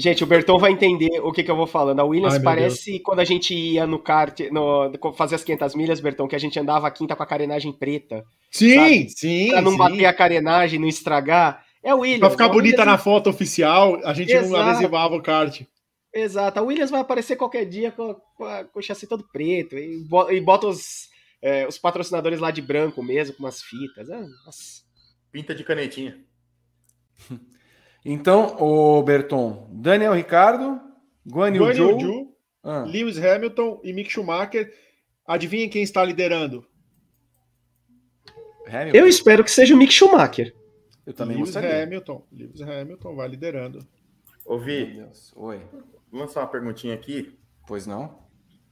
Gente, 0.00 0.24
o 0.24 0.26
Berton 0.26 0.58
vai 0.58 0.72
entender 0.72 1.20
o 1.20 1.30
que, 1.30 1.42
que 1.42 1.50
eu 1.50 1.56
vou 1.56 1.66
falando. 1.66 2.00
A 2.00 2.04
Williams 2.04 2.34
Ai, 2.34 2.40
parece 2.40 2.92
Deus. 2.92 3.02
quando 3.04 3.20
a 3.20 3.24
gente 3.24 3.54
ia 3.54 3.86
no 3.86 3.98
kart, 3.98 4.40
no, 4.50 4.90
fazer 5.14 5.34
as 5.34 5.44
500 5.44 5.74
milhas, 5.74 6.00
Berton, 6.00 6.26
que 6.26 6.34
a 6.34 6.38
gente 6.38 6.58
andava 6.58 6.86
a 6.86 6.90
quinta 6.90 7.14
com 7.14 7.22
a 7.22 7.26
carenagem 7.26 7.70
preta. 7.70 8.24
Sim, 8.50 8.74
sabe? 8.74 9.10
sim. 9.10 9.48
Pra 9.50 9.60
não 9.60 9.72
sim. 9.72 9.76
bater 9.76 10.06
a 10.06 10.12
carenagem, 10.14 10.80
não 10.80 10.88
estragar. 10.88 11.64
É 11.82 11.94
o 11.94 11.98
Williams. 11.98 12.20
Pra 12.20 12.30
ficar 12.30 12.48
bonita 12.48 12.80
Williams... 12.80 12.86
na 12.86 12.98
foto 12.98 13.28
oficial, 13.28 14.00
a 14.04 14.14
gente 14.14 14.32
Exato. 14.32 14.50
não 14.50 14.58
adesivava 14.58 15.14
o 15.14 15.22
kart. 15.22 15.62
Exato. 16.14 16.58
A 16.58 16.62
Williams 16.62 16.90
vai 16.90 17.00
aparecer 17.00 17.36
qualquer 17.36 17.66
dia 17.66 17.92
com, 17.92 18.14
com, 18.36 18.44
a, 18.44 18.64
com 18.64 18.78
o 18.78 18.82
chassi 18.82 19.06
todo 19.06 19.28
preto 19.30 19.76
e, 19.76 20.06
e 20.30 20.40
bota 20.40 20.66
os, 20.66 21.08
é, 21.42 21.66
os 21.66 21.78
patrocinadores 21.78 22.40
lá 22.40 22.50
de 22.50 22.62
branco 22.62 23.02
mesmo, 23.02 23.36
com 23.36 23.42
umas 23.42 23.62
fitas. 23.62 24.10
Ah, 24.10 24.26
Pinta 25.30 25.54
de 25.54 25.62
canetinha. 25.62 26.18
Então, 28.04 28.56
o 28.58 29.02
Berton, 29.02 29.68
Daniel 29.70 30.14
Ricardo, 30.14 30.80
Guan 31.26 31.54
Yu 31.54 31.74
Zhou, 31.74 32.36
ah. 32.62 32.84
Lewis 32.84 33.18
Hamilton 33.18 33.80
e 33.84 33.92
Mick 33.92 34.10
Schumacher. 34.10 34.72
Adivinhem 35.26 35.68
quem 35.68 35.82
está 35.82 36.04
liderando? 36.04 36.66
Hamilton. 38.66 38.96
Eu 38.96 39.06
espero 39.06 39.44
que 39.44 39.50
seja 39.50 39.74
o 39.74 39.78
Mick 39.78 39.92
Schumacher. 39.92 40.54
Eu 41.04 41.12
também 41.12 41.36
Lewis 41.36 41.50
gostaria. 41.50 41.82
Hamilton. 41.82 42.26
Lewis 42.32 42.62
Hamilton 42.62 43.14
vai 43.16 43.28
liderando. 43.28 43.86
Ouvi. 44.44 45.04
Oi. 45.36 45.60
Vou 46.10 46.20
lançar 46.20 46.40
uma 46.40 46.48
perguntinha 46.48 46.94
aqui. 46.94 47.38
Pois 47.66 47.86
não? 47.86 48.18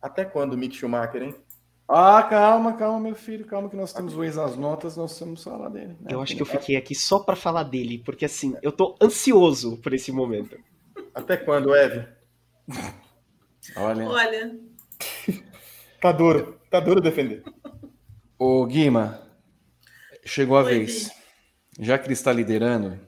Até 0.01 0.25
quando 0.25 0.55
o 0.55 0.57
Mick 0.57 0.75
Schumacher, 0.75 1.23
hein? 1.23 1.35
Ah, 1.89 2.23
calma, 2.23 2.75
calma, 2.75 3.01
meu 3.01 3.15
filho, 3.15 3.47
calma 3.47 3.71
que 3.71 3.77
nós 3.77 3.95
temos 3.95 4.13
ruins 4.13 4.37
as 4.37 4.57
notas, 4.57 4.95
nós 4.95 5.19
vamos 5.19 5.43
falar 5.43 5.71
dele. 5.71 5.97
Né? 6.01 6.11
Eu 6.11 6.21
acho 6.21 6.37
que 6.37 6.43
eu 6.43 6.47
fiquei 6.47 6.77
aqui 6.77 6.95
só 6.95 7.19
para 7.19 7.35
falar 7.35 7.63
dele, 7.63 8.03
porque 8.05 8.27
assim, 8.27 8.55
eu 8.61 8.71
tô 8.71 8.95
ansioso 9.01 9.79
por 9.79 9.95
esse 9.95 10.13
momento. 10.13 10.59
Até 11.15 11.39
quando, 11.39 11.75
Eve? 11.75 12.07
Olha. 13.75 14.07
Olha. 14.07 14.61
tá 15.99 16.13
duro, 16.13 16.61
tá 16.71 16.79
duro 16.79 17.01
defender. 17.01 17.43
Ô, 18.39 18.67
Guima, 18.67 19.27
chegou 20.27 20.59
a 20.59 20.65
Oi, 20.65 20.81
vez. 20.81 21.11
Já 21.81 21.99
que 21.99 22.07
ele 22.07 22.13
está 22.13 22.33
liderando, 22.33 23.01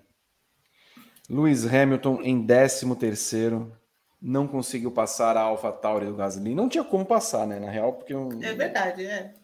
Lewis 1.29 1.67
Hamilton 1.67 2.21
em 2.23 2.47
13 2.47 2.97
terceiro, 2.97 3.73
não 4.21 4.47
conseguiu 4.47 4.91
passar 4.91 5.37
a 5.37 5.43
Alpha 5.43 5.73
Tauri 5.73 6.07
do 6.07 6.15
Gasly. 6.15 6.55
Não 6.55 6.69
tinha 6.69 6.85
como 6.85 7.07
passar, 7.07 7.47
né? 7.47 7.59
Na 7.59 7.71
real, 7.71 7.95
porque. 7.95 8.13
Eu... 8.13 8.29
É 8.43 8.53
verdade, 8.53 9.07
é. 9.07 9.35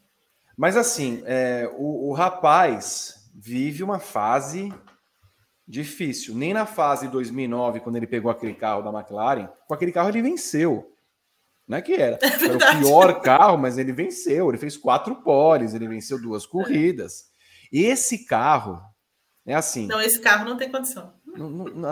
Mas 0.56 0.76
assim, 0.76 1.22
é, 1.26 1.70
o, 1.76 2.08
o 2.08 2.12
rapaz 2.12 3.30
vive 3.34 3.82
uma 3.82 3.98
fase 3.98 4.72
difícil. 5.66 6.34
Nem 6.34 6.54
na 6.54 6.64
fase 6.64 7.08
2009, 7.08 7.80
quando 7.80 7.96
ele 7.96 8.06
pegou 8.06 8.30
aquele 8.30 8.54
carro 8.54 8.82
da 8.82 8.96
McLaren, 8.96 9.48
com 9.66 9.74
aquele 9.74 9.92
carro 9.92 10.08
ele 10.08 10.22
venceu. 10.22 10.92
Não 11.66 11.78
é 11.78 11.82
que 11.82 11.94
era. 11.94 12.18
É 12.22 12.44
era 12.44 12.56
o 12.56 12.80
pior 12.80 13.20
carro, 13.20 13.58
mas 13.58 13.76
ele 13.76 13.92
venceu. 13.92 14.48
Ele 14.48 14.58
fez 14.58 14.76
quatro 14.76 15.16
poles, 15.16 15.74
ele 15.74 15.88
venceu 15.88 16.20
duas 16.20 16.46
corridas. 16.46 17.24
Esse 17.72 18.24
carro 18.24 18.80
é 19.44 19.54
assim. 19.54 19.86
Não, 19.86 20.00
esse 20.00 20.20
carro 20.20 20.44
não 20.44 20.56
tem 20.56 20.70
condição. 20.70 21.12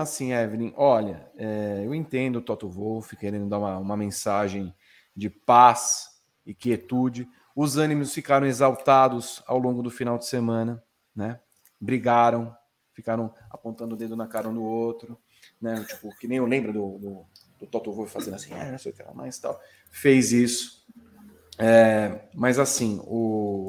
Assim, 0.00 0.32
Evelyn, 0.32 0.72
olha, 0.76 1.30
é, 1.36 1.82
eu 1.84 1.94
entendo 1.94 2.36
o 2.36 2.42
Toto 2.42 2.68
Wolff 2.68 3.16
querendo 3.16 3.48
dar 3.48 3.58
uma, 3.58 3.78
uma 3.78 3.96
mensagem 3.96 4.74
de 5.14 5.28
paz 5.30 6.08
e 6.44 6.54
quietude. 6.54 7.28
Os 7.54 7.76
ânimos 7.76 8.12
ficaram 8.12 8.46
exaltados 8.46 9.42
ao 9.46 9.58
longo 9.58 9.82
do 9.82 9.90
final 9.90 10.18
de 10.18 10.26
semana, 10.26 10.82
né? 11.14 11.40
Brigaram, 11.80 12.54
ficaram 12.92 13.32
apontando 13.50 13.94
o 13.94 13.98
dedo 13.98 14.16
na 14.16 14.26
cara 14.26 14.48
um 14.48 14.54
do 14.54 14.62
outro, 14.62 15.18
né? 15.60 15.84
Tipo, 15.88 16.14
que 16.16 16.26
nem 16.26 16.38
eu 16.38 16.46
lembro 16.46 16.72
do, 16.72 16.98
do, 16.98 17.26
do 17.60 17.66
Toto 17.66 17.92
Wolff 17.92 18.12
fazendo 18.12 18.34
assim, 18.34 18.52
ah, 18.54 18.72
não 18.72 18.78
sei 18.78 18.92
o 18.92 18.94
que 18.94 19.04
mais 19.14 19.38
tal. 19.38 19.60
Fez 19.90 20.32
isso. 20.32 20.84
É, 21.58 22.28
mas 22.34 22.58
assim, 22.58 23.00
o, 23.04 23.68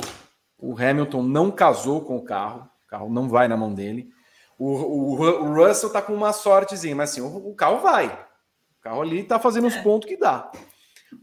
o 0.57 0.73
Hamilton 0.77 1.21
não 1.21 1.51
casou 1.51 2.01
com 2.01 2.17
o 2.17 2.23
carro, 2.23 2.67
o 2.85 2.87
carro 2.87 3.09
não 3.09 3.29
vai 3.29 3.47
na 3.47 3.57
mão 3.57 3.73
dele. 3.73 4.14
O, 4.57 4.67
o, 4.67 5.21
o 5.21 5.53
Russell 5.53 5.91
tá 5.91 6.01
com 6.01 6.13
uma 6.13 6.31
sortezinha, 6.31 6.95
mas 6.95 7.11
assim, 7.11 7.21
o, 7.21 7.49
o 7.49 7.55
carro 7.55 7.79
vai. 7.79 8.07
O 8.07 8.81
carro 8.81 9.01
ali 9.01 9.23
tá 9.23 9.39
fazendo 9.39 9.67
os 9.67 9.75
é. 9.75 9.81
pontos 9.81 10.07
que 10.07 10.17
dá. 10.17 10.51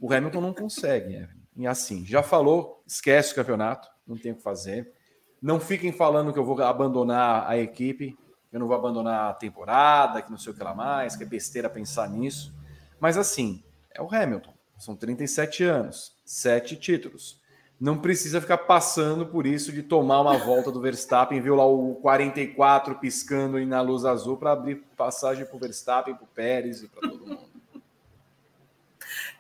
O 0.01 0.13
Hamilton 0.13 0.41
não 0.41 0.55
consegue. 0.55 1.29
E 1.57 1.67
assim, 1.67 2.05
já 2.05 2.23
falou, 2.23 2.83
esquece 2.87 3.33
o 3.33 3.35
campeonato, 3.35 3.89
não 4.07 4.17
tem 4.17 4.33
o 4.33 4.37
que 4.37 4.43
fazer. 4.43 4.93
Não 5.41 5.59
fiquem 5.59 5.93
falando 5.93 6.33
que 6.33 6.39
eu 6.39 6.45
vou 6.45 6.61
abandonar 6.63 7.49
a 7.49 7.59
equipe, 7.59 8.17
eu 8.53 8.61
não 8.61 8.67
vou 8.67 8.77
abandonar 8.77 9.31
a 9.31 9.35
temporada, 9.35 10.23
que 10.23 10.31
não 10.31 10.39
sei 10.39 10.53
o 10.53 10.57
que 10.57 10.63
lá 10.63 10.75
mais, 10.75 11.17
que 11.17 11.23
é 11.23 11.27
besteira 11.27 11.69
pensar 11.69 12.09
nisso. 12.09 12.55
Mas 13.01 13.17
assim, 13.17 13.63
é 13.91 14.01
o 14.01 14.13
Hamilton. 14.13 14.55
São 14.79 14.95
37 14.95 15.65
anos, 15.65 16.17
sete 16.25 16.77
títulos. 16.77 17.41
Não 17.83 17.99
precisa 17.99 18.41
ficar 18.41 18.59
passando 18.59 19.27
por 19.27 19.45
isso 19.45 19.73
de 19.73 19.83
tomar 19.83 20.21
uma 20.21 20.39
volta 20.39 20.71
do 20.71 20.81
Verstappen, 20.81 21.41
viu 21.41 21.57
lá 21.57 21.67
o 21.67 21.97
44 21.97 22.95
piscando 23.01 23.57
aí 23.57 23.67
na 23.67 23.81
luz 23.81 24.05
azul 24.05 24.37
para 24.37 24.53
abrir 24.53 24.77
passagem 24.97 25.45
para 25.45 25.57
o 25.57 25.59
Verstappen, 25.59 26.15
para 26.15 26.23
o 26.23 26.29
Pérez 26.29 26.85
e 26.85 26.87
para 26.87 27.11
todo 27.11 27.27
mundo. 27.27 27.41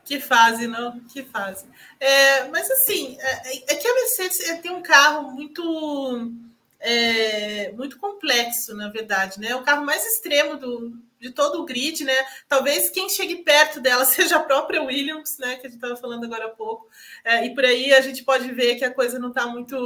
Que 0.05 0.19
fase, 0.19 0.67
não? 0.67 0.99
Que 1.05 1.23
fase. 1.23 1.67
É, 2.01 2.49
mas 2.49 2.69
assim, 2.69 3.17
é, 3.21 3.75
é, 3.75 3.77
que 3.77 3.87
a 3.87 3.95
Mercedes 3.95 4.41
é, 4.41 4.57
tem 4.57 4.73
um 4.73 4.83
carro 4.83 5.31
muito 5.31 6.33
é, 6.81 7.71
muito 7.75 7.97
complexo, 7.97 8.75
na 8.75 8.89
verdade, 8.89 9.39
né? 9.39 9.51
É 9.51 9.57
o 9.57 9.63
carro 9.63 9.87
mais 9.87 10.05
extremo 10.05 10.57
do, 10.57 10.99
de 11.23 11.31
todo 11.31 11.61
o 11.61 11.65
grid, 11.65 12.03
né? 12.03 12.17
Talvez 12.49 12.91
quem 12.91 13.09
chegue 13.09 13.45
perto 13.45 13.81
dela 13.81 14.05
seja 14.05 14.37
a 14.37 14.43
própria 14.43 14.83
Williams, 14.83 15.39
né? 15.39 15.55
Que 15.55 15.69
a 15.69 15.71
gente 15.71 15.77
estava 15.77 15.97
falando 15.97 16.25
agora 16.25 16.47
há 16.47 16.51
pouco. 16.51 16.89
É, 17.25 17.47
e 17.47 17.55
por 17.55 17.65
aí 17.65 17.95
a 17.95 18.01
gente 18.01 18.25
pode 18.25 18.51
ver 18.51 18.75
que 18.75 18.85
a 18.85 18.93
coisa 18.93 19.21
não 19.21 19.29
está 19.29 19.47
muito, 19.47 19.77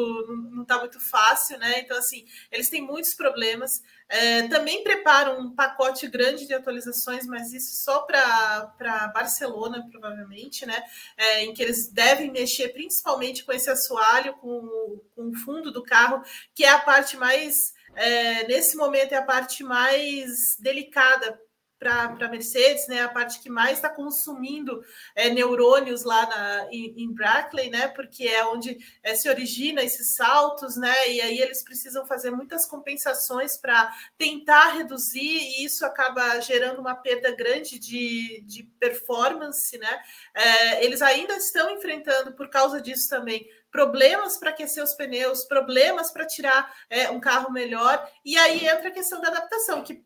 não 0.50 0.64
tá 0.64 0.80
muito 0.80 0.98
fácil, 0.98 1.58
né? 1.58 1.80
Então, 1.80 1.98
assim, 1.98 2.24
eles 2.50 2.70
têm 2.70 2.80
muitos 2.80 3.12
problemas. 3.14 3.82
É, 4.08 4.48
também 4.48 4.82
preparam 4.82 5.40
um 5.40 5.54
pacote 5.54 6.08
grande 6.08 6.46
de 6.46 6.54
atualizações, 6.54 7.26
mas 7.26 7.52
isso 7.52 7.84
só 7.84 8.00
para 8.02 9.12
Barcelona, 9.12 9.86
provavelmente, 9.90 10.64
né? 10.64 10.82
É, 11.18 11.44
em 11.44 11.52
que 11.52 11.62
eles 11.62 11.92
devem 11.92 12.30
mexer 12.30 12.70
principalmente 12.70 13.44
com 13.44 13.52
esse 13.52 13.68
assoalho, 13.68 14.32
com, 14.36 15.02
com 15.14 15.28
o 15.28 15.34
fundo 15.34 15.70
do 15.70 15.82
carro, 15.82 16.22
que 16.54 16.64
é 16.64 16.70
a 16.70 16.78
parte 16.78 17.18
mais 17.18 17.75
é, 17.96 18.46
nesse 18.46 18.76
momento 18.76 19.12
é 19.12 19.16
a 19.16 19.22
parte 19.22 19.64
mais 19.64 20.56
delicada 20.58 21.40
para 21.78 22.04
a 22.04 22.28
Mercedes, 22.28 22.88
né? 22.88 23.02
A 23.02 23.08
parte 23.08 23.40
que 23.40 23.50
mais 23.50 23.78
está 23.78 23.88
consumindo 23.88 24.82
é, 25.14 25.28
neurônios 25.28 26.04
lá 26.04 26.26
na, 26.26 26.68
em, 26.70 26.94
em, 27.02 27.12
Brackley, 27.12 27.70
né? 27.70 27.88
Porque 27.88 28.26
é 28.26 28.44
onde 28.46 28.78
é, 29.02 29.14
se 29.14 29.28
origina 29.28 29.82
esses 29.82 30.14
saltos, 30.14 30.76
né? 30.76 31.10
E 31.10 31.20
aí 31.20 31.38
eles 31.38 31.62
precisam 31.62 32.06
fazer 32.06 32.30
muitas 32.30 32.64
compensações 32.66 33.58
para 33.58 33.92
tentar 34.16 34.72
reduzir, 34.72 35.20
e 35.20 35.64
isso 35.64 35.84
acaba 35.84 36.40
gerando 36.40 36.80
uma 36.80 36.94
perda 36.94 37.30
grande 37.32 37.78
de, 37.78 38.42
de 38.46 38.62
performance, 38.80 39.76
né? 39.76 40.02
É, 40.34 40.84
eles 40.84 41.02
ainda 41.02 41.36
estão 41.36 41.70
enfrentando, 41.70 42.32
por 42.32 42.48
causa 42.48 42.80
disso 42.80 43.08
também, 43.08 43.46
problemas 43.76 44.38
para 44.38 44.48
aquecer 44.48 44.82
os 44.82 44.94
pneus, 44.94 45.44
problemas 45.44 46.10
para 46.10 46.26
tirar 46.26 46.74
é, 46.88 47.10
um 47.10 47.20
carro 47.20 47.52
melhor, 47.52 48.10
e 48.24 48.34
aí 48.38 48.66
entra 48.66 48.88
a 48.88 48.90
questão 48.90 49.20
da 49.20 49.28
adaptação, 49.28 49.84
que 49.84 50.02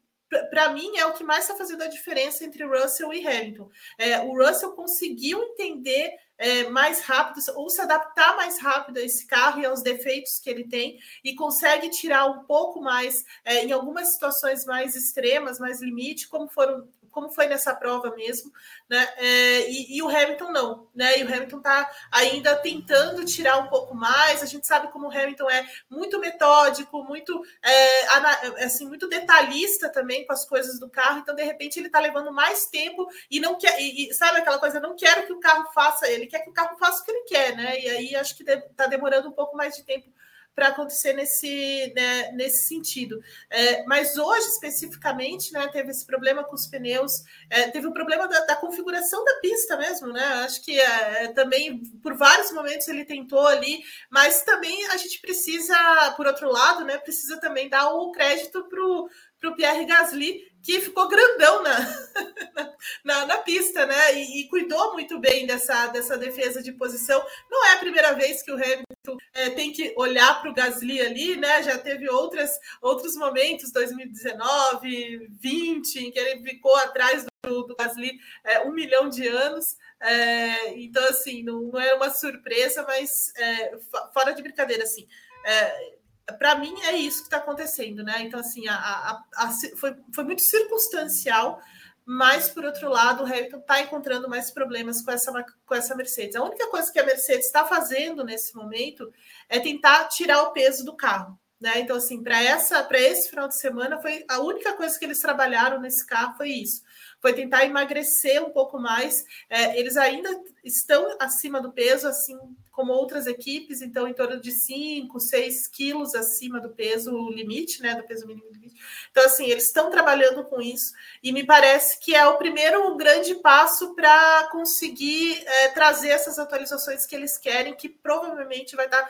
para 0.51 0.73
mim 0.73 0.97
é 0.97 1.07
o 1.07 1.13
que 1.13 1.23
mais 1.23 1.45
está 1.45 1.57
fazendo 1.57 1.83
a 1.83 1.87
diferença 1.87 2.45
entre 2.45 2.65
Russell 2.65 3.13
e 3.13 3.25
Hamilton. 3.25 3.71
É, 3.97 4.19
o 4.21 4.37
Russell 4.37 4.73
conseguiu 4.73 5.41
entender 5.41 6.11
é, 6.37 6.65
mais 6.69 7.01
rápido 7.01 7.41
ou 7.55 7.71
se 7.71 7.81
adaptar 7.81 8.35
mais 8.35 8.61
rápido 8.61 8.99
a 8.99 9.03
esse 9.03 9.25
carro 9.25 9.61
e 9.61 9.67
aos 9.67 9.83
defeitos 9.83 10.41
que 10.41 10.51
ele 10.51 10.67
tem 10.67 10.99
e 11.23 11.37
consegue 11.37 11.91
tirar 11.91 12.27
um 12.27 12.45
pouco 12.45 12.81
mais 12.81 13.25
é, 13.45 13.65
em 13.65 13.71
algumas 13.71 14.15
situações 14.15 14.65
mais 14.65 14.97
extremas, 14.97 15.61
mais 15.61 15.81
limite, 15.81 16.29
como 16.29 16.49
foram 16.49 16.89
como 17.11 17.31
foi 17.31 17.47
nessa 17.47 17.75
prova 17.75 18.15
mesmo, 18.15 18.53
né? 18.89 19.09
É, 19.17 19.71
e, 19.71 19.97
e, 19.97 20.03
o 20.03 20.09
Hamilton 20.09 20.53
não, 20.53 20.89
né? 20.95 21.19
E 21.19 21.25
o 21.25 21.27
Hamilton 21.27 21.59
está 21.59 21.91
ainda 22.11 22.57
tentando 22.57 23.25
tirar 23.25 23.59
um 23.59 23.69
pouco 23.69 23.95
mais. 23.95 24.43
A 24.43 24.47
gente 24.47 24.67
sabe 24.67 24.89
como 24.89 25.09
o 25.09 25.11
Hamilton 25.11 25.51
é 25.51 25.69
muito 25.89 26.19
metódico, 26.19 27.03
muito 27.03 27.43
é, 27.63 28.65
assim, 28.65 28.87
muito 28.87 29.09
detalhista 29.09 29.89
também 29.89 30.27
com 30.27 30.33
as 30.33 30.45
coisas 30.45 30.79
do 30.79 30.89
carro. 30.89 31.19
Então, 31.19 31.35
de 31.35 31.43
repente, 31.43 31.79
ele 31.79 31.87
está 31.87 32.01
levando 32.01 32.33
mais 32.33 32.67
tempo 32.67 33.09
e 33.31 33.41
não 33.41 33.59
quer, 33.59 33.81
e, 33.81 34.09
e, 34.09 34.15
sabe 34.15 34.39
aquela 34.39 34.59
coisa, 34.59 34.81
não 34.81 34.97
quero 34.97 35.27
que 35.27 35.33
o 35.33 35.41
carro 35.41 35.71
faça, 35.73 36.09
ele 36.09 36.27
quer 36.27 36.41
que 36.41 36.51
o 36.51 36.55
carro 36.55 36.77
faça 36.79 37.03
o 37.03 37.05
que 37.05 37.11
ele 37.11 37.25
quer, 37.25 37.57
né? 37.57 37.81
E 37.81 37.89
aí 37.89 38.17
acho 38.17 38.37
que 38.37 38.43
está 38.43 38.87
demorando 38.87 39.29
um 39.29 39.33
pouco 39.33 39.57
mais 39.57 39.75
de 39.75 39.85
tempo 39.85 40.11
para 40.55 40.69
acontecer 40.69 41.13
nesse, 41.13 41.93
né, 41.95 42.33
nesse 42.33 42.69
sentido. 42.69 43.23
É, 43.49 43.85
mas 43.85 44.17
hoje, 44.17 44.47
especificamente, 44.49 45.53
né, 45.53 45.69
teve 45.69 45.91
esse 45.91 46.05
problema 46.05 46.45
com 46.45 46.55
os 46.55 46.67
pneus, 46.67 47.25
é, 47.49 47.71
teve 47.71 47.87
o 47.87 47.93
problema 47.93 48.29
da, 48.29 48.41
da, 48.45 48.57
configuração 48.57 49.25
da 49.25 49.35
pista 49.37 49.77
mesmo, 49.77 50.09
né? 50.09 50.23
Acho 50.45 50.63
que 50.63 50.79
é, 50.79 51.29
também, 51.29 51.83
por 52.03 52.15
vários 52.15 52.53
momentos, 52.53 52.89
ele 52.89 53.05
tentou 53.05 53.47
ali, 53.47 53.83
mas 54.11 54.43
também 54.43 54.87
a 54.89 54.97
gente 54.97 55.21
precisa, 55.21 55.75
por 56.17 56.27
outro 56.27 56.51
lado, 56.51 56.85
né, 56.85 56.99
precisa 56.99 57.41
também 57.41 57.69
dar 57.69 57.89
o 57.95 58.13
crédito 58.13 58.65
para 58.69 59.51
o 59.51 59.57
Pierre 59.57 59.87
Gasly, 59.87 60.50
que 60.63 60.81
ficou 60.81 61.09
grandão 61.09 61.63
na, 61.65 62.75
na, 63.05 63.27
na, 63.27 63.39
pista, 63.39 63.87
né? 63.87 64.15
E, 64.15 64.41
e, 64.41 64.49
cuidou 64.49 64.93
muito 64.93 65.19
bem 65.19 65.47
dessa, 65.47 65.87
dessa 65.89 66.17
defesa 66.17 66.63
de 66.63 66.73
posição. 66.73 67.25
Não 67.51 67.67
é 67.67 67.75
a 67.75 67.79
primeira 67.79 68.13
vez 68.13 68.43
que 68.43 68.51
o 68.51 68.55
Hamilton 68.55 69.17
é, 69.35 69.51
tem 69.51 69.73
que 69.73 69.95
olhar 69.97 70.41
para 70.41 70.51
o 70.51 70.55
Gasly 70.55 71.01
ali, 71.01 71.37
né? 71.37 71.63
Já 71.63 71.79
teve 71.79 72.09
outras, 72.09 72.51
outros 72.81 73.17
momentos, 73.17 73.73
2019, 73.73 75.29
20, 75.41 75.97
em 75.97 76.11
que 76.11 76.19
ele 76.19 76.43
ficou 76.43 76.75
atrás 76.77 77.25
do, 77.45 77.63
do 77.63 77.77
Gasly 77.77 78.19
é, 78.45 78.61
um 78.61 78.73
milhão 78.73 79.09
de 79.09 79.27
anos. 79.27 79.77
É, 80.01 80.75
então, 80.79 81.05
assim, 81.09 81.43
não, 81.43 81.63
não 81.63 81.81
é 81.81 81.95
uma 81.95 82.11
surpresa, 82.11 82.85
mas 82.87 83.33
é, 83.37 83.79
fora 84.13 84.33
de 84.33 84.43
brincadeira, 84.43 84.85
assim. 84.85 85.07
É, 85.45 86.00
para 86.33 86.55
mim 86.57 86.75
é 86.83 86.97
isso 86.97 87.19
que 87.19 87.25
está 87.25 87.39
acontecendo, 87.39 88.03
né? 88.03 88.23
Então, 88.23 88.41
assim, 88.41 88.67
a, 88.69 88.75
a, 88.75 89.25
a, 89.37 89.53
foi, 89.77 89.97
foi 90.15 90.25
muito 90.25 90.43
circunstancial, 90.43 91.61
mas 92.05 92.49
por 92.49 92.65
outro 92.65 92.89
lado, 92.89 93.23
o 93.23 93.27
Hamilton 93.27 93.59
está 93.59 93.81
encontrando 93.81 94.29
mais 94.29 94.51
problemas 94.51 95.03
com 95.03 95.11
essa, 95.11 95.45
com 95.65 95.75
essa 95.75 95.95
Mercedes. 95.95 96.37
A 96.37 96.43
única 96.43 96.69
coisa 96.69 96.93
que 96.93 96.99
a 96.99 97.07
Mercedes 97.07 97.47
está 97.47 97.65
fazendo 97.65 98.25
nesse 98.25 98.55
momento 98.55 99.13
é 99.49 99.61
tentar 99.61 100.09
tirar 100.09 100.43
o 100.43 100.53
peso 100.53 100.85
do 100.85 100.97
carro. 100.97 101.39
Né? 101.61 101.81
Então, 101.81 101.97
assim, 101.97 102.23
para 102.23 102.43
essa, 102.43 102.83
para 102.83 102.99
esse 102.99 103.29
final 103.29 103.47
de 103.47 103.57
semana, 103.57 104.01
foi 104.01 104.25
a 104.29 104.41
única 104.41 104.73
coisa 104.73 104.99
que 104.99 105.05
eles 105.05 105.21
trabalharam 105.21 105.81
nesse 105.81 106.07
carro 106.07 106.35
foi 106.37 106.49
isso 106.49 106.83
foi 107.21 107.33
tentar 107.33 107.65
emagrecer 107.65 108.43
um 108.45 108.51
pouco 108.51 108.79
mais. 108.79 109.25
É, 109.49 109.79
eles 109.79 109.97
ainda 109.97 110.29
estão 110.65 111.17
acima 111.21 111.61
do 111.61 111.73
peso, 111.73 112.09
assim 112.09 112.39
como 112.71 112.93
outras 112.93 113.27
equipes, 113.27 113.83
então 113.83 114.09
em 114.09 114.15
torno 114.15 114.41
de 114.41 114.51
5, 114.53 115.21
6 115.21 115.67
quilos 115.69 116.15
acima 116.15 116.61
do 116.61 116.71
peso 116.71 117.29
limite, 117.29 117.83
né? 117.83 117.95
Do 117.95 118.05
peso 118.05 118.27
mínimo 118.27 118.51
limite. 118.51 118.81
Então, 119.11 119.25
assim, 119.25 119.47
eles 119.47 119.67
estão 119.67 119.91
trabalhando 119.91 120.45
com 120.45 120.63
isso, 120.63 120.93
e 121.23 121.31
me 121.31 121.45
parece 121.45 122.01
que 122.01 122.15
é 122.15 122.27
o 122.27 122.39
primeiro 122.39 122.97
grande 122.97 123.35
passo 123.37 123.95
para 123.95 124.49
conseguir 124.51 125.43
é, 125.47 125.69
trazer 125.69 126.09
essas 126.09 126.39
atualizações 126.39 127.05
que 127.05 127.15
eles 127.15 127.37
querem, 127.37 127.77
que 127.77 127.89
provavelmente 127.89 128.77
vai 128.77 128.87
estar 128.87 129.07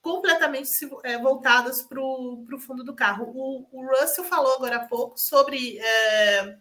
completamente 0.00 0.70
é, 1.04 1.18
voltadas 1.18 1.82
para 1.82 2.00
o 2.00 2.58
fundo 2.58 2.82
do 2.82 2.94
carro. 2.94 3.30
O, 3.34 3.66
o, 3.70 3.86
Russell 3.86 4.24
falou 4.24 4.54
agora 4.54 4.76
há 4.76 4.86
pouco 4.86 5.18
sobre. 5.18 5.78
É, 5.78 6.56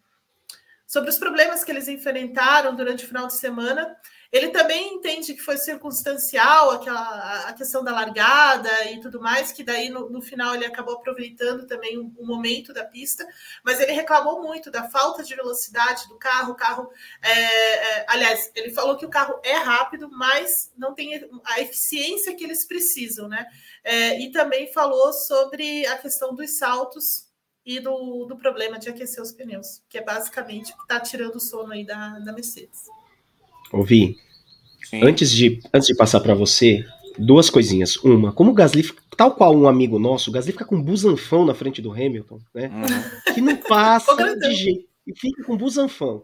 sobre 0.92 1.10
os 1.10 1.18
problemas 1.18 1.64
que 1.64 1.72
eles 1.72 1.88
enfrentaram 1.88 2.76
durante 2.76 3.06
o 3.06 3.08
final 3.08 3.26
de 3.26 3.38
semana. 3.38 3.96
Ele 4.30 4.50
também 4.50 4.94
entende 4.94 5.34
que 5.34 5.42
foi 5.42 5.56
circunstancial 5.56 6.72
aquela, 6.72 7.48
a 7.48 7.54
questão 7.54 7.82
da 7.82 7.94
largada 7.94 8.70
e 8.90 9.00
tudo 9.00 9.22
mais, 9.22 9.54
que 9.54 9.64
daí 9.64 9.88
no, 9.88 10.10
no 10.10 10.22
final 10.22 10.54
ele 10.54 10.66
acabou 10.66 10.96
aproveitando 10.96 11.66
também 11.66 11.98
o, 11.98 12.14
o, 12.18 12.28
momento 12.28 12.74
da 12.74 12.84
pista, 12.84 13.26
mas 13.64 13.80
ele 13.80 13.94
reclamou 13.94 14.42
muito 14.42 14.70
da 14.70 14.90
falta 14.90 15.24
de 15.24 15.34
velocidade 15.34 16.10
do 16.10 16.18
carro. 16.18 16.52
O 16.52 16.56
carro, 16.56 16.92
é, 17.22 17.32
é, 17.32 18.06
aliás, 18.10 18.52
ele 18.54 18.74
falou 18.74 18.98
que 18.98 19.06
o 19.06 19.10
carro 19.10 19.40
é 19.46 19.56
rápido, 19.56 20.10
mas 20.12 20.74
não 20.78 20.94
tem 20.94 21.26
a 21.46 21.62
eficiência 21.62 22.36
que 22.36 22.44
eles 22.44 22.68
precisam, 22.68 23.30
né? 23.30 23.46
É, 23.82 24.20
e 24.20 24.30
também 24.30 24.74
falou 24.74 25.14
sobre 25.14 25.88
a 25.88 25.98
questão 25.98 26.36
dos 26.36 26.58
saltos 26.58 27.31
e 27.66 27.80
do, 27.80 28.26
do 28.26 28.36
problema 28.36 28.80
de 28.80 28.90
aquecer 28.90 29.22
os 29.22 29.32
pneus, 29.32 29.82
que 29.88 29.98
é 29.98 30.04
basicamente 30.04 30.72
o 30.72 30.76
que 30.76 30.82
está 30.82 31.00
tirando 31.00 31.36
o 31.36 31.40
sono 31.40 31.72
aí 31.72 31.86
da, 31.86 32.20
da 32.20 32.34
Mercedes. 32.34 32.82
Ouvi. 33.72 34.18
Antes 35.02 35.32
de, 35.32 35.60
antes 35.74 35.88
de 35.88 35.96
passar 35.96 36.20
para 36.20 36.34
você, 36.34 36.84
duas 37.18 37.50
coisinhas. 37.50 37.96
Uma, 37.98 38.34
como 38.34 38.52
o 38.52 38.54
Gasly, 38.54 38.84
tal 39.16 39.36
qual 39.36 39.56
um 39.56 39.68
amigo 39.68 40.00
nosso, 40.00 40.30
o 40.30 40.34
Gasly 40.34 40.52
fica 40.52 40.66
com 40.66 40.76
um 40.76 40.84
busanfão 40.84 41.46
na 41.46 41.54
frente 41.54 41.82
do 41.82 41.92
Hamilton, 41.92 42.40
né? 42.54 42.68
Uhum. 42.68 43.34
Que 43.34 43.42
não 43.42 43.56
passa 43.58 44.16
de 44.36 44.54
jeito. 44.54 44.90
E 45.08 45.18
fica 45.18 45.44
com 45.44 45.56
busanfão. 45.56 46.24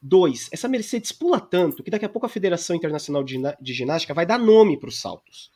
Dois, 0.00 0.48
essa 0.52 0.68
Mercedes 0.68 1.12
pula 1.12 1.40
tanto 1.40 1.82
que 1.82 1.90
daqui 1.90 2.04
a 2.04 2.08
pouco 2.08 2.26
a 2.26 2.28
Federação 2.28 2.74
Internacional 2.74 3.22
de 3.24 3.72
Ginástica 3.74 4.14
vai 4.14 4.24
dar 4.24 4.38
nome 4.38 4.78
para 4.78 4.88
os 4.88 5.00
saltos. 5.00 5.50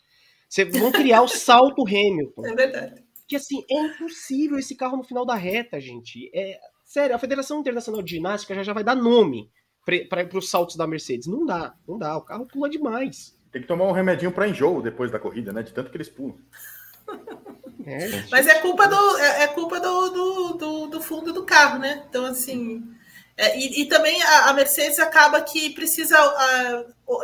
Vocês 0.49 0.71
vão 0.77 0.93
criar 0.93 1.23
o 1.23 1.29
salto 1.29 1.87
Hamilton. 1.87 2.47
É 2.47 2.55
verdade 2.55 3.02
que 3.33 3.37
assim, 3.37 3.65
é 3.71 3.87
impossível 3.87 4.59
esse 4.59 4.77
carro 4.77 4.99
no 4.99 5.05
final 5.05 5.25
da 5.25 5.35
reta, 5.35 5.81
gente. 5.81 6.31
É, 6.35 6.59
sério, 6.85 7.17
a 7.17 7.19
Federação 7.19 7.61
Internacional 7.61 8.03
de 8.03 8.11
Ginástica 8.11 8.55
já, 8.55 8.63
já 8.63 8.73
vai 8.75 8.85
dar 8.85 8.95
nome 8.95 9.51
para 10.11 10.37
os 10.37 10.51
saltos 10.51 10.77
da 10.77 10.87
Mercedes. 10.87 11.27
Não 11.27 11.47
dá, 11.47 11.75
não 11.89 11.99
dá. 11.99 12.15
O 12.15 12.21
carro 12.21 12.47
pula 12.47 12.69
demais. 12.69 13.35
Tem 13.51 13.63
que 13.63 13.69
tomar 13.69 13.87
um 13.87 13.93
remedinho 13.93 14.33
para 14.33 14.47
enjoo 14.47 14.83
depois 14.83 15.11
da 15.11 15.19
corrida, 15.19 15.51
né? 15.51 15.63
De 15.63 15.73
tanto 15.73 15.91
que 15.91 15.97
eles 15.97 16.11
pulam. 16.11 16.37
É, 17.87 18.23
Mas 18.31 18.47
é 18.47 18.61
culpa 18.61 18.87
do 18.87 19.19
é, 19.19 19.45
é 19.45 19.49
culpa 19.49 19.81
do, 19.81 20.11
do, 20.11 20.53
do, 20.53 20.87
do, 20.89 21.01
fundo 21.01 21.33
do 21.33 21.45
carro, 21.45 21.79
né? 21.79 22.05
Então 22.09 22.27
assim 22.27 22.85
É, 23.37 23.59
e, 23.59 23.83
e, 23.83 23.87
também 23.87 24.23
a, 24.23 24.51
a, 24.51 24.53
Mercedes 24.53 24.99
acaba 24.99 25.41
que 25.41 25.71
precisa, 25.71 26.19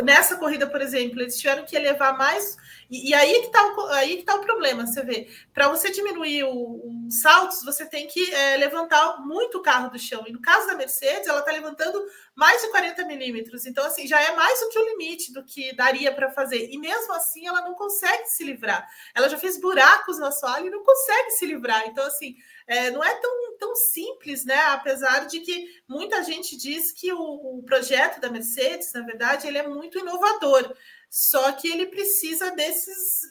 nessa 0.03 0.37
corrida, 0.37 0.67
por 0.67 0.81
exemplo, 0.81 1.21
eles 1.21 1.37
tiveram 1.39 1.65
que 1.67 1.77
elevar 1.77 2.17
mais. 2.17 2.57
E, 2.91 3.11
e 3.11 3.15
aí 3.15 3.41
que 3.41 3.47
está 3.47 3.67
o, 3.67 4.17
que 4.17 4.23
tá 4.23 4.35
o 4.37 4.41
problema, 4.41 4.87
você 4.87 5.03
vê. 5.03 5.29
Para 5.53 5.69
você 5.69 5.91
diminuir 5.91 6.45
os 6.45 7.21
saltos, 7.21 7.63
você 7.63 7.85
tem 7.85 8.07
que 8.07 8.33
é, 8.33 8.57
levantar 8.57 9.21
muito 9.21 9.59
o 9.59 9.63
carro 9.63 9.91
do 9.91 9.99
chão. 9.99 10.25
E 10.27 10.33
no 10.33 10.41
caso 10.41 10.67
da 10.67 10.75
Mercedes, 10.75 11.29
ela 11.29 11.41
está 11.41 11.53
levantando 11.53 12.03
mais 12.35 12.63
de 12.63 12.69
40 12.69 13.05
milímetros. 13.05 13.67
Então, 13.67 13.85
assim, 13.85 14.07
já 14.07 14.21
é 14.21 14.35
mais 14.35 14.59
do 14.61 14.71
que 14.71 14.79
o 14.79 14.89
limite 14.91 15.33
do 15.33 15.45
que 15.45 15.75
daria 15.75 16.11
para 16.13 16.31
fazer. 16.31 16.71
E 16.71 16.79
mesmo 16.79 17.13
assim, 17.13 17.47
ela 17.47 17.61
não 17.61 17.75
consegue 17.75 18.27
se 18.29 18.45
livrar. 18.45 18.89
Ela 19.15 19.29
já 19.29 19.37
fez 19.37 19.61
buracos 19.61 20.19
no 20.19 20.27
assoalho 20.27 20.69
e 20.69 20.71
não 20.71 20.83
consegue 20.83 21.33
se 21.33 21.45
livrar. 21.45 21.87
Então, 21.87 22.07
assim, 22.07 22.37
é, 22.69 22.91
não 22.91 23.03
é 23.03 23.15
tão, 23.15 23.57
tão 23.59 23.75
simples, 23.75 24.45
né? 24.45 24.61
Apesar 24.67 25.27
de 25.27 25.41
que 25.41 25.67
muita 25.89 26.23
gente 26.23 26.57
diz 26.57 26.93
que 26.93 27.13
o, 27.13 27.59
o 27.59 27.63
projeto 27.65 28.21
da 28.21 28.31
Mercedes, 28.31 28.93
na 28.93 29.01
verdade, 29.01 29.49
ele 29.49 29.59
é 29.59 29.67
muito 29.67 29.99
inovador. 29.99 30.77
Só 31.11 31.51
que 31.53 31.67
ele 31.67 31.87
precisa 31.87 32.51
desses 32.51 33.23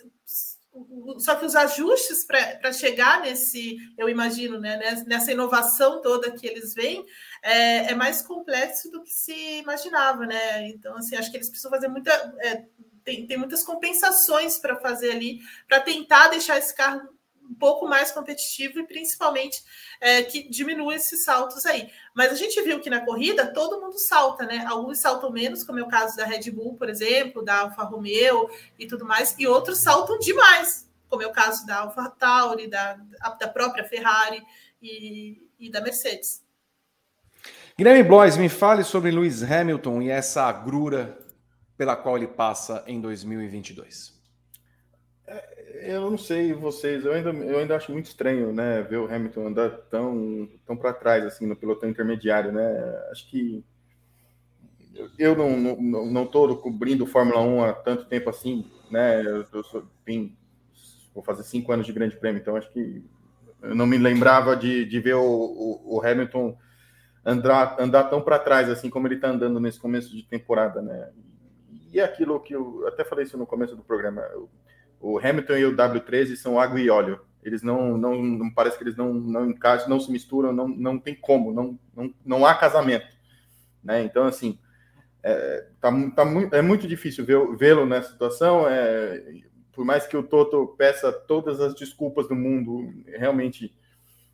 só 1.20 1.36
que 1.36 1.46
os 1.46 1.56
ajustes 1.56 2.24
para 2.24 2.72
chegar 2.72 3.22
nesse, 3.22 3.78
eu 3.98 4.08
imagino, 4.08 4.60
né, 4.60 4.78
nessa 5.08 5.32
inovação 5.32 6.02
toda 6.02 6.32
que 6.32 6.46
eles 6.46 6.74
veem, 6.74 7.04
é, 7.42 7.92
é, 7.92 7.96
mais 7.96 8.22
complexo 8.22 8.92
do 8.92 9.04
que 9.04 9.12
se 9.12 9.60
imaginava, 9.60 10.26
né? 10.26 10.68
Então, 10.68 10.96
assim, 10.98 11.16
acho 11.16 11.32
que 11.32 11.38
eles 11.38 11.50
precisam 11.50 11.72
fazer 11.72 11.88
muita. 11.88 12.12
É, 12.40 12.66
tem, 13.04 13.26
tem 13.26 13.38
muitas 13.38 13.64
compensações 13.64 14.60
para 14.60 14.76
fazer 14.80 15.12
ali, 15.12 15.40
para 15.68 15.80
tentar 15.80 16.28
deixar 16.28 16.58
esse 16.58 16.76
carro 16.76 17.17
um 17.50 17.56
pouco 17.56 17.88
mais 17.88 18.12
competitivo 18.12 18.80
e 18.80 18.88
principalmente 18.88 19.64
é, 20.02 20.24
que 20.24 20.50
diminua 20.50 20.96
esses 20.96 21.24
saltos 21.24 21.66
aí. 21.66 21.90
Mas 22.14 22.32
a 22.32 22.36
gente 22.36 22.62
viu 22.62 22.80
que 22.80 22.90
na 22.90 23.04
corrida 23.06 23.52
todo 23.54 23.80
mundo 23.80 23.98
salta, 23.98 24.46
né? 24.46 24.66
Alguns 24.68 25.00
saltam 25.00 25.32
menos, 25.32 25.64
como 25.64 25.80
é 25.80 25.84
o 25.84 25.88
caso 25.88 26.16
da 26.18 26.26
Red 26.26 26.52
Bull, 26.52 26.76
por 26.76 26.90
exemplo, 26.90 27.44
da 27.44 27.62
Alfa 27.62 27.84
Romeo 27.84 28.50
e 28.78 28.86
tudo 28.86 29.06
mais, 29.06 29.36
e 29.40 29.48
outros 29.48 29.80
saltam 29.80 30.20
demais, 30.20 30.90
como 31.10 31.24
é 31.24 31.28
o 31.28 31.32
caso 31.32 31.66
da 31.66 31.80
Alfa 31.80 32.10
Tauri, 32.10 32.68
da, 32.68 33.00
da 33.40 33.48
própria 33.48 33.86
Ferrari 33.86 34.44
e, 34.82 35.42
e 35.60 35.70
da 35.72 35.82
Mercedes. 35.82 36.46
Guilherme 37.78 38.04
Blois, 38.04 38.36
me 38.36 38.50
fale 38.50 38.84
sobre 38.84 39.12
Lewis 39.12 39.44
Hamilton 39.44 40.02
e 40.02 40.10
essa 40.10 40.44
agrura 40.44 41.18
pela 41.78 41.96
qual 41.96 42.18
ele 42.18 42.28
passa 42.28 42.84
em 42.88 43.00
2022 43.00 44.17
eu 45.82 46.10
não 46.10 46.18
sei 46.18 46.54
vocês, 46.54 47.06
eu 47.06 47.14
ainda, 47.14 47.30
eu 47.30 47.60
ainda 47.60 47.76
acho 47.76 47.92
muito 47.92 48.06
estranho, 48.06 48.54
né, 48.54 48.82
ver 48.84 48.98
o 48.98 49.14
Hamilton 49.14 49.48
andar 49.48 49.70
tão, 49.90 50.50
tão 50.66 50.76
para 50.76 50.94
trás, 50.94 51.26
assim, 51.26 51.46
no 51.46 51.56
pelotão 51.56 51.90
intermediário, 51.90 52.52
né, 52.52 53.02
acho 53.12 53.30
que 53.30 53.64
eu 55.18 55.36
não, 55.36 55.58
não, 55.58 56.06
não 56.06 56.26
tô 56.26 56.56
cobrindo 56.58 57.06
Fórmula 57.06 57.42
1 57.42 57.64
há 57.64 57.74
tanto 57.74 58.06
tempo 58.06 58.30
assim, 58.30 58.66
né, 58.90 59.22
eu, 59.22 59.46
eu 59.54 59.64
sou, 59.64 59.84
vim, 60.06 60.36
vou 61.14 61.24
fazer 61.24 61.44
cinco 61.44 61.72
anos 61.72 61.86
de 61.86 61.94
grande 61.94 62.16
prêmio, 62.18 62.42
então 62.42 62.56
acho 62.56 62.72
que 62.72 63.04
eu 63.62 63.76
não 63.76 63.86
me 63.86 63.98
lembrava 63.98 64.56
de, 64.56 64.86
de 64.86 65.00
ver 65.00 65.16
o, 65.16 65.22
o, 65.22 65.98
o 65.98 66.06
Hamilton 66.06 66.58
andar, 67.26 67.76
andar 67.80 68.06
tão 68.06 68.22
para 68.22 68.40
trás, 68.40 68.70
assim, 68.70 68.90
como 68.90 69.08
ele 69.08 69.16
está 69.16 69.30
andando 69.30 69.60
nesse 69.60 69.80
começo 69.80 70.16
de 70.16 70.24
temporada, 70.24 70.82
né, 70.82 71.12
e 71.92 72.00
aquilo 72.00 72.40
que 72.40 72.54
eu 72.54 72.88
até 72.88 73.04
falei 73.04 73.26
isso 73.26 73.38
no 73.38 73.46
começo 73.46 73.76
do 73.76 73.84
programa, 73.84 74.22
o 75.00 75.20
Hamilton 75.20 75.54
e 75.58 75.66
o 75.66 75.76
W13 75.76 76.36
são 76.36 76.60
água 76.60 76.80
e 76.80 76.90
óleo. 76.90 77.20
Eles 77.44 77.62
não, 77.62 77.98
não, 77.98 78.22
não 78.22 78.52
parece 78.52 78.78
que 78.78 78.84
eles 78.84 78.98
não, 78.98 79.14
não 79.14 79.50
encaixam, 79.50 79.90
não 79.90 80.00
se 80.00 80.12
misturam, 80.12 80.52
não, 80.52 80.68
não 80.68 81.00
tem 81.00 81.16
como, 81.16 81.54
não, 81.54 81.80
não, 81.96 82.14
não 82.26 82.46
há 82.46 82.54
casamento. 82.56 83.08
Né? 83.84 84.04
Então, 84.04 84.26
assim, 84.26 84.60
é, 85.24 85.68
tá, 85.80 85.92
tá 86.16 86.26
muito, 86.26 86.56
é 86.56 86.62
muito 86.62 86.88
difícil 86.88 87.26
vê-lo 87.26 87.86
nessa 87.86 88.12
situação. 88.12 88.68
É, 88.68 89.24
por 89.72 89.86
mais 89.86 90.08
que 90.08 90.18
o 90.18 90.24
Toto 90.24 90.76
peça 90.78 91.12
todas 91.12 91.62
as 91.62 91.76
desculpas 91.76 92.28
do 92.28 92.36
mundo, 92.36 92.92
realmente 93.06 93.74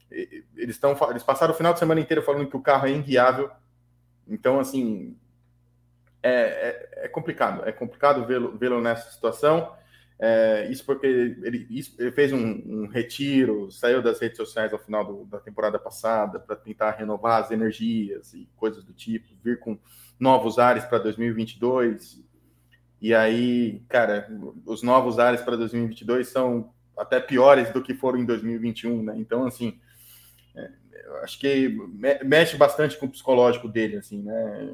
eles 0.10 0.76
estão 0.76 0.95
eles 1.10 1.23
passaram 1.23 1.53
o 1.53 1.57
final 1.57 1.73
de 1.73 1.80
semana 1.80 1.99
inteiro 1.99 2.22
falando 2.22 2.48
que 2.48 2.56
o 2.56 2.61
carro 2.61 2.88
é 2.88 2.91
inviável. 2.91 3.49
Então, 4.27 4.60
assim, 4.60 5.18
é, 6.22 6.31
é, 6.31 7.06
é 7.06 7.07
complicado, 7.07 7.68
é 7.68 7.72
complicado 7.72 8.26
vê-lo 8.26 8.57
vê 8.57 8.69
nessa 8.81 9.11
situação. 9.11 9.73
É, 10.26 10.70
isso 10.72 10.86
porque 10.86 11.06
ele, 11.06 11.68
isso, 11.70 11.95
ele 12.00 12.10
fez 12.14 12.32
um, 12.32 12.40
um, 12.40 12.88
retiro, 12.88 13.70
saiu 13.70 14.02
das 14.02 14.22
redes 14.22 14.38
sociais 14.38 14.72
ao 14.72 14.80
final 14.80 15.04
do, 15.04 15.26
da 15.26 15.38
temporada 15.38 15.78
passada 15.78 16.40
para 16.40 16.56
tentar 16.56 16.91
renovar 16.91 17.44
as 17.44 17.52
energias 17.52 18.34
e 18.34 18.48
coisas 18.56 18.86
do 18.86 18.94
tipo, 18.94 19.28
vir 19.44 19.60
com 19.60 19.78
novos 20.18 20.58
ares 20.58 20.86
para 20.86 21.00
2022. 21.00 22.24
E 23.02 23.14
aí, 23.14 23.84
cara, 23.90 24.30
os 24.66 24.82
novos 24.82 25.20
ares 25.20 25.41
para 25.41 25.58
2022 25.58 26.30
são 26.30 26.74
até 26.98 27.20
piores 27.20 27.70
do 27.74 27.84
que 27.84 27.94
foram 27.94 28.20
em 28.20 28.26
2021, 28.26 29.04
né? 29.04 29.16
Então, 29.18 29.45
assim, 29.45 29.78
é, 30.56 30.70
acho 31.22 31.38
que 31.38 31.78
mexe 32.24 32.56
bastante 32.56 32.98
com 32.98 33.08
o 33.08 33.12
psicológico 33.12 33.68
dele, 33.68 33.98
assim, 33.98 34.24
né? 34.24 34.74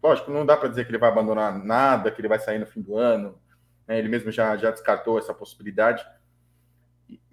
Lógico, 0.00 0.30
não 0.30 0.46
dá 0.46 0.56
para 0.56 0.68
dizer 0.68 0.84
que 0.84 0.92
ele 0.92 0.98
vai 0.98 1.10
abandonar 1.10 1.58
nada, 1.64 2.12
que 2.12 2.20
ele 2.20 2.28
vai 2.28 2.38
sair 2.38 2.60
no 2.60 2.66
fim 2.66 2.80
do 2.80 2.96
ano 2.96 3.36
né? 3.88 3.98
Ele 3.98 4.08
mesmo 4.08 4.30
já, 4.30 4.54
já 4.56 4.70
descartou 4.70 5.18
essa 5.18 5.32
possibilidade. 5.32 6.06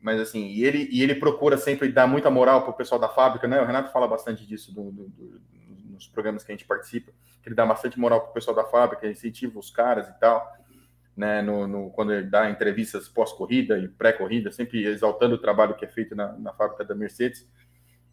Mas 0.01 0.21
assim, 0.21 0.47
e 0.47 0.63
ele, 0.63 0.87
e 0.89 1.03
ele 1.03 1.15
procura 1.15 1.57
sempre 1.57 1.91
dar 1.91 2.07
muita 2.07 2.31
moral 2.31 2.61
para 2.61 2.71
o 2.71 2.75
pessoal 2.75 2.99
da 2.99 3.09
fábrica, 3.09 3.47
né? 3.47 3.61
O 3.61 3.65
Renato 3.65 3.91
fala 3.91 4.07
bastante 4.07 4.47
disso 4.47 4.73
do, 4.73 4.91
do, 4.91 5.09
do, 5.09 5.41
nos 5.89 6.07
programas 6.07 6.43
que 6.43 6.51
a 6.51 6.55
gente 6.55 6.65
participa, 6.65 7.11
que 7.43 7.49
ele 7.49 7.55
dá 7.55 7.65
bastante 7.65 7.99
moral 7.99 8.21
para 8.21 8.29
o 8.29 8.33
pessoal 8.33 8.55
da 8.55 8.63
fábrica, 8.63 9.07
incentiva 9.07 9.59
os 9.59 9.69
caras 9.69 10.07
e 10.07 10.19
tal. 10.19 10.55
Né, 11.15 11.41
no, 11.41 11.65
no, 11.65 11.91
quando 11.91 12.11
ele 12.11 12.27
dá 12.27 12.49
entrevistas 12.49 13.07
pós-corrida 13.07 13.79
e 13.79 13.87
pré-corrida, 13.87 14.51
sempre 14.51 14.85
exaltando 14.85 15.35
o 15.35 15.37
trabalho 15.37 15.73
que 15.73 15.85
é 15.85 15.87
feito 15.87 16.13
na, 16.13 16.33
na, 16.33 16.51
fábrica 16.51 16.83
da 16.83 16.93
Mercedes, 16.93 17.49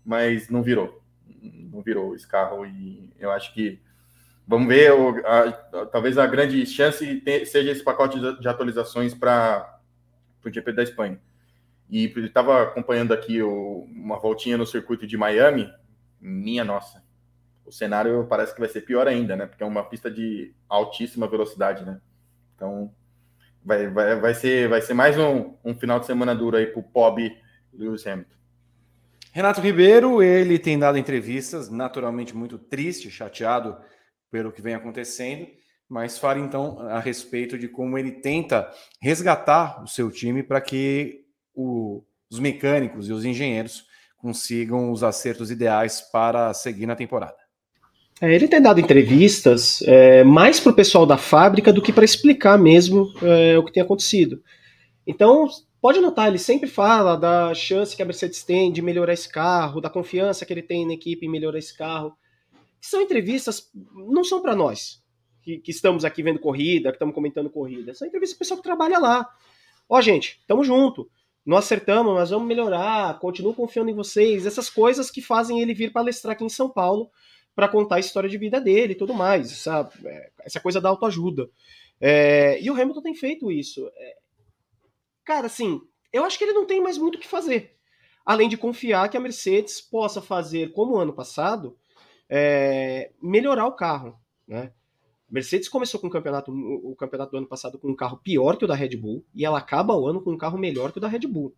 mas 0.05 0.49
não 0.49 0.63
virou, 0.63 1.03
não 1.43 1.83
virou 1.83 2.15
esse 2.15 2.29
carro 2.29 2.65
e 2.65 3.13
eu 3.19 3.33
acho 3.33 3.53
que 3.53 3.83
Vamos 4.53 4.69
ver, 4.69 4.93
o, 4.93 5.17
a, 5.27 5.51
talvez 5.87 6.19
a 6.19 6.27
grande 6.27 6.67
chance 6.67 7.23
te, 7.23 7.47
seja 7.47 7.71
esse 7.71 7.83
pacote 7.83 8.21
de, 8.21 8.39
de 8.39 8.47
atualizações 8.47 9.15
para 9.15 9.81
o 10.45 10.53
GP 10.53 10.73
da 10.75 10.83
Espanha. 10.83 11.19
E 11.89 12.05
estava 12.05 12.65
acompanhando 12.65 13.15
aqui 13.15 13.41
o, 13.41 13.89
uma 13.89 14.19
voltinha 14.19 14.59
no 14.59 14.67
circuito 14.67 15.07
de 15.07 15.17
Miami, 15.17 15.73
minha 16.21 16.67
nossa. 16.67 17.03
O 17.65 17.73
cenário 17.73 18.27
parece 18.29 18.53
que 18.53 18.61
vai 18.61 18.69
ser 18.69 18.83
pior 18.83 19.09
ainda, 19.09 19.35
né? 19.37 19.47
Porque 19.47 19.63
é 19.63 19.67
uma 19.67 19.85
pista 19.85 20.11
de 20.11 20.55
altíssima 20.69 21.27
velocidade, 21.27 21.87
né? 21.87 21.99
Então, 22.55 22.93
vai, 23.65 23.89
vai, 23.89 24.21
vai, 24.21 24.35
ser, 24.35 24.69
vai 24.69 24.83
ser 24.83 24.93
mais 24.93 25.17
um, 25.19 25.55
um 25.65 25.75
final 25.75 25.99
de 25.99 26.05
semana 26.05 26.35
duro 26.35 26.59
aí 26.59 26.67
para 26.67 26.81
o 26.81 26.83
Pob 26.83 27.35
Lewis 27.73 28.07
Hamilton. 28.07 28.37
Renato 29.33 29.63
Ribeiro, 29.63 30.23
ele 30.23 30.59
tem 30.59 30.79
dado 30.79 30.99
entrevistas, 30.99 31.71
naturalmente 31.71 32.37
muito 32.37 32.59
triste, 32.59 33.11
chateado 33.11 33.79
pelo 34.33 34.51
que 34.51 34.63
vem 34.63 34.75
acontecendo, 34.75 35.47
mas 35.89 36.19
fale 36.19 36.41
então 36.41 36.81
a 36.89 36.99
respeito 36.99 37.59
de 37.59 37.69
como 37.69 37.99
ele 37.99 38.11
tenta 38.11 38.67
resgatar 39.01 39.85
o 39.85 39.87
seu 39.87 40.11
time 40.11 40.43
para 40.43 40.59
que 40.59 41.27
o, 41.55 42.03
os 42.31 42.41
mecânicos 42.41 43.11
e 43.11 43.13
os 43.13 43.27
engenheiros 43.27 43.85
consigam 44.17 44.91
os 44.91 45.05
acertos 45.05 45.51
ideais 45.51 46.01
para 46.01 46.55
seguir 46.55 46.87
na 46.87 46.97
temporada. 46.97 47.37
É, 48.23 48.33
ele 48.35 48.49
tem 48.49 48.63
dado 48.63 48.81
entrevistas 48.81 49.83
é, 49.83 50.25
mais 50.25 50.59
para 50.59 50.73
o 50.73 50.75
pessoal 50.75 51.05
da 51.05 51.19
fábrica 51.19 51.73
do 51.73 51.83
que 51.83 51.93
para 51.93 52.05
explicar 52.05 52.59
mesmo 52.59 53.13
é, 53.21 53.59
o 53.59 53.65
que 53.65 53.73
tem 53.73 53.83
acontecido. 53.83 54.43
Então, 55.07 55.47
pode 55.81 56.01
notar, 56.01 56.29
ele 56.29 56.39
sempre 56.39 56.71
fala 56.71 57.17
da 57.17 57.53
chance 57.53 57.95
que 57.95 58.03
a 58.03 58.07
Mercedes 58.07 58.45
tem 58.45 58.73
de 58.73 58.81
melhorar 58.81 59.13
esse 59.13 59.29
carro, 59.29 59.81
da 59.81 59.91
confiança 59.91 60.47
que 60.47 60.53
ele 60.53 60.63
tem 60.63 60.87
na 60.87 60.95
equipe 60.95 61.27
em 61.27 61.29
melhorar 61.29 61.59
esse 61.59 61.77
carro 61.77 62.17
são 62.89 63.01
entrevistas, 63.01 63.71
não 63.95 64.25
são 64.25 64.43
para 64.43 64.57
nós, 64.57 65.03
que, 65.43 65.59
que, 65.59 65.71
estamos 65.71 66.05
aqui 66.05 66.23
vendo 66.23 66.39
corrida, 66.39 66.91
que 66.91 66.97
estamos 66.97 67.15
comentando 67.15 67.51
corrida. 67.51 67.95
São 67.95 68.07
entrevistas 68.07 68.37
do 68.37 68.41
pessoal 68.41 68.59
que 68.59 68.65
trabalha 68.65 68.99
lá. 68.99 69.29
Ó, 69.89 70.01
gente, 70.01 70.43
tamo 70.47 70.65
junto. 70.65 71.11
Não 71.45 71.57
acertamos, 71.57 72.15
mas 72.15 72.31
vamos 72.31 72.47
melhorar. 72.47 73.19
Continuo 73.19 73.55
confiando 73.55 73.91
em 73.91 73.95
vocês. 73.95 74.47
Essas 74.47 74.71
coisas 74.71 75.11
que 75.11 75.21
fazem 75.21 75.61
ele 75.61 75.75
vir 75.75 75.93
palestrar 75.93 76.35
aqui 76.35 76.45
em 76.45 76.49
São 76.49 76.71
Paulo 76.71 77.11
para 77.55 77.69
contar 77.69 77.97
a 77.97 78.01
história 78.01 78.29
de 78.29 78.39
vida 78.39 78.61
dele 78.61 78.93
e 78.93 78.97
tudo 78.97 79.13
mais. 79.13 79.51
Essa, 79.51 79.89
é, 80.05 80.31
essa 80.41 80.61
coisa 80.61 80.81
da 80.81 80.89
autoajuda. 80.89 81.51
É, 82.01 82.61
e 82.61 82.71
o 82.71 82.75
Hamilton 82.75 83.03
tem 83.03 83.15
feito 83.15 83.51
isso. 83.51 83.89
É, 83.97 84.17
cara, 85.25 85.47
assim, 85.47 85.81
eu 86.13 86.25
acho 86.25 86.39
que 86.39 86.45
ele 86.45 86.53
não 86.53 86.67
tem 86.67 86.81
mais 86.81 86.99
muito 86.99 87.17
o 87.17 87.19
que 87.19 87.29
fazer. 87.29 87.77
Além 88.25 88.49
de 88.49 88.57
confiar 88.57 89.09
que 89.09 89.17
a 89.17 89.21
Mercedes 89.21 89.81
possa 89.81 90.23
fazer 90.23 90.73
como 90.73 90.97
ano 90.97 91.13
passado, 91.13 91.77
é, 92.35 93.11
melhorar 93.23 93.67
o 93.67 93.77
carro. 93.77 94.19
Né? 94.49 94.73
Mercedes 95.31 95.69
começou 95.69 96.01
com 96.01 96.07
o 96.07 96.11
campeonato, 96.11 96.51
o 96.51 96.97
campeonato 96.97 97.33
do 97.33 97.37
ano 97.37 97.47
passado 97.47 97.79
com 97.79 97.91
um 97.91 97.95
carro 97.95 98.17
pior 98.17 98.57
que 98.57 98.65
o 98.65 98.69
da 98.69 98.75
Red 98.75 98.97
Bull 98.97 99.23
e 99.35 99.45
ela 99.45 99.59
acaba 99.59 99.95
o 99.95 100.07
ano 100.07 100.23
com 100.23 100.33
um 100.33 100.39
carro 100.39 100.57
melhor 100.57 100.93
que 100.93 100.99
o 100.99 101.01
da 101.01 101.09
Red 101.09 101.27
Bull. 101.27 101.55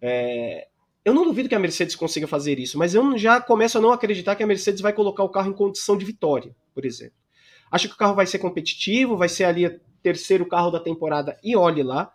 É, 0.00 0.68
eu 1.04 1.12
não 1.12 1.24
duvido 1.24 1.48
que 1.48 1.54
a 1.54 1.58
Mercedes 1.58 1.96
consiga 1.96 2.28
fazer 2.28 2.60
isso, 2.60 2.78
mas 2.78 2.94
eu 2.94 3.18
já 3.18 3.40
começo 3.40 3.76
a 3.76 3.80
não 3.80 3.90
acreditar 3.90 4.36
que 4.36 4.42
a 4.42 4.46
Mercedes 4.46 4.80
vai 4.80 4.92
colocar 4.92 5.24
o 5.24 5.30
carro 5.30 5.50
em 5.50 5.54
condição 5.54 5.98
de 5.98 6.04
vitória, 6.04 6.54
por 6.72 6.84
exemplo. 6.84 7.16
Acho 7.68 7.88
que 7.88 7.94
o 7.94 7.98
carro 7.98 8.14
vai 8.14 8.26
ser 8.26 8.38
competitivo, 8.38 9.16
vai 9.16 9.28
ser 9.28 9.44
ali 9.44 9.66
o 9.66 9.80
terceiro 10.00 10.46
carro 10.46 10.70
da 10.70 10.78
temporada 10.78 11.36
e 11.42 11.56
olhe 11.56 11.82
lá. 11.82 12.12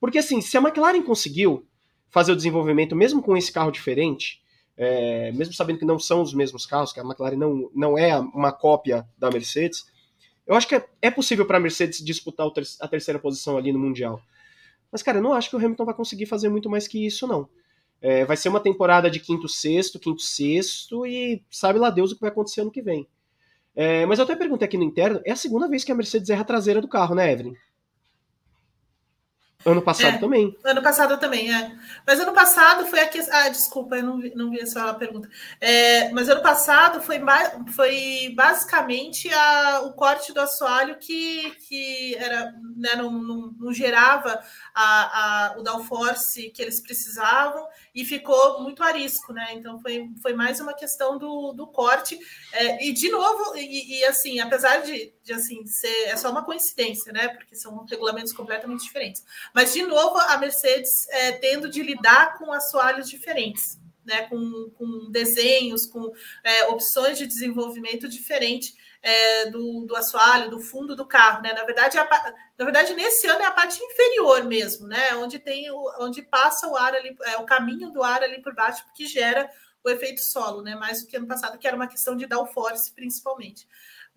Porque 0.00 0.16
assim, 0.16 0.40
se 0.40 0.56
a 0.56 0.60
McLaren 0.62 1.02
conseguiu 1.02 1.66
fazer 2.08 2.32
o 2.32 2.36
desenvolvimento 2.36 2.96
mesmo 2.96 3.22
com 3.22 3.36
esse 3.36 3.52
carro 3.52 3.70
diferente, 3.70 4.40
é, 4.78 5.32
mesmo 5.32 5.52
sabendo 5.52 5.80
que 5.80 5.84
não 5.84 5.98
são 5.98 6.22
os 6.22 6.32
mesmos 6.32 6.64
carros, 6.64 6.92
que 6.92 7.00
a 7.00 7.02
McLaren 7.02 7.36
não, 7.36 7.68
não 7.74 7.98
é 7.98 8.16
uma 8.16 8.52
cópia 8.52 9.06
da 9.18 9.28
Mercedes, 9.28 9.90
eu 10.46 10.54
acho 10.54 10.68
que 10.68 10.76
é, 10.76 10.88
é 11.02 11.10
possível 11.10 11.44
para 11.44 11.58
a 11.58 11.60
Mercedes 11.60 12.02
disputar 12.02 12.48
ter, 12.52 12.64
a 12.80 12.86
terceira 12.86 13.18
posição 13.18 13.58
ali 13.58 13.72
no 13.72 13.78
Mundial. 13.78 14.22
Mas, 14.90 15.02
cara, 15.02 15.18
eu 15.18 15.22
não 15.22 15.34
acho 15.34 15.50
que 15.50 15.56
o 15.56 15.58
Hamilton 15.58 15.84
vai 15.84 15.94
conseguir 15.94 16.26
fazer 16.26 16.48
muito 16.48 16.70
mais 16.70 16.86
que 16.86 17.04
isso, 17.04 17.26
não. 17.26 17.48
É, 18.00 18.24
vai 18.24 18.36
ser 18.36 18.48
uma 18.48 18.60
temporada 18.60 19.10
de 19.10 19.18
quinto, 19.18 19.48
sexto, 19.48 19.98
quinto, 19.98 20.22
sexto, 20.22 21.04
e 21.04 21.44
sabe 21.50 21.80
lá 21.80 21.90
Deus 21.90 22.12
o 22.12 22.14
que 22.14 22.20
vai 22.20 22.30
acontecer 22.30 22.60
ano 22.60 22.70
que 22.70 22.80
vem. 22.80 23.06
É, 23.74 24.06
mas 24.06 24.18
eu 24.18 24.24
até 24.24 24.36
perguntei 24.36 24.66
aqui 24.66 24.78
no 24.78 24.84
interno, 24.84 25.20
é 25.24 25.32
a 25.32 25.36
segunda 25.36 25.68
vez 25.68 25.84
que 25.84 25.92
a 25.92 25.94
Mercedes 25.94 26.30
erra 26.30 26.42
a 26.42 26.44
traseira 26.44 26.80
do 26.80 26.88
carro, 26.88 27.14
né, 27.14 27.30
Evelyn? 27.32 27.54
Ano 29.70 29.82
passado 29.82 30.14
é, 30.14 30.18
também. 30.18 30.56
Ano 30.64 30.82
passado 30.82 31.18
também, 31.18 31.54
é. 31.54 31.76
Mas 32.06 32.20
ano 32.20 32.32
passado 32.32 32.86
foi 32.86 33.00
a 33.00 33.08
questão. 33.08 33.36
Ah, 33.38 33.48
desculpa, 33.48 33.96
eu 33.96 34.02
não 34.02 34.18
vi, 34.18 34.32
não 34.34 34.50
vi 34.50 34.60
essa 34.60 34.92
pergunta. 34.94 35.28
É, 35.60 36.10
mas 36.10 36.28
ano 36.28 36.42
passado 36.42 37.00
foi, 37.02 37.20
foi 37.74 38.32
basicamente 38.34 39.32
a, 39.32 39.82
o 39.82 39.92
corte 39.92 40.32
do 40.32 40.40
assoalho 40.40 40.96
que, 40.96 41.50
que 41.68 42.14
era, 42.16 42.52
né, 42.76 42.96
não, 42.96 43.10
não, 43.10 43.54
não 43.58 43.72
gerava 43.72 44.40
a, 44.74 45.52
a, 45.52 45.58
o 45.58 45.62
downforce 45.62 46.50
que 46.50 46.62
eles 46.62 46.80
precisavam 46.80 47.66
e 47.94 48.04
ficou 48.04 48.62
muito 48.62 48.82
arisco, 48.82 49.32
né? 49.32 49.48
Então 49.54 49.80
foi, 49.80 50.08
foi 50.22 50.32
mais 50.32 50.60
uma 50.60 50.72
questão 50.72 51.18
do, 51.18 51.52
do 51.52 51.66
corte. 51.66 52.18
É, 52.52 52.86
e 52.86 52.92
de 52.92 53.10
novo, 53.10 53.56
e, 53.56 53.98
e, 53.98 54.04
assim, 54.04 54.40
apesar 54.40 54.82
de, 54.82 55.12
de 55.22 55.32
assim 55.32 55.66
ser 55.66 56.04
é 56.04 56.16
só 56.16 56.30
uma 56.30 56.44
coincidência, 56.44 57.12
né? 57.12 57.28
Porque 57.28 57.56
são 57.56 57.84
regulamentos 57.84 58.32
completamente 58.32 58.84
diferentes. 58.84 59.24
Mas 59.58 59.72
de 59.72 59.82
novo, 59.82 60.16
a 60.16 60.38
Mercedes 60.38 61.08
é, 61.08 61.32
tendo 61.32 61.68
de 61.68 61.82
lidar 61.82 62.38
com 62.38 62.52
assoalhos 62.52 63.10
diferentes. 63.10 63.76
Né, 64.04 64.22
com, 64.22 64.70
com 64.78 65.10
desenhos, 65.10 65.84
com 65.84 66.10
é, 66.42 66.64
opções 66.68 67.18
de 67.18 67.26
desenvolvimento 67.26 68.08
diferente 68.08 68.72
é, 69.02 69.50
do, 69.50 69.84
do 69.84 69.94
assoalho, 69.94 70.48
do 70.48 70.60
fundo 70.60 70.96
do 70.96 71.04
carro, 71.04 71.42
né? 71.42 71.52
Na 71.52 71.62
verdade, 71.64 71.98
a, 71.98 72.08
na 72.56 72.64
verdade, 72.64 72.94
nesse 72.94 73.26
ano 73.26 73.42
é 73.42 73.44
a 73.44 73.50
parte 73.50 73.78
inferior 73.82 74.44
mesmo, 74.44 74.86
né? 74.86 75.14
Onde 75.16 75.38
tem 75.38 75.70
o, 75.70 75.92
onde 76.00 76.22
passa 76.22 76.66
o 76.66 76.74
ar 76.74 76.94
ali, 76.94 77.14
é 77.26 77.36
o 77.36 77.44
caminho 77.44 77.90
do 77.90 78.02
ar 78.02 78.22
ali 78.22 78.40
por 78.40 78.54
baixo, 78.54 78.82
que 78.94 79.04
gera 79.04 79.50
o 79.84 79.90
efeito 79.90 80.22
solo, 80.22 80.62
né? 80.62 80.74
Mais 80.74 81.02
do 81.02 81.06
que 81.06 81.16
ano 81.16 81.26
passado, 81.26 81.58
que 81.58 81.66
era 81.66 81.76
uma 81.76 81.86
questão 81.86 82.16
de 82.16 82.24
downforce, 82.24 82.94
principalmente. 82.94 83.68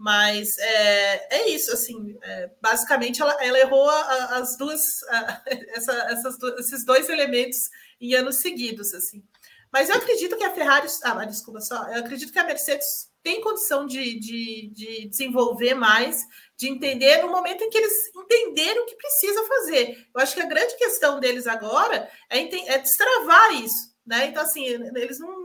Mas 0.01 0.57
é, 0.57 1.37
é 1.37 1.49
isso, 1.49 1.71
assim, 1.71 2.17
é, 2.23 2.49
basicamente 2.59 3.21
ela, 3.21 3.37
ela 3.39 3.59
errou 3.59 3.87
a, 3.87 4.39
as 4.39 4.57
duas, 4.57 5.03
a, 5.03 5.43
essa, 5.75 5.93
essas, 6.09 6.37
esses 6.57 6.83
dois 6.83 7.07
elementos 7.07 7.69
em 8.01 8.15
anos 8.15 8.37
seguidos, 8.37 8.95
assim. 8.95 9.23
Mas 9.71 9.89
eu 9.89 9.95
acredito 9.95 10.35
que 10.35 10.43
a 10.43 10.55
Ferrari, 10.55 10.87
ah, 11.03 11.23
desculpa 11.25 11.61
só, 11.61 11.87
eu 11.89 11.99
acredito 11.99 12.33
que 12.33 12.39
a 12.39 12.43
Mercedes 12.43 13.11
tem 13.21 13.41
condição 13.41 13.85
de, 13.85 14.19
de, 14.19 14.71
de, 14.73 15.07
desenvolver 15.07 15.75
mais, 15.75 16.25
de 16.57 16.67
entender 16.67 17.21
no 17.21 17.31
momento 17.31 17.63
em 17.63 17.69
que 17.69 17.77
eles 17.77 17.93
entenderem 18.15 18.81
o 18.81 18.87
que 18.87 18.95
precisa 18.95 19.45
fazer. 19.45 20.07
Eu 20.15 20.19
acho 20.19 20.33
que 20.33 20.41
a 20.41 20.47
grande 20.47 20.75
questão 20.77 21.19
deles 21.19 21.45
agora 21.45 22.09
é, 22.27 22.39
é 22.39 22.79
destravar 22.79 23.53
isso. 23.63 23.91
Né? 24.03 24.25
Então, 24.25 24.41
assim, 24.41 24.65
eles 24.65 25.19
não, 25.19 25.40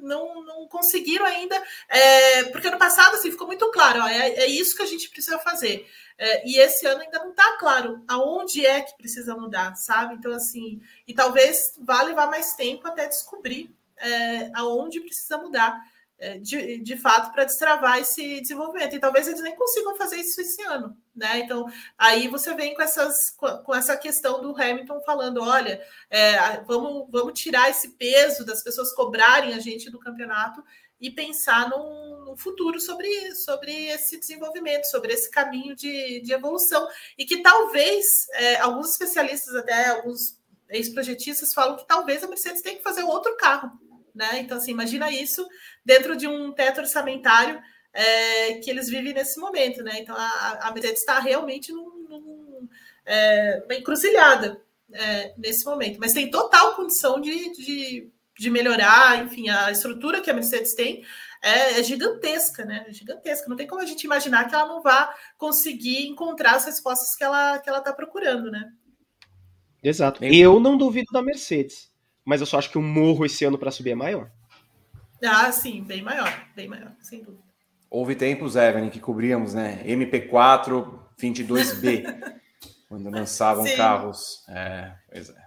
não, 0.00 0.42
não, 0.44 0.68
conseguiram 0.68 1.24
ainda, 1.26 1.60
é, 1.88 2.44
porque 2.44 2.70
no 2.70 2.78
passado 2.78 3.14
assim, 3.14 3.30
ficou 3.30 3.46
muito 3.46 3.70
claro, 3.70 4.00
ó, 4.02 4.08
é, 4.08 4.30
é 4.30 4.46
isso 4.46 4.76
que 4.76 4.82
a 4.82 4.86
gente 4.86 5.10
precisa 5.10 5.38
fazer. 5.38 5.86
É, 6.18 6.48
e 6.48 6.58
esse 6.58 6.86
ano 6.86 7.00
ainda 7.00 7.18
não 7.18 7.30
está 7.30 7.56
claro 7.58 8.02
aonde 8.06 8.64
é 8.64 8.80
que 8.80 8.96
precisa 8.96 9.34
mudar, 9.34 9.74
sabe? 9.74 10.14
Então, 10.14 10.32
assim, 10.32 10.80
e 11.06 11.12
talvez 11.12 11.74
vá 11.80 12.02
levar 12.02 12.28
mais 12.28 12.54
tempo 12.54 12.86
até 12.86 13.08
descobrir 13.08 13.74
é, 13.96 14.50
aonde 14.54 15.00
precisa 15.00 15.38
mudar. 15.38 15.80
É, 16.24 16.38
de, 16.38 16.78
de 16.78 16.96
fato 16.96 17.32
para 17.32 17.42
destravar 17.42 17.98
esse 17.98 18.40
desenvolvimento. 18.40 18.94
E 18.94 19.00
talvez 19.00 19.26
eles 19.26 19.42
nem 19.42 19.56
consigam 19.56 19.96
fazer 19.96 20.18
isso 20.18 20.40
esse 20.40 20.62
ano, 20.62 20.96
né? 21.12 21.40
Então 21.40 21.66
aí 21.98 22.28
você 22.28 22.54
vem 22.54 22.76
com 22.76 22.82
essas 22.82 23.30
com 23.30 23.74
essa 23.74 23.96
questão 23.96 24.40
do 24.40 24.54
Hamilton 24.54 25.00
falando: 25.00 25.42
olha, 25.42 25.84
é, 26.08 26.60
vamos, 26.60 27.08
vamos 27.10 27.40
tirar 27.40 27.68
esse 27.70 27.88
peso 27.94 28.46
das 28.46 28.62
pessoas 28.62 28.94
cobrarem 28.94 29.52
a 29.52 29.58
gente 29.58 29.90
do 29.90 29.98
campeonato 29.98 30.62
e 31.00 31.10
pensar 31.10 31.68
num, 31.68 32.24
num 32.24 32.36
futuro 32.36 32.80
sobre, 32.80 33.34
sobre 33.34 33.72
esse 33.86 34.16
desenvolvimento, 34.20 34.84
sobre 34.84 35.12
esse 35.12 35.28
caminho 35.28 35.74
de, 35.74 36.20
de 36.20 36.32
evolução. 36.32 36.86
E 37.18 37.24
que 37.24 37.42
talvez 37.42 38.28
é, 38.34 38.60
alguns 38.60 38.92
especialistas, 38.92 39.56
até 39.56 39.88
alguns 39.88 40.38
ex-projetistas, 40.68 41.52
falam 41.52 41.76
que 41.76 41.84
talvez 41.84 42.22
a 42.22 42.28
Mercedes 42.28 42.62
tenha 42.62 42.76
que 42.76 42.82
fazer 42.84 43.02
outro 43.02 43.36
carro 43.36 43.72
né? 44.14 44.40
Então, 44.40 44.56
assim, 44.56 44.70
imagina 44.70 45.10
isso 45.10 45.46
dentro 45.84 46.16
de 46.16 46.26
um 46.26 46.52
teto 46.52 46.80
orçamentário 46.80 47.60
é, 47.92 48.54
que 48.54 48.70
eles 48.70 48.88
vivem 48.88 49.12
nesse 49.12 49.38
momento, 49.38 49.82
né? 49.82 50.00
Então, 50.00 50.16
a, 50.16 50.68
a 50.68 50.72
Mercedes 50.72 51.00
está 51.00 51.18
realmente 51.18 51.72
num, 51.72 51.90
num, 52.08 52.68
é, 53.04 53.62
uma 53.64 53.74
encruzilhada 53.74 54.60
é, 54.92 55.34
nesse 55.36 55.64
momento, 55.64 55.98
mas 56.00 56.12
tem 56.12 56.30
total 56.30 56.74
condição 56.74 57.20
de, 57.20 57.52
de, 57.52 58.10
de, 58.38 58.50
melhorar, 58.50 59.24
enfim, 59.24 59.48
a 59.48 59.70
estrutura 59.70 60.20
que 60.20 60.30
a 60.30 60.34
Mercedes 60.34 60.74
tem 60.74 61.04
é, 61.42 61.80
é 61.80 61.82
gigantesca, 61.82 62.64
né? 62.64 62.86
É 62.88 62.92
gigantesca. 62.92 63.48
Não 63.48 63.56
tem 63.56 63.66
como 63.66 63.80
a 63.80 63.86
gente 63.86 64.04
imaginar 64.04 64.48
que 64.48 64.54
ela 64.54 64.66
não 64.66 64.80
vá 64.80 65.14
conseguir 65.36 66.06
encontrar 66.06 66.54
as 66.54 66.64
respostas 66.64 67.14
que 67.16 67.24
ela 67.24 67.58
que 67.58 67.68
ela 67.68 67.78
está 67.78 67.92
procurando, 67.92 68.50
né? 68.50 68.70
Exato. 69.82 70.24
E 70.24 70.40
eu 70.40 70.60
não 70.60 70.76
duvido 70.76 71.12
da 71.12 71.20
Mercedes 71.20 71.91
mas 72.24 72.40
eu 72.40 72.46
só 72.46 72.58
acho 72.58 72.70
que 72.70 72.78
o 72.78 72.82
morro 72.82 73.24
esse 73.24 73.44
ano 73.44 73.58
para 73.58 73.70
subir 73.70 73.90
é 73.90 73.94
maior. 73.94 74.30
Ah, 75.24 75.50
sim, 75.52 75.82
bem 75.82 76.02
maior, 76.02 76.32
bem 76.54 76.68
maior, 76.68 76.92
sem 77.00 77.22
dúvida. 77.22 77.42
Houve 77.88 78.14
tempos, 78.14 78.56
Evelyn, 78.56 78.90
que 78.90 78.98
cobríamos, 78.98 79.54
né? 79.54 79.82
MP4 79.84 80.98
22B, 81.20 82.34
quando 82.88 83.10
lançavam 83.10 83.64
sim. 83.64 83.76
carros. 83.76 84.44
É, 84.48 84.92
pois 85.10 85.28
é. 85.28 85.42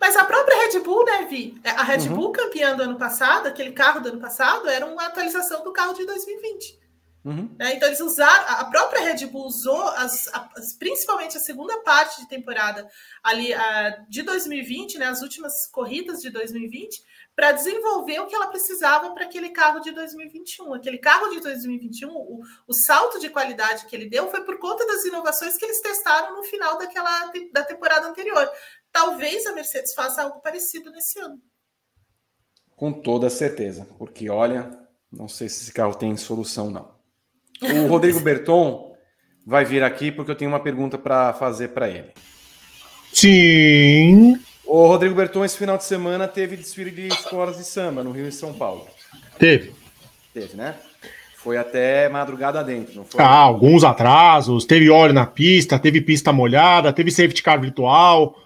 Mas 0.00 0.16
a 0.16 0.24
própria 0.24 0.66
Red 0.66 0.80
Bull, 0.80 1.04
né, 1.04 1.26
Vi? 1.30 1.60
A 1.64 1.84
Red 1.84 2.08
uhum. 2.08 2.16
Bull 2.16 2.32
campeã 2.32 2.74
do 2.74 2.82
ano 2.82 2.96
passado, 2.96 3.46
aquele 3.46 3.72
carro 3.72 4.00
do 4.00 4.08
ano 4.08 4.20
passado, 4.20 4.68
era 4.68 4.84
uma 4.84 5.06
atualização 5.06 5.62
do 5.62 5.72
carro 5.72 5.92
de 5.92 6.04
2020. 6.04 6.81
Uhum. 7.24 7.54
Né? 7.56 7.74
Então 7.74 7.88
eles 7.88 8.00
usaram, 8.00 8.44
a 8.48 8.64
própria 8.64 9.02
Red 9.02 9.26
Bull 9.26 9.46
usou 9.46 9.80
as, 9.80 10.28
as, 10.28 10.72
principalmente 10.72 11.36
a 11.36 11.40
segunda 11.40 11.78
parte 11.82 12.20
de 12.20 12.28
temporada 12.28 12.88
ali 13.22 13.54
a, 13.54 13.90
de 14.08 14.22
2020, 14.22 14.98
né, 14.98 15.06
as 15.06 15.22
últimas 15.22 15.66
corridas 15.68 16.20
de 16.20 16.30
2020, 16.30 17.00
para 17.34 17.52
desenvolver 17.52 18.18
o 18.20 18.26
que 18.26 18.34
ela 18.34 18.48
precisava 18.48 19.14
para 19.14 19.24
aquele 19.24 19.50
carro 19.50 19.80
de 19.80 19.92
2021. 19.92 20.74
Aquele 20.74 20.98
carro 20.98 21.28
de 21.28 21.40
2021, 21.40 22.10
o, 22.10 22.42
o, 22.66 22.74
salto 22.74 23.20
de 23.20 23.30
qualidade 23.30 23.86
que 23.86 23.94
ele 23.94 24.10
deu 24.10 24.28
foi 24.28 24.44
por 24.44 24.58
conta 24.58 24.84
das 24.86 25.04
inovações 25.04 25.56
que 25.56 25.64
eles 25.64 25.80
testaram 25.80 26.36
no 26.36 26.42
final 26.42 26.76
daquela 26.76 27.32
da 27.52 27.62
temporada 27.62 28.08
anterior. 28.08 28.50
Talvez 28.90 29.46
a 29.46 29.52
Mercedes 29.52 29.94
faça 29.94 30.22
algo 30.22 30.40
parecido 30.40 30.90
nesse 30.90 31.20
ano. 31.20 31.40
Com 32.74 32.92
toda 32.92 33.30
certeza, 33.30 33.86
porque 33.96 34.28
olha, 34.28 34.76
não 35.10 35.28
sei 35.28 35.48
se 35.48 35.62
esse 35.62 35.72
carro 35.72 35.94
tem 35.94 36.16
solução 36.16 36.68
não. 36.68 37.01
O 37.62 37.86
Rodrigo 37.86 38.20
Berton 38.20 38.94
vai 39.46 39.64
vir 39.64 39.82
aqui 39.82 40.10
porque 40.10 40.30
eu 40.30 40.34
tenho 40.34 40.50
uma 40.50 40.60
pergunta 40.60 40.98
para 40.98 41.32
fazer 41.32 41.68
para 41.68 41.88
ele. 41.88 42.10
Sim. 43.12 44.38
O 44.64 44.86
Rodrigo 44.86 45.14
Berton, 45.14 45.44
esse 45.44 45.58
final 45.58 45.76
de 45.76 45.84
semana, 45.84 46.26
teve 46.26 46.56
desfile 46.56 46.90
de 46.90 47.08
escolas 47.08 47.56
de 47.56 47.64
samba 47.64 48.02
no 48.02 48.10
Rio 48.10 48.26
e 48.26 48.32
São 48.32 48.54
Paulo. 48.54 48.86
Teve. 49.38 49.74
Teve, 50.32 50.56
né? 50.56 50.74
Foi 51.36 51.56
até 51.56 52.08
madrugada 52.08 52.62
dentro, 52.62 52.94
não 52.94 53.04
foi? 53.04 53.20
Ah, 53.20 53.28
alguns 53.28 53.82
atrasos, 53.82 54.64
teve 54.64 54.88
óleo 54.88 55.12
na 55.12 55.26
pista, 55.26 55.78
teve 55.78 56.00
pista 56.00 56.32
molhada, 56.32 56.92
teve 56.92 57.10
safety 57.10 57.42
car 57.42 57.60
virtual. 57.60 58.36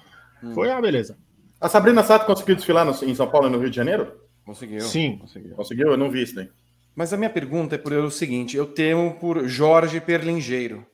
Hum. 0.43 0.55
Foi 0.55 0.70
a 0.70 0.78
ah, 0.78 0.80
beleza. 0.80 1.16
A 1.60 1.68
Sabrina 1.68 2.02
Sato 2.02 2.26
conseguiu 2.26 2.56
desfilar 2.56 2.84
no, 2.84 2.93
em 3.05 3.14
São 3.14 3.28
Paulo 3.28 3.48
e 3.48 3.51
no 3.51 3.59
Rio 3.59 3.70
de 3.70 3.76
Janeiro? 3.76 4.12
Conseguiu. 4.44 4.80
Sim. 4.80 5.18
Conseguiu? 5.18 5.55
Conseguiu? 5.55 5.88
Eu 5.88 5.97
não 5.97 6.10
vi 6.10 6.22
isso 6.22 6.34
daí. 6.34 6.48
Mas 6.97 7.12
a 7.12 7.16
minha 7.18 7.28
pergunta 7.28 7.74
é 7.74 7.78
por 7.78 7.93
o 7.93 8.10
seguinte: 8.10 8.56
eu 8.56 8.66
temo 8.66 9.14
por 9.20 9.47
Jorge 9.47 10.01
Perlingeiro. 10.01 10.86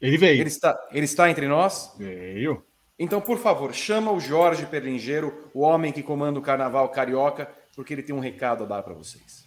Ele 0.00 0.18
veio. 0.18 0.40
Ele 0.40 0.48
está, 0.48 0.76
ele 0.92 1.04
está 1.04 1.30
entre 1.30 1.46
nós? 1.46 1.94
Veio. 1.96 2.62
Então, 2.98 3.20
por 3.20 3.38
favor, 3.38 3.72
chama 3.72 4.10
o 4.10 4.18
Jorge 4.18 4.66
Perlingeiro, 4.66 5.50
o 5.54 5.60
homem 5.60 5.92
que 5.92 6.02
comanda 6.02 6.38
o 6.38 6.42
carnaval 6.42 6.88
carioca, 6.88 7.48
porque 7.74 7.94
ele 7.94 8.02
tem 8.02 8.14
um 8.14 8.20
recado 8.20 8.64
a 8.64 8.66
dar 8.66 8.82
para 8.82 8.94
vocês. 8.94 9.46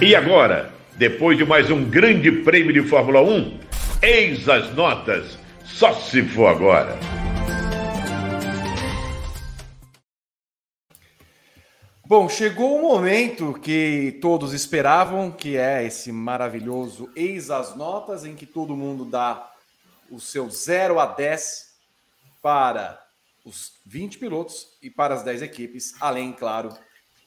E 0.00 0.14
agora, 0.14 0.72
depois 0.96 1.36
de 1.36 1.44
mais 1.44 1.70
um 1.70 1.84
grande 1.84 2.30
prêmio 2.30 2.72
de 2.72 2.82
Fórmula 2.82 3.22
1, 3.22 3.58
eis 4.02 4.48
as 4.48 4.72
notas. 4.74 5.38
Só 5.64 5.92
se 5.94 6.22
for 6.22 6.46
agora. 6.46 6.96
Bom, 12.08 12.28
chegou 12.28 12.78
o 12.78 12.82
momento 12.82 13.52
que 13.52 14.16
todos 14.22 14.52
esperavam, 14.52 15.28
que 15.28 15.56
é 15.56 15.84
esse 15.84 16.12
maravilhoso 16.12 17.10
Eis 17.16 17.50
as 17.50 17.74
Notas, 17.74 18.24
em 18.24 18.36
que 18.36 18.46
todo 18.46 18.76
mundo 18.76 19.04
dá 19.04 19.52
o 20.08 20.20
seu 20.20 20.48
0 20.48 21.00
a 21.00 21.06
10 21.06 21.74
para 22.40 23.04
os 23.44 23.72
20 23.84 24.18
pilotos 24.18 24.68
e 24.80 24.88
para 24.88 25.16
as 25.16 25.24
10 25.24 25.42
equipes, 25.42 25.94
além, 26.00 26.32
claro, 26.32 26.72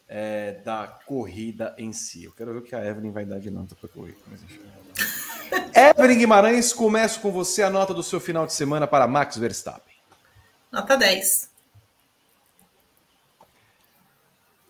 é, 0.08 0.54
da 0.64 0.88
corrida 1.06 1.76
em 1.78 1.92
si. 1.92 2.24
Eu 2.24 2.32
quero 2.32 2.54
ver 2.54 2.60
o 2.60 2.62
que 2.62 2.74
a 2.74 2.86
Evelyn 2.86 3.12
vai 3.12 3.26
dar 3.26 3.42
de 3.42 3.52
nota 3.52 3.76
para 3.76 3.90
a 3.90 3.92
corrida. 3.92 4.18
Evelyn 5.76 6.20
Guimarães, 6.20 6.72
começo 6.72 7.20
com 7.20 7.34
você 7.34 7.64
a 7.64 7.70
nota 7.70 7.94
do 7.94 8.02
seu 8.02 8.22
final 8.22 8.48
de 8.48 8.54
semana 8.54 8.88
para 8.88 9.06
Max 9.10 9.36
Verstappen. 9.36 9.94
Nota 10.72 10.96
10. 10.96 11.49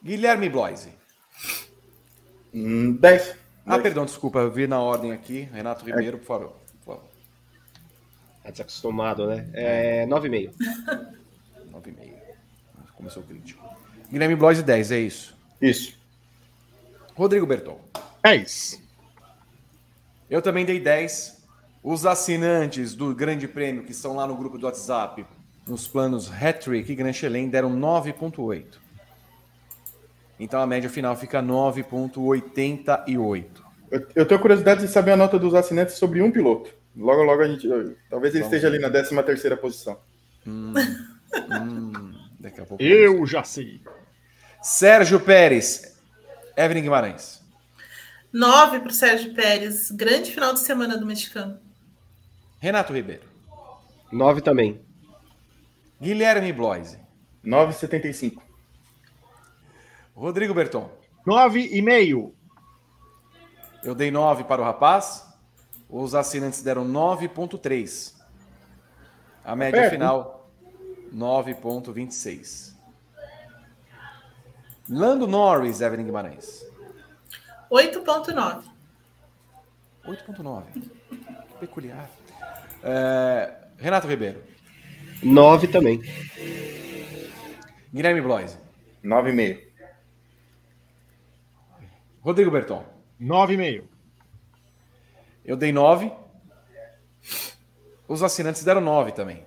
Guilherme 0.04 0.50
Bloise. 0.50 0.90
Hum, 2.54 2.94
10. 2.94 3.36
Ah, 3.66 3.78
perdão, 3.78 4.06
desculpa, 4.06 4.40
eu 4.40 4.52
vi 4.52 4.66
na 4.66 4.80
ordem 4.80 5.12
aqui. 5.12 5.42
Renato 5.54 5.86
Ribeiro, 5.86 6.18
por 6.18 6.26
favor. 6.26 6.54
Por 6.84 6.96
favor. 6.96 7.10
Tá 8.44 8.50
desacostumado, 8.50 9.28
né? 9.28 9.48
É 9.54 10.06
9,5. 10.08 10.54
9,5. 11.72 12.14
Começou 12.96 13.24
o 13.24 13.26
crítico. 13.26 13.64
Guilherme 14.10 14.36
Bloise, 14.36 14.64
10, 14.64 14.92
é 14.92 15.00
isso. 15.00 15.38
Isso. 15.62 15.98
Rodrigo 17.14 17.46
Berton. 17.46 17.80
10. 18.24 18.82
Eu 20.30 20.42
também 20.42 20.66
dei 20.66 20.80
10. 20.80 21.38
Os 21.84 22.06
assinantes 22.06 22.96
do 22.96 23.14
Grande 23.14 23.48
Prêmio 23.48 23.84
que 23.84 23.92
estão 23.92 24.16
lá 24.16 24.28
no 24.28 24.36
grupo 24.36 24.58
do 24.58 24.66
WhatsApp, 24.66 25.26
nos 25.68 25.88
planos 25.88 26.30
Hattrick 26.30 26.92
e 26.92 26.96
Grand 26.96 27.14
Chelem, 27.14 27.50
deram 27.50 27.72
9,8. 27.72 28.66
Então 30.40 30.62
a 30.62 30.68
média 30.68 30.90
final 30.90 31.16
fica 31.16 31.42
9,88. 31.42 33.46
Eu, 33.92 34.08
eu 34.16 34.26
tenho 34.26 34.40
curiosidade 34.40 34.82
de 34.82 34.88
saber 34.88 35.12
a 35.12 35.18
nota 35.18 35.38
dos 35.38 35.54
assinantes 35.54 35.96
sobre 35.96 36.22
um 36.22 36.32
piloto. 36.32 36.72
Logo, 36.96 37.24
logo 37.24 37.42
a 37.42 37.48
gente. 37.48 37.68
Talvez 38.10 38.34
ele 38.34 38.44
Vamos 38.44 38.56
esteja 38.56 38.68
ali 38.68 38.80
na 38.80 38.90
13 38.90 39.22
terceira 39.24 39.58
posição. 39.58 40.00
Hum, 40.48 40.74
hum, 41.52 42.14
daqui 42.40 42.62
a 42.62 42.66
pouco. 42.66 42.82
Eu 42.82 43.26
já 43.26 43.44
sei. 43.44 43.82
Sérgio 44.62 45.20
Pérez. 45.20 45.98
Evelyn 46.56 46.84
Guimarães. 46.84 47.42
9 48.32 48.80
para 48.80 48.90
o 48.90 48.94
Sérgio 48.94 49.34
Pérez. 49.34 49.92
Grande 49.92 50.32
final 50.32 50.54
de 50.54 50.60
semana 50.60 50.98
do 50.98 51.06
mexicano. 51.06 51.60
Renato 52.60 52.94
Ribeiro. 52.94 53.24
9 54.12 54.42
também. 54.42 54.80
Guilherme 56.02 56.52
Bloise. 56.52 56.98
9,75. 57.46 58.42
Rodrigo 60.20 60.54
Berton. 60.54 60.92
9,5. 61.26 62.34
Eu 63.82 63.96
dei 63.96 64.12
9 64.12 64.44
para 64.44 64.62
o 64.62 64.66
rapaz. 64.66 65.26
Os 65.90 66.14
assinantes 66.14 66.62
deram 66.62 66.86
9,3. 66.86 68.14
A 69.46 69.56
média 69.56 69.80
perto, 69.80 69.94
final, 69.94 70.52
9,26. 71.16 72.76
Lando 74.90 75.26
Norris, 75.26 75.80
Evelyn 75.80 76.04
Guimarães. 76.04 76.66
8,9. 77.72 78.64
8,9. 80.06 80.64
Que 80.74 81.54
peculiar. 81.62 82.10
É, 82.84 83.56
Renato 83.78 84.08
Ribeiro. 84.08 84.44
9 85.24 85.70
também. 85.70 86.02
Guilherme 87.94 88.22
Bloise. 88.22 88.58
9,5. 89.04 89.69
Rodrigo 92.22 92.52
Berton. 92.52 92.84
9,5. 93.20 93.84
Eu 95.46 95.56
dei 95.58 95.72
9. 95.72 96.12
Os 98.08 98.24
assinantes 98.24 98.64
deram 98.64 98.82
9 98.82 99.12
também. 99.12 99.46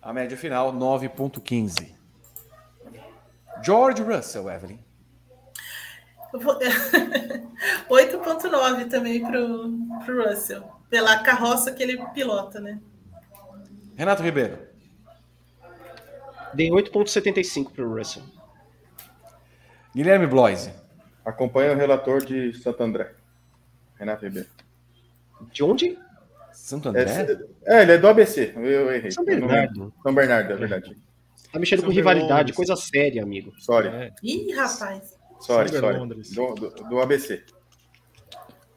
A 0.00 0.12
média 0.12 0.36
final, 0.36 0.72
9,15. 0.72 1.94
George 3.62 4.02
Russell, 4.02 4.50
Evelyn. 4.50 4.78
Eu 6.32 6.40
vou- 6.40 6.58
8,9 7.90 8.88
também 8.88 9.20
para 9.20 9.40
o 9.40 10.28
Russell. 10.28 10.62
Pela 10.88 11.18
carroça 11.22 11.72
que 11.72 11.82
ele 11.82 12.02
pilota, 12.08 12.60
né? 12.60 12.80
Renato 13.96 14.22
Ribeiro. 14.22 14.66
Dei 16.54 16.70
8,75 16.70 17.72
pro 17.72 17.94
Russell. 17.94 18.22
Guilherme 19.94 20.26
Bloise. 20.26 20.72
Acompanha 21.28 21.72
o 21.72 21.76
relator 21.76 22.24
de 22.24 22.54
Santo 22.54 22.82
André. 22.82 23.12
Renato 23.96 24.24
Ribeiro. 24.24 24.48
De 25.52 25.62
onde? 25.62 25.98
Santo 26.52 26.88
É, 26.88 26.90
André? 26.90 27.38
é, 27.66 27.82
ele 27.82 27.92
é 27.92 27.98
do 27.98 28.08
ABC. 28.08 28.52
Eu, 28.56 28.90
errei. 28.92 29.10
São 29.10 29.24
Bernardo. 29.24 29.92
São 30.02 30.14
Bernardo, 30.14 30.52
é 30.52 30.56
verdade. 30.56 30.96
Tá 31.52 31.58
mexendo 31.58 31.80
São 31.80 31.88
com 31.88 31.94
rivalidade, 31.94 32.28
Berlondres. 32.28 32.56
coisa 32.56 32.76
séria, 32.76 33.22
amigo. 33.22 33.52
Sorry. 33.60 33.88
É. 33.88 34.12
Ih, 34.22 34.52
rapaz. 34.54 35.16
Sorry, 35.40 35.68
São 35.68 35.80
sorry. 35.80 35.98
Londres. 35.98 36.30
Do, 36.32 36.54
do, 36.54 36.70
do 36.70 37.00
ABC. 37.00 37.44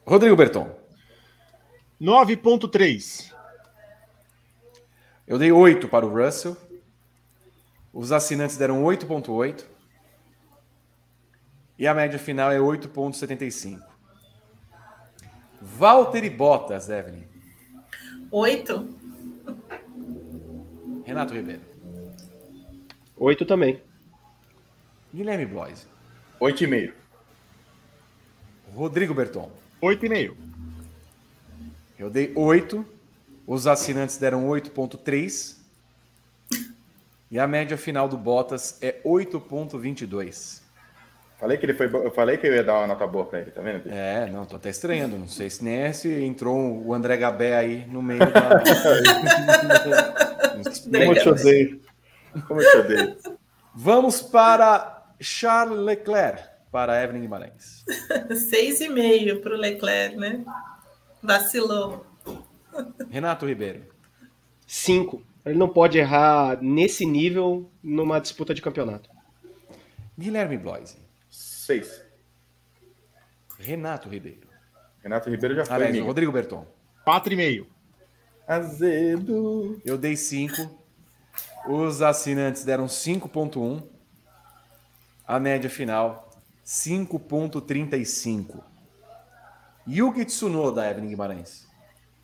Rodrigo 0.06 0.36
Berton. 0.36 0.70
9,3. 2.00 3.32
Eu 5.26 5.38
dei 5.38 5.50
8 5.52 5.88
para 5.88 6.04
o 6.06 6.10
Russell. 6.24 6.56
Os 7.92 8.12
assinantes 8.12 8.56
deram 8.56 8.82
8,8. 8.84 9.64
E 11.78 11.86
a 11.86 11.94
média 11.94 12.18
final 12.18 12.50
é 12.52 12.58
8,75. 12.58 13.82
Valtteri 15.60 16.28
Bottas, 16.28 16.88
Evelyn. 16.88 17.24
8. 18.30 18.94
Renato 21.04 21.34
Ribeiro. 21.34 21.62
8 23.16 23.44
também. 23.44 23.80
Guilherme 25.14 25.46
Bloise. 25.46 25.86
8,5. 26.40 26.92
Rodrigo 28.74 29.14
Berton. 29.14 29.50
8,5. 29.82 30.34
Eu 31.98 32.08
dei 32.08 32.32
8. 32.34 32.84
Os 33.46 33.66
assinantes 33.66 34.16
deram 34.16 34.48
8,3. 34.48 35.58
E 37.30 37.38
a 37.38 37.46
média 37.46 37.76
final 37.76 38.08
do 38.08 38.16
Bottas 38.16 38.78
é 38.82 39.00
8,22. 39.04 40.61
Falei 41.42 41.58
que 41.58 41.66
ele 41.66 41.74
foi. 41.74 41.86
Eu 41.92 42.12
falei 42.12 42.36
que 42.36 42.46
eu 42.46 42.54
ia 42.54 42.62
dar 42.62 42.78
uma 42.78 42.86
nota 42.86 43.04
boa 43.04 43.26
pra 43.26 43.40
ele, 43.40 43.50
tá 43.50 43.60
vendo? 43.60 43.90
É, 43.90 44.30
não, 44.30 44.44
tô 44.46 44.54
até 44.54 44.70
estranhando. 44.70 45.18
Não 45.18 45.26
sei 45.26 45.50
se 45.50 45.64
nem 45.64 45.80
é 45.80 45.92
se 45.92 46.08
entrou 46.22 46.86
o 46.86 46.94
André 46.94 47.16
Gabé 47.16 47.56
aí 47.56 47.84
no 47.88 48.00
meio 48.00 48.20
da. 48.20 48.62
Como 50.88 51.02
eu 51.02 51.14
te 51.20 51.28
odeio. 51.28 51.80
Como 52.46 52.62
eu 52.62 52.70
te 52.70 52.76
odeio. 52.76 53.16
Vamos 53.74 54.22
para 54.22 55.04
Charles 55.18 55.80
Leclerc, 55.80 56.44
para 56.70 57.02
Evelyn 57.02 57.22
Guimarães. 57.22 57.84
6,5 58.30 59.40
para 59.40 59.56
o 59.56 59.58
Leclerc, 59.58 60.16
né? 60.16 60.44
Vacilou. 61.20 62.06
Renato 63.10 63.46
Ribeiro. 63.46 63.82
5. 64.64 65.20
Ele 65.44 65.58
não 65.58 65.68
pode 65.68 65.98
errar 65.98 66.62
nesse 66.62 67.04
nível 67.04 67.68
numa 67.82 68.20
disputa 68.20 68.54
de 68.54 68.62
campeonato. 68.62 69.10
Guilherme 70.16 70.56
Bloise. 70.56 71.01
6. 71.62 72.04
Renato 73.58 74.08
Ribeiro. 74.08 74.48
Renato 75.00 75.30
Ribeiro 75.30 75.54
já 75.54 75.64
foi. 75.64 75.74
Aliás, 75.76 75.92
amigo. 75.92 76.06
Rodrigo 76.06 76.32
Berton. 76.32 76.66
4,5. 77.06 77.66
Azedo. 78.48 79.80
Eu 79.84 79.96
dei 79.96 80.16
5. 80.16 80.80
Os 81.68 82.02
assinantes 82.02 82.64
deram 82.64 82.86
5.1. 82.86 83.86
A 85.24 85.38
média 85.38 85.70
final, 85.70 86.30
5.35. 86.66 88.60
Yuki 89.86 90.24
Tsunoda, 90.24 90.90
Evelyn 90.90 91.10
Guimarães. 91.10 91.68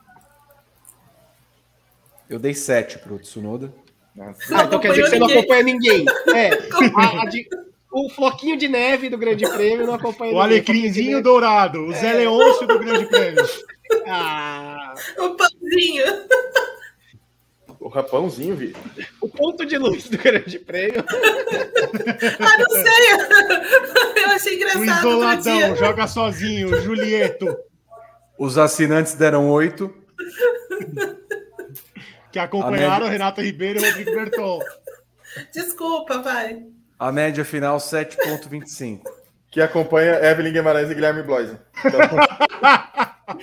Eu 2.30 2.40
dei 2.40 2.54
7 2.54 3.00
para 3.00 3.14
o 3.14 3.20
Tsunoda. 3.20 3.74
Ah, 4.20 4.34
então 4.66 4.80
quer 4.80 4.90
dizer 4.90 5.04
que 5.04 5.10
você 5.10 5.20
não 5.20 5.28
acompanha 5.28 5.64
ninguém. 5.64 6.06
É. 6.36 6.50
A, 6.96 7.24
a 7.24 7.26
de, 7.26 7.48
o 7.92 8.10
floquinho 8.10 8.58
de 8.58 8.68
neve 8.68 9.10
do 9.10 9.18
Grande 9.18 9.48
Prêmio 9.50 9.86
não 9.86 9.94
acompanha 9.96 10.34
O 10.34 10.40
alecrimzinho 10.40 11.22
dourado, 11.22 11.86
o 11.86 11.94
Zé 11.94 12.14
Leôncio 12.14 12.66
do 12.68 12.80
Grande 12.80 13.06
Prêmio. 13.08 13.44
Ah, 14.08 14.94
O 15.18 15.32
pãozinho. 15.36 16.06
O 17.78 17.90
rapãozinho, 17.90 18.56
Vi. 18.56 18.74
o 19.20 19.28
ponto 19.28 19.66
de 19.66 19.78
luz 19.78 20.08
do 20.08 20.18
Grande 20.18 20.58
Prêmio. 20.60 21.04
Ah, 22.40 22.58
não 22.58 22.70
sei. 22.70 24.24
Eu 24.24 24.30
achei 24.30 24.54
O 24.54 24.56
engraçado 24.56 24.80
outro 25.10 25.10
isoladão, 25.10 25.58
dia. 25.58 25.76
joga 25.76 26.08
sozinho, 26.08 26.70
o 26.70 26.82
Julieto, 26.82 27.54
Os 28.40 28.58
assinantes 28.58 29.14
deram 29.16 29.50
8. 29.52 29.94
que 32.32 32.40
acompanharam 32.40 33.06
média- 33.08 33.10
Renato 33.10 33.42
Ribeiro 33.42 33.80
e 33.82 33.86
Rodrigo 33.90 34.12
Berton. 34.14 34.60
Desculpa, 35.54 36.20
vai. 36.20 36.64
A 37.02 37.12
média 37.12 37.44
final 37.44 37.78
7,25. 37.78 39.02
Que 39.50 39.60
acompanha 39.60 40.24
Evelyn 40.24 40.54
Guimarães 40.54 40.92
e 40.92 40.94
Guilherme 40.94 41.24
Bloise. 41.24 41.58
Então, 41.84 42.00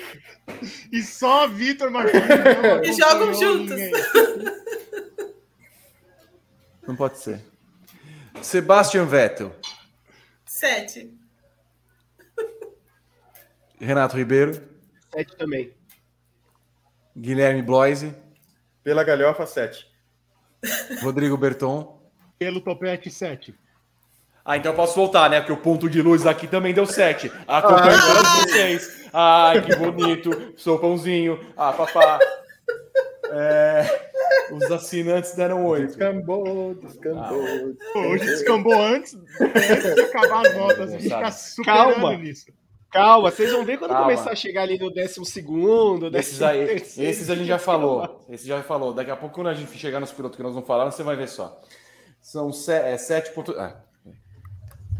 E 0.92 1.02
só 1.02 1.48
Vitor 1.48 1.90
Martins. 1.90 2.22
não 2.22 2.84
E 2.84 2.92
jogam 2.92 3.34
juntos. 3.34 3.76
ninguém. 3.76 3.92
Não 6.86 6.94
pode 6.94 7.18
ser. 7.18 7.40
Sebastian 8.40 9.06
Vettel. 9.06 9.52
Sete. 10.46 11.12
Renato 13.80 14.16
Ribeiro. 14.16 14.62
Sete 15.12 15.36
também. 15.36 15.74
Guilherme 17.16 17.62
Bloise. 17.62 18.14
pela 18.84 19.02
galhofa, 19.02 19.44
7. 19.46 19.84
Rodrigo 21.02 21.36
Berton. 21.36 21.97
Pelo 22.38 22.60
topete 22.60 23.10
7. 23.10 23.54
Ah, 24.44 24.56
então 24.56 24.72
eu 24.72 24.76
posso 24.76 24.94
voltar, 24.94 25.28
né? 25.28 25.40
Porque 25.40 25.52
o 25.52 25.58
ponto 25.58 25.90
de 25.90 26.00
luz 26.00 26.26
aqui 26.26 26.46
também 26.46 26.72
deu 26.72 26.86
7. 26.86 27.30
Acompanhando 27.46 28.00
ah. 28.00 28.40
vocês. 28.42 29.08
Ai, 29.12 29.62
que 29.62 29.76
bonito. 29.76 30.54
Sou 30.56 30.78
pãozinho. 30.78 31.38
Ah, 31.56 31.72
papá. 31.72 32.18
É, 33.30 34.08
os 34.50 34.70
assinantes 34.70 35.34
deram 35.34 35.66
8. 35.66 35.86
Descambou, 35.86 36.74
descambou. 36.76 37.44
Pô, 37.92 38.00
Hoje 38.00 38.24
descambou 38.24 38.80
antes 38.80 39.12
de 39.12 40.00
acabar 40.00 40.46
as 40.46 40.54
notas. 40.54 40.80
A 40.80 40.98
gente 40.98 41.02
fica 41.02 41.30
superando 41.30 41.94
Calma. 41.94 42.16
nisso. 42.16 42.46
Calma, 42.90 43.30
vocês 43.30 43.52
vão 43.52 43.66
ver 43.66 43.76
quando 43.78 43.90
Calma. 43.90 44.04
começar 44.06 44.30
a 44.30 44.34
chegar 44.34 44.62
ali 44.62 44.78
no 44.78 44.90
décimo 44.90 45.26
segundo, 45.26 46.06
Esses 46.16 46.38
décimo 46.38 46.46
aí, 46.46 46.66
terceiro. 46.66 47.10
esses 47.10 47.28
a 47.28 47.34
gente 47.34 47.46
já 47.48 47.58
falou. 47.58 48.24
Esse 48.30 48.48
já 48.48 48.62
falou. 48.62 48.94
Daqui 48.94 49.10
a 49.10 49.16
pouco, 49.16 49.34
quando 49.34 49.48
a 49.48 49.54
gente 49.54 49.76
chegar 49.76 50.00
nos 50.00 50.10
pilotos 50.10 50.38
que 50.38 50.42
nós 50.42 50.54
não 50.54 50.62
falaram, 50.62 50.90
você 50.90 51.02
vai 51.02 51.14
ver 51.14 51.28
só. 51.28 51.60
São 52.28 52.52
7. 52.52 53.32
ponto- 53.32 53.58
Ah, 53.58 53.80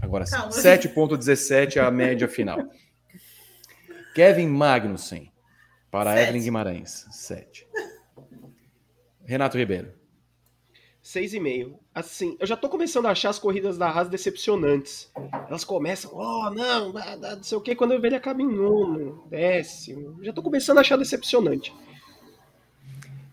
agora 0.01 0.25
sim. 0.25 0.35
Calma. 0.35 0.51
7,17 0.51 1.79
a 1.79 1.91
média 1.91 2.27
final. 2.27 2.59
Kevin 4.15 4.47
Magnussen 4.47 5.31
para 5.91 6.15
Sete. 6.15 6.23
Evelyn 6.29 6.43
Guimarães. 6.43 7.07
7. 7.11 7.69
Renato 9.27 9.59
Ribeiro. 9.59 9.93
Seis 11.03 11.35
e 11.35 11.41
meio. 11.41 11.79
Assim, 11.95 12.35
eu 12.41 12.47
já 12.47 12.57
tô 12.57 12.67
começando 12.71 13.05
a 13.07 13.11
achar 13.11 13.29
as 13.29 13.39
corridas 13.39 13.77
da 13.77 13.91
Haas 13.91 14.09
decepcionantes. 14.09 15.11
Elas 15.49 15.65
começam, 15.65 16.11
oh, 16.15 16.49
não, 16.49 16.95
não 16.95 17.43
sei 17.43 17.59
o 17.59 17.61
que, 17.61 17.75
quando 17.77 17.93
eu 17.93 18.01
vejo 18.01 18.09
ele 18.09 18.17
acaba 18.17 18.41
em 18.41 18.47
nono, 18.51 19.27
décimo. 19.29 20.19
Já 20.25 20.33
tô 20.33 20.43
começando 20.43 20.79
a 20.79 20.81
achar 20.81 20.97
decepcionante. 20.97 21.75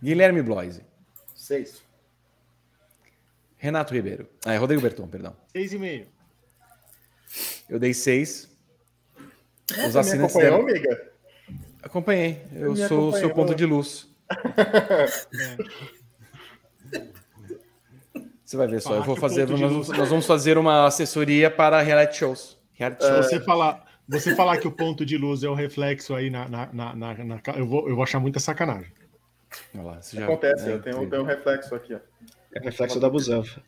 Guilherme 0.03 0.41
Bloise. 0.41 0.84
6. 1.34 1.85
Renato 3.65 3.93
Ribeiro. 3.93 4.27
Ah, 4.45 4.53
é 4.53 4.57
Rodrigo 4.57 4.81
Berton, 4.81 5.07
perdão. 5.07 5.35
6,5. 5.53 6.05
Eu 7.69 7.79
dei 7.79 7.93
6. 7.93 8.49
Os 9.71 9.75
Você 9.75 9.81
me 9.81 9.97
assinantes 9.99 10.35
acompanhou, 10.35 10.65
deram... 10.65 10.69
amiga? 10.69 11.11
Acompanhei. 11.83 12.41
Eu 12.53 12.71
Me 12.73 12.77
sou 12.87 13.09
o 13.09 13.11
seu 13.11 13.27
acompanhou. 13.27 13.33
ponto 13.33 13.55
de 13.55 13.65
luz. 13.65 14.07
Você 18.43 18.57
vai 18.57 18.67
ver 18.67 18.81
só. 18.81 18.95
Eu 18.95 19.03
vou 19.03 19.15
fazer. 19.15 19.47
Nós, 19.47 19.89
nós 19.89 20.09
vamos 20.09 20.25
fazer 20.25 20.57
uma 20.57 20.85
assessoria 20.85 21.49
para 21.49 21.81
reality 21.81 22.17
shows. 22.17 22.57
Reality 22.73 23.03
Se 23.03 23.09
shows. 23.09 23.25
você 23.25 23.39
falar, 23.41 23.85
você 24.07 24.35
falar 24.35 24.57
que 24.59 24.67
o 24.67 24.71
ponto 24.71 25.03
de 25.05 25.17
luz 25.17 25.43
é 25.43 25.49
o 25.49 25.53
reflexo 25.55 26.13
aí 26.13 26.29
na. 26.29 26.47
na, 26.47 26.69
na, 26.71 26.95
na- 26.95 27.13
na- 27.25 27.41
eu, 27.57 27.65
vou, 27.65 27.89
eu 27.89 27.95
vou 27.95 28.03
achar 28.03 28.19
muita 28.19 28.39
sacanagem. 28.39 28.91
Olha 29.73 29.83
lá, 29.83 29.99
já- 30.13 30.25
Acontece, 30.25 30.69
é, 30.69 30.73
eu 30.73 30.81
tenho, 30.81 31.01
eu 31.03 31.09
tenho 31.09 31.21
um 31.23 31.25
reflexo 31.25 31.73
aqui, 31.73 31.95
ó. 31.95 31.99
É 32.56 32.60
reflexo 32.60 32.99
da 32.99 33.10
busanfa. 33.10 33.61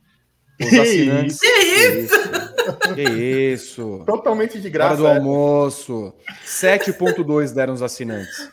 Os 0.59 0.73
assinantes. 0.73 1.39
Que 1.39 1.47
isso? 1.47 2.95
Que 2.95 3.03
isso? 3.03 4.03
Totalmente 4.05 4.59
de 4.59 4.67
Hora 4.67 4.69
graça. 4.69 4.95
do 4.95 5.07
é. 5.07 5.15
almoço. 5.15 6.13
7,2 6.45 7.53
deram 7.53 7.73
os 7.73 7.81
assinantes. 7.81 8.49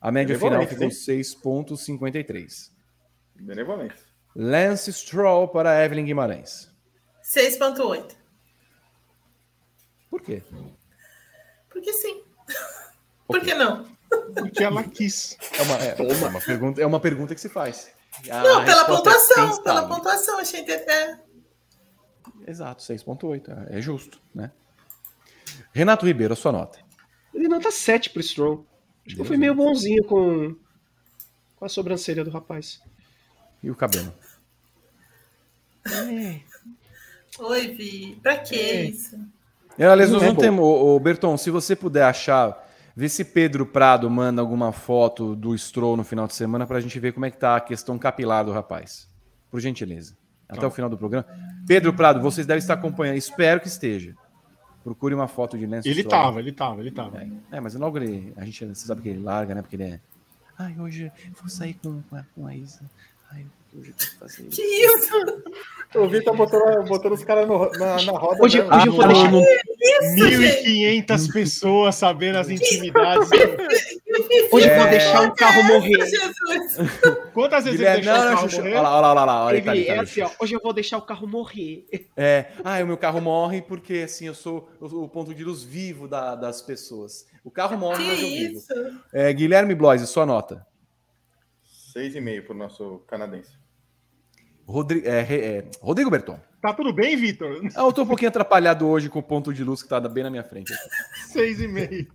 A 0.00 0.10
média 0.10 0.38
final 0.38 0.66
ficou 0.66 0.84
hein? 0.84 0.90
6,53. 0.90 2.70
Benevolente. 3.36 3.96
Lance 4.34 4.92
Stroll 4.92 5.48
para 5.48 5.84
Evelyn 5.84 6.04
Guimarães. 6.04 6.70
6.8. 7.22 8.16
Por 10.10 10.22
quê? 10.22 10.42
Porque 11.68 11.92
sim. 11.92 12.22
Por 13.26 13.40
que 13.40 13.54
não? 13.54 13.86
Porque 14.34 14.64
ela 14.64 14.82
quis. 14.82 15.36
É 15.58 15.62
uma, 15.62 15.76
é, 15.76 15.96
é 15.98 16.28
uma 16.28 16.40
pergunta, 16.40 16.80
é 16.82 16.86
uma 16.86 17.00
pergunta 17.00 17.34
que 17.34 17.40
se 17.40 17.48
faz. 17.48 17.90
A 18.30 18.42
não, 18.42 18.64
pela 18.64 18.82
é 18.82 18.84
pontuação. 18.86 19.52
quem 19.52 19.62
pela 19.62 19.88
pontuação, 19.88 20.38
achei 20.38 20.64
que 20.64 20.72
é. 20.72 21.18
Exato, 22.46 22.82
6,8. 22.82 23.68
É, 23.70 23.78
é 23.78 23.80
justo, 23.80 24.20
né? 24.34 24.50
Renato 25.72 26.06
Ribeiro, 26.06 26.32
a 26.32 26.36
sua 26.36 26.52
nota. 26.52 26.78
Ele 27.32 27.48
nota 27.48 27.70
7 27.70 28.10
pro 28.10 28.22
Stroll. 28.22 28.66
Acho 29.06 29.14
que 29.14 29.20
eu 29.20 29.24
fui 29.24 29.36
meio 29.36 29.54
bonzinho 29.54 30.04
com, 30.04 30.56
com 31.56 31.64
a 31.64 31.68
sobrancelha 31.68 32.24
do 32.24 32.30
rapaz. 32.30 32.80
E 33.62 33.70
o 33.70 33.74
cabelo? 33.74 34.12
Oi, 37.38 37.68
Vi. 37.68 38.18
Pra 38.22 38.38
que 38.38 38.56
isso? 38.56 39.18
É, 39.78 39.86
aliás, 39.86 40.10
nós 40.10 40.22
Não 40.22 40.30
é 40.30 40.34
temos. 40.34 40.64
Ô, 40.64 40.98
Berton, 40.98 41.36
se 41.36 41.50
você 41.50 41.76
puder 41.76 42.04
achar, 42.04 42.67
vê 42.98 43.08
se 43.08 43.24
Pedro 43.24 43.64
Prado 43.64 44.10
manda 44.10 44.42
alguma 44.42 44.72
foto 44.72 45.36
do 45.36 45.56
Stroll 45.56 45.96
no 45.96 46.02
final 46.02 46.26
de 46.26 46.34
semana 46.34 46.66
pra 46.66 46.80
gente 46.80 46.98
ver 46.98 47.12
como 47.12 47.26
é 47.26 47.30
que 47.30 47.36
tá 47.36 47.54
a 47.54 47.60
questão 47.60 47.96
capilar 47.96 48.44
do 48.44 48.50
rapaz. 48.50 49.08
Por 49.48 49.60
gentileza. 49.60 50.16
Até 50.48 50.66
o 50.66 50.70
final 50.70 50.90
do 50.90 50.98
programa. 50.98 51.24
Pedro 51.64 51.94
Prado, 51.94 52.20
vocês 52.20 52.44
devem 52.44 52.58
estar 52.58 52.74
acompanhando. 52.74 53.16
Espero 53.16 53.60
que 53.60 53.68
esteja. 53.68 54.16
Procure 54.82 55.14
uma 55.14 55.28
foto 55.28 55.56
de 55.56 55.64
Lance 55.64 55.88
Ele 55.88 56.02
Stroll. 56.02 56.22
tava, 56.22 56.40
ele 56.40 56.50
tava, 56.50 56.80
ele 56.80 56.90
tava. 56.90 57.22
É, 57.22 57.28
é, 57.52 57.60
mas 57.60 57.76
logo 57.76 57.98
ele. 57.98 58.32
A 58.36 58.44
gente 58.44 58.64
você 58.66 58.84
sabe 58.86 59.00
que 59.00 59.08
ele 59.10 59.22
larga, 59.22 59.54
né? 59.54 59.62
Porque 59.62 59.76
ele 59.76 59.84
é. 59.84 60.00
Ai, 60.58 60.74
hoje 60.76 61.04
eu 61.24 61.32
vou 61.40 61.48
sair 61.48 61.74
com, 61.74 62.02
a, 62.10 62.24
com 62.34 62.46
a 62.46 62.56
Isa. 62.56 62.80
Ai, 63.30 63.46
Que 64.50 64.62
isso? 64.62 65.42
O 65.94 66.06
Vitor 66.08 66.36
botou, 66.36 66.84
botou 66.84 67.12
os 67.12 67.24
caras 67.24 67.46
no- 67.48 67.70
na, 67.72 68.02
na 68.02 68.12
roda. 68.12 68.42
Hoje- 68.42 68.62
né? 68.62 68.68
hoje 68.76 68.86
eu 68.86 68.92
vou 68.92 69.06
deixar- 69.08 69.30
gente. 69.30 70.68
1.500 71.06 71.32
pessoas 71.32 71.94
sabendo 71.94 72.36
as 72.38 72.50
intimidades. 72.50 73.28
Hoje 74.52 74.66
eu 74.68 74.72
É. 74.72 74.78
vou 74.78 74.88
deixar 74.88 75.28
o 75.28 75.34
carro 75.34 75.62
morrer. 75.64 75.98
Quantas 77.32 77.64
vezes 77.64 77.80
ele 77.80 78.00
deixou 78.00 78.12
não, 78.14 78.20
o 78.20 78.34
carro 78.36 78.50
morrer? 78.50 78.70
Olha 78.74 78.80
lá, 78.80 78.96
olha 79.12 79.24
lá, 79.24 79.44
olha 79.46 79.58
lá. 79.58 79.64
Tá 79.64 79.72
tá 79.72 79.76
é 79.76 79.98
assim, 80.00 80.22
hoje 80.40 80.54
eu 80.54 80.60
vou 80.62 80.72
deixar 80.72 80.98
o 80.98 81.02
carro 81.02 81.26
morrer. 81.26 81.86
É, 82.16 82.46
ah, 82.64 82.82
o 82.82 82.86
meu 82.86 82.96
carro 82.98 83.20
morre 83.20 83.62
porque 83.62 84.02
assim 84.04 84.26
eu 84.26 84.34
sou 84.34 84.68
o, 84.80 85.08
ponto 85.08 85.34
de 85.34 85.42
luz 85.44 85.62
vivo 85.62 86.06
da- 86.08 86.34
das 86.34 86.60
pessoas. 86.60 87.26
O 87.44 87.50
carro 87.50 87.78
morre, 87.78 88.02
Que 88.04 88.10
mas 88.10 88.20
eu 88.20 88.26
vivo. 88.28 88.58
isso? 88.58 88.74
É, 89.12 89.32
Guilherme 89.32 89.74
Bloise, 89.74 90.06
sua 90.06 90.26
nota. 90.26 90.66
6,5 91.98 92.44
pro 92.44 92.54
nosso 92.54 92.98
canadense. 93.08 93.52
Rodri- 94.66 95.02
é, 95.06 95.20
é, 95.20 95.70
Rodrigo 95.80 96.10
Berton. 96.10 96.38
Tá 96.60 96.72
tudo 96.74 96.92
bem, 96.92 97.16
Vitor? 97.16 97.60
Ah, 97.74 97.80
eu 97.82 97.92
tô 97.92 98.02
um 98.02 98.06
pouquinho 98.06 98.28
atrapalhado 98.28 98.86
hoje 98.86 99.08
com 99.08 99.18
o 99.20 99.22
ponto 99.22 99.52
de 99.54 99.62
luz 99.64 99.82
que 99.82 99.88
tá 99.88 100.00
bem 100.00 100.24
na 100.24 100.30
minha 100.30 100.44
frente. 100.44 100.72
Seis 101.32 101.60
e 101.60 101.68
meio. 101.68 102.06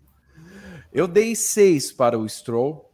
Eu 0.91 1.07
dei 1.07 1.35
6 1.35 1.91
para 1.93 2.18
o 2.19 2.27
Stroll. 2.30 2.91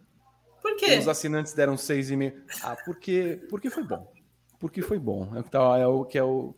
Por 0.62 0.76
quê? 0.78 0.98
Os 0.98 1.08
assinantes 1.08 1.54
deram 1.54 1.76
6,5. 1.76 2.34
Ah, 2.64 2.78
porque, 2.86 3.42
porque 3.50 3.70
foi 3.70 3.84
bom. 3.84 4.12
Porque 4.60 4.82
foi 4.82 5.00
bom. 5.00 5.32
É 5.36 5.40
o 5.40 5.44
que, 5.44 5.50
tá, 5.52 5.78
é 5.78 5.88
o, 5.88 6.06
que 6.06 6.18
é 6.18 6.24
o, 6.24 6.56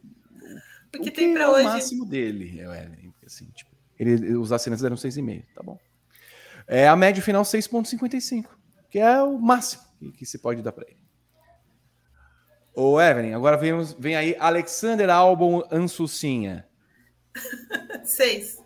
Porque 0.91 1.10
o 1.10 1.12
que 1.12 1.12
tem 1.12 1.32
é 1.32 1.34
pra 1.36 1.49
o 1.49 1.53
hoje. 1.53 1.64
máximo 1.64 2.06
dele. 2.06 2.60
É, 2.60 2.68
o 2.68 2.74
Evelyn, 2.74 3.14
assim, 3.26 3.45
tipo, 3.56 3.72
ele, 3.98 4.36
os 4.36 4.52
assinantes 4.52 4.84
deram 4.84 4.95
6,5. 4.98 5.45
Tá 5.56 5.64
bom. 5.64 5.80
É 6.68 6.88
a 6.88 6.95
média 6.95 7.24
final 7.24 7.44
6,55. 7.44 8.45
Que 8.90 8.99
é 8.99 9.22
o 9.24 9.40
máximo 9.40 9.82
que, 10.02 10.11
que 10.11 10.26
se 10.26 10.40
pode 10.40 10.61
dar 10.64 10.72
para 10.72 10.88
ele. 10.88 10.99
Ô, 12.73 12.99
Evelyn, 12.99 13.34
agora 13.34 13.57
vem, 13.57 13.73
vem 13.99 14.15
aí 14.15 14.36
Alexander 14.40 15.10
Albon 15.10 15.61
Ansucinha. 15.72 16.68
Seis. 18.03 18.57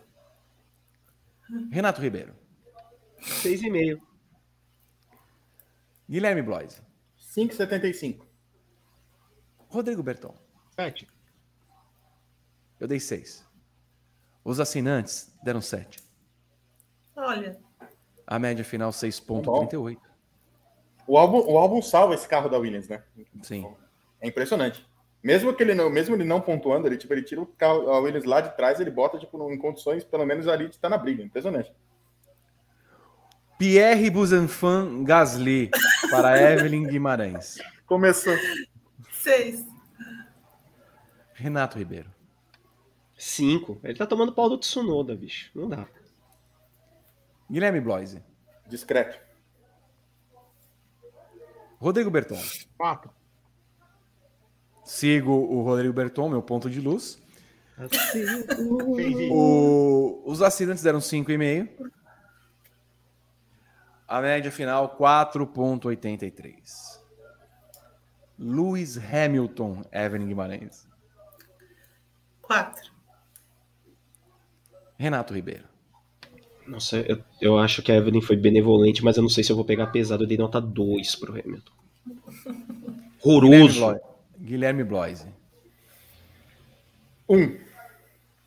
Renato 1.70 2.00
Ribeiro. 2.00 2.34
Seis 3.20 3.62
e 3.62 3.68
meio. 3.70 4.00
Guilherme 6.08 6.42
Bloise. 6.42 6.80
5,75. 7.20 8.24
Rodrigo 9.68 10.02
Berton. 10.02 10.34
Sete. 10.74 11.08
Eu 12.78 12.86
dei 12.86 13.00
6. 13.00 13.44
Os 14.44 14.60
assinantes 14.60 15.32
deram 15.42 15.60
7. 15.60 15.98
Olha, 17.16 17.58
A 18.26 18.38
média 18.38 18.64
final 18.64 18.90
6.38. 18.90 19.98
O 21.06 21.16
álbum, 21.16 21.38
o 21.38 21.56
álbum 21.58 21.80
salva 21.80 22.14
esse 22.14 22.26
carro 22.28 22.48
da 22.48 22.58
Williams, 22.58 22.88
né? 22.88 23.02
Sim. 23.42 23.66
É 24.20 24.26
impressionante. 24.28 24.86
Mesmo 25.22 25.52
que 25.54 25.62
ele 25.62 25.74
não, 25.74 25.90
mesmo 25.90 26.14
ele 26.14 26.24
não 26.24 26.40
pontuando, 26.40 26.86
ele, 26.86 26.96
tipo, 26.96 27.12
ele 27.12 27.22
tira 27.22 27.40
o 27.40 27.46
carro, 27.46 27.88
a 27.90 27.98
Williams 28.00 28.24
lá 28.24 28.40
de 28.40 28.56
trás, 28.56 28.78
ele 28.80 28.90
bota 28.90 29.18
tipo, 29.18 29.52
em 29.52 29.58
condições, 29.58 30.04
pelo 30.04 30.24
menos 30.24 30.46
ali, 30.46 30.68
de 30.68 30.76
estar 30.76 30.88
na 30.88 30.98
briga. 30.98 31.22
Impressionante. 31.22 31.72
Pierre 33.58 34.10
Busanfan 34.10 35.02
Gasly 35.02 35.70
para 36.10 36.38
Evelyn 36.52 36.86
Guimarães. 36.86 37.58
Começou. 37.86 38.36
seis. 39.12 39.66
Renato 41.34 41.78
Ribeiro. 41.78 42.10
Cinco. 43.16 43.80
Ele 43.82 43.96
tá 43.96 44.06
tomando 44.06 44.32
pau 44.32 44.48
do 44.48 44.58
Tsunoda, 44.58 45.16
bicho. 45.16 45.50
Não 45.54 45.68
dá. 45.68 45.86
Guilherme 47.50 47.80
Bloise. 47.80 48.22
Discreto. 48.66 49.18
Rodrigo 51.78 52.10
Berton. 52.10 52.38
Quatro. 52.76 53.10
Sigo 54.84 55.32
o 55.32 55.62
Rodrigo 55.62 55.92
Berton, 55.92 56.28
meu 56.28 56.42
ponto 56.42 56.70
de 56.70 56.80
luz. 56.80 57.20
O- 59.30 60.22
Os 60.24 60.40
assinantes 60.42 60.82
deram 60.82 61.00
5,5. 61.00 61.90
A 64.08 64.20
média 64.20 64.50
final 64.52 64.96
4,83. 64.96 67.00
Lewis 68.38 68.96
Hamilton, 68.98 69.82
Evelyn 69.90 70.28
Guimarães. 70.28 70.86
Quatro. 72.40 72.92
Renato 74.98 75.34
Ribeiro. 75.34 75.64
Nossa, 76.66 76.96
eu, 76.98 77.18
eu 77.40 77.58
acho 77.58 77.82
que 77.82 77.92
a 77.92 77.96
Evelyn 77.96 78.20
foi 78.20 78.36
benevolente, 78.36 79.02
mas 79.04 79.16
eu 79.16 79.22
não 79.22 79.28
sei 79.30 79.44
se 79.44 79.50
eu 79.52 79.56
vou 79.56 79.64
pegar 79.64 79.86
pesado. 79.88 80.24
Eu 80.24 80.28
dei 80.28 80.36
nota 80.36 80.60
2 80.60 81.14
pro 81.16 81.32
Hamilton. 81.32 81.72
Guilherme 82.46 83.10
Horroroso. 83.24 83.80
Bloise. 83.80 84.00
Guilherme 84.40 84.84
Bloise. 84.84 85.26
Um. 87.28 87.56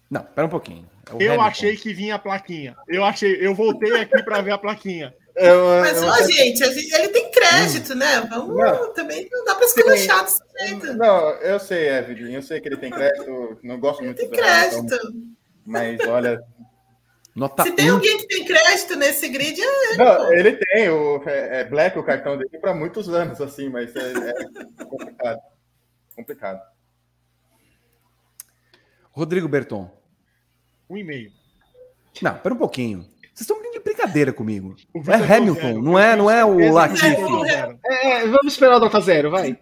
Não, 0.10 0.24
pera 0.24 0.48
um 0.48 0.50
pouquinho. 0.50 0.86
É 1.08 1.12
Eu 1.14 1.18
Hamilton. 1.32 1.42
achei 1.42 1.76
que 1.76 1.94
vinha 1.94 2.16
a 2.16 2.20
plaquinha. 2.20 2.76
Eu 2.88 3.04
achei, 3.04 3.36
eu 3.46 3.54
voltei 3.56 3.92
aqui 4.02 4.22
para 4.24 4.42
ver 4.42 4.52
a 4.52 4.58
plaquinha. 4.58 5.14
Eu, 5.36 5.80
Mas, 5.80 6.02
eu- 6.02 6.08
ó, 6.10 6.16
gente, 6.24 6.62
ele 6.64 7.10
tem 7.10 7.32
crédito, 7.32 7.96
né? 7.96 8.22
Vamos 8.30 8.56
Não. 8.58 8.94
também 8.94 9.28
não 9.32 9.46
dá 9.46 9.56
pra 9.56 9.66
esculachar 9.66 10.24
desse 10.26 10.40
jeito. 10.68 10.94
Não, 10.98 11.30
eu 11.38 11.60
sei, 11.60 11.88
Evelyn, 11.90 12.34
eu 12.36 12.42
sei 12.42 12.60
que 12.60 12.68
ele 12.68 12.76
tem 12.78 12.90
crédito, 12.92 13.58
não 13.64 13.80
gosto 13.80 14.04
muito 14.04 14.18
Tem 14.18 14.30
do 14.30 14.34
Hamilton, 14.36 14.86
crédito. 14.88 15.14
mas 15.66 16.00
olha, 16.08 16.42
Nota 17.40 17.64
Se 17.64 17.72
tem 17.72 17.90
1. 17.90 17.94
alguém 17.96 18.18
que 18.18 18.28
tem 18.28 18.46
crédito 18.46 18.96
nesse 18.98 19.30
grid, 19.30 19.60
é 19.62 19.90
ele. 19.94 19.98
não, 19.98 20.34
ele 20.34 20.52
tem, 20.58 20.90
o, 20.90 21.24
é, 21.26 21.62
é 21.62 21.64
Black 21.64 21.98
o 21.98 22.04
cartão 22.04 22.38
dele 22.38 22.60
para 22.60 22.74
muitos 22.76 23.08
anos, 23.08 23.40
assim, 23.40 23.70
mas 23.70 23.96
é, 23.96 24.12
é 24.12 24.86
complicado. 24.86 25.40
Complicado. 26.16 26.62
Rodrigo 29.12 29.48
Berton. 29.48 29.90
Um 30.90 30.98
e 30.98 31.04
meio. 31.04 31.32
Não, 32.22 32.38
pera 32.38 32.54
um 32.54 32.58
pouquinho. 32.58 33.00
Vocês 33.34 33.42
estão 33.50 33.62
de 33.72 33.80
brincadeira 33.80 34.34
comigo. 34.34 34.76
O 34.94 35.00
É 35.10 35.16
Hamilton, 35.38 35.62
zero. 35.62 35.82
não 35.82 35.98
é, 35.98 36.16
não 36.18 36.30
é 36.30 36.44
o 36.44 36.58
que 36.58 36.70
Latifi. 36.70 37.24
o 37.24 37.28
deu 37.28 37.40
zero. 37.46 37.80
É, 37.86 38.28
vamos 38.28 38.54
esperar 38.54 38.76
a 38.76 38.80
nota 38.80 39.00
zero, 39.00 39.32
vai. 39.32 39.58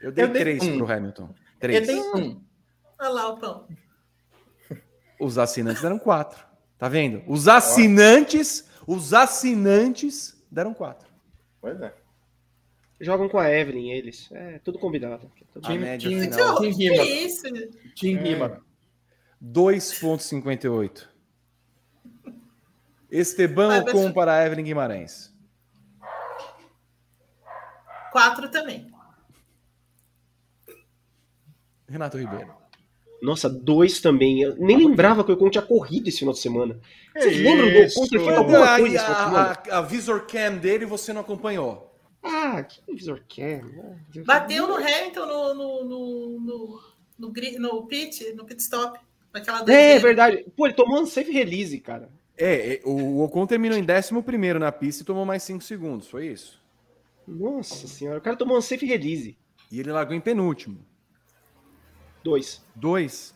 Eu 0.00 0.12
dei 0.12 0.24
Eu 0.24 0.28
dei 0.28 0.42
3 0.42 0.62
um. 0.62 0.78
pro 0.78 0.92
Hamilton. 0.92 1.34
Ele 1.60 1.80
3. 1.80 1.86
tem 1.86 2.00
um. 2.14 2.40
Olha 3.00 3.08
lá 3.08 3.28
o 3.30 3.38
pão. 3.38 3.66
Os 5.20 5.38
assinantes 5.38 5.82
deram 5.82 5.98
4. 5.98 6.44
Tá 6.78 6.88
vendo? 6.88 7.22
Os 7.26 7.48
assinantes, 7.48 8.68
os 8.86 9.14
assinantes 9.14 10.36
deram 10.50 10.74
4. 10.74 11.08
Pois 11.60 11.80
é. 11.80 11.94
Jogam 13.00 13.28
com 13.28 13.38
a 13.38 13.50
Evelyn, 13.50 13.90
eles. 13.90 14.28
É, 14.32 14.58
tudo 14.60 14.78
combinado. 14.78 15.30
Tudo 15.52 15.66
A 15.66 15.70
média 15.74 16.08
time- 16.08 16.30
final 16.30 16.56
Que 16.58 16.68
rima? 16.70 17.02
isso? 17.04 17.42
Tim 17.94 18.16
Rima. 18.16 18.62
2.58. 19.42 21.08
Esteban 23.10 23.80
Ocon 23.82 24.04
vai. 24.04 24.12
para 24.12 24.46
Evelyn 24.46 24.64
Guimarães. 24.64 25.32
Quatro 28.12 28.50
também. 28.50 28.90
Renato 31.88 32.16
Ribeiro. 32.18 32.55
Nossa, 33.22 33.48
dois 33.48 34.00
também. 34.00 34.42
Eu 34.42 34.56
nem 34.56 34.76
lembrava 34.76 35.24
que 35.24 35.30
o 35.30 35.34
Ocon 35.34 35.50
tinha 35.50 35.62
corrido 35.62 36.08
esse 36.08 36.18
final 36.18 36.34
de 36.34 36.40
semana. 36.40 36.78
Vocês 37.14 37.34
Que 37.36 37.42
lembram 37.42 37.66
do 37.70 37.78
Ocon 37.78 38.06
ter 38.08 38.16
isso? 38.16 38.24
feito 38.24 38.30
alguma 38.38 38.74
a, 38.74 38.78
coisa 38.78 38.96
esse 38.96 39.04
final 39.04 39.18
de 39.18 39.24
semana? 39.24 39.62
a- 39.70 39.78
a 39.78 39.82
visor 39.82 40.26
cam 40.26 40.56
dele 40.58 40.84
você 40.86 41.12
não 41.12 41.22
acompanhou. 41.22 41.92
Ah, 42.22 42.62
que 42.62 42.80
visor 42.92 43.22
quer? 43.28 43.64
né? 43.64 43.98
Bateu 44.24 44.66
no 44.66 44.74
Hamilton 44.74 45.26
no, 45.26 45.54
no, 45.54 45.84
no, 45.84 46.40
no, 46.40 46.80
no, 47.18 47.32
no 47.58 47.86
pit, 47.86 48.32
no 48.34 48.44
pit 48.44 48.60
stop. 48.62 48.98
Naquela 49.32 49.58
É, 49.60 49.64
doideira. 49.64 50.00
verdade. 50.00 50.46
Pô, 50.56 50.66
ele 50.66 50.74
tomou 50.74 51.00
um 51.02 51.06
safe 51.06 51.30
release, 51.30 51.78
cara. 51.80 52.10
É, 52.36 52.74
é, 52.74 52.80
o 52.84 53.22
Ocon 53.22 53.46
terminou 53.46 53.78
em 53.78 53.82
11 53.82 54.58
na 54.58 54.70
pista 54.72 55.02
e 55.02 55.06
tomou 55.06 55.24
mais 55.24 55.42
5 55.42 55.62
segundos, 55.62 56.08
foi 56.08 56.26
isso. 56.28 56.60
Nossa 57.26 57.86
senhora, 57.88 58.18
o 58.18 58.22
cara 58.22 58.36
tomou 58.36 58.58
um 58.58 58.60
safe 58.62 58.84
release. 58.86 59.36
E 59.70 59.80
ele 59.80 59.90
largou 59.90 60.14
em 60.14 60.20
penúltimo. 60.20 60.78
Dois. 62.26 62.60
2. 62.74 63.34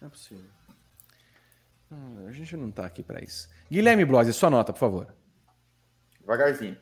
Não 0.00 0.08
é 0.08 0.10
possível. 0.10 0.44
Hum, 1.92 2.26
a 2.26 2.32
gente 2.32 2.56
não 2.56 2.68
tá 2.72 2.84
aqui 2.84 3.04
pra 3.04 3.22
isso. 3.22 3.48
Guilherme 3.70 4.04
Bloise, 4.04 4.32
sua 4.32 4.50
nota, 4.50 4.72
por 4.72 4.80
favor. 4.80 5.14
Devagarzinho. 6.20 6.76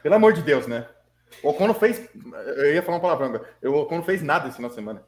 Pelo 0.02 0.16
amor 0.16 0.34
de 0.34 0.42
Deus, 0.42 0.68
né? 0.68 0.88
O 1.44 1.50
Ocon 1.50 1.68
não 1.68 1.74
fez. 1.74 2.08
Eu 2.58 2.74
ia 2.74 2.82
falar 2.82 2.98
uma 2.98 3.02
palavra, 3.02 3.26
agora. 3.26 3.50
o 3.64 3.72
Ocon 3.82 3.98
não 3.98 4.04
fez 4.04 4.22
nada 4.22 4.48
esse 4.48 4.56
final 4.58 4.70
de 4.70 4.76
semana. 4.76 5.04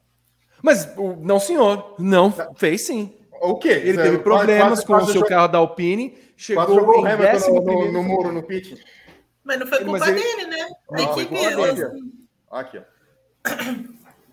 Mas, 0.61 0.89
não, 1.21 1.39
senhor. 1.39 1.95
Não, 1.99 2.31
fez 2.55 2.85
sim. 2.85 3.15
O 3.41 3.55
quê? 3.57 3.69
Ele 3.69 3.97
teve 3.97 4.17
Quase- 4.17 4.23
problemas 4.23 4.69
quase- 4.79 4.85
com 4.85 4.93
quase 4.93 5.03
o 5.03 5.11
seu 5.11 5.21
jogou- 5.21 5.29
carro 5.29 5.47
da 5.47 5.57
Alpine, 5.59 6.17
chegou 6.37 6.75
jogou 6.75 7.01
o 7.01 7.05
Hamilton 7.05 7.53
no, 7.55 7.61
no, 7.85 7.91
no 7.91 8.03
muro, 8.03 8.31
no 8.31 8.43
pit. 8.43 8.81
Mas 9.43 9.59
não 9.59 9.67
foi 9.67 9.83
culpa 9.83 10.09
ele- 10.09 10.21
dele, 10.21 10.45
né? 10.47 10.67
A 10.91 10.95
Não, 10.97 11.11
equipe. 11.19 11.35
os- 11.35 11.75
dele. 11.75 12.01
Aqui, 12.51 12.77
ó. 12.77 12.81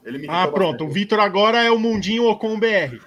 Ele 0.05 0.19
me 0.19 0.27
Ah, 0.29 0.47
pronto. 0.47 0.73
bastante. 0.73 0.83
O 0.85 0.93
Vitor 0.93 1.19
agora 1.21 1.63
é 1.63 1.71
o 1.71 1.79
Mundinho 1.79 2.25
Ocon 2.29 2.59
BR. 2.59 3.01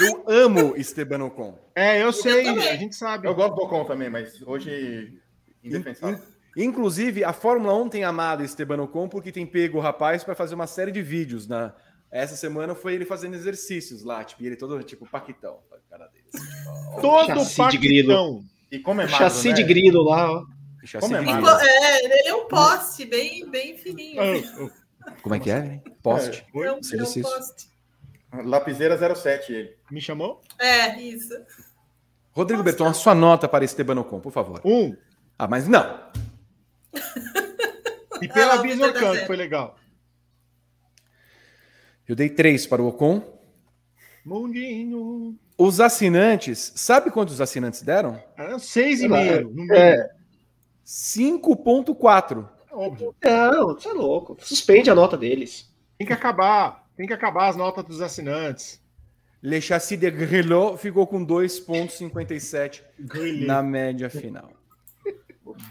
Eu 0.00 0.24
amo 0.26 0.76
Esteban 0.76 1.24
Ocon. 1.24 1.58
É, 1.74 2.02
eu 2.02 2.12
sei, 2.12 2.44
também. 2.44 2.68
a 2.68 2.76
gente 2.76 2.94
sabe. 2.94 3.26
Eu 3.26 3.34
gosto 3.34 3.54
do 3.54 3.62
Ocon 3.62 3.84
também, 3.84 4.10
mas 4.10 4.40
hoje. 4.42 5.18
Indefensável. 5.64 6.18
Inclusive, 6.56 7.24
a 7.24 7.32
Fórmula 7.32 7.74
1 7.74 7.88
tem 7.88 8.04
amado 8.04 8.44
Esteban 8.44 8.82
Ocon 8.82 9.08
porque 9.08 9.32
tem 9.32 9.46
pego 9.46 9.78
o 9.78 9.80
rapaz 9.80 10.22
para 10.22 10.34
fazer 10.34 10.54
uma 10.54 10.66
série 10.66 10.92
de 10.92 11.00
vídeos. 11.00 11.46
Na... 11.48 11.72
Essa 12.12 12.36
semana 12.36 12.74
foi 12.74 12.92
ele 12.94 13.06
fazendo 13.06 13.34
exercícios 13.34 14.02
lá, 14.04 14.22
tipo, 14.22 14.42
e 14.42 14.46
ele 14.46 14.56
todo 14.56 14.80
tipo 14.82 15.06
paquitão. 15.08 15.58
Cara 15.88 16.06
dele, 16.08 16.24
assim, 16.34 16.46
tipo, 16.46 16.70
ó, 16.70 17.00
Todo 17.00 17.26
Chassi 17.44 17.68
de 17.70 17.78
grilo. 17.78 18.08
paquitão. 18.08 18.44
E 18.70 18.78
como 18.78 19.00
é 19.00 19.04
magro, 19.04 19.18
Chassi 19.18 19.48
né? 19.48 19.54
de 19.54 19.62
grilo 19.64 20.02
lá, 20.04 20.30
ó. 20.32 20.44
chassi 20.84 20.98
Como 21.06 21.16
é 21.16 21.20
de 21.20 21.26
magro? 21.26 21.42
grilo. 21.44 21.60
É, 21.60 22.04
ele 22.04 22.28
é 22.28 22.34
um 22.34 22.46
poste, 22.46 23.04
bem, 23.06 23.48
bem 23.50 23.76
fininho. 23.78 24.20
Ah, 24.22 24.70
ah, 25.06 25.12
Como 25.22 25.34
é 25.34 25.38
que 25.40 25.50
é? 25.50 25.80
Poste. 26.02 26.44
É 26.54 26.58
um, 26.58 26.64
é 26.64 26.72
um 26.74 26.78
exercício. 26.78 27.22
poste. 27.22 27.68
Lapiseira 28.44 29.14
07, 29.14 29.52
ele. 29.52 29.76
Me 29.90 30.00
chamou? 30.00 30.40
É, 30.58 30.98
isso. 31.00 31.34
Rodrigo 32.32 32.62
Berton, 32.62 32.86
a 32.86 32.94
sua 32.94 33.14
nota 33.14 33.46
para 33.48 33.64
Esteban 33.64 34.00
Ocon, 34.00 34.20
por 34.20 34.32
favor. 34.32 34.60
Um. 34.64 34.96
Ah, 35.38 35.46
mas 35.48 35.66
não. 35.68 35.98
E 38.22 38.28
pela 38.28 38.54
Ah, 38.54 38.60
o 38.60 38.62
Visor 38.62 38.92
zero. 38.92 39.26
foi 39.26 39.34
legal. 39.36 39.76
Eu 42.08 42.16
dei 42.16 42.28
três 42.28 42.66
para 42.66 42.82
o 42.82 42.88
Ocon. 42.88 43.22
Mundinho. 44.24 45.36
Os 45.56 45.80
assinantes, 45.80 46.72
sabe 46.74 47.10
quantos 47.10 47.40
assinantes 47.40 47.82
deram? 47.82 48.22
Era 48.36 48.58
seis 48.58 49.00
e 49.00 49.08
lá, 49.08 49.18
meio. 49.18 49.54
É. 49.72 50.10
5.4. 50.84 52.48
Óbvio. 52.70 53.14
Não, 53.22 53.68
você 53.68 53.88
é 53.88 53.92
louco. 53.92 54.36
Suspende 54.40 54.90
a 54.90 54.94
nota 54.94 55.16
deles. 55.16 55.70
Tem 55.98 56.06
que 56.06 56.12
acabar. 56.12 56.86
Tem 56.96 57.06
que 57.06 57.12
acabar 57.12 57.48
as 57.48 57.56
notas 57.56 57.84
dos 57.84 58.00
assinantes. 58.00 58.80
Le 59.42 59.60
Chassis 59.60 59.98
de 59.98 60.10
Grelot 60.10 60.78
ficou 60.78 61.06
com 61.06 61.24
2.57 61.26 62.82
Grilê. 63.00 63.46
na 63.46 63.62
média 63.62 64.08
final. 64.08 64.52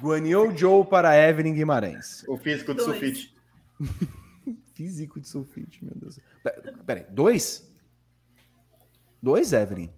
Guanyu 0.01 0.55
Joe 0.55 0.85
para 0.85 1.17
Evelyn 1.17 1.53
Guimarães. 1.53 2.23
O 2.27 2.37
físico 2.37 2.73
do 2.73 2.83
sulfite. 2.83 3.33
Físico 4.73 5.19
de 5.19 5.27
sulfite, 5.27 5.83
meu 5.83 5.93
Deus. 5.95 6.19
Pe- 6.43 6.73
Peraí, 6.85 7.05
dois? 7.09 7.69
Dois, 9.21 9.53
Evelyn? 9.53 9.89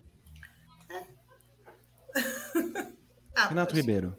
Ah, 3.36 3.48
Renato 3.48 3.76
Ribeiro. 3.76 4.16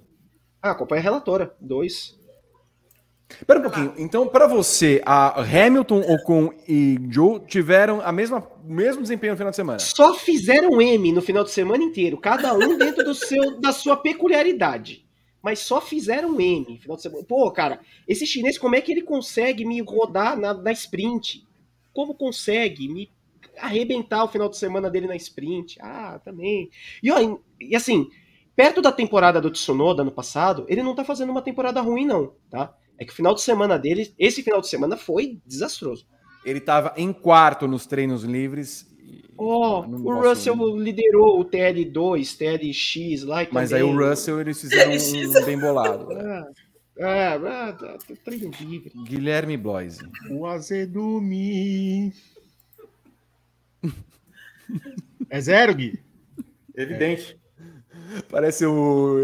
Ah, 0.61 0.73
acompanha 0.73 1.01
a 1.01 1.05
relatora. 1.05 1.55
Dois. 1.61 2.19
Espera 3.31 3.61
um 3.61 3.63
pouquinho. 3.63 3.95
Então, 3.97 4.27
para 4.29 4.49
você, 4.49 5.01
a 5.07 5.41
Hamilton, 5.41 6.01
Ocon 6.01 6.51
e 6.69 6.99
Joe 7.11 7.39
tiveram 7.47 8.01
a 8.01 8.11
mesma 8.11 8.45
mesmo 8.65 9.03
desempenho 9.03 9.33
no 9.35 9.37
final 9.37 9.51
de 9.51 9.57
semana? 9.57 9.79
Só 9.79 10.15
fizeram 10.15 10.81
M 10.83 11.13
no 11.13 11.23
final 11.23 11.45
de 11.45 11.53
semana 11.53 11.83
inteiro, 11.85 12.19
cada 12.19 12.53
um 12.55 12.77
dentro 12.77 13.05
do 13.05 13.15
seu, 13.15 13.61
da 13.61 13.73
sua 13.73 13.97
peculiaridade. 13.97 15.04
Mas 15.45 15.59
só 15.59 15.79
fizeram 15.79 16.41
M 16.41 16.79
final 16.79 16.97
de 16.97 17.03
semana. 17.03 17.23
Pô, 17.23 17.51
cara, 17.51 17.79
esse 18.09 18.27
chinês, 18.27 18.57
como 18.57 18.77
é 18.77 18.81
que 18.81 18.91
ele 18.91 19.03
consegue 19.03 19.67
me 19.67 19.79
rodar 19.83 20.41
na, 20.41 20.55
na 20.55 20.73
sprint? 20.73 21.47
Como 21.93 22.15
consegue 22.15 22.89
me 22.89 23.11
arrebentar 23.59 24.25
o 24.25 24.29
final 24.29 24.49
de 24.49 24.57
semana 24.57 24.89
dele 24.89 25.07
na 25.07 25.15
sprint? 25.17 25.77
Ah, 25.83 26.19
também. 26.25 26.71
E, 27.03 27.11
ó, 27.13 27.39
e 27.61 27.77
assim, 27.77 28.09
perto 28.57 28.81
da 28.81 28.91
temporada 28.91 29.39
do 29.39 29.51
Tsunoda 29.51 30.01
ano 30.01 30.11
passado, 30.11 30.65
ele 30.67 30.83
não 30.83 30.95
tá 30.95 31.05
fazendo 31.05 31.29
uma 31.29 31.43
temporada 31.43 31.79
ruim, 31.83 32.07
não, 32.07 32.33
tá? 32.49 32.75
É 32.97 33.05
que 33.05 33.13
o 33.13 33.15
final 33.15 33.35
de 33.35 33.43
semana 33.43 33.79
dele, 33.79 34.15
esse 34.19 34.43
final 34.43 34.63
de 34.63 34.69
semana 34.69 34.97
foi 34.97 35.43
desastroso. 35.45 36.07
Ele 36.43 36.59
estava 36.59 36.95
em 36.97 37.13
quarto 37.13 37.69
nos 37.69 37.85
treinos 37.85 38.25
livres. 38.25 38.91
Ó, 39.37 39.81
oh, 39.81 39.87
o 39.87 40.23
Russell 40.23 40.55
liderou 40.79 41.41
o 41.41 41.45
TL2, 41.45 42.37
TLX 42.37 43.25
lá. 43.25 43.47
Mas 43.51 43.71
também... 43.71 43.85
aí 43.85 43.95
o 43.95 43.99
Russell 43.99 44.41
eles 44.41 44.61
fizeram 44.61 44.93
um 44.93 45.45
bem 45.45 45.59
bolado. 45.59 46.07
Né? 46.07 46.47
É, 46.97 47.07
é, 47.07 47.35
é, 47.35 48.17
treino 48.25 48.51
livre. 48.61 48.93
Guilherme 49.05 49.57
Bloise. 49.57 50.09
O 50.31 50.47
azedume. 50.47 52.13
é 55.29 55.41
zero, 55.41 55.75
Gui? 55.75 56.01
Evidente. 56.77 57.37
É. 58.17 58.23
Parece 58.31 58.65
o. 58.65 59.19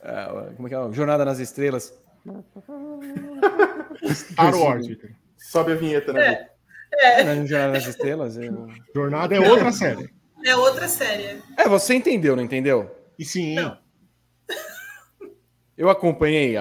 É, 0.00 0.52
como 0.56 0.66
é 0.66 0.70
que 0.70 0.74
é? 0.74 0.92
Jornada 0.92 1.24
nas 1.24 1.38
Estrelas. 1.38 1.98
Star 4.10 4.58
Wars. 4.58 4.86
Sobe 5.36 5.72
a 5.72 5.74
vinheta, 5.74 6.12
né? 6.12 6.26
É. 6.26 6.51
é. 6.92 7.46
Jornada 7.46 7.72
nas 7.72 7.86
Estrelas. 7.86 8.36
Eu... 8.36 8.68
Jornada 8.94 9.34
é 9.34 9.40
outra 9.40 9.72
série. 9.72 10.10
É 10.44 10.56
outra 10.56 10.88
série. 10.88 11.40
É, 11.56 11.68
você 11.68 11.94
entendeu, 11.94 12.34
não 12.36 12.42
entendeu? 12.42 12.90
E 13.18 13.24
sim. 13.24 13.54
Não. 13.54 13.78
Eu 15.76 15.88
acompanhei 15.88 16.54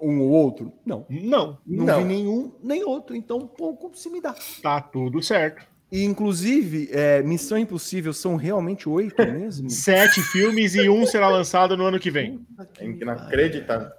um 0.00 0.20
ou 0.20 0.28
outro? 0.30 0.72
Não. 0.84 1.06
Não. 1.08 1.58
Não, 1.66 1.86
não. 1.86 1.98
vi 1.98 2.04
nenhum 2.04 2.52
nem 2.62 2.84
outro. 2.84 3.16
Então, 3.16 3.46
pouco 3.46 3.90
se 3.94 4.10
me 4.10 4.20
dá. 4.20 4.34
Tá 4.62 4.80
tudo 4.80 5.22
certo. 5.22 5.66
E, 5.90 6.04
inclusive, 6.04 6.88
é, 6.92 7.22
Missão 7.22 7.56
Impossível 7.56 8.12
são 8.12 8.36
realmente 8.36 8.88
oito 8.88 9.16
mesmo? 9.24 9.70
Sete 9.70 10.20
filmes 10.20 10.74
e 10.74 10.88
um 10.88 11.06
será 11.06 11.28
lançado 11.28 11.76
no 11.76 11.86
ano 11.86 11.98
que 11.98 12.10
vem. 12.10 12.46
Inacreditável. 12.80 13.90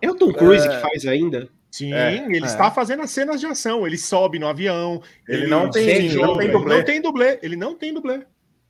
É 0.00 0.10
o 0.10 0.14
Tom 0.14 0.32
Cruise 0.32 0.66
é... 0.66 0.70
que 0.70 0.80
faz 0.80 1.04
ainda? 1.06 1.48
Sim, 1.74 1.92
é, 1.92 2.24
ele 2.26 2.44
é. 2.44 2.46
está 2.46 2.70
fazendo 2.70 3.02
as 3.02 3.10
cenas 3.10 3.40
de 3.40 3.46
ação. 3.46 3.84
Ele 3.84 3.98
sobe 3.98 4.38
no 4.38 4.46
avião. 4.46 5.02
Ele, 5.28 5.42
ele 5.42 5.46
não, 5.48 5.68
tem, 5.68 6.08
jogo, 6.08 6.28
não 6.28 6.36
tem 6.38 6.52
dublê. 6.52 6.76
Não 6.76 6.84
tem 6.84 7.00
dublê. 7.00 7.38
Ele 7.42 7.56
não 7.56 7.74
tem 7.74 7.92
dublê. 7.92 8.22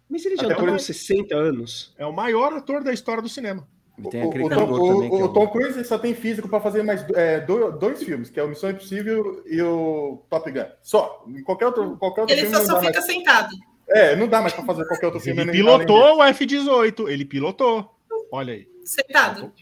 Mas 0.08 0.24
ele 0.24 0.36
já 0.36 0.44
está 0.44 0.54
com 0.54 0.78
60 0.78 1.36
anos. 1.36 1.94
É 1.98 2.06
o 2.06 2.14
maior 2.14 2.54
ator 2.54 2.82
da 2.82 2.94
história 2.94 3.22
do 3.22 3.28
cinema. 3.28 3.68
O, 3.98 4.08
o, 4.08 4.10
Tom, 4.48 4.64
o, 4.72 5.24
o 5.24 5.28
Tom, 5.28 5.48
Cruise 5.48 5.84
só 5.84 5.98
tem 5.98 6.14
físico 6.14 6.48
para 6.48 6.62
fazer 6.62 6.82
mais 6.82 7.04
é, 7.14 7.40
dois, 7.40 7.78
dois, 7.78 8.02
filmes, 8.02 8.30
que 8.30 8.40
é 8.40 8.42
o 8.42 8.48
Missão 8.48 8.70
Impossível 8.70 9.42
e 9.44 9.60
o 9.60 10.24
Top 10.30 10.50
Gun. 10.50 10.64
Só. 10.80 11.26
Em 11.28 11.42
qualquer 11.42 11.66
outro, 11.66 11.98
qualquer 11.98 12.22
outro 12.22 12.34
ele 12.34 12.46
filme. 12.46 12.56
Ele 12.56 12.66
só, 12.66 12.72
só 12.72 12.80
fica 12.80 13.00
mais... 13.00 13.04
sentado. 13.04 13.54
É, 13.86 14.16
não 14.16 14.28
dá 14.28 14.40
mais 14.40 14.54
para 14.54 14.64
fazer 14.64 14.86
qualquer 14.86 15.06
outro 15.06 15.20
filme. 15.20 15.42
Ele 15.42 15.52
pilotou 15.52 16.16
o 16.16 16.22
F-18. 16.22 17.06
Ele 17.10 17.26
pilotou. 17.26 17.94
Olha 18.32 18.54
aí. 18.54 18.66
Sentado. 18.82 19.52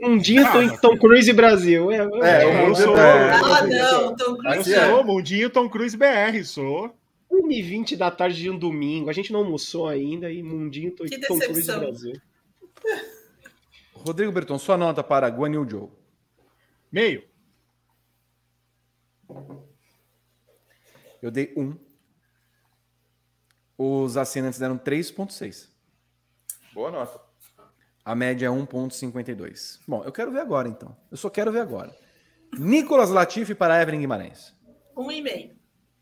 Mundinho 0.00 0.46
ah, 0.46 0.52
Tom, 0.52 0.76
Tom 0.76 0.98
Cruise 0.98 1.32
Brasil. 1.32 1.90
É, 1.90 1.96
é, 1.96 2.68
eu 2.68 2.74
sou. 2.74 2.94
Ah, 2.96 3.66
não, 3.66 4.16
Tom 4.16 4.36
Cruise. 4.36 4.70
Eu 4.72 4.90
sou, 4.90 5.04
Mundinho 5.04 5.50
Tom 5.50 5.68
Cruise 5.68 5.96
BR, 5.96 6.44
sou. 6.44 6.94
1h20 7.30 7.96
da 7.96 8.10
tarde 8.10 8.40
de 8.40 8.50
um 8.50 8.58
domingo, 8.58 9.10
a 9.10 9.12
gente 9.12 9.32
não 9.32 9.40
almoçou 9.40 9.86
ainda 9.86 10.30
e 10.30 10.42
Mundinho 10.42 10.92
Tom, 10.92 11.04
Tom 11.26 11.38
Cruise 11.38 11.66
Brasil. 11.66 12.20
Rodrigo 13.92 14.32
Berton, 14.32 14.58
sua 14.58 14.76
nota 14.76 15.02
para 15.02 15.28
Guan 15.28 15.52
Yu 15.52 15.68
Zhou. 15.68 15.98
Meio. 16.90 17.22
Eu 21.20 21.30
dei 21.30 21.52
um. 21.56 21.76
Os 23.76 24.16
assinantes 24.16 24.58
deram 24.58 24.78
3,6. 24.78 25.68
Boa 26.72 26.90
nota. 26.90 27.27
A 28.08 28.14
média 28.14 28.46
é 28.46 28.48
1,52. 28.48 29.80
Bom, 29.86 30.02
eu 30.02 30.10
quero 30.10 30.32
ver 30.32 30.40
agora, 30.40 30.66
então. 30.66 30.96
Eu 31.10 31.16
só 31.18 31.28
quero 31.28 31.52
ver 31.52 31.60
agora. 31.60 31.94
Nicolas 32.58 33.10
Latifi 33.10 33.54
para 33.54 33.82
Evelyn 33.82 34.00
Guimarães. 34.00 34.54
Um 34.96 35.12
e 35.12 35.20
meio. 35.20 35.50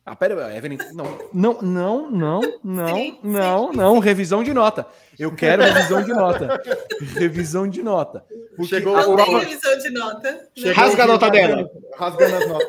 Ah, 0.04 0.14
pera, 0.14 0.56
Evelyn. 0.56 0.78
Não, 0.92 1.18
não, 1.32 1.62
não, 1.62 2.10
não, 2.12 2.40
não, 2.62 2.86
sim, 2.94 3.18
não, 3.24 3.72
sim, 3.72 3.76
não. 3.76 3.94
Sim. 3.94 4.00
Revisão 4.02 4.44
de 4.44 4.54
nota. 4.54 4.86
Eu 5.18 5.34
quero 5.34 5.64
revisão 5.64 6.04
de 6.04 6.14
nota. 6.14 6.62
revisão 7.18 7.68
de 7.68 7.82
nota. 7.82 8.24
Porque 8.56 8.76
Chegou 8.76 8.96
a 8.96 9.02
prova... 9.02 9.40
revisão 9.40 9.76
de 9.76 9.90
nota. 9.90 10.48
Rasga 10.76 11.02
a 11.02 11.06
nota 11.08 11.28
dela. 11.28 11.68
Rasgando 11.98 12.36
as 12.36 12.48
notas. 12.48 12.68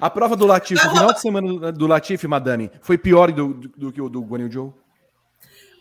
A 0.00 0.08
prova 0.08 0.34
do 0.34 0.46
Latifi, 0.46 0.86
o 0.86 0.90
final 0.90 1.12
de 1.12 1.20
semana 1.20 1.70
do 1.70 1.86
Latifi, 1.86 2.26
madame, 2.26 2.70
foi 2.80 2.96
pior 2.96 3.30
do, 3.30 3.52
do, 3.52 3.68
do 3.68 3.92
que 3.92 4.00
o 4.00 4.08
do 4.08 4.22
Guanyu 4.22 4.50
Joe? 4.50 4.72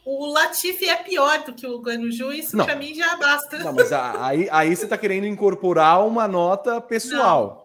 O 0.06 0.26
Latifi 0.28 0.90
é 0.90 0.98
pior 0.98 1.44
do 1.44 1.54
que 1.54 1.66
o 1.66 1.82
Guanuju, 1.82 2.32
isso 2.32 2.58
para 2.58 2.76
mim 2.76 2.94
já 2.94 3.16
basta. 3.16 3.60
Não, 3.60 3.74
mas 3.74 3.92
aí, 3.92 4.48
aí 4.52 4.76
você 4.76 4.84
está 4.84 4.98
querendo 4.98 5.26
incorporar 5.26 6.06
uma 6.06 6.28
nota 6.28 6.82
pessoal. 6.82 7.58
Não. 7.58 7.64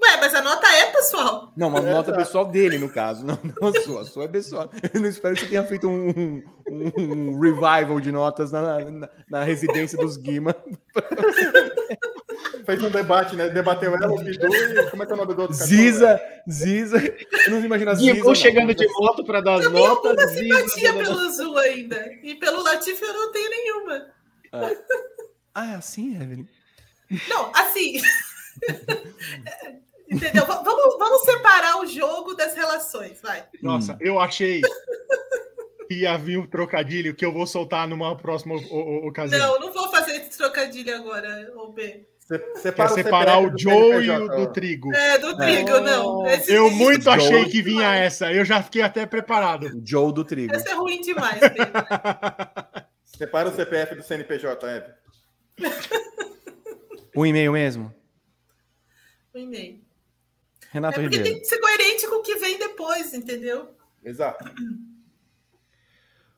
Ué, 0.00 0.16
mas 0.20 0.32
a 0.32 0.42
nota 0.42 0.66
é 0.68 0.92
pessoal. 0.92 1.52
Não, 1.56 1.68
uma 1.68 1.80
é, 1.80 1.92
nota 1.92 2.12
tá. 2.12 2.18
pessoal 2.18 2.44
dele, 2.44 2.78
no 2.78 2.88
caso. 2.88 3.26
Não, 3.26 3.36
não 3.60 3.68
a 3.68 3.80
sua. 3.82 4.02
A 4.02 4.04
sua 4.04 4.24
é 4.24 4.28
pessoal. 4.28 4.70
Eu 4.94 5.00
não 5.00 5.08
espero 5.08 5.34
que 5.34 5.40
você 5.40 5.48
tenha 5.48 5.64
feito 5.64 5.88
um, 5.88 6.42
um, 6.68 6.92
um 6.96 7.40
revival 7.40 7.98
de 7.98 8.12
notas 8.12 8.52
na, 8.52 8.78
na, 8.78 9.08
na 9.28 9.42
residência 9.42 9.98
dos 9.98 10.16
Guima. 10.16 10.54
fez 12.64 12.82
um 12.82 12.90
debate, 12.90 13.36
né? 13.36 13.48
Debateu 13.48 13.94
ela, 13.94 14.12
o 14.12 14.18
Bidu 14.18 14.46
e 14.46 14.90
como 14.90 15.02
é 15.02 15.06
que 15.06 15.12
é 15.12 15.14
o 15.14 15.18
nome 15.18 15.34
do 15.34 15.42
outro? 15.42 15.56
Ziza, 15.56 16.20
Ziza. 16.50 16.98
Eu 17.46 17.52
não 17.52 17.64
imagino 17.64 17.90
a 17.90 17.94
Ziza. 17.94 18.34
chegando 18.34 18.74
de 18.74 18.86
moto 18.88 19.24
para 19.24 19.40
dar 19.40 19.60
as 19.60 19.70
notas. 19.70 20.18
Eu 20.18 20.28
simpatia 20.28 20.92
pelo 20.92 21.18
Azul 21.20 21.58
ainda. 21.58 22.12
E 22.22 22.34
pelo 22.34 22.62
Latif 22.62 23.00
eu 23.00 23.12
não 23.12 23.32
tenho 23.32 23.50
nenhuma. 23.50 24.06
Ah, 24.52 24.70
ah 25.54 25.72
é 25.72 25.74
assim, 25.74 26.14
Evelyn? 26.14 26.46
Não, 27.28 27.52
assim. 27.54 28.00
Entendeu? 30.10 30.46
Vamos, 30.46 30.98
vamos 30.98 31.22
separar 31.22 31.80
o 31.80 31.86
jogo 31.86 32.34
das 32.34 32.54
relações, 32.54 33.20
vai. 33.20 33.44
Nossa, 33.62 33.92
hum. 33.94 33.98
eu 34.00 34.18
achei 34.18 34.62
que 35.88 36.06
havia 36.06 36.40
um 36.40 36.46
trocadilho 36.46 37.14
que 37.14 37.24
eu 37.24 37.32
vou 37.32 37.46
soltar 37.46 37.86
numa 37.86 38.16
próxima 38.16 38.54
ocasião. 39.06 39.38
Não, 39.38 39.60
não 39.66 39.72
vou 39.72 39.90
fazer 39.90 40.16
esse 40.16 40.36
trocadilho 40.36 40.94
agora, 40.94 41.52
OB. 41.56 42.06
Separa 42.56 42.94
Quer 42.94 43.02
separar 43.02 43.38
o, 43.38 43.54
o 43.54 43.58
Joe 43.58 44.04
e 44.04 44.10
o 44.10 44.28
do 44.28 44.52
trigo. 44.52 44.94
É, 44.94 45.18
do 45.18 45.34
trigo, 45.34 45.70
é. 45.70 45.80
não. 45.80 46.26
Esse 46.26 46.52
eu 46.52 46.70
muito 46.70 47.08
achei 47.08 47.46
que 47.46 47.62
vinha 47.62 47.94
essa. 47.94 48.30
Eu 48.30 48.44
já 48.44 48.62
fiquei 48.62 48.82
até 48.82 49.06
preparado. 49.06 49.66
O 49.66 49.82
Joe 49.82 50.12
do 50.12 50.22
trigo. 50.22 50.54
Essa 50.54 50.70
é 50.70 50.74
ruim 50.74 51.00
demais. 51.00 51.40
Separa 53.02 53.48
o 53.48 53.56
CPF 53.56 53.94
do 53.94 54.02
CNPJ, 54.02 54.66
Eve. 54.66 54.92
um 57.16 57.24
e-mail 57.24 57.52
mesmo? 57.52 57.94
Um 59.34 59.38
e-mail. 59.38 59.80
Renato 60.70 61.00
é 61.00 61.04
Ribeiro. 61.04 61.24
tem 61.24 61.38
que 61.40 61.46
ser 61.46 61.58
coerente 61.58 62.06
com 62.08 62.16
o 62.16 62.22
que 62.22 62.36
vem 62.36 62.58
depois, 62.58 63.14
entendeu? 63.14 63.74
Exato. 64.04 64.44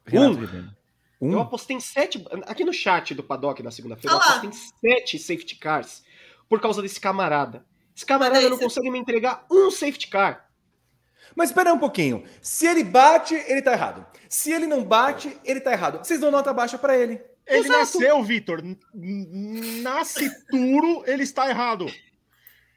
Renato 0.07 0.37
um. 0.37 0.41
Ribeiro. 0.41 0.80
Um? 1.21 1.33
Eu 1.33 1.41
apostei 1.41 1.77
em 1.77 1.81
sete. 1.81 2.25
Aqui 2.47 2.65
no 2.65 2.73
chat 2.73 3.15
do 3.15 3.23
Paddock 3.23 3.63
na 3.63 3.71
segunda-feira, 3.71 4.17
eu 4.17 4.21
apostei 4.21 4.51
em 4.51 4.53
sete 4.53 5.19
safety 5.19 5.57
cars 5.57 6.03
por 6.49 6.61
causa 6.61 6.81
desse 6.81 7.01
camarada. 7.01 7.65
Esse 7.95 8.07
camarada 8.07 8.49
não 8.49 8.59
consegue 8.59 8.91
me 8.91 8.99
entregar 8.99 9.45
um 9.51 9.71
safety 9.71 10.09
car. 10.09 10.49
Mas 11.37 11.51
espera 11.51 11.73
um 11.73 11.79
pouquinho. 11.79 12.25
Se 12.41 12.67
ele 12.67 12.83
bate, 12.83 13.35
ele 13.35 13.63
tá 13.63 13.73
errado. 13.73 14.07
Se 14.29 14.51
ele 14.53 14.67
não 14.67 14.83
bate, 14.83 15.39
ele 15.45 15.61
tá 15.61 15.73
errado. 15.73 15.99
Vocês 15.99 16.19
dão 16.21 16.31
nota 16.31 16.53
baixa 16.53 16.79
para 16.79 16.97
ele. 16.97 17.21
Ele 17.47 17.61
Exato. 17.61 17.79
nasceu, 17.79 18.23
Vitor. 18.23 18.63
Nascituro, 19.83 21.05
ele 21.07 21.23
está 21.23 21.49
errado. 21.49 21.87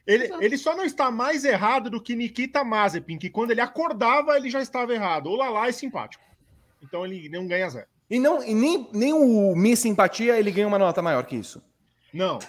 Ele, 0.06 0.30
ele 0.42 0.58
só 0.58 0.76
não 0.76 0.84
está 0.84 1.10
mais 1.10 1.46
errado 1.46 1.90
do 1.90 2.02
que 2.02 2.16
Nikita 2.16 2.64
Mazepin, 2.64 3.18
que 3.18 3.30
quando 3.30 3.52
ele 3.52 3.62
acordava, 3.62 4.36
ele 4.36 4.50
já 4.50 4.62
estava 4.62 4.94
errado. 4.94 5.28
O 5.28 5.36
Lala 5.36 5.68
é 5.68 5.72
simpático. 5.72 6.24
Então 6.82 7.06
ele 7.06 7.30
não 7.30 7.48
ganha 7.48 7.70
zero. 7.70 7.88
E, 8.10 8.20
não, 8.20 8.44
e 8.44 8.54
nem, 8.54 8.90
nem 8.94 9.14
o 9.14 9.56
Miss 9.56 9.80
Simpatia 9.80 10.38
ele 10.38 10.52
ganha 10.52 10.68
uma 10.68 10.78
nota 10.78 11.02
maior 11.02 11.26
que 11.26 11.36
isso. 11.36 11.64
Não. 12.14 12.40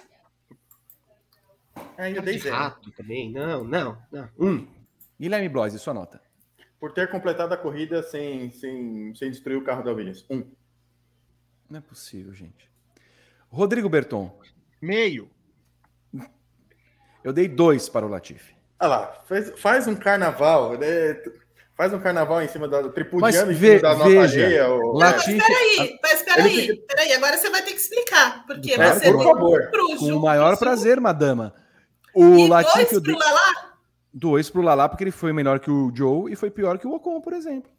Ainda 1.97 2.21
dei 2.21 2.37
rato 2.37 2.91
também. 2.91 3.31
Não, 3.31 3.63
não, 3.63 3.97
não. 4.11 4.29
Um. 4.37 4.67
Guilherme 5.19 5.49
Bloise, 5.49 5.79
sua 5.79 5.93
nota. 5.93 6.21
Por 6.79 6.91
ter 6.91 7.09
completado 7.09 7.53
a 7.53 7.57
corrida 7.57 8.03
sem, 8.03 8.51
sem, 8.51 9.15
sem 9.15 9.31
destruir 9.31 9.57
o 9.57 9.63
carro 9.63 9.83
da 9.83 9.91
Williams. 9.91 10.25
Um. 10.29 10.45
Não 11.69 11.79
é 11.79 11.81
possível, 11.81 12.33
gente. 12.33 12.69
Rodrigo 13.49 13.89
Berton, 13.89 14.37
Meio. 14.81 15.29
eu 17.23 17.31
dei 17.31 17.47
dois 17.47 17.87
para 17.89 18.05
o 18.05 18.09
Latifi. 18.09 18.53
Olha 18.79 18.89
lá, 18.89 19.23
faz, 19.25 19.59
faz 19.59 19.87
um 19.87 19.95
carnaval, 19.95 20.77
né? 20.77 21.13
Faz 21.75 21.93
um 21.93 21.99
carnaval 21.99 22.41
em 22.41 22.47
cima 22.47 22.67
da 22.69 22.81
Mas 22.81 22.93
tripudiando 22.93 23.51
em 23.51 23.55
cima 23.55 23.79
da 23.81 23.93
nota 23.95 24.09
veja, 24.09 24.45
alheia. 24.45 24.69
o- 24.69 24.93
Não, 24.93 24.99
mas 24.99 25.25
peraí, 25.25 25.99
mas 26.01 26.21
peraí, 26.23 26.77
peraí, 26.87 27.13
agora 27.13 27.37
você 27.37 27.49
vai 27.49 27.61
ter 27.63 27.71
que 27.71 27.79
explicar, 27.81 28.45
porque 28.47 28.75
Claro, 28.75 28.99
você 28.99 29.11
por 29.11 29.23
favor. 29.23 29.69
um 29.91 29.97
Com 29.97 30.05
o 30.13 30.21
maior 30.21 30.57
prazer, 30.57 31.01
madama. 31.01 31.53
O 32.13 32.23
E 32.37 32.47
Latifi 32.47 32.95
eu 32.95 33.01
dois 33.01 33.17
pro 33.17 33.27
Lalá? 33.27 33.73
dois 34.13 34.49
pro 34.49 34.61
Lalá, 34.61 34.87
porque 34.87 35.03
ele 35.03 35.11
foi 35.11 35.33
melhor 35.33 35.59
que 35.59 35.69
o 35.69 35.91
Joe 35.93 36.31
e 36.31 36.35
foi 36.37 36.49
pior 36.49 36.77
que 36.77 36.87
o 36.87 36.93
Ocon, 36.93 37.19
por 37.19 37.33
exemplo. 37.33 37.69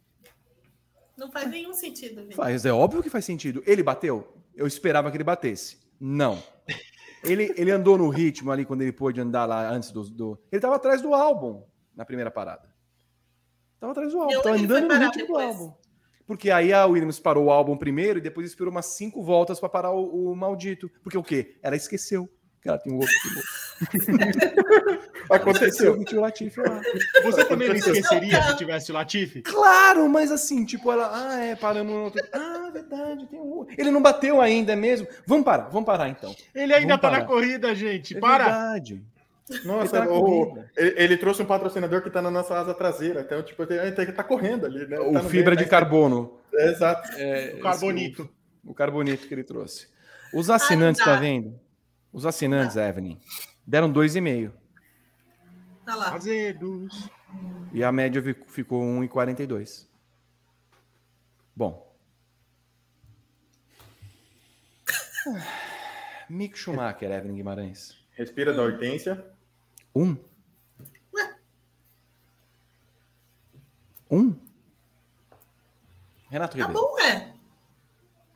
Não 1.17 1.31
faz 1.31 1.49
nenhum 1.49 1.73
sentido. 1.73 2.27
Faz, 2.35 2.63
é 2.67 2.71
óbvio 2.71 3.01
que 3.01 3.09
faz 3.09 3.25
sentido. 3.25 3.63
Ele 3.65 3.81
bateu? 3.81 4.31
Eu 4.55 4.67
esperava 4.67 5.09
que 5.09 5.17
ele 5.17 5.23
batesse. 5.23 5.77
Não. 5.99 6.37
Ele, 7.23 7.51
ele 7.57 7.71
andou 7.71 7.97
no 7.97 8.09
ritmo 8.09 8.51
ali 8.51 8.63
quando 8.63 8.83
ele 8.83 8.91
pôde 8.91 9.19
andar 9.19 9.45
lá 9.45 9.67
antes 9.71 9.89
do. 9.89 10.03
do... 10.03 10.39
Ele 10.51 10.59
estava 10.59 10.75
atrás 10.75 11.01
do 11.01 11.15
álbum 11.15 11.63
na 11.95 12.05
primeira 12.05 12.29
parada. 12.29 12.69
Tava 13.79 13.91
atrás 13.91 14.11
do 14.11 14.19
álbum, 14.19 14.33
Eu- 14.33 14.41
tava 14.41 14.55
andando 14.55 14.81
no 14.83 14.87
parar 14.87 15.05
ritmo 15.11 15.27
do 15.27 15.35
álbum. 15.37 15.73
Porque 16.25 16.51
aí 16.51 16.73
a 16.73 16.85
Williams 16.85 17.19
parou 17.19 17.45
o 17.45 17.51
álbum 17.51 17.77
primeiro 17.77 18.19
e 18.19 18.21
depois 18.21 18.45
esperou 18.47 18.69
umas 18.71 18.87
cinco 18.87 19.23
voltas 19.23 19.59
para 19.59 19.69
parar 19.69 19.91
o, 19.91 20.31
o 20.31 20.35
maldito. 20.35 20.91
Porque 21.01 21.17
o 21.17 21.23
quê? 21.23 21.55
Ela 21.63 21.75
esqueceu 21.77 22.29
que 22.61 22.67
ela 22.67 22.77
tem 22.77 22.91
um 22.91 22.97
outro 22.97 23.13
piloto. 23.23 23.47
Aconteceu. 25.29 25.93
o 25.99 26.19
Latifi 26.19 26.59
lá. 26.61 26.81
Você 27.23 27.45
também 27.45 27.67
não 27.69 27.75
esqueceria 27.75 28.41
se 28.43 28.57
tivesse 28.57 28.91
o 28.91 28.93
Latifi? 28.95 29.41
Claro, 29.41 30.07
mas 30.09 30.31
assim, 30.31 30.65
tipo, 30.65 30.91
ela, 30.91 31.09
ah, 31.13 31.37
é, 31.43 31.55
paramos 31.55 31.93
no 31.93 32.03
outro. 32.05 32.21
Ah, 32.33 32.69
verdade, 32.71 33.25
tem 33.27 33.39
um. 33.39 33.65
Ele 33.77 33.91
não 33.91 34.01
bateu 34.01 34.41
ainda, 34.41 34.73
é 34.73 34.75
mesmo? 34.75 35.07
Vamos 35.25 35.45
parar, 35.45 35.69
vamos 35.69 35.85
parar 35.85 36.09
então. 36.09 36.33
Ele 36.55 36.73
ainda 36.73 36.95
Vamos 36.95 37.01
tá 37.01 37.09
parar. 37.09 37.19
na 37.19 37.25
corrida, 37.25 37.75
gente. 37.75 38.15
É 38.17 38.19
Para! 38.19 38.43
verdade. 38.45 39.03
Nossa, 39.63 39.97
Ele 39.99 40.07
tá 40.07 40.13
o- 40.13 40.63
ele, 40.75 40.93
ele 41.03 41.17
trouxe 41.17 41.41
um 41.41 41.45
patrocinador 41.45 42.01
que 42.01 42.09
tá 42.09 42.21
na 42.21 42.29
nossa 42.29 42.57
asa 42.59 42.73
traseira. 42.73 43.21
Então, 43.21 43.41
tipo, 43.41 43.63
ele 43.63 43.91
tá- 43.93 44.11
tá 44.11 44.23
correndo 44.23 44.65
ali, 44.65 44.85
né? 44.87 44.99
O 44.99 45.13
Tá 45.13 45.23
fibra 45.23 45.55
meio, 45.55 45.57
de 45.57 45.63
tá- 45.63 45.69
carbono. 45.69 46.37
É, 46.53 46.69
Exato. 46.71 47.09
É, 47.15 47.55
O 47.57 47.61
Carbonito. 47.61 48.21
esse- 48.23 48.31
O, 48.65 48.71
o 48.71 48.73
carbonito 48.73 49.25
que 49.27 49.33
ele 49.33 49.43
trouxe. 49.45 49.87
Os 50.33 50.49
assinantes, 50.49 50.99
Ah, 51.01 51.05
tá 51.05 51.15
vendo? 51.15 51.57
Os 52.11 52.25
assinantes, 52.25 52.75
Evelyn, 52.75 53.17
deram 53.65 53.89
2,5. 53.89 54.51
Olha 55.87 55.95
lá. 55.95 56.13
Azedos. 56.15 57.09
E 57.71 57.81
a 57.83 57.91
média 57.91 58.21
fi- 58.21 58.35
ficou 58.47 58.81
1,42. 58.83 59.87
Bom. 61.55 61.87
Mick 66.29 66.57
Schumacher, 66.57 67.11
Evelyn 67.11 67.35
Guimarães. 67.35 67.95
Respira 68.13 68.53
da 68.53 68.61
hortência. 68.63 69.23
Um? 69.97 70.15
Um? 74.09 74.35
Renato 76.29 76.57
Tá 76.57 76.65
Ribeiro. 76.67 76.73
bom, 76.87 76.99
é. 76.99 77.33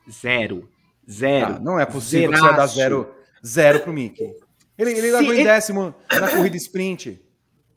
Zero. 0.10 0.70
Zero. 1.10 1.56
Ah, 1.56 1.60
não 1.60 1.80
é 1.80 1.86
possível 1.86 2.32
que 2.32 2.38
você 2.38 2.42
dar 2.48 2.52
Zeraço. 2.68 2.76
zero, 2.76 3.16
zero 3.46 3.80
pro 3.82 3.94
Mickey. 3.94 4.34
Ele, 4.78 4.92
ele 4.92 5.02
Se 5.02 5.12
largou 5.12 5.34
em 5.34 5.38
ele- 5.38 5.44
décimo 5.46 5.96
na 6.12 6.30
corrida 6.32 6.58
sprint. 6.58 7.22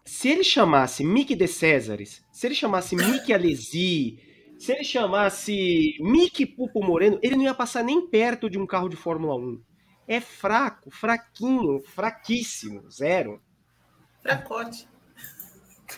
Se 0.05 0.29
ele 0.29 0.45
chamasse 0.45 1.03
Mick 1.03 1.35
de 1.35 1.47
Césares, 1.49 2.23
se 2.31 2.47
ele 2.47 2.55
chamasse 2.55 2.95
Mick 2.95 3.33
Alesi, 3.33 4.19
se 4.59 4.73
ele 4.73 4.85
chamasse 4.85 5.97
Mick 6.01 6.45
Pupo 6.47 6.83
Moreno, 6.85 7.19
ele 7.23 7.37
não 7.37 7.45
ia 7.45 7.55
passar 7.55 7.83
nem 7.83 8.07
perto 8.09 8.51
de 8.51 8.59
um 8.59 8.67
carro 8.67 8.89
de 8.89 8.97
Fórmula 8.97 9.35
1. 9.37 9.63
É 10.07 10.21
fraco, 10.21 10.91
fraquinho, 10.91 11.81
fraquíssimo, 11.95 12.91
zero. 12.91 13.41
Fracote. 14.25 14.89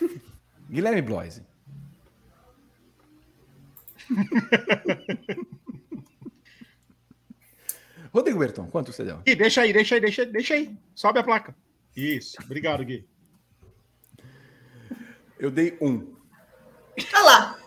Guilherme 0.68 1.00
Bloise. 1.00 1.42
Rodrigo 8.12 8.38
Berton, 8.38 8.66
quanto 8.68 8.92
você 8.92 9.04
deu? 9.04 9.18
Gui, 9.18 9.36
deixa 9.36 9.62
aí, 9.62 9.72
deixa 9.72 9.94
aí, 9.94 10.00
deixa 10.00 10.22
aí, 10.22 10.28
deixa 10.28 10.54
aí. 10.54 10.76
Sobe 10.94 11.20
a 11.20 11.22
placa. 11.22 11.54
Isso. 11.94 12.36
Obrigado, 12.42 12.84
Gui. 12.84 13.06
Eu 15.38 15.50
dei 15.50 15.78
um. 15.80 16.16
Olha 17.14 17.22
lá. 17.22 17.58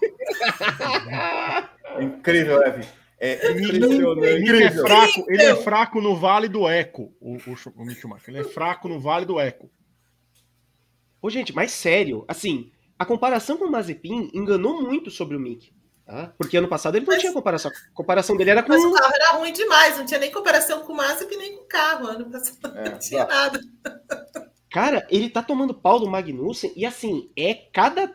Incrível, 2.01 2.61
Evan. 2.63 2.81
É 3.21 3.51
impressionante. 3.51 4.63
é 4.63 4.71
fraco, 4.71 5.25
ele 5.27 5.43
é 5.43 5.55
fraco 5.57 6.01
no 6.01 6.15
Vale 6.15 6.47
do 6.47 6.67
Eco, 6.67 7.13
o, 7.19 7.35
o, 7.35 7.55
o 7.75 7.85
Mick 7.85 7.99
Schumacher. 7.99 8.33
Ele 8.33 8.39
é 8.39 8.43
fraco 8.45 8.87
no 8.87 8.99
Vale 8.99 9.25
do 9.25 9.39
Eco. 9.39 9.69
Ô, 11.21 11.29
gente, 11.29 11.53
mas 11.53 11.71
sério, 11.71 12.23
assim, 12.27 12.71
a 12.97 13.05
comparação 13.05 13.57
com 13.57 13.65
o 13.65 13.71
Mazepin 13.71 14.29
enganou 14.33 14.81
muito 14.81 15.09
sobre 15.11 15.35
o 15.35 15.39
Mick. 15.39 15.71
Tá? 16.05 16.33
Porque 16.39 16.57
ano 16.57 16.67
passado 16.67 16.95
ele 16.95 17.05
não 17.05 17.13
Mas- 17.13 17.21
tinha 17.21 17.31
comparação. 17.33 17.69
A 17.71 17.93
comparação 17.93 18.35
dele 18.35 18.49
era 18.49 18.63
com. 18.63 18.69
Mas 18.69 18.83
o 18.83 18.91
carro 18.93 19.13
era 19.13 19.31
ruim 19.33 19.53
demais, 19.53 19.95
não 19.97 20.05
tinha 20.07 20.19
nem 20.19 20.31
comparação 20.31 20.81
com 20.81 20.93
o 20.93 20.95
Mazepin 20.95 21.37
nem 21.37 21.55
com 21.57 21.63
o 21.63 21.67
carro. 21.67 22.07
Ano 22.07 22.25
passado 22.31 22.77
É, 22.77 22.89
não 22.89 22.97
tinha 22.99 23.25
tá. 23.25 23.33
nada. 23.35 23.61
Cara, 24.71 25.05
ele 25.09 25.29
tá 25.29 25.43
tomando 25.43 25.73
pau 25.73 25.99
do 25.99 26.07
Magnussen 26.09 26.71
e 26.75 26.83
assim, 26.85 27.29
é 27.37 27.53
cada 27.53 28.11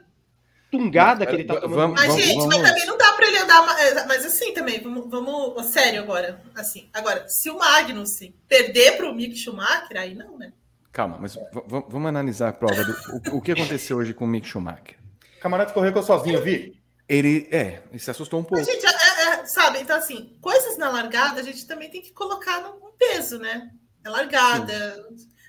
tungada 0.71 1.25
que 1.25 1.35
ele 1.35 1.45
tá 1.45 1.55
tomando. 1.61 1.77
vamos- 1.77 2.01
Mas, 2.01 2.09
vamos- 2.09 2.25
gente, 2.25 2.37
vamos- 2.39 2.57
mas 2.57 2.69
também 2.69 2.87
não 2.87 2.99
dá 2.99 3.13
pra 3.13 3.27
ele 3.29 3.39
andar. 3.39 3.81
é, 3.81 4.07
Mas 4.07 4.25
assim 4.27 4.53
também, 4.55 4.81
vamos, 4.81 5.09
vamos. 5.09 5.65
Sério 5.67 6.01
agora. 6.01 6.43
Assim, 6.57 6.89
agora, 6.93 7.29
se 7.29 7.49
o 7.49 7.59
Magnussen 7.59 8.35
perder 8.49 8.97
pro 8.97 9.15
Mick 9.15 9.37
Schumacher, 9.37 9.97
aí 10.01 10.15
não, 10.17 10.37
né? 10.37 10.53
Calma, 10.95 11.19
mas 11.21 11.37
vamos 11.67 12.07
analisar 12.09 12.51
a 12.51 12.53
prova. 12.53 12.85
Do, 12.85 12.93
o, 13.35 13.39
o 13.39 13.43
que 13.43 13.51
aconteceu 13.51 13.97
hoje 13.97 14.15
com 14.15 14.25
o 14.25 14.29
Mick 14.29 14.47
Schumacher? 14.47 14.97
O 15.39 15.41
camarada 15.41 15.71
escorregou 15.71 16.03
sozinho, 16.05 16.41
vi. 16.41 16.81
Ele, 17.09 17.49
é, 17.51 17.83
ele 17.91 17.99
se 17.99 18.11
assustou 18.11 18.39
um 18.41 18.45
pouco. 18.45 18.65
Mas, 18.65 18.67
gente, 18.67 18.87
é- 18.87 19.41
é- 19.41 19.45
sabe? 19.45 19.81
Então, 19.81 19.97
assim, 19.97 20.39
coisas 20.41 20.79
na 20.79 20.89
largada 20.89 21.41
a 21.41 21.43
gente 21.43 21.67
também 21.67 21.91
tem 21.91 22.01
que 22.01 22.13
colocar 22.13 22.61
num 22.63 22.93
peso, 22.97 23.39
né? 23.41 23.71
É 24.05 24.09
largada, 24.09 25.05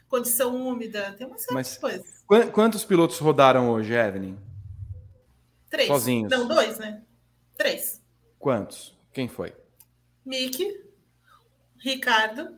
condição 0.09 0.55
úmida, 0.55 1.13
tem 1.15 1.27
uma 1.27 1.37
série 1.37 1.53
Mas- 1.53 1.73
de 1.73 1.79
coisas. 1.79 2.23
Quan- 2.25 2.47
Quantos 2.47 2.83
pilotos 2.83 3.19
rodaram 3.19 3.69
hoje, 3.69 3.93
Evelyn? 3.93 4.35
Três. 5.69 5.87
sozinhos. 5.87 6.31
Não, 6.31 6.47
dois, 6.47 6.79
né? 6.79 7.03
Três. 7.55 8.01
Quantos? 8.39 8.97
Quem 9.13 9.27
foi? 9.27 9.53
Mick, 10.25 10.83
Ricardo 11.77 12.57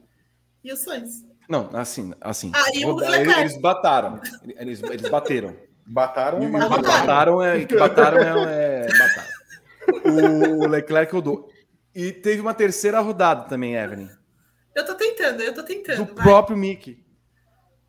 e 0.64 0.72
o 0.72 0.78
Sainz. 0.78 1.27
Não, 1.48 1.70
assim, 1.74 2.14
assim. 2.20 2.52
Ah, 2.54 2.66
e 2.74 2.84
roda- 2.84 3.10
Leclerc. 3.10 3.40
eles 3.42 3.58
bataram. 3.62 4.20
Eles, 4.58 4.84
eles 4.84 5.10
bateram. 5.10 5.56
Bataram, 5.86 6.44
E- 6.44 6.48
mas 6.48 6.68
bataram. 6.68 6.82
Bataram 7.00 7.44
é. 7.44 7.66
Que 7.66 7.76
bataram 7.78 8.18
é. 8.20 8.82
é 8.86 8.88
bataram. 8.98 10.58
O 10.60 10.68
Leclerc 10.68 11.14
rodou. 11.14 11.50
E 11.96 12.12
teve 12.12 12.42
uma 12.42 12.54
terceira 12.54 13.00
rodada 13.00 13.44
também, 13.48 13.76
Evelyn. 13.76 14.10
Eu 14.76 14.86
tô 14.86 14.94
tentando, 14.96 15.42
eu 15.42 15.54
tô 15.54 15.64
tentando. 15.64 16.06
Do 16.06 16.14
vai. 16.16 16.24
próprio 16.24 16.58
Mickey. 16.58 17.04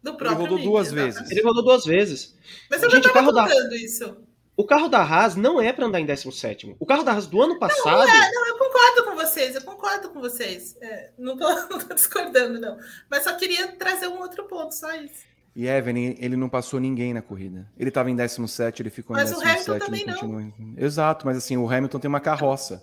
Do 0.02 0.10
Ele 0.10 0.16
próprio 0.18 0.40
rodou 0.40 0.56
Mick, 0.58 0.68
duas 0.68 0.86
exatamente. 0.86 1.14
vezes. 1.14 1.30
Ele 1.30 1.42
rodou 1.42 1.64
duas 1.64 1.84
vezes. 1.84 2.36
Mas 2.70 2.82
eu 2.82 2.90
Gente, 2.90 3.04
já 3.08 3.12
tava 3.12 3.32
carro 3.32 3.48
da- 3.48 3.52
contando 3.54 3.74
isso. 3.74 4.16
O 4.56 4.64
carro 4.64 4.88
da 4.88 5.00
Haas 5.02 5.36
não 5.36 5.60
é 5.60 5.72
pra 5.72 5.86
andar 5.86 6.00
em 6.00 6.06
17. 6.06 6.74
O 6.80 6.86
carro 6.86 7.02
da 7.04 7.12
Haas 7.12 7.26
do 7.26 7.40
ano 7.42 7.58
passado. 7.58 8.06
Não, 8.08 8.46
eu 8.48 8.58
concordo 8.58 9.04
com 9.04 9.07
vocês, 9.28 9.54
eu 9.54 9.62
concordo 9.62 10.10
com 10.10 10.20
vocês. 10.20 10.76
É, 10.80 11.10
não, 11.18 11.36
tô, 11.36 11.48
não 11.68 11.78
tô 11.78 11.94
discordando, 11.94 12.60
não. 12.60 12.78
Mas 13.10 13.24
só 13.24 13.34
queria 13.36 13.68
trazer 13.72 14.08
um 14.08 14.18
outro 14.20 14.44
ponto, 14.44 14.74
só 14.74 14.92
isso. 14.94 15.26
E 15.56 15.66
Evelyn, 15.66 16.14
ele 16.20 16.36
não 16.36 16.48
passou 16.48 16.78
ninguém 16.78 17.12
na 17.12 17.20
corrida. 17.22 17.68
Ele 17.76 17.88
estava 17.88 18.10
em 18.10 18.14
17, 18.16 18.82
ele 18.82 18.90
ficou 18.90 19.16
Mas 19.16 19.30
em 19.30 19.34
o 19.34 19.38
17. 19.38 19.50
Hamilton 19.70 19.72
ele 19.74 19.84
também 19.84 20.14
continua 20.14 20.42
em- 20.42 20.74
Exato, 20.76 21.26
mas 21.26 21.36
assim, 21.36 21.56
o 21.56 21.68
Hamilton 21.68 21.98
tem 21.98 22.08
uma 22.08 22.20
carroça. 22.20 22.82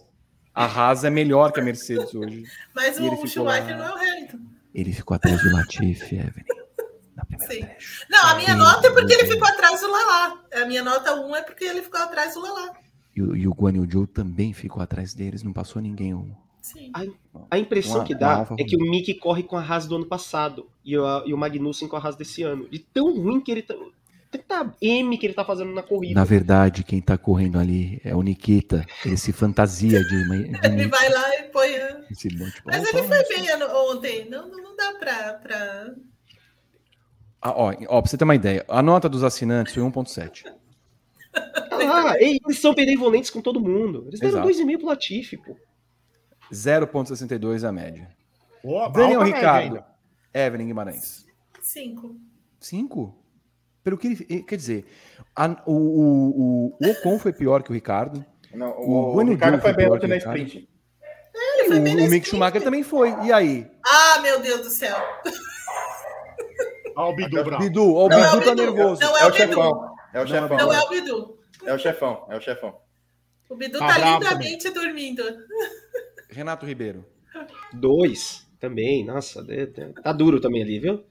A 0.53 0.65
Haas 0.65 1.03
é 1.03 1.09
melhor 1.09 1.51
que 1.51 1.59
a 1.59 1.63
Mercedes 1.63 2.13
hoje. 2.15 2.43
Mas 2.73 2.97
E 2.97 3.01
ele 3.01 3.09
o, 3.09 3.11
ficou 3.15 3.27
Schumacher 3.27 3.77
lá. 3.77 3.77
não 3.77 3.85
é 3.85 3.93
o 3.93 3.97
Hamilton. 4.13 4.39
Ele 4.73 4.91
ficou 4.93 5.15
atrás 5.15 5.41
do 5.41 5.51
Latifi, 5.53 6.15
Evelyn. 6.15 6.45
Não, 8.09 8.27
a 8.29 8.35
minha 8.35 8.51
Sim. 8.51 8.57
nota 8.57 8.87
é 8.87 8.91
porque 8.91 9.13
ele 9.13 9.25
ficou 9.25 9.47
atrás 9.47 9.79
do 9.81 9.89
Lalá. 9.91 10.39
A 10.53 10.65
minha 10.65 10.83
nota 10.83 11.13
1 11.15 11.35
é 11.35 11.41
porque 11.41 11.63
ele 11.65 11.81
ficou 11.81 11.99
atrás 12.01 12.33
do 12.33 12.41
Lalá. 12.41 12.73
E, 13.15 13.21
o- 13.21 13.35
e 13.35 13.47
o 13.47 13.51
Guan 13.53 13.73
Yu 13.77 13.89
Zhou 13.89 14.07
também 14.07 14.51
ficou 14.53 14.81
atrás 14.83 15.13
deles, 15.13 15.41
não 15.43 15.53
passou 15.53 15.81
ninguém. 15.81 16.13
um. 16.13 16.31
Sim. 16.61 16.91
A 17.51 17.59
impressão 17.59 17.97
Uma- 17.97 18.03
que 18.03 18.15
dá 18.15 18.47
é 18.57 18.63
que 18.63 18.75
o 18.75 18.79
Mick 18.79 19.13
corre 19.19 19.43
com 19.43 19.55
a 19.55 19.61
Haas 19.61 19.85
do 19.87 19.95
ano 19.95 20.05
passado 20.07 20.67
e 20.83 20.97
o, 20.97 21.03
e 21.27 21.33
o 21.33 21.37
Magnussen 21.37 21.87
com 21.87 21.95
a 21.95 21.99
Haas 21.99 22.15
desse 22.15 22.41
ano. 22.43 22.67
De 22.69 22.79
tão 22.79 23.15
ruim 23.15 23.39
que 23.39 23.51
ele 23.51 23.61
tá. 23.61 23.75
Tanta 24.31 24.75
M 24.81 25.17
que 25.17 25.25
ele 25.27 25.33
tá 25.35 25.45
fazendo 25.45 25.71
na 25.73 25.81
corrida. 25.83 26.15
Na 26.19 26.25
verdade, 26.25 26.83
quem 26.83 26.99
tá 26.99 27.17
correndo 27.17 27.57
ali 27.59 28.01
é 28.03 28.13
o 28.15 28.21
Nikita. 28.21 28.85
Ele 29.05 29.15
se 29.15 29.31
fantasia 29.31 30.03
de, 30.03 30.15
uma- 30.23 30.37
de 30.37 30.43
Ele 30.65 30.75
Mickey. 30.75 30.87
vai 30.89 31.09
lá 31.09 31.35
e 31.39 31.43
põe. 31.43 31.77
a- 31.77 31.99
monte. 31.99 32.61
Mas 32.65 32.93
ele 32.93 33.03
foi 33.03 33.23
bem 33.29 33.47
ontem. 33.63 34.29
Não, 34.29 34.49
não 34.49 34.61
não 34.63 34.75
dá 34.75 34.91
pra. 34.99 35.33
pra... 35.35 35.93
Ah, 37.41 37.51
ó, 37.51 37.73
ó, 37.89 38.01
pra 38.01 38.09
você 38.09 38.17
ter 38.17 38.23
uma 38.23 38.35
ideia, 38.35 38.65
a 38.67 38.81
nota 38.81 39.07
dos 39.07 39.23
assinantes 39.23 39.73
foi 39.73 39.83
1.7. 39.83 40.43
Ah, 41.35 42.15
eles 42.21 42.59
são 42.59 42.73
benevolentes 42.73 43.29
com 43.29 43.41
todo 43.41 43.59
mundo. 43.59 44.05
Eles 44.07 44.19
deram 44.19 44.47
Exato. 44.49 44.63
2,5 44.63 44.77
pro 44.77 44.87
Latifi, 44.87 45.37
pô. 45.37 45.55
0,62 46.51 47.63
é 47.63 47.67
a 47.67 47.71
média. 47.71 48.09
Pô, 48.61 48.87
Daniel 48.89 49.21
Ricardo. 49.23 49.83
Evelyn 50.33 50.67
Guimarães. 50.67 51.25
Cinco. 51.61 52.15
5? 52.59 53.15
Pelo 53.83 53.97
que 53.97 54.07
ele. 54.07 54.43
Quer 54.43 54.55
dizer, 54.55 54.85
a- 55.35 55.61
o, 55.65 55.73
o, 55.73 56.77
o, 56.79 56.89
Ocon 56.91 57.19
foi 57.19 57.31
pior 57.33 57.61
que 57.63 57.69
o 57.71 57.73
Ricardo. 57.73 58.25
Não, 58.53 58.71
O 58.79 58.91
o, 58.91 59.15
o 59.15 59.19
Ricardo 59.23 59.61
foi 59.61 59.71
foi 59.71 59.73
bem 59.73 59.85
pior 59.85 59.95
ontem 59.97 60.07
que 60.07 60.07
na 60.07 60.17
sprint. 60.17 60.69
Ele 61.57 61.67
foi 61.67 61.79
bem 61.79 61.95
O, 62.01 62.07
o 62.07 62.09
Mick 62.09 62.27
Schumacher 62.27 62.63
também 62.63 62.83
foi. 62.83 63.09
E 63.23 63.31
aí? 63.31 63.69
Ah, 63.85 64.19
meu 64.21 64.39
Deus 64.39 64.61
do 64.61 64.69
céu. 64.69 64.95
Olha 66.95 67.09
o 67.09 67.15
Bidu. 67.15 67.57
Bidu, 67.57 67.93
ó, 67.95 68.05
o 68.05 68.09
Não 68.09 68.17
é 68.17 68.29
o 68.29 68.39
Bidu 68.39 68.45
tá 68.45 68.51
Bidu, 68.55 68.73
nervoso. 68.73 69.01
não 69.01 69.17
É 69.17 69.21
é 69.21 69.25
o 69.25 69.29
o 69.29 69.31
Bidu. 69.31 69.94
É 70.15 70.19
o 70.19 70.21
Não, 70.21 70.27
chefão. 70.27 70.57
Não 70.57 70.73
é 70.73 70.81
o 70.81 70.89
Bidu. 70.89 71.39
É 71.65 71.73
o 71.73 71.77
chefão. 71.77 72.25
É 72.29 72.37
o 72.37 72.41
chefão. 72.41 72.79
O 73.49 73.55
Bidu 73.57 73.79
Tá 73.79 73.87
tá, 73.87 73.95
bravo 73.95 74.23
lindamente 74.23 74.69
dormindo. 74.69 75.21
Renato 76.29 76.65
Ribeiro. 76.65 77.05
Dois 77.73 78.47
também. 78.57 79.03
Nossa, 79.03 79.45
tá 80.01 80.13
duro 80.13 80.39
também 80.39 80.63
ali, 80.63 80.79
viu? 80.79 81.05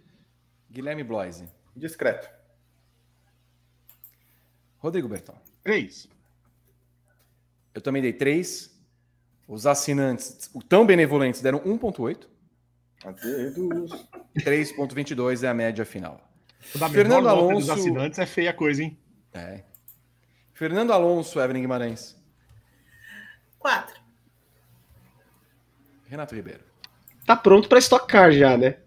Guilherme 0.70 1.04
Bloise. 1.04 1.46
Discreto. 1.76 2.30
Rodrigo 4.78 5.06
Berton. 5.06 5.38
Três. 5.62 6.08
Eu 7.74 7.82
também 7.82 8.00
dei 8.00 8.14
3. 8.14 8.72
Os 9.46 9.66
assinantes, 9.66 10.50
o 10.54 10.62
tão 10.62 10.86
benevolentes, 10.86 11.42
deram 11.42 11.58
1,8. 11.60 12.26
Adeus. 13.04 13.90
3,22 14.38 15.42
é 15.42 15.48
a 15.48 15.52
média 15.52 15.84
final. 15.84 16.18
Da 16.76 16.88
Fernando 16.90 17.24
nota 17.24 17.36
dos 17.54 17.68
Alonso- 17.68 17.72
assinantes 17.72 18.18
é 18.18 18.26
feia 18.26 18.50
a 18.50 18.54
coisa, 18.54 18.82
hein? 18.82 18.98
É. 19.32 19.62
Fernando 20.52 20.92
Alonso, 20.92 21.40
Evelyn 21.40 21.62
Guimarães. 21.62 22.16
Quatro. 23.58 24.00
Renato 26.06 26.34
Ribeiro. 26.34 26.62
Tá 27.26 27.34
pronto 27.36 27.68
pra 27.68 27.78
Stock 27.78 28.06
Car 28.06 28.30
já, 28.32 28.56
né? 28.56 28.78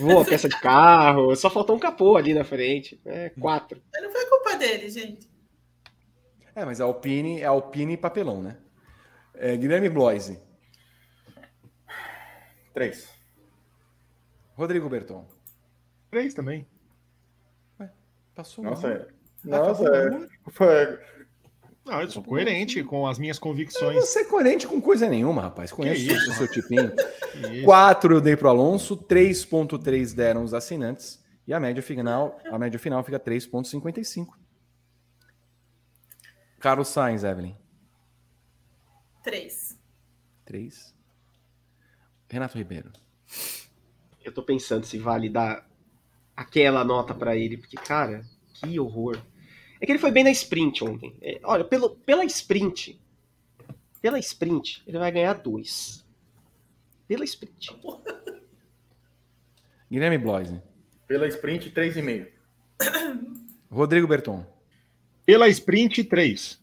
Boa 0.00 0.24
peça 0.26 0.48
de 0.48 0.58
carro, 0.60 1.34
só 1.36 1.48
faltou 1.50 1.76
um 1.76 1.78
capô 1.78 2.16
ali 2.16 2.34
na 2.34 2.44
frente. 2.44 3.00
É, 3.04 3.30
quatro. 3.30 3.82
Mas 3.92 4.02
não 4.02 4.10
foi 4.10 4.26
culpa 4.26 4.56
dele, 4.56 4.88
gente. 4.90 5.28
É, 6.54 6.64
mas 6.64 6.80
a 6.80 6.84
Alpine 6.84 7.40
é 7.40 7.46
Alpine 7.46 7.94
e 7.94 7.96
papelão, 7.96 8.42
né? 8.42 8.56
É, 9.34 9.56
Guilherme 9.56 9.88
Bloise. 9.88 10.40
Três. 12.72 13.08
Rodrigo 14.56 14.88
Berton. 14.88 15.26
Três 16.10 16.32
também. 16.34 16.66
Passou 18.34 18.64
Nossa, 18.64 18.88
é. 18.88 19.06
Nossa, 19.44 19.84
é. 19.84 20.28
Foi. 20.50 20.98
Não, 21.84 22.00
eu 22.00 22.10
sou 22.10 22.22
coerente 22.22 22.82
com 22.82 23.06
as 23.06 23.18
minhas 23.18 23.38
convicções. 23.38 23.94
Você 23.96 24.20
é 24.20 24.24
coerente 24.24 24.66
com 24.66 24.80
coisa 24.80 25.08
nenhuma, 25.08 25.42
rapaz. 25.42 25.70
Conheço 25.70 26.30
o 26.30 26.34
seu 26.34 26.50
tipinho. 26.50 26.92
4 27.64 28.14
eu 28.14 28.20
dei 28.20 28.36
pro 28.36 28.48
Alonso, 28.48 28.96
3.3 28.96 30.14
deram 30.14 30.42
os 30.42 30.54
assinantes 30.54 31.22
e 31.46 31.52
a 31.52 31.60
média 31.60 31.82
final, 31.82 32.38
a 32.46 32.58
média 32.58 32.78
final 32.78 33.04
fica 33.04 33.20
3.55. 33.20 34.28
Carlos 36.58 36.88
Sainz, 36.88 37.22
Evelyn. 37.22 37.54
Três. 39.22 39.78
3. 40.46 40.94
Renato 42.30 42.56
Ribeiro. 42.56 42.90
Eu 44.24 44.32
tô 44.32 44.42
pensando 44.42 44.86
se 44.86 44.98
vale 44.98 45.28
dar 45.28 45.68
aquela 46.36 46.84
nota 46.84 47.14
pra 47.14 47.36
ele, 47.36 47.56
porque, 47.56 47.76
cara, 47.76 48.24
que 48.54 48.78
horror. 48.78 49.18
É 49.80 49.86
que 49.86 49.92
ele 49.92 49.98
foi 49.98 50.10
bem 50.10 50.24
na 50.24 50.30
sprint 50.30 50.84
ontem. 50.84 51.14
É, 51.20 51.40
olha, 51.42 51.64
pelo, 51.64 51.90
pela 51.90 52.24
sprint, 52.24 52.98
pela 54.00 54.18
sprint, 54.18 54.82
ele 54.86 54.98
vai 54.98 55.10
ganhar 55.10 55.34
dois. 55.34 56.04
Pela 57.08 57.24
sprint. 57.24 57.74
Guilherme 59.90 60.18
Bloise. 60.18 60.60
Pela 61.06 61.26
sprint, 61.28 61.70
três 61.70 61.96
e 61.96 62.02
meio. 62.02 62.26
Rodrigo 63.70 64.06
Berton. 64.06 64.44
Pela 65.24 65.48
sprint, 65.48 66.04
três. 66.04 66.62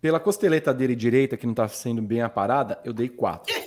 Pela 0.00 0.20
costeleta 0.20 0.74
dele 0.74 0.94
direita, 0.94 1.36
que 1.36 1.46
não 1.46 1.54
tá 1.54 1.66
sendo 1.68 2.02
bem 2.02 2.20
aparada, 2.20 2.80
eu 2.84 2.92
dei 2.92 3.08
4. 3.08 3.54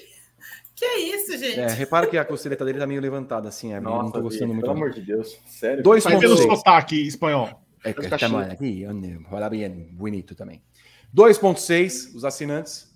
É 1.42 1.48
gente? 1.48 1.60
É, 1.60 1.68
repara 1.70 2.08
que 2.08 2.18
a 2.18 2.26
costeleta 2.26 2.66
dele 2.66 2.80
tá 2.80 2.88
meio 2.88 3.02
levantada 3.02 3.48
assim, 3.48 3.74
Evelyn. 3.74 3.96
eu 3.96 4.04
não 4.04 4.12
tô 4.12 4.22
gostando 4.22 4.54
muito. 4.54 4.62
Pelo 4.62 4.76
amor 4.76 4.92
de 4.92 5.02
Deus. 5.02 5.38
Sério. 5.46 5.84
Dois 5.84 6.04
Faz 6.04 6.20
pelo 6.20 6.36
2.6. 6.36 6.56
sotaque 6.56 7.08
espanhol. 7.08 7.50
É 7.84 7.94
que 7.94 8.10
cachorros. 8.10 8.50
aqui, 8.50 8.86
olha 9.32 9.50
bem, 9.50 9.90
bonito 9.92 10.36
também. 10.36 10.62
2.6, 11.16 12.16
os 12.16 12.26
assinantes. 12.26 12.90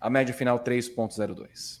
A 0.00 0.10
média 0.10 0.34
final 0.34 0.58
3.02. 0.60 1.80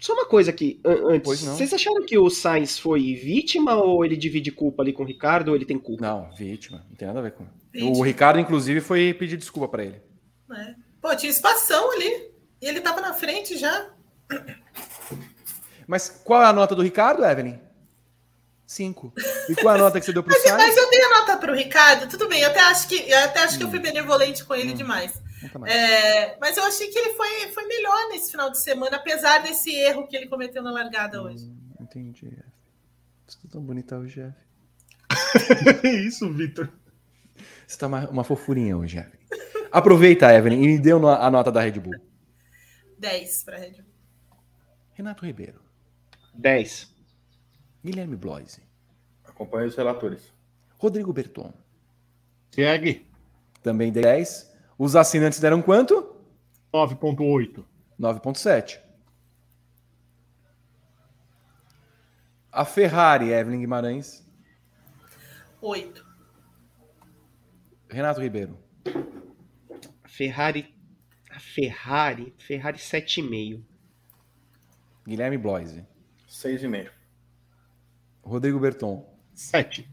Só 0.00 0.12
uma 0.12 0.26
coisa 0.26 0.50
aqui, 0.50 0.80
antes. 0.84 1.42
Vocês 1.42 1.72
acharam 1.72 2.04
que 2.04 2.18
o 2.18 2.28
Sainz 2.28 2.78
foi 2.78 3.14
vítima 3.14 3.76
ou 3.76 4.04
ele 4.04 4.16
divide 4.16 4.50
culpa 4.50 4.82
ali 4.82 4.92
com 4.92 5.02
o 5.02 5.06
Ricardo 5.06 5.48
ou 5.48 5.56
ele 5.56 5.64
tem 5.64 5.78
culpa? 5.78 6.02
Não, 6.02 6.30
vítima, 6.34 6.84
não 6.88 6.96
tem 6.96 7.08
nada 7.08 7.20
a 7.20 7.22
ver 7.22 7.32
com. 7.32 7.46
Vítima. 7.72 7.96
O 7.96 8.02
Ricardo, 8.02 8.38
inclusive, 8.38 8.80
foi 8.80 9.14
pedir 9.14 9.36
desculpa 9.36 9.68
pra 9.68 9.84
ele. 9.84 10.00
É. 10.52 10.74
Pô, 11.00 11.14
tinha 11.16 11.30
espação 11.30 11.92
ali. 11.92 12.30
E 12.60 12.66
ele 12.66 12.80
tava 12.80 13.00
na 13.00 13.12
frente 13.12 13.56
já. 13.56 13.90
Mas 15.86 16.08
qual 16.08 16.42
é 16.42 16.46
a 16.46 16.52
nota 16.52 16.74
do 16.74 16.82
Ricardo, 16.82 17.24
Evelyn? 17.24 17.60
5. 18.66 19.12
E 19.48 19.54
qual 19.54 19.74
é 19.76 19.78
a 19.78 19.82
nota 19.82 20.00
que 20.00 20.06
você 20.06 20.12
deu 20.12 20.22
pro 20.22 20.32
Mas, 20.32 20.42
Sainz? 20.42 20.56
mas 20.56 20.76
eu 20.76 20.90
dei 20.90 21.00
a 21.00 21.08
nota 21.20 21.36
pro 21.36 21.54
Ricardo, 21.54 22.08
tudo 22.08 22.28
bem. 22.28 22.40
Eu 22.42 22.50
até 22.50 22.60
acho 22.60 22.88
que, 22.88 23.08
eu 23.08 23.18
até 23.20 23.44
acho 23.44 23.56
que 23.56 23.62
eu 23.64 23.70
fui 23.70 23.78
benevolente 23.78 24.44
com 24.44 24.54
ele 24.54 24.72
demais. 24.72 25.22
Não 25.40 25.48
tá 25.48 25.58
mais. 25.60 25.72
É, 25.72 26.36
mas 26.40 26.56
eu 26.56 26.64
achei 26.64 26.88
que 26.88 26.98
ele 26.98 27.14
foi, 27.14 27.52
foi 27.52 27.64
melhor 27.66 28.08
nesse 28.08 28.32
final 28.32 28.50
de 28.50 28.60
semana, 28.60 28.96
apesar 28.96 29.38
desse 29.42 29.70
erro 29.72 30.08
que 30.08 30.16
ele 30.16 30.26
cometeu 30.26 30.62
na 30.62 30.72
largada 30.72 31.22
hoje. 31.22 31.48
Entendi. 31.80 32.36
Você 33.26 33.38
tá 33.38 33.48
tão 33.52 33.62
bonita 33.62 33.96
hoje, 33.96 34.20
F. 34.20 35.86
Isso, 35.86 36.32
Vitor. 36.32 36.68
Você 37.66 37.78
tá 37.78 37.86
uma, 37.86 38.08
uma 38.08 38.24
fofurinha 38.24 38.76
hoje, 38.76 38.98
Evelyn. 38.98 39.16
Aproveita, 39.70 40.32
Evelyn, 40.32 40.62
e 40.62 40.66
me 40.66 40.78
deu 40.78 41.08
a 41.08 41.30
nota 41.30 41.52
da 41.52 41.60
Red 41.60 41.78
Bull. 41.78 41.94
10 42.98 43.44
para 43.44 43.58
Red 43.58 43.72
Bull. 43.72 43.92
Renato 44.92 45.24
Ribeiro. 45.24 45.65
10. 46.36 46.94
Guilherme 47.84 48.16
Bloise. 48.16 48.60
Acompanha 49.24 49.66
os 49.66 49.76
relatores. 49.76 50.32
Rodrigo 50.78 51.12
Berton. 51.12 51.52
Segue. 52.50 53.06
Também 53.62 53.90
10. 53.90 54.54
Os 54.78 54.94
assinantes 54.94 55.40
deram 55.40 55.62
quanto? 55.62 56.16
9.8. 56.72 57.64
9.7. 57.98 58.80
A 62.52 62.64
Ferrari, 62.64 63.32
Evelyn 63.32 63.60
Guimarães. 63.60 64.26
8. 65.60 66.06
Renato 67.88 68.20
Ribeiro. 68.20 68.58
A 70.02 70.08
Ferrari. 70.08 70.74
A 71.30 71.38
Ferrari. 71.38 72.34
Ferrari 72.38 72.78
7,5. 72.78 73.62
Guilherme 75.06 75.38
Bloise. 75.38 75.86
Seis 76.36 76.62
e 76.62 76.68
meio. 76.68 76.90
Rodrigo 78.22 78.60
Berton. 78.60 79.08
7. 79.32 79.88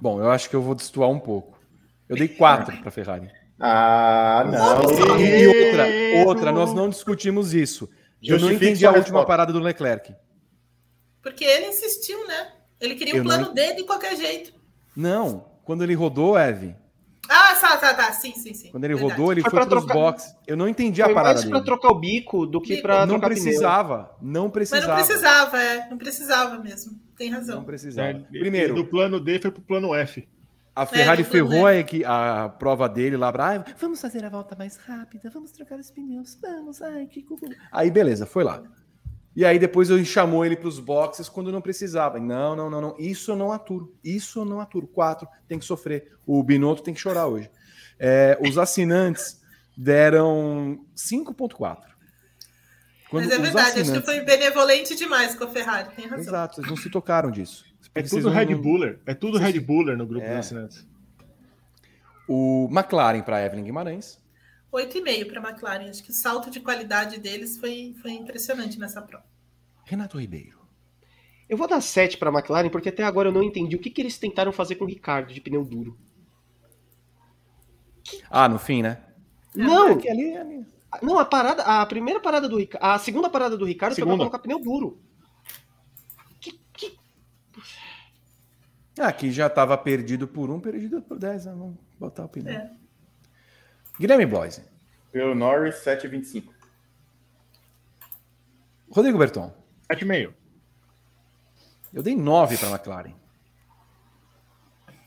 Bom, 0.00 0.18
eu 0.20 0.28
acho 0.28 0.50
que 0.50 0.56
eu 0.56 0.60
vou 0.60 0.74
destoar 0.74 1.08
um 1.08 1.20
pouco. 1.20 1.56
Eu 2.08 2.16
dei 2.16 2.26
4 2.26 2.78
para 2.78 2.90
Ferrari. 2.90 3.30
Ah, 3.60 4.44
não. 4.44 5.20
E 5.20 5.46
outra, 5.46 5.86
outra, 6.26 6.50
nós 6.52 6.74
não 6.74 6.88
discutimos 6.88 7.54
isso. 7.54 7.88
Eu 8.20 8.32
não 8.32 8.38
Justifique 8.48 8.64
entendi 8.70 8.86
a 8.86 8.88
última 8.88 9.02
resposta. 9.04 9.26
parada 9.28 9.52
do 9.52 9.60
Leclerc. 9.60 10.16
Porque 11.22 11.44
ele 11.44 11.66
insistiu, 11.66 12.26
né? 12.26 12.54
Ele 12.80 12.96
queria 12.96 13.20
o 13.20 13.22
plano 13.22 13.46
não- 13.46 13.54
dele 13.54 13.74
de 13.74 13.84
qualquer 13.84 14.16
jeito. 14.16 14.52
Não, 14.96 15.48
quando 15.64 15.84
ele 15.84 15.94
rodou, 15.94 16.36
Eve, 16.36 16.74
tá, 17.76 17.76
tá, 17.76 17.94
tá. 17.94 18.12
Sim, 18.12 18.32
sim, 18.34 18.54
sim. 18.54 18.70
quando 18.70 18.84
ele 18.84 18.94
Verdade. 18.94 19.18
rodou, 19.18 19.32
ele 19.32 19.40
Foi 19.42 19.50
foi, 19.50 19.58
pra 19.60 19.66
para 19.68 19.78
os 19.78 19.84
trocar- 19.84 20.00
boxes. 20.00 20.34
Eu 20.46 20.56
não 20.56 20.68
entendi 20.68 21.02
a 21.02 21.06
Foi 21.06 21.14
parada 21.14 21.34
mais 21.34 21.44
pra 21.48 21.58
dele. 21.58 21.64
trocar 21.66 21.88
o 21.88 21.98
bico 21.98 22.46
do 22.46 22.60
que 22.60 22.70
Bico. 22.76 22.82
pra 22.82 23.00
Não 23.00 23.14
trocar 23.18 23.28
pneu. 23.28 23.42
precisava, 23.42 24.16
não 24.22 24.44
Mas 24.44 24.52
precisava. 24.52 24.86
não 24.88 24.94
precisava, 25.04 25.62
é. 25.62 25.88
Não 25.90 25.98
precisava 25.98 26.58
mesmo. 26.62 26.98
Tem 27.16 27.30
razão. 27.30 27.56
Não 27.56 27.64
precisava. 27.64 28.08
É, 28.08 28.12
Do 28.14 28.24
Primeiro, 28.38 28.84
plano 28.86 29.20
D 29.20 29.38
foi 29.38 29.50
pro 29.50 29.62
plano 29.62 29.94
F. 29.94 30.26
a 30.74 30.86
Ferrari 30.86 31.22
É, 31.22 31.24
do 31.24 31.30
plano 31.30 31.48
ferrou 31.50 31.66
a, 31.66 31.74
equi- 31.74 32.04
a 32.04 32.48
prova 32.58 32.88
dele 32.88 33.16
lá. 33.16 33.32
pra, 33.32 33.46
"Ai, 33.46 33.64
vamos 33.78 34.00
fazer 34.00 34.24
a 34.24 34.28
volta 34.30 34.54
mais 34.56 34.76
rápida, 34.76 35.28
vamos 35.28 35.50
trocar 35.50 35.76
os 35.78 35.90
pneus, 35.90 36.38
vamos, 36.40 36.80
ai, 36.80 37.06
que 37.06 37.22
cucu." 37.22 37.46
Aí, 37.72 37.90
beleza, 37.90 38.24
foi 38.26 38.44
lá. 38.44 38.62
E 39.36 39.44
aí 39.44 39.56
depois 39.58 39.88
eu 39.88 40.04
chamou 40.04 40.44
ele 40.44 40.56
para 40.56 40.66
os 40.68 40.80
boxes 40.80 41.28
quando 41.28 41.52
não 41.52 41.60
precisava. 41.60 42.18
Não, 42.18 42.56
não, 42.56 42.68
não, 42.68 42.80
não. 42.80 42.96
Isso 42.98 43.30
eu 43.30 43.36
não 43.36 43.52
aturo. 43.52 43.94
Isso 44.02 44.40
eu 44.40 44.44
não 44.44 44.60
aturo. 44.60 44.86
Quatro, 44.88 45.28
tem 45.46 45.58
que 45.60 45.64
sofrer. 45.64 46.12
O 46.26 46.42
Binotto 46.42 46.82
tem 46.82 46.92
que 46.92 46.98
chorar 47.00 47.26
hoje. 47.28 47.48
É, 47.98 48.38
os 48.40 48.56
assinantes 48.58 49.40
deram 49.76 50.84
5,4. 50.96 51.88
Quando 53.10 53.24
Mas 53.24 53.32
é 53.32 53.36
os 53.36 53.42
verdade, 53.42 53.58
acho 53.66 53.74
que 53.74 53.80
assinantes- 53.80 54.04
foi 54.04 54.20
benevolente 54.20 54.94
demais 54.94 55.34
com 55.34 55.44
a 55.44 55.48
Ferrari. 55.48 55.94
Tem 55.96 56.04
razão. 56.06 56.18
Exato, 56.26 56.56
vocês 56.56 56.68
não 56.68 56.76
se 56.76 56.90
tocaram 56.90 57.30
disso. 57.30 57.64
É 57.94 58.00
Vocês 58.00 58.10
tudo 58.10 58.24
não- 58.30 58.36
Red 58.36 58.54
Buller. 58.54 59.00
É 59.06 59.14
tudo 59.14 59.38
Red 59.38 59.58
Buller 59.60 59.96
no 59.96 60.06
grupo 60.06 60.26
É. 60.26 60.28
dos 60.30 60.38
assinantes. 60.46 60.86
O 62.28 62.68
McLaren 62.70 63.22
para 63.22 63.44
Evelyn 63.44 63.64
Guimarães. 63.64 64.20
8,5 64.70 65.24
para 65.30 65.40
a 65.40 65.50
McLaren. 65.50 65.88
Acho 65.88 66.02
que 66.04 66.10
o 66.10 66.14
salto 66.14 66.50
de 66.50 66.60
qualidade 66.60 67.18
deles 67.18 67.56
foi, 67.56 67.94
foi 68.02 68.12
impressionante 68.12 68.78
nessa 68.78 69.00
prova. 69.00 69.24
Renato 69.86 70.18
Ribeiro. 70.20 70.58
Eu 71.48 71.56
vou 71.56 71.66
dar 71.66 71.80
7 71.80 72.18
para 72.18 72.28
a 72.28 72.32
McLaren 72.32 72.68
porque 72.68 72.90
até 72.90 73.02
agora 73.02 73.28
eu 73.28 73.32
não 73.32 73.42
entendi 73.42 73.74
o 73.74 73.78
que, 73.78 73.88
que 73.88 74.02
eles 74.02 74.18
tentaram 74.18 74.52
fazer 74.52 74.74
com 74.74 74.84
o 74.84 74.88
Ricardo 74.88 75.32
de 75.32 75.40
pneu 75.40 75.64
duro. 75.64 75.98
Ah, 78.30 78.48
no 78.48 78.58
fim, 78.58 78.82
né? 78.82 79.02
Não, 79.54 79.88
É 79.90 79.96
que 79.96 80.08
ali, 80.08 80.36
ali. 80.36 80.66
não, 81.02 81.18
a 81.18 81.24
parada, 81.24 81.62
a 81.62 81.84
primeira 81.86 82.20
parada 82.20 82.48
do 82.48 82.56
Ricardo, 82.58 82.84
a 82.84 82.98
segunda 82.98 83.28
parada 83.30 83.56
do 83.56 83.64
Ricardo 83.64 83.94
foi 83.94 84.02
Segunda. 84.02 84.16
pra 84.16 84.24
colocar 84.30 84.38
pneu 84.38 84.60
duro. 84.60 85.00
Que, 86.40 86.52
que 86.72 86.98
Ah, 88.98 89.12
que 89.12 89.30
já 89.32 89.46
estava 89.48 89.76
perdido 89.76 90.28
por 90.28 90.50
um, 90.50 90.60
perdido 90.60 91.00
por 91.02 91.18
10. 91.18 91.46
né? 91.46 91.52
Vamos 91.52 91.76
botar 91.98 92.24
o 92.24 92.28
pneu. 92.28 92.52
É. 92.54 92.70
Guilherme 93.98 94.26
Bloise. 94.26 94.62
Pelo 95.10 95.34
Norris, 95.34 95.76
7,25. 95.84 96.44
Rodrigo 98.90 99.18
Berton. 99.18 99.52
7,5. 99.92 100.32
Eu 101.92 102.02
dei 102.02 102.14
9 102.14 102.56
para 102.58 102.68
a 102.68 102.72
McLaren. 102.72 103.14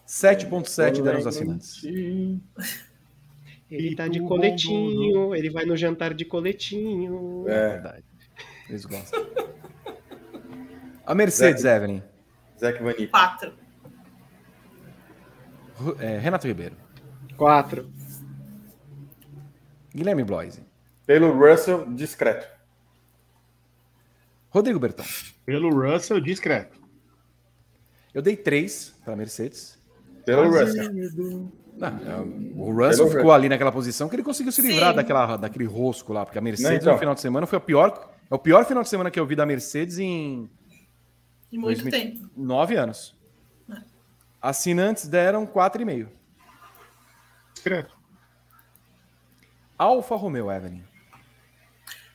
7,7 0.08 1.02
deram 1.02 1.20
os 1.20 1.28
assinantes. 1.28 1.82
Ele 3.72 3.96
tá 3.96 4.06
E 4.08 4.10
de 4.10 4.20
tu, 4.20 4.28
coletinho, 4.28 5.34
ele 5.36 5.50
vai 5.50 5.66
no 5.66 5.76
jantar 5.78 6.14
de 6.14 6.26
coletinho. 6.26 7.46
É 7.48 7.54
É, 7.54 7.70
verdade. 7.70 8.04
Eles 8.70 8.86
gostam. 8.86 9.26
A 11.06 11.16
Mercedes, 11.16 11.64
Evelyn. 11.66 12.02
Zac 12.60 12.82
Vanille. 12.84 13.08
4. 13.08 13.54
Ru- 15.76 15.98
é, 16.00 16.18
Renato 16.20 16.48
Ribeiro. 16.48 16.76
4. 17.38 17.90
Guilherme 19.96 20.24
Bloise. 20.24 20.64
Pelo 21.06 21.32
Russell, 21.34 21.86
discreto. 21.94 22.48
Rodrigo 24.50 24.80
Berton. 24.80 25.04
Pelo 25.46 25.70
Russell, 25.70 26.22
discreto. 26.22 26.80
Eu 28.14 28.22
dei 28.22 28.36
3 28.36 28.96
para 29.04 29.14
a 29.14 29.16
Mercedes. 29.16 29.81
Pelo 30.26 30.50
Russell. 30.50 30.92
Não, 31.78 31.88
é, 31.88 32.20
o 32.56 32.72
Russell 32.72 32.98
Pelo 32.98 33.08
ficou 33.08 33.08
Russell. 33.08 33.32
ali 33.32 33.50
naquela 33.50 33.72
posição 33.72 34.08
que 34.08 34.16
ele 34.16 34.24
conseguiu 34.24 34.52
se 34.52 34.62
livrar 34.62 34.92
Sim. 34.92 34.96
daquela, 34.98 35.38
daquele 35.38 35.66
rosco 35.66 36.14
lá, 36.14 36.26
porque 36.26 36.38
a 36.38 36.42
Mercedes 36.42 36.70
Não, 36.72 36.78
então. 36.78 36.94
no 36.94 37.00
final 37.00 37.16
de 37.16 37.22
semana 37.22 37.48
foi 37.48 37.58
o 37.58 37.62
pior, 37.62 38.12
é 38.30 38.36
o 38.36 38.40
pior 38.40 38.66
final 38.66 38.84
de 38.84 38.90
semana 38.90 39.10
que 39.10 39.20
eu 39.20 39.26
vi 39.26 39.36
da 39.36 39.46
Mercedes 39.46 39.98
em 39.98 40.50
Em 41.52 41.58
muito 41.58 41.82
2000. 41.84 41.92
tempo. 41.92 42.30
nove 42.38 42.76
anos. 42.76 43.16
Assinantes 44.42 45.08
deram 45.08 45.46
4,5. 45.46 46.08
Discreto. 47.54 47.96
Alfa 49.78 50.16
Romeo, 50.16 50.52
Evelyn. 50.52 50.84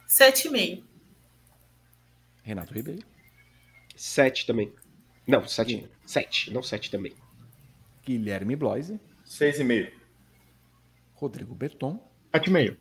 7,5. 0.09 0.83
Renato 2.43 2.73
Ribeiro. 2.73 3.03
7 3.97 4.47
também. 4.47 4.73
Não, 5.27 5.47
7. 5.47 5.89
7, 6.05 6.53
não 6.53 6.63
7 6.63 6.91
também. 6.91 7.13
Guilherme 8.07 8.55
Bloise. 8.55 9.01
6,5. 9.27 9.91
Rodrigo 11.15 11.55
Berton. 11.55 12.01
7,5. 12.33 12.77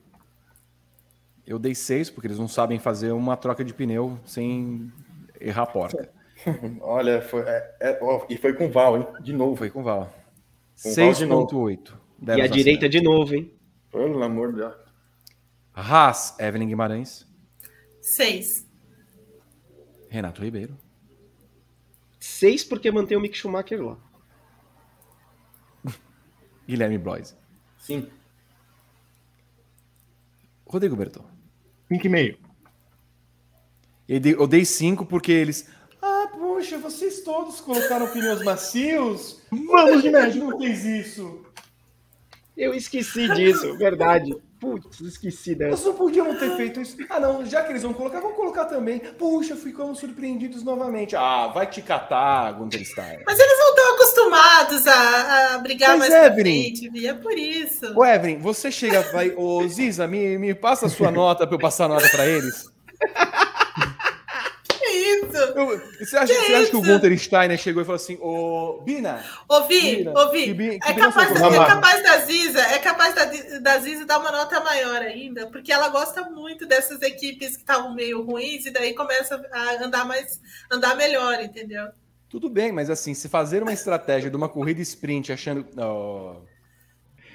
Eu 1.47 1.57
dei 1.59 1.73
6, 1.75 2.09
porque 2.11 2.27
eles 2.27 2.39
não 2.39 2.47
sabem 2.47 2.77
fazer 2.79 3.11
uma 3.11 3.35
troca 3.35 3.63
de 3.63 3.73
pneu 3.73 4.19
sem 4.25 4.91
errar 5.41 5.63
a 5.63 5.67
porca. 5.67 6.09
Olha, 6.81 7.21
foi, 7.21 7.41
é- 7.41 7.75
é- 7.79 7.99
ó, 8.01 8.25
e 8.29 8.37
foi 8.37 8.53
com 8.53 8.69
Val, 8.69 8.97
hein? 8.97 9.07
De 9.21 9.33
novo. 9.33 9.55
Foi 9.55 9.69
com 9.69 9.81
Val. 9.83 10.13
Com 10.81 10.93
Val 10.93 11.13
de 11.13 11.25
novo. 11.25 11.47
6,8. 11.47 11.93
E 12.37 12.41
a 12.41 12.47
direita 12.47 12.87
de 12.87 13.01
novo, 13.01 13.33
hein? 13.35 13.51
Pelo 13.91 14.21
amor 14.23 14.51
de 14.51 14.57
Deus. 14.59 14.75
Haas, 15.73 16.37
Evelyn 16.39 16.67
Guimarães. 16.67 17.25
6. 18.01 18.67
Renato 20.09 20.41
Ribeiro. 20.41 20.77
6 22.19 22.63
porque 22.63 22.91
mantém 22.91 23.17
o 23.17 23.21
Mick 23.21 23.37
Schumacher 23.37 23.81
lá. 23.83 23.97
Guilherme 26.67 26.97
Bloise. 26.97 27.33
Sim. 27.79 28.07
Rodrigo 30.65 30.95
Berton. 30.95 31.23
5,5. 31.91 32.37
Eu 34.07 34.19
dei- 34.19 34.33
Eu 34.35 34.47
dei 34.47 34.65
5 34.65 35.05
porque 35.05 35.31
eles. 35.31 35.67
Ah, 36.01 36.27
poxa, 36.31 36.77
vocês 36.77 37.21
todos 37.21 37.61
colocaram 37.61 38.07
pneus 38.11 38.43
macios? 38.43 39.41
Vamos 39.51 40.01
de 40.03 40.09
médio. 40.09 40.43
não 40.49 40.57
fez 40.59 40.83
isso. 40.85 41.45
Eu 42.55 42.73
esqueci 42.73 43.27
disso, 43.35 43.77
verdade. 43.77 44.35
Putz, 44.59 45.01
esqueci 45.01 45.53
dessa. 45.53 45.71
Nós 45.71 45.85
não 45.85 45.93
podíamos 45.93 46.39
ter 46.39 46.55
feito 46.55 46.81
isso. 46.81 46.95
Ah, 47.09 47.19
não, 47.19 47.45
já 47.45 47.61
que 47.63 47.71
eles 47.73 47.83
vão 47.83 47.93
colocar, 47.93 48.19
vamos 48.21 48.37
colocar 48.37 48.65
também. 48.65 48.99
Puxa, 48.99 49.55
ficamos 49.55 49.99
surpreendidos 49.99 50.63
novamente. 50.63 51.15
Ah, 51.15 51.47
vai 51.47 51.67
te 51.67 51.81
catar, 51.81 52.53
Gunter 52.53 52.83
Steiner. 52.85 53.23
Mas 53.27 53.37
eles 53.37 53.57
não 53.59 53.69
estão 53.69 53.95
acostumados 53.95 54.87
a, 54.87 55.55
a 55.55 55.57
brigar 55.59 55.89
Mas, 55.97 55.99
mais 55.99 56.11
pra 56.13 56.25
Evelyn. 56.27 56.63
frente, 56.63 56.89
Vi, 56.89 57.05
é 57.07 57.13
por 57.13 57.37
isso. 57.37 57.93
Ô, 57.97 58.05
Evelyn, 58.05 58.39
você 58.39 58.71
chega, 58.71 59.01
vai. 59.11 59.31
Ô, 59.35 59.67
Ziza, 59.67 60.07
me, 60.07 60.37
me 60.37 60.53
passa 60.55 60.85
a 60.85 60.89
sua 60.89 61.11
nota 61.11 61.45
pra 61.45 61.55
eu 61.55 61.59
passar 61.59 61.85
a 61.85 61.89
nota 61.89 62.07
pra 62.09 62.25
eles. 62.25 62.73
Eu- 65.37 65.81
você 65.99 66.17
acha, 66.17 66.33
Que 66.33 66.39
você 66.41 66.53
acha 66.53 66.69
que 66.69 66.75
o? 66.77 66.81
Gunter 66.81 67.17
Steiner 67.19 67.57
chegou 67.57 67.81
e 67.81 67.85
falou 67.85 67.95
assim: 67.95 68.17
Ô, 68.21 68.81
Bina, 68.83 69.23
Ouvi, 69.47 69.97
Mira, 69.97 70.13
ouvi. 70.19 70.53
bi- 70.53 70.79
É 70.83 70.93
capaz, 70.93 71.29
você 71.29 71.45
é 71.45 71.65
capaz 71.65 72.03
da 72.03 72.17
Ziza, 72.19 72.61
é 72.61 72.79
capaz 72.79 73.13
da, 73.15 73.25
da 73.59 73.77
Ziza 73.79 74.05
dar 74.05 74.19
uma 74.19 74.31
nota 74.31 74.59
maior 74.61 75.01
ainda, 75.01 75.47
porque 75.47 75.71
ela 75.71 75.89
gosta 75.89 76.23
muito 76.29 76.65
dessas 76.65 77.01
equipes 77.01 77.55
que 77.55 77.61
estavam 77.63 77.93
meio 77.93 78.21
ruins 78.23 78.65
e 78.65 78.71
daí 78.71 78.93
começa 78.93 79.35
a 79.51 79.83
andar 79.85 80.05
mais, 80.05 80.41
andar 80.71 80.95
melhor, 80.95 81.41
entendeu? 81.41 81.87
tudo 82.27 82.49
bem, 82.49 82.69
mas 82.71 82.89
assim, 82.89 83.13
se 83.13 83.29
fazer 83.29 83.61
uma 83.63 83.71
estratégia 83.71 84.29
de 84.29 84.35
uma 84.35 84.49
corrida 84.49 84.81
sprint 84.81 85.31
achando. 85.31 85.65
ó, 85.77 86.41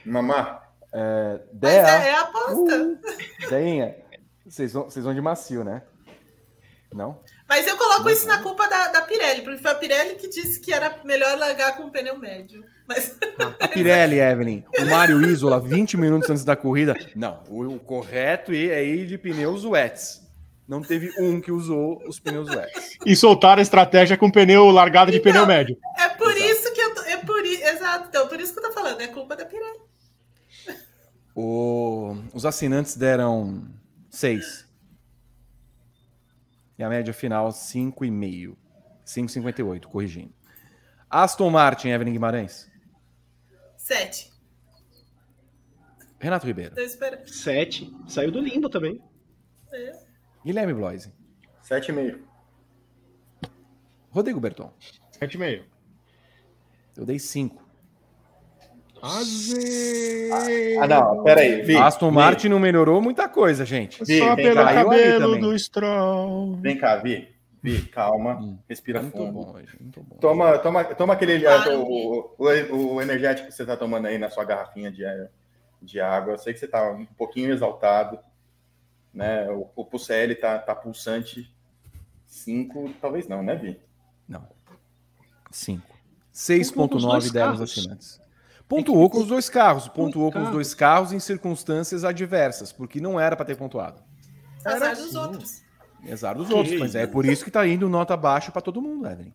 Mamá. 0.05 0.62
Mas 0.93 1.40
Dea, 1.52 1.70
é, 2.02 2.09
é 2.09 2.14
a 2.14 2.20
aposta. 2.22 2.98
Deinha, 3.48 3.97
vocês 4.47 4.72
vão, 4.72 4.85
vocês 4.85 5.05
vão 5.05 5.14
de 5.14 5.20
macio, 5.20 5.62
né? 5.64 5.82
Não? 6.93 7.20
Mas 7.51 7.66
eu 7.66 7.77
coloco 7.77 8.09
isso 8.09 8.28
na 8.28 8.39
culpa 8.40 8.68
da, 8.68 8.89
da 8.89 9.02
Pirelli, 9.02 9.43
porque 9.43 9.59
foi 9.60 9.70
a 9.72 9.74
Pirelli 9.74 10.14
que 10.14 10.28
disse 10.28 10.60
que 10.60 10.72
era 10.72 11.01
melhor 11.05 11.36
largar 11.36 11.77
com 11.77 11.82
o 11.82 11.90
pneu 11.90 12.16
médio. 12.16 12.64
Mas 12.86 13.16
A 13.59 13.66
Pirelli, 13.68 14.20
Evelyn, 14.20 14.62
o 14.78 14.85
Mário 14.86 15.20
Isola, 15.28 15.59
20 15.60 15.97
minutos 15.97 16.31
antes 16.31 16.44
da 16.44 16.55
corrida. 16.55 16.94
Não, 17.16 17.43
o, 17.48 17.74
o 17.74 17.81
correto 17.81 18.52
é 18.52 18.85
ir 18.85 19.05
de 19.09 19.18
pneus 19.18 19.64
wets. 19.64 20.22
Não 20.68 20.81
teve 20.81 21.10
um 21.18 21.40
que 21.40 21.51
usou 21.51 22.01
os 22.06 22.20
pneus 22.20 22.48
wets. 22.48 22.97
E 23.05 23.16
soltaram 23.16 23.59
a 23.59 23.62
estratégia 23.62 24.16
com 24.16 24.31
pneu 24.31 24.66
largada 24.70 25.10
de 25.10 25.18
pneu 25.18 25.44
médio. 25.44 25.77
é 25.98 26.09
por 26.10 26.31
Exato. 26.31 26.52
isso 26.52 26.72
que 26.72 26.81
eu 26.81 26.94
tô, 26.94 27.02
é 27.02 27.16
por 27.16 27.44
exato, 27.44 28.06
então 28.09 28.28
por 28.28 28.40
isso 28.40 28.52
que 28.52 28.60
eu 28.60 28.62
tô 28.68 28.72
falando, 28.72 29.01
é 29.01 29.09
culpa 29.09 29.35
da 29.35 29.44
Pirelli. 29.44 29.81
O- 31.35 32.16
os 32.32 32.47
assinantes 32.47 32.97
deram 32.97 33.64
6. 34.09 34.66
E 36.81 36.82
a 36.82 36.89
média 36.89 37.12
final, 37.12 37.51
5,5. 37.51 38.57
5,58, 39.05 39.85
corrigindo. 39.85 40.32
Aston 41.11 41.51
Martin, 41.51 41.89
Evelyn 41.89 42.12
Guimarães. 42.12 42.70
Sete. 43.77 44.32
Renato 46.19 46.47
Ribeiro. 46.47 46.74
Tô 46.74 46.81
esperando. 46.81 47.28
7. 47.28 47.94
Saiu 48.09 48.32
do 48.32 48.40
limbo 48.40 48.70
também. 48.70 48.98
É. 49.70 50.05
Guilherme 50.43 50.73
Bloise. 50.73 51.12
7,5. 51.62 52.19
Rodrigo 54.09 54.40
Berton. 54.40 54.73
7,5. 55.20 55.62
Eu 56.97 57.05
dei 57.05 57.19
5. 57.19 57.62
Ah, 59.02 60.86
não, 60.86 61.22
peraí. 61.24 61.62
Vi, 61.62 61.77
Aston 61.77 62.10
Vi, 62.10 62.14
Martin 62.16 62.48
não 62.48 62.59
melhorou 62.59 63.01
muita 63.01 63.28
coisa, 63.28 63.64
gente. 63.64 64.02
Vi, 64.05 64.18
Só 64.18 64.35
vem 64.35 64.47
pelo 64.47 64.56
cá, 64.64 64.74
cabelo 64.74 65.39
do 65.40 65.59
Stroll. 65.59 66.56
Vem 66.56 66.77
cá, 66.78 66.97
Vi. 66.97 67.28
Vi, 67.62 67.82
calma. 67.82 68.36
Hum. 68.36 68.59
Respira 68.68 69.02
Muito 69.02 69.16
fundo. 69.16 69.32
bom 69.32 69.52
muito 69.81 70.02
bom. 70.02 70.16
Toma, 70.16 70.59
toma, 70.59 70.85
toma 70.85 71.12
aquele 71.12 71.40
Claro. 71.40 71.82
o, 71.82 72.35
o, 72.39 72.94
o 72.94 73.02
energético 73.02 73.48
que 73.48 73.55
você 73.55 73.66
tá 73.66 73.77
tomando 73.77 74.06
aí 74.06 74.16
na 74.18 74.31
sua 74.31 74.44
garrafinha 74.44 74.90
de, 74.90 75.02
de 75.82 76.01
água. 76.01 76.35
Eu 76.35 76.39
sei 76.39 76.55
que 76.55 76.59
você 76.59 76.66
tá 76.66 76.90
um 76.90 77.05
pouquinho 77.05 77.52
exaltado, 77.52 78.18
né? 79.12 79.47
O, 79.51 79.68
o 79.77 79.85
Pucelli 79.85 80.35
tá, 80.35 80.59
tá 80.59 80.74
pulsante. 80.74 81.55
Cinco, 82.27 82.90
talvez 83.01 83.28
não, 83.28 83.43
né, 83.43 83.56
Vi? 83.56 83.78
Não. 84.28 84.47
5. 85.51 85.82
Pontuou 86.74 86.89
com 86.89 86.97
os 86.97 87.05
6,9 87.05 87.10
dois 87.10 87.32
deram 87.32 87.52
os 87.52 87.59
carros. 87.59 87.60
assinantes. 87.78 88.20
Pontuou 88.70 89.10
com 89.10 89.18
os 89.18 89.26
dois 89.26 89.51
carros. 89.51 89.88
Pontuou 89.88 90.30
com 90.30 90.44
os 90.44 90.51
dois 90.51 90.74
carros 90.74 91.12
em 91.12 91.18
circunstâncias 91.18 92.05
adversas, 92.05 92.70
porque 92.70 93.01
não 93.01 93.18
era 93.18 93.34
para 93.34 93.44
ter 93.44 93.56
pontuado. 93.56 94.01
Azar 94.64 94.94
dos 94.94 95.09
assim. 95.09 95.16
outros. 95.16 95.62
Azar 96.10 96.36
dos 96.36 96.51
outros, 96.51 96.78
mas 96.78 96.94
é 96.94 97.05
por 97.05 97.26
isso 97.26 97.44
que 97.44 97.51
tá 97.51 97.66
indo 97.66 97.88
nota 97.88 98.16
baixa 98.16 98.52
para 98.52 98.62
todo 98.62 98.80
mundo, 98.80 99.09
Evelyn. 99.09 99.32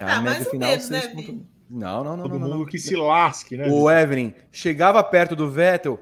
A 0.00 0.16
Ah, 0.16 0.20
média 0.20 0.44
final 0.50 0.70
menos, 0.70 0.90
né, 0.90 1.00
6,9. 1.14 1.42
Não, 1.70 2.02
não, 2.02 2.16
não. 2.16 2.24
Todo 2.24 2.38
não, 2.40 2.48
mundo 2.48 2.58
não. 2.58 2.66
que 2.66 2.76
se 2.76 2.96
lasque, 2.96 3.56
né? 3.56 3.68
O 3.68 3.88
Evelyn 3.88 4.34
chegava 4.50 5.00
perto 5.04 5.36
do 5.36 5.48
Vettel. 5.48 6.00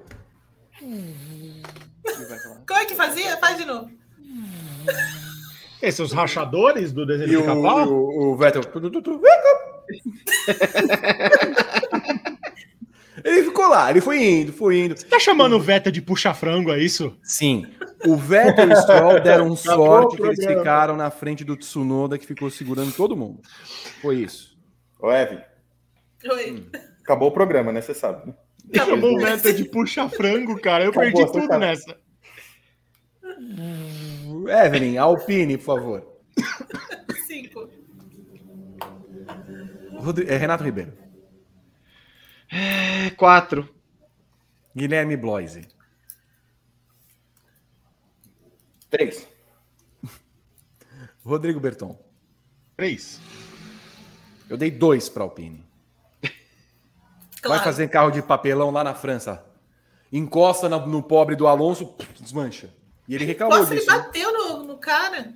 Como 2.66 2.80
é 2.80 2.86
que 2.86 2.94
fazia? 2.94 3.36
Faz 3.36 3.58
de 3.58 3.66
novo. 3.66 3.90
Esses 5.82 6.00
os 6.00 6.12
rachadores 6.12 6.92
do 6.92 7.04
desenho 7.04 7.40
E 7.40 7.42
do 7.42 7.52
o, 7.52 7.92
o, 7.92 8.32
o 8.32 8.36
Vettel. 8.36 8.62
ele 13.24 13.42
ficou 13.44 13.68
lá, 13.68 13.90
ele 13.90 14.00
foi 14.00 14.22
indo, 14.22 14.52
foi 14.52 14.78
indo. 14.80 14.94
Tá 14.94 15.18
chamando 15.18 15.56
o 15.56 15.60
Veta 15.60 15.90
de 15.92 16.00
puxa-frango, 16.00 16.72
é 16.72 16.78
isso? 16.78 17.16
Sim, 17.22 17.66
o 18.06 18.16
Vettel 18.16 18.70
e 18.70 18.72
o 18.72 18.76
Stroll 18.76 19.20
deram 19.20 19.54
sorte 19.56 20.16
que 20.16 20.22
eles 20.22 20.44
ficaram 20.44 20.96
na 20.96 21.10
frente 21.10 21.44
do 21.44 21.56
Tsunoda 21.56 22.18
que 22.18 22.26
ficou 22.26 22.50
segurando 22.50 22.92
todo 22.92 23.16
mundo. 23.16 23.40
Foi 24.00 24.16
isso. 24.16 24.58
Ô, 24.98 25.12
Evan, 25.12 25.42
Oi. 26.30 26.66
acabou 27.02 27.28
o 27.28 27.32
programa, 27.32 27.72
né? 27.72 27.80
Você 27.80 27.94
sabe. 27.94 28.28
né? 28.28 28.34
Chamou 28.74 29.16
o 29.16 29.18
Veta 29.18 29.52
de 29.52 29.64
puxa-frango, 29.64 30.60
cara. 30.60 30.84
Eu 30.84 30.90
Acabou, 30.90 31.12
perdi 31.12 31.32
tudo 31.32 31.48
cara. 31.48 31.58
nessa. 31.58 31.96
Evelyn, 34.66 34.96
Alpine, 34.98 35.56
por 35.58 35.64
favor. 35.64 36.06
Cinco. 37.26 37.68
Rodri- 40.00 40.28
é, 40.28 40.36
Renato 40.36 40.64
Ribeiro. 40.64 40.92
É, 42.50 43.10
quatro. 43.10 43.68
Guilherme 44.76 45.16
Bloise. 45.16 45.66
Três. 48.88 49.26
Rodrigo 51.24 51.60
Berton. 51.60 51.98
Três. 52.76 53.20
Eu 54.48 54.56
dei 54.56 54.70
dois 54.70 55.08
para 55.08 55.22
Alpine. 55.22 55.64
Claro. 57.42 57.56
Vai 57.56 57.64
fazer 57.72 57.88
carro 57.88 58.10
de 58.10 58.20
papelão 58.20 58.70
lá 58.70 58.84
na 58.84 58.94
França. 58.94 59.42
Encosta 60.12 60.68
no, 60.68 60.86
no 60.86 61.02
pobre 61.02 61.34
do 61.34 61.46
Alonso, 61.46 61.94
desmancha. 62.20 62.68
E 63.08 63.14
ele 63.14 63.24
reclamou 63.24 63.56
Nossa, 63.56 63.72
ele 63.72 63.80
disso. 63.80 63.90
né? 63.90 63.98
bateu 63.98 64.30
no, 64.30 64.64
no 64.64 64.76
cara. 64.76 65.32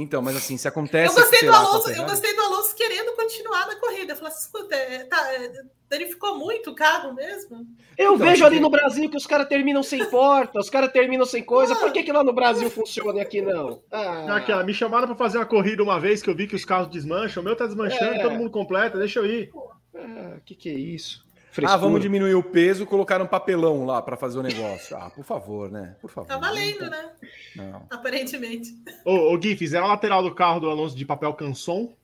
Então, 0.00 0.22
mas 0.22 0.36
assim, 0.36 0.56
se 0.56 0.68
acontece. 0.68 1.12
Eu 1.16 1.22
gostei 1.22 1.40
do 1.40 1.50
lá, 1.50 1.58
Alonso, 1.58 1.90
eu 1.90 2.04
gostei 2.04 2.34
do 2.34 2.40
Alonso 2.42 2.74
querendo 2.76 3.16
continuar 3.16 3.66
na 3.66 3.74
corrida. 3.76 4.12
Eu 4.12 4.16
falei 4.16 4.32
assim, 4.32 4.44
escuta, 4.44 4.74
é, 4.76 5.04
tá, 5.04 5.34
é, 5.34 5.50
danificou 5.88 6.38
muito 6.38 6.70
o 6.70 6.74
carro 6.74 7.12
mesmo? 7.14 7.66
Eu 7.96 8.14
Então, 8.14 8.16
vejo 8.26 8.44
ali 8.44 8.60
no 8.60 8.70
Brasil 8.70 9.10
que 9.10 9.16
os 9.16 9.26
caras 9.26 9.48
terminam 9.48 9.82
sem 9.82 10.04
porta, 10.08 10.60
os 10.60 10.70
caras 10.70 10.92
terminam 10.92 11.26
sem 11.26 11.42
coisa. 11.42 11.74
Por 11.74 11.92
que, 11.92 12.04
que 12.04 12.12
lá 12.12 12.22
no 12.22 12.32
Brasil 12.32 12.70
funciona 12.70 13.18
e 13.18 13.20
aqui 13.22 13.42
não? 13.42 13.82
Ah, 13.90 14.36
Aqui, 14.36 14.52
ó, 14.52 14.62
me 14.62 14.72
chamaram 14.72 15.08
pra 15.08 15.16
fazer 15.16 15.38
uma 15.38 15.46
corrida 15.46 15.82
uma 15.82 15.98
vez 15.98 16.22
que 16.22 16.30
eu 16.30 16.34
vi 16.34 16.46
que 16.46 16.54
os 16.54 16.64
carros 16.64 16.88
desmancham. 16.88 17.42
O 17.42 17.44
meu 17.44 17.56
tá 17.56 17.66
desmanchando, 17.66 18.14
É. 18.14 18.22
todo 18.22 18.34
mundo 18.36 18.50
completa, 18.50 18.96
deixa 18.98 19.18
eu 19.18 19.26
ir. 19.26 19.50
ah, 19.96 20.36
que 20.44 20.54
que 20.54 20.68
é 20.68 20.74
isso? 20.74 21.26
Ah, 21.48 21.50
Frescura. 21.50 21.78
vamos 21.78 22.00
diminuir 22.00 22.34
o 22.34 22.42
peso, 22.42 22.84
colocar 22.86 23.20
um 23.22 23.26
papelão 23.26 23.84
lá 23.86 24.00
para 24.02 24.16
fazer 24.16 24.38
o 24.38 24.42
negócio. 24.42 24.96
Ah, 24.96 25.10
por 25.10 25.24
favor, 25.24 25.70
né? 25.70 25.96
Por 26.00 26.10
favor. 26.10 26.28
Tá 26.28 26.36
valendo, 26.38 26.88
né? 26.90 27.10
Não. 27.56 27.86
Aparentemente. 27.90 28.70
Ô, 29.04 29.32
ô 29.32 29.38
Gui, 29.38 29.56
fizeram 29.56 29.86
a 29.86 29.88
lateral 29.90 30.22
do 30.22 30.34
carro 30.34 30.60
do 30.60 30.68
Alonso 30.70 30.96
de 30.96 31.04
papel 31.04 31.32
canson? 31.34 31.94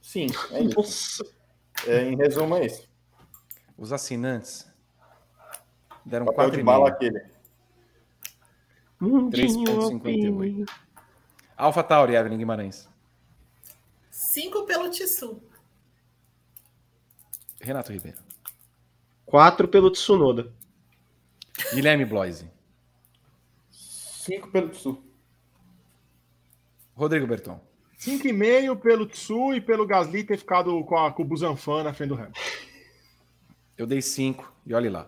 Sim, 0.00 0.26
é 0.52 0.62
isso. 0.80 1.24
É, 1.86 2.02
em 2.04 2.16
resumo, 2.16 2.56
é 2.56 2.66
isso. 2.66 2.88
Os 3.76 3.92
assinantes 3.92 4.66
deram 6.04 6.26
Papel 6.26 6.50
de 6.50 6.56
4,5. 6.58 6.64
bala 6.64 6.88
aquele. 6.88 7.22
Mundinho 9.00 9.64
3,58. 9.64 9.84
Alpine. 9.84 10.66
Alpha 11.56 11.82
Tauri, 11.84 12.14
Evelyn 12.16 12.38
Guimarães. 12.38 12.88
Cinco 14.10 14.64
pelo 14.66 14.90
Tissu. 14.90 15.40
Renato 17.60 17.92
Ribeiro. 17.92 18.18
Quatro 19.28 19.68
pelo 19.68 19.90
Tsunoda. 19.90 20.50
Guilherme 21.74 22.06
Bloise. 22.06 22.50
Cinco 23.70 24.50
pelo 24.50 24.74
Sul. 24.74 25.04
Rodrigo 26.94 27.26
Berton. 27.26 27.60
5,5 27.98 28.80
pelo 28.80 29.06
Tsu 29.06 29.52
e 29.52 29.60
pelo 29.60 29.86
Gasly 29.86 30.24
ter 30.24 30.38
ficado 30.38 30.82
com, 30.84 30.96
a, 30.96 31.12
com 31.12 31.22
o 31.22 31.26
Busanfan 31.26 31.82
na 31.82 31.92
frente 31.92 32.08
do 32.08 32.14
Hamilton. 32.14 32.40
Eu 33.76 33.86
dei 33.86 34.00
5 34.00 34.50
e 34.64 34.72
olhe 34.72 34.88
lá. 34.88 35.06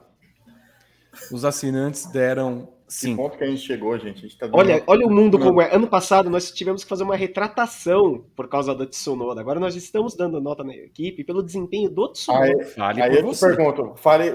Os 1.32 1.44
assinantes 1.44 2.04
deram 2.06 2.72
Que 2.90 2.94
5. 3.06 3.16
ponto 3.22 3.38
que 3.38 3.44
a 3.44 3.46
gente 3.46 3.62
chegou, 3.62 3.96
gente. 3.98 4.18
A 4.18 4.22
gente 4.22 4.36
tá 4.36 4.48
Olha, 4.52 4.76
uma- 4.78 4.82
olha 4.88 5.06
o 5.06 5.10
mundo 5.10 5.38
como 5.38 5.60
é. 5.62 5.72
Ano 5.72 5.86
passado 5.86 6.28
nós 6.28 6.50
tivemos 6.50 6.82
que 6.82 6.88
fazer 6.88 7.04
uma 7.04 7.14
retratação 7.16 8.24
por 8.34 8.48
causa 8.48 8.74
da 8.74 8.84
Tsunoda. 8.84 9.40
Agora 9.40 9.60
nós 9.60 9.76
estamos 9.76 10.16
dando 10.16 10.40
nota 10.40 10.64
na 10.64 10.74
equipe 10.74 11.22
pelo 11.22 11.42
desempenho 11.42 11.88
do 11.88 12.08
Tsunoda. 12.08 12.44
Aí, 12.46 12.64
Fale 12.64 13.02
aí 13.02 13.10
eu 13.12 13.16
te 13.18 13.22
você. 13.22 13.46
pergunto, 13.54 13.92
fale, 13.96 14.32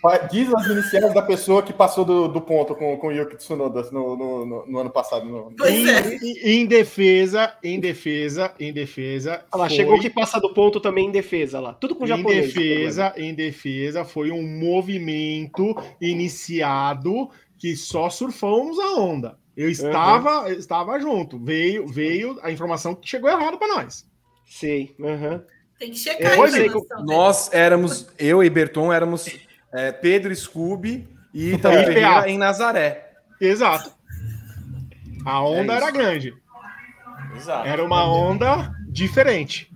fa- 0.00 0.18
diz 0.18 0.52
as 0.54 0.66
iniciais 0.66 1.12
da 1.12 1.20
pessoa 1.22 1.62
que 1.62 1.72
passou 1.72 2.04
do, 2.04 2.28
do 2.28 2.40
ponto 2.40 2.74
com, 2.74 2.96
com 2.96 3.08
o 3.08 3.12
Yuki 3.12 3.36
Tsunoda 3.36 3.82
no, 3.92 4.16
no, 4.16 4.46
no- 4.46 4.66
no 4.66 4.78
ano 4.78 4.90
passado. 4.90 5.26
no- 5.26 5.52
Em, 5.66 5.88
é. 5.88 6.16
em- 6.16 6.60
em 6.62 6.66
defesa, 6.66 7.54
em 7.62 7.78
defesa, 7.78 8.52
em 8.58 8.72
defesa. 8.72 9.44
Olha 9.52 9.62
lá, 9.62 9.68
foi- 9.68 9.76
chegou 9.76 10.00
que 10.00 10.08
passa 10.08 10.40
do 10.40 10.54
ponto 10.54 10.80
também 10.80 11.08
em 11.08 11.12
defesa 11.12 11.60
lá. 11.60 11.74
Tudo 11.74 11.94
com 11.94 12.04
Em 12.04 12.08
japonês. 12.08 12.46
defesa, 12.54 13.12
em 13.18 13.34
defesa, 13.34 14.04
foi 14.04 14.30
um 14.30 14.42
movimento 14.42 15.76
iniciado 16.00 17.28
que 17.58 17.76
só 17.76 18.08
surfamos 18.08 18.78
a 18.78 18.94
onda. 18.94 19.38
Eu 19.56 19.68
estava, 19.68 20.48
eu 20.48 20.58
estava 20.58 20.98
junto. 21.00 21.38
Veio, 21.38 21.86
veio 21.88 22.38
a 22.42 22.50
informação 22.50 22.94
que 22.94 23.08
chegou 23.08 23.28
errado 23.28 23.58
para 23.58 23.74
nós. 23.74 24.06
Sei. 24.46 24.94
aham. 25.02 25.44
Tem 25.78 25.90
que 25.90 25.98
checar 25.98 26.34
Eu 26.34 26.42
a 26.42 26.48
sei 26.48 26.68
né? 26.68 26.74
Nós 27.04 27.52
éramos, 27.52 28.08
eu 28.18 28.42
e 28.42 28.50
Berton 28.50 28.92
éramos 28.92 29.28
é, 29.72 29.92
Pedro 29.92 30.34
Scooby 30.34 31.08
e 31.34 31.54
É. 31.54 31.58
Ferreira 31.58 32.28
em 32.28 32.38
Nazaré. 32.38 33.12
Exato. 33.40 33.92
A 35.24 35.42
onda 35.42 35.74
É 35.74 35.76
era 35.76 35.90
grande. 35.90 36.34
Exato. 37.36 37.68
Era 37.68 37.84
uma 37.84 38.04
onda 38.10 38.72
diferente. 38.88 39.70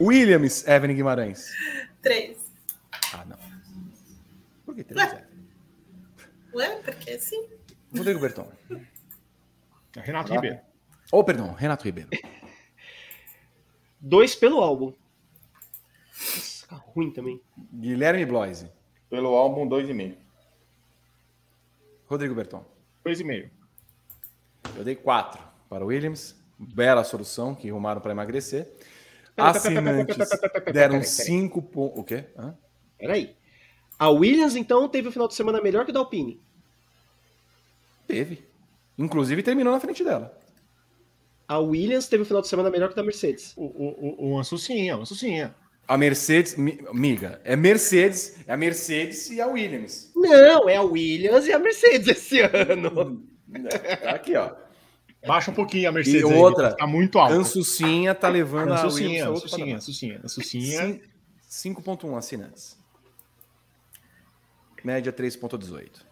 Williams, 0.00 0.66
Evelyn 0.66 0.96
Guimarães. 0.96 1.46
Três. 2.02 2.41
Por 4.72 4.76
que 4.76 4.84
três? 4.84 5.12
Evelyn? 5.12 5.26
Ué, 6.54 6.76
porque 6.82 7.18
sim. 7.18 7.46
Rodrigo 7.94 8.20
Berton. 8.20 8.50
Renato 9.96 10.32
Ribeiro. 10.32 10.60
Oh, 11.12 11.22
perdão, 11.22 11.52
Renato 11.52 11.84
Ribeiro. 11.84 12.08
Dois 14.00 14.34
pelo 14.34 14.62
álbum. 14.62 14.94
Nossa, 16.08 16.66
tá 16.68 16.76
ruim 16.76 17.12
também. 17.12 17.38
Guilherme 17.70 18.24
Bloise. 18.24 18.70
Pelo 19.10 19.34
álbum 19.34 19.68
2,5. 19.68 20.16
Rodrigo 22.06 22.34
Berton. 22.34 22.64
Dois 23.04 23.20
e 23.20 23.24
meio. 23.24 23.50
Eu 24.74 24.84
dei 24.84 24.96
quatro 24.96 25.42
para 25.68 25.84
o 25.84 25.88
Williams. 25.88 26.34
Bela 26.58 27.04
solução 27.04 27.54
que 27.54 27.68
arrumaram 27.68 28.00
para 28.00 28.12
emagrecer. 28.12 28.72
Assinantes 29.36 30.16
deram 30.72 31.02
cinco 31.02 31.60
pontos. 31.60 31.98
O 31.98 32.04
quê? 32.04 32.30
Hã? 32.38 32.56
Peraí. 32.96 33.36
A 34.02 34.08
Williams, 34.10 34.56
então, 34.56 34.88
teve 34.88 35.08
o 35.08 35.12
final 35.12 35.28
de 35.28 35.34
semana 35.34 35.60
melhor 35.60 35.84
que 35.84 35.90
o 35.90 35.94
da 35.94 36.00
Alpine. 36.00 36.40
Teve. 38.06 38.44
Inclusive 38.98 39.42
terminou 39.42 39.72
na 39.72 39.80
frente 39.80 40.02
dela. 40.04 40.36
A 41.46 41.58
Williams 41.58 42.08
teve 42.08 42.22
o 42.22 42.26
final 42.26 42.42
de 42.42 42.48
semana 42.48 42.70
melhor 42.70 42.88
que 42.88 42.94
o 42.94 42.96
da 42.96 43.02
Mercedes. 43.02 43.52
O, 43.56 43.64
o, 43.64 44.28
o, 44.28 44.30
o 44.32 44.38
Ansucinha, 44.38 44.96
o 44.96 45.02
Ansucinha. 45.02 45.54
A 45.86 45.96
Mercedes, 45.98 46.56
mi- 46.56 46.78
miga, 46.92 47.40
é 47.44 47.54
Mercedes, 47.56 48.36
é 48.46 48.52
a 48.52 48.56
Mercedes 48.56 49.28
e 49.30 49.40
a 49.40 49.46
Williams. 49.46 50.10
Não, 50.14 50.68
é 50.68 50.76
a 50.76 50.82
Williams 50.82 51.46
e 51.46 51.52
a 51.52 51.58
Mercedes 51.58 52.08
esse 52.08 52.40
ano. 52.40 53.22
Tá 54.02 54.10
aqui, 54.10 54.34
ó. 54.36 54.52
Baixa 55.26 55.50
um 55.50 55.54
pouquinho 55.54 55.88
a 55.88 55.92
Mercedes. 55.92 56.22
E 56.22 56.32
aí, 56.32 56.38
outra, 56.38 56.74
Tá 56.74 56.86
muito 56.86 57.18
alto. 57.18 57.34
Ansucinha 57.34 58.14
tá 58.14 58.28
levando 58.28 58.72
a 58.72 58.86
Williams 58.86 58.94
Ansucinha, 58.94 59.24
a 59.26 59.30
outro 59.30 59.46
Ansucinha. 59.46 59.76
Ansucinha, 59.76 60.20
Ansucinha. 60.24 61.00
Cin- 61.48 61.72
5.1 61.74 62.16
assinantes. 62.16 62.81
Média 64.84 65.12
3.18. 65.12 66.02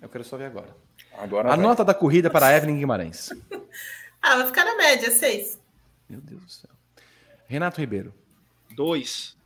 Eu 0.00 0.08
quero 0.08 0.24
só 0.24 0.36
ver 0.36 0.46
agora. 0.46 0.76
Agora 1.12 1.48
A 1.52 1.56
vai. 1.56 1.64
nota 1.64 1.84
da 1.84 1.94
corrida 1.94 2.30
para 2.30 2.54
Evelyn 2.56 2.78
Guimarães. 2.78 3.30
Ah, 4.26 4.36
vai 4.36 4.46
ficar 4.46 4.64
na 4.64 4.74
média, 4.78 5.10
seis. 5.10 5.60
Meu 6.08 6.18
Deus 6.18 6.42
do 6.42 6.50
céu. 6.50 6.70
Renato 7.46 7.78
Ribeiro. 7.78 8.14
Dois. 8.74 9.36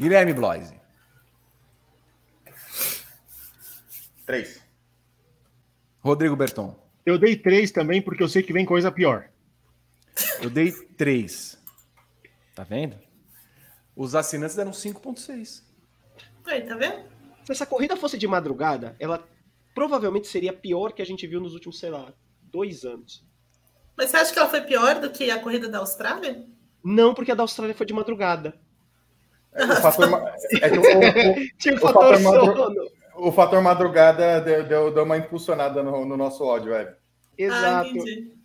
Guilherme 0.00 0.32
Bloise. 0.32 0.74
Três. 4.24 4.58
Rodrigo 6.00 6.34
Berton. 6.34 6.74
Eu 7.04 7.18
dei 7.18 7.36
três 7.36 7.70
também, 7.70 8.00
porque 8.00 8.22
eu 8.22 8.28
sei 8.28 8.42
que 8.42 8.54
vem 8.54 8.64
coisa 8.64 8.90
pior. 8.90 9.28
Eu 10.40 10.48
dei 10.48 10.72
3. 10.72 11.58
Tá 12.54 12.64
vendo? 12.64 12.98
Os 13.94 14.14
assinantes 14.14 14.56
deram 14.56 14.70
5.6. 14.70 15.62
Aí, 16.46 16.62
tá 16.62 16.74
vendo? 16.76 17.04
Se 17.44 17.52
essa 17.52 17.66
corrida 17.66 17.96
fosse 17.96 18.16
de 18.18 18.26
madrugada, 18.26 18.96
ela 18.98 19.22
provavelmente 19.74 20.26
seria 20.26 20.52
pior 20.52 20.92
que 20.92 21.02
a 21.02 21.06
gente 21.06 21.26
viu 21.26 21.40
nos 21.40 21.54
últimos, 21.54 21.78
sei 21.78 21.90
lá, 21.90 22.12
dois 22.42 22.84
anos. 22.84 23.24
Mas 23.96 24.10
você 24.10 24.16
acha 24.18 24.32
que 24.32 24.38
ela 24.38 24.48
foi 24.48 24.60
pior 24.62 25.00
do 25.00 25.10
que 25.10 25.30
a 25.30 25.38
corrida 25.40 25.68
da 25.68 25.78
Austrália? 25.78 26.44
Não, 26.84 27.14
porque 27.14 27.32
a 27.32 27.34
da 27.34 27.42
Austrália 27.42 27.74
foi 27.74 27.86
de 27.86 27.92
madrugada. 27.94 28.54
O 29.54 29.76
fator, 29.76 30.08
é 30.60 30.70
que 30.70 30.78
o, 30.78 30.82
o- 30.82 31.58
Tinha 31.58 31.74
o 31.74 31.78
O 31.78 31.80
fator 31.80 32.20
madru- 32.20 32.90
o 33.16 33.32
fator 33.32 33.62
madrugada 33.62 34.40
deu, 34.42 34.64
deu, 34.64 34.92
deu 34.94 35.04
uma 35.04 35.16
impulsionada 35.16 35.82
no, 35.82 36.04
no 36.04 36.16
nosso 36.16 36.44
ódio, 36.44 36.72
velho. 36.72 36.90
Ah, 36.90 36.96
Exato. 37.38 37.88
entendi. 37.88 38.35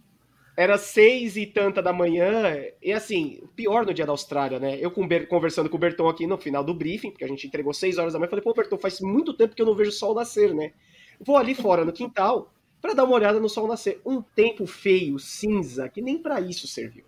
Era 0.62 0.78
seis 0.78 1.38
e 1.38 1.48
tanta 1.48 1.82
da 1.82 1.92
manhã. 1.92 2.56
E 2.84 2.94
assim, 2.94 3.42
pior 3.56 3.84
no 3.84 3.92
dia 3.92 4.06
da 4.06 4.12
Austrália, 4.12 4.60
né? 4.60 4.78
Eu 4.80 4.92
conversando 4.92 5.68
com 5.68 5.76
o 5.76 5.80
Berton 5.80 6.08
aqui 6.08 6.28
no 6.28 6.38
final 6.38 6.64
do 6.64 6.72
briefing, 6.72 7.10
porque 7.10 7.24
a 7.24 7.28
gente 7.28 7.48
entregou 7.48 7.74
seis 7.74 7.98
horas 7.98 8.14
da 8.14 8.20
manhã, 8.20 8.30
falei, 8.30 8.44
pô, 8.44 8.54
Berton, 8.54 8.78
faz 8.78 9.02
muito 9.02 9.34
tempo 9.34 9.56
que 9.56 9.62
eu 9.64 9.66
não 9.66 9.74
vejo 9.74 9.90
o 9.90 9.94
sol 9.94 10.14
nascer, 10.14 10.54
né? 10.54 10.74
Vou 11.20 11.36
ali 11.36 11.56
fora 11.56 11.84
no 11.84 11.92
quintal 11.92 12.54
para 12.80 12.94
dar 12.94 13.06
uma 13.06 13.16
olhada 13.16 13.40
no 13.40 13.50
sol 13.50 13.68
nascer. 13.68 14.00
Um 14.06 14.22
tempo 14.22 14.68
feio, 14.68 15.18
cinza, 15.18 15.90
que 15.90 16.00
nem 16.00 16.20
para 16.20 16.40
isso 16.40 16.68
serviu. 16.68 17.06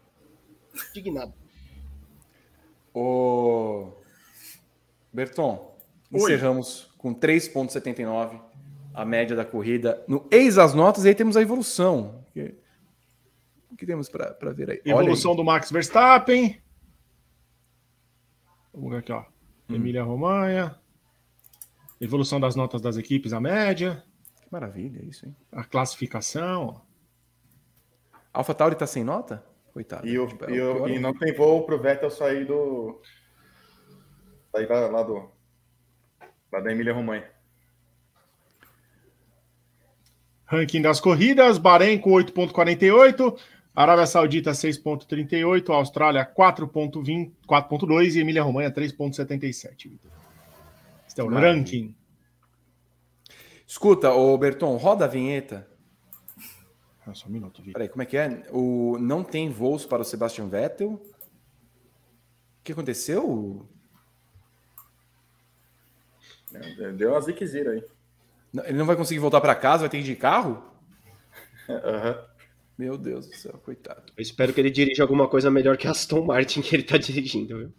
Indignado. 0.89 1.35
Ô. 2.91 3.89
Berton, 5.13 5.77
Oi. 6.11 6.21
encerramos 6.21 6.89
com 6.97 7.13
3,79 7.13 8.41
a 8.95 9.05
média 9.05 9.35
da 9.35 9.45
corrida. 9.45 10.03
No 10.07 10.25
Eis 10.31 10.57
as 10.57 10.73
Notas, 10.73 11.05
e 11.05 11.09
aí 11.09 11.13
temos 11.13 11.37
a 11.37 11.41
evolução. 11.43 12.23
Que, 13.83 13.87
temos 13.87 14.09
para 14.09 14.51
ver 14.53 14.69
aí? 14.71 14.81
Olha 14.85 14.95
aí. 14.95 15.01
Evolução 15.01 15.35
do 15.35 15.43
Max 15.43 15.71
Verstappen. 15.71 16.61
Vamos 18.73 18.91
ver 18.91 18.97
aqui, 18.99 19.11
ó. 19.11 19.21
Hum. 19.69 19.75
Emília 19.75 20.03
Romanha. 20.03 20.75
Evolução 21.99 22.39
das 22.39 22.55
notas 22.55 22.81
das 22.81 22.97
equipes, 22.97 23.33
a 23.33 23.39
média. 23.39 24.03
Que 24.41 24.47
maravilha 24.51 25.03
isso, 25.05 25.25
hein? 25.25 25.35
A 25.51 25.63
classificação. 25.63 26.81
Alpha 28.33 28.53
Tauri 28.53 28.75
tá 28.75 28.87
sem 28.87 29.03
nota? 29.03 29.45
Coitado. 29.73 30.07
E, 30.07 30.17
o, 30.19 30.27
Tipo, 30.27 30.45
é 30.45 30.51
e, 30.55 30.61
o 30.61 30.71
o- 30.71 30.75
pior. 30.75 30.89
e 30.89 30.99
não 30.99 31.13
tem 31.13 31.33
voo 31.33 31.65
pro 31.65 31.79
Vettel 31.81 32.09
sair 32.09 32.45
do. 32.45 33.01
sair 34.51 34.67
lá, 34.67 34.87
lá 34.87 35.03
do. 35.03 35.29
lá 36.51 36.59
da 36.59 36.71
Emília 36.71 36.93
Romanha. 36.93 37.29
Ranking 40.45 40.81
das 40.81 40.99
corridas: 40.99 41.57
Bahrein 41.57 41.99
com 41.99 42.11
8,48. 42.11 43.39
Arábia 43.75 44.05
Saudita 44.05 44.51
6,38. 44.51 45.69
Austrália 45.69 46.25
4,20 46.25 47.31
4,2. 47.47 48.15
E 48.15 48.19
Emília 48.19 48.43
Romanha 48.43 48.71
3,77. 48.71 49.89
Vitor. 49.89 50.11
Este 51.07 51.21
é 51.21 51.23
o 51.23 51.29
Maravilha. 51.29 51.53
ranking. 51.53 51.95
Escuta, 53.65 54.11
ô 54.11 54.37
Berton, 54.37 54.75
roda 54.77 55.05
a 55.05 55.07
vinheta. 55.07 55.67
Ah, 57.05 57.13
só 57.13 57.27
um 57.27 57.31
minuto, 57.31 57.61
Vitor. 57.61 57.73
Peraí, 57.73 57.89
como 57.89 58.03
é 58.03 58.05
que 58.05 58.17
é? 58.17 58.45
O, 58.51 58.97
não 58.99 59.23
tem 59.23 59.49
voos 59.49 59.85
para 59.85 60.01
o 60.01 60.05
Sebastian 60.05 60.47
Vettel. 60.47 60.91
O 60.91 61.01
que 62.63 62.71
aconteceu? 62.71 63.67
Deu 66.95 67.11
uma 67.11 67.21
ziquezira 67.21 67.71
aí. 67.71 67.83
Ele 68.65 68.77
não 68.77 68.85
vai 68.85 68.95
conseguir 68.95 69.19
voltar 69.19 69.41
para 69.41 69.55
casa, 69.55 69.79
vai 69.79 69.89
ter 69.89 69.97
que 69.97 70.03
ir 70.03 70.13
de 70.13 70.15
carro? 70.15 70.63
Aham. 71.67 72.32
Meu 72.77 72.97
Deus 72.97 73.27
do 73.27 73.35
céu, 73.35 73.59
coitado. 73.63 74.01
Eu 74.17 74.21
espero 74.21 74.51
que 74.53 74.59
ele 74.59 74.71
dirija 74.71 75.03
alguma 75.03 75.27
coisa 75.27 75.51
melhor 75.51 75.77
que 75.77 75.87
a 75.87 75.91
Aston 75.91 76.25
Martin 76.25 76.61
que 76.61 76.75
ele 76.75 76.83
tá 76.83 76.97
dirigindo, 76.97 77.57
viu? 77.57 77.73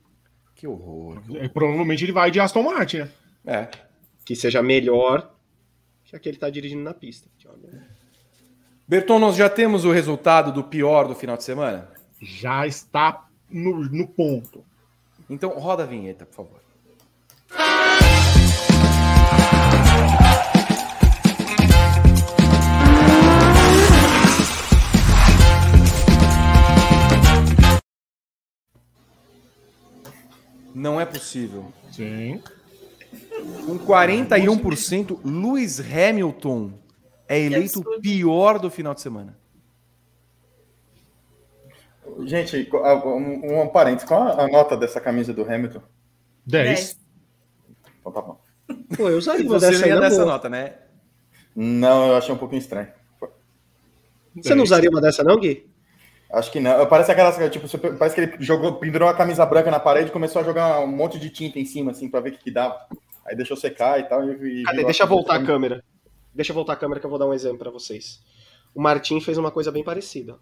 Que 0.55 0.67
horror. 0.67 1.21
que 1.23 1.37
É, 1.39 1.49
Provavelmente 1.49 2.05
ele 2.05 2.13
vai 2.13 2.31
de 2.31 2.41
Aston 2.41 2.63
Martin, 2.63 2.99
né? 2.99 3.11
É. 3.45 3.69
Que 4.25 4.37
seja 4.37 4.63
melhor 4.63 5.35
que 6.05 6.15
a 6.15 6.19
que 6.19 6.29
ele 6.29 6.39
tá 6.39 6.49
dirigindo 6.49 6.83
na 6.83 6.95
pista. 6.95 7.29
Berton, 8.87 9.19
nós 9.19 9.37
já 9.37 9.49
temos 9.49 9.85
o 9.85 9.91
resultado 9.91 10.53
do 10.53 10.63
pior 10.63 11.09
do 11.09 11.15
final 11.15 11.37
de 11.37 11.45
semana? 11.45 11.91
Já 12.21 12.67
está 12.67 13.27
no, 13.51 13.81
no 13.85 14.07
ponto. 14.07 14.65
Então 15.29 15.51
roda 15.59 15.83
a 15.83 15.87
vinheta, 15.87 16.27
por 16.27 16.35
favor. 16.35 16.61
Não 30.75 31.01
é 31.01 31.07
possível. 31.07 31.73
Sim. 31.93 32.43
Com 33.65 33.79
41%, 33.79 35.21
Lewis 35.25 35.79
Hamilton 35.81 36.73
é 37.29 37.41
eleito 37.41 37.81
o 37.81 38.01
pior 38.01 38.59
do 38.59 38.71
final 38.71 38.93
de 38.93 39.01
semana. 39.01 39.39
Gente, 42.25 42.69
um, 42.73 43.63
um 43.63 43.69
parênteses, 43.69 44.07
qual 44.07 44.39
a 44.39 44.49
nota 44.49 44.77
dessa 44.77 45.01
camisa 45.01 45.33
do 45.33 45.43
Hamilton? 45.43 45.81
10. 46.47 47.01
Então 48.01 48.13
tá 48.13 48.21
bom. 48.21 48.41
Pô, 48.97 49.09
eu 49.09 49.19
usaria 49.19 49.45
uma 49.47 49.59
Você 49.59 49.71
dessa 49.71 49.87
ia 49.87 50.01
dessa 50.01 50.17
boa. 50.17 50.33
nota, 50.33 50.49
né? 50.49 50.75
Não, 51.55 52.09
eu 52.09 52.17
achei 52.17 52.35
um 52.35 52.39
pouquinho 52.39 52.61
estranho. 52.61 52.89
Você 54.37 54.55
não 54.55 54.65
usaria 54.65 54.91
uma 54.91 55.01
dessa 55.01 55.23
não, 55.23 55.39
Gui? 55.39 55.71
Acho 56.35 56.51
que 56.51 56.59
não. 56.61 56.87
Parece 56.87 57.13
aquelas, 57.13 57.37
tipo, 57.53 57.69
parece 57.97 58.15
que 58.15 58.21
ele 58.23 58.37
jogou, 58.41 58.75
pendurou 58.75 59.09
a 59.09 59.15
camisa 59.15 59.47
branca 59.47 59.71
na 59.71 59.79
parede 59.79 60.09
e 60.09 60.13
começou 60.13 60.43
a 60.43 60.45
jogar 60.45 60.81
um 60.81 60.87
monte 60.87 61.19
de 61.19 61.31
tinta 61.31 61.59
em 61.59 61.65
cima, 61.65 61.93
assim, 61.93 62.09
pra 62.09 62.21
ver 62.21 62.31
o 62.31 62.33
que, 62.33 62.39
que 62.45 62.51
dava. 62.51 62.87
Aí 63.25 63.37
deixou 63.37 63.57
secar 63.57 64.01
e 64.01 64.05
tal. 64.05 64.23
E, 64.29 64.61
e 64.61 64.63
Cadê? 64.65 64.85
Deixa 64.85 65.05
eu 65.05 65.07
voltar 65.07 65.37
a 65.37 65.45
câmera. 65.45 65.85
Deixa 66.35 66.51
eu 66.51 66.55
voltar 66.55 66.73
a 66.73 66.77
câmera 66.77 66.99
que 67.01 67.07
eu 67.07 67.11
vou 67.11 67.19
dar 67.19 67.27
um 67.27 67.33
exemplo 67.35 67.59
pra 67.59 67.71
vocês. 67.71 68.21
O 68.75 68.83
Martin 68.83 69.21
fez 69.21 69.39
uma 69.39 69.51
coisa 69.53 69.71
bem 69.71 69.85
parecida. 69.85 70.37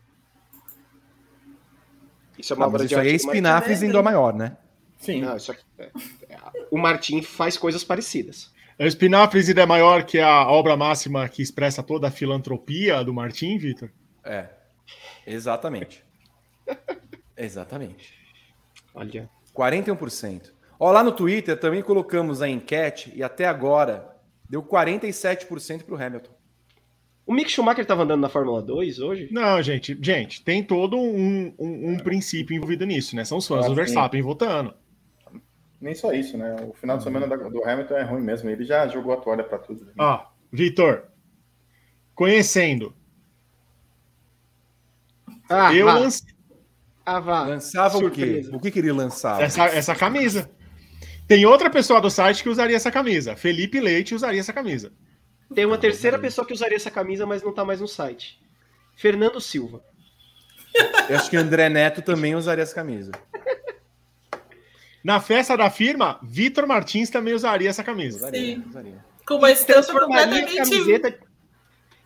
Isso 2.38 2.52
é 2.52 2.56
uma 2.56 2.64
Ah, 2.64 2.68
obra 2.68 2.78
mas 2.80 2.88
de 2.88 2.94
isso 2.94 3.00
aí 3.00 3.08
é 3.08 3.12
Martin. 3.12 3.26
espinafres 3.26 3.82
em 3.82 3.90
dó 3.90 4.02
maior, 4.02 4.32
né? 4.34 4.56
Sim. 4.98 5.20
Não, 5.20 5.36
isso 5.36 5.52
aqui, 5.52 5.62
é- 5.78 5.90
é- 6.30 6.38
o 6.70 6.78
Martin 6.78 7.20
faz 7.22 7.56
coisas 7.58 7.84
parecidas. 7.84 8.50
A 8.78 8.86
Espinafres 8.86 9.48
ainda 9.48 9.62
é 9.62 9.66
maior 9.66 10.04
que 10.04 10.18
a 10.18 10.48
obra 10.48 10.76
máxima 10.76 11.28
que 11.28 11.42
expressa 11.42 11.82
toda 11.82 12.08
a 12.08 12.10
filantropia 12.10 13.04
do 13.04 13.12
Martim, 13.12 13.58
Vitor? 13.58 13.90
É. 14.24 14.48
Exatamente. 15.26 16.04
Exatamente. 17.36 18.14
Olha. 18.94 19.28
41%. 19.54 20.52
Ó, 20.78 20.90
lá 20.90 21.02
no 21.04 21.12
Twitter 21.12 21.58
também 21.58 21.82
colocamos 21.82 22.42
a 22.42 22.48
enquete 22.48 23.12
e 23.14 23.22
até 23.22 23.46
agora 23.46 24.16
deu 24.48 24.62
47% 24.62 25.84
para 25.84 25.94
o 25.94 26.02
Hamilton. 26.02 26.32
O 27.24 27.32
Mick 27.32 27.50
Schumacher 27.50 27.82
estava 27.82 28.02
andando 28.02 28.20
na 28.20 28.28
Fórmula 28.28 28.60
2 28.60 28.98
hoje? 28.98 29.28
Não, 29.30 29.62
gente, 29.62 29.96
gente, 30.02 30.42
tem 30.42 30.62
todo 30.62 30.96
um, 30.98 31.54
um- 31.58 31.90
um 31.92 31.96
princípio 31.98 32.56
envolvido 32.56 32.84
nisso, 32.84 33.14
né? 33.14 33.24
São 33.24 33.38
os 33.38 33.46
fãs 33.46 33.64
Ah, 33.64 33.68
do 33.68 33.74
sim. 33.74 33.76
Verstappen 33.76 34.20
votando. 34.22 34.74
Nem 35.80 35.94
só 35.94 36.12
isso, 36.12 36.36
né? 36.36 36.56
O 36.68 36.72
final 36.74 36.96
de 36.96 37.04
semana 37.04 37.26
da- 37.28 37.36
do 37.36 37.64
Hamilton 37.64 37.94
é 37.96 38.02
ruim 38.02 38.22
mesmo. 38.22 38.50
Ele 38.50 38.64
já 38.64 38.86
jogou 38.88 39.12
a 39.12 39.16
toalha 39.18 39.44
pra 39.44 39.58
tudo. 39.58 39.86
Ó, 39.98 40.24
Vitor, 40.50 41.04
conhecendo, 42.14 42.94
Ah, 45.52 45.74
eu 45.74 45.86
Ah, 47.04 47.20
vá. 47.20 47.42
Lançava 47.42 47.98
Surpresa. 47.98 48.48
o 48.48 48.50
quê? 48.52 48.56
O 48.56 48.60
que, 48.60 48.70
que 48.70 48.78
ele 48.78 48.92
lançava? 48.92 49.42
essa, 49.42 49.64
essa 49.66 49.94
camisa. 49.94 50.50
Tem 51.28 51.44
outra 51.46 51.70
pessoa 51.70 52.00
do 52.00 52.10
site 52.10 52.42
que 52.42 52.48
usaria 52.48 52.76
essa 52.76 52.90
camisa. 52.90 53.36
Felipe 53.36 53.80
Leite 53.80 54.14
usaria 54.14 54.40
essa 54.40 54.52
camisa. 54.52 54.92
Tem 55.54 55.64
uma 55.66 55.78
terceira 55.78 56.18
pessoa 56.18 56.46
que 56.46 56.52
usaria 56.52 56.76
essa 56.76 56.90
camisa, 56.90 57.26
mas 57.26 57.42
não 57.42 57.52
tá 57.52 57.64
mais 57.64 57.80
no 57.80 57.88
site. 57.88 58.40
Fernando 58.96 59.40
Silva. 59.40 59.82
Eu 61.08 61.16
acho 61.16 61.28
que 61.28 61.36
André 61.36 61.68
Neto 61.68 62.00
também 62.02 62.34
usaria 62.34 62.62
essa 62.62 62.74
camisa. 62.74 63.12
Na 65.04 65.20
festa 65.20 65.56
da 65.56 65.68
firma, 65.68 66.18
Vitor 66.22 66.66
Martins 66.66 67.10
também 67.10 67.34
usaria 67.34 67.68
essa 67.68 67.82
camisa. 67.82 68.18
Usaria, 68.18 68.40
Sim. 68.56 68.64
usaria. 68.68 69.04
Com 69.26 69.34
uma 69.34 69.50
estampa 69.50 69.82
Transformaria 69.82 70.40
completamente. 70.42 70.70
camiseta 70.70 71.18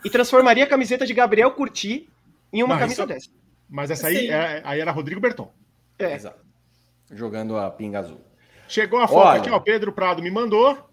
e 0.04 0.10
transformaria 0.10 0.64
a 0.64 0.66
camiseta 0.66 1.06
de 1.06 1.12
Gabriel 1.14 1.50
Curti 1.52 2.08
em 2.58 2.62
uma 2.62 2.74
Não, 2.74 2.80
camisa 2.80 3.02
isso- 3.02 3.06
dessa. 3.06 3.30
Mas 3.68 3.90
essa 3.90 4.06
aí, 4.08 4.28
é- 4.28 4.62
aí 4.64 4.80
era 4.80 4.90
Rodrigo 4.92 5.20
Berton. 5.20 5.52
É. 5.98 6.14
Exato. 6.14 6.44
Jogando 7.10 7.56
a 7.56 7.70
pinga 7.70 7.98
azul. 8.00 8.20
Chegou 8.68 8.98
a 9.00 9.08
foto 9.08 9.28
Olha. 9.28 9.40
aqui, 9.40 9.50
ó. 9.50 9.58
Pedro 9.60 9.92
Prado 9.92 10.22
me 10.22 10.30
mandou. 10.30 10.88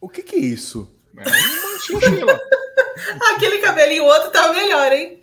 O 0.00 0.08
que 0.08 0.22
que 0.22 0.36
é 0.36 0.40
isso? 0.40 0.92
É 1.16 1.20
uma 1.22 1.78
chinchila. 1.80 2.40
Aquele 3.34 3.58
cabelinho 3.58 4.04
outro 4.04 4.30
tá 4.30 4.52
melhor, 4.52 4.92
hein? 4.92 5.20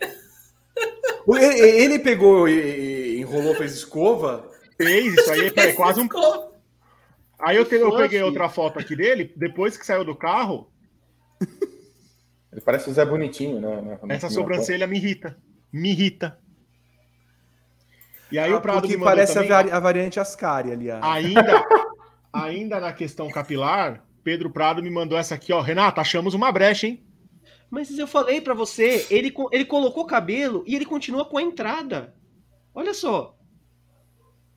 O- 1.26 1.36
e- 1.36 1.40
e- 1.40 1.84
Ele 1.84 1.98
pegou 1.98 2.48
e 2.48 3.18
enrolou, 3.20 3.54
fez 3.54 3.72
escova. 3.74 4.50
Fez 4.76 5.14
isso 5.14 5.30
aí, 5.30 5.52
é 5.54 5.72
quase 5.72 6.00
um. 6.00 6.08
Aí 7.38 7.56
eu, 7.56 7.64
te- 7.64 7.74
eu 7.76 7.94
peguei 7.96 8.22
outra 8.22 8.48
foto 8.48 8.78
aqui 8.78 8.94
dele, 8.96 9.32
depois 9.36 9.76
que 9.76 9.84
saiu 9.86 10.04
do 10.04 10.14
carro, 10.16 10.70
Ele 12.52 12.60
parece 12.60 12.90
o 12.90 12.92
Zé 12.92 13.04
Bonitinho, 13.04 13.60
né? 13.60 13.98
na- 14.02 14.14
essa 14.14 14.28
sobrancelha 14.28 14.86
me 14.86 14.96
irrita. 14.98 15.36
Me 15.72 15.90
irrita. 15.90 16.38
E 18.30 18.38
aí 18.38 18.52
o 18.52 18.60
Prado 18.60 18.78
Ah, 18.78 18.80
Porque 18.82 18.94
me 18.96 18.98
mandou 18.98 19.14
parece 19.14 19.38
a, 19.38 19.42
também, 19.42 19.72
a 19.72 19.80
variante 19.80 20.20
Ascari, 20.20 20.72
aliás. 20.72 21.02
Ainda, 21.02 21.64
ainda 22.32 22.80
na 22.80 22.92
questão 22.92 23.28
capilar, 23.30 24.04
Pedro 24.22 24.50
Prado 24.50 24.82
me 24.82 24.90
mandou 24.90 25.18
essa 25.18 25.34
aqui, 25.34 25.52
ó. 25.52 25.60
Renata, 25.60 26.00
achamos 26.00 26.34
uma 26.34 26.50
brecha, 26.52 26.86
hein? 26.86 27.02
Mas 27.70 27.90
eu 27.98 28.06
falei 28.06 28.40
pra 28.40 28.52
você, 28.54 29.06
ele, 29.10 29.32
ele 29.50 29.64
colocou 29.64 30.04
cabelo 30.06 30.62
e 30.66 30.74
ele 30.76 30.84
continua 30.84 31.24
com 31.24 31.38
a 31.38 31.42
entrada. 31.42 32.14
Olha 32.74 32.92
só. 32.92 33.34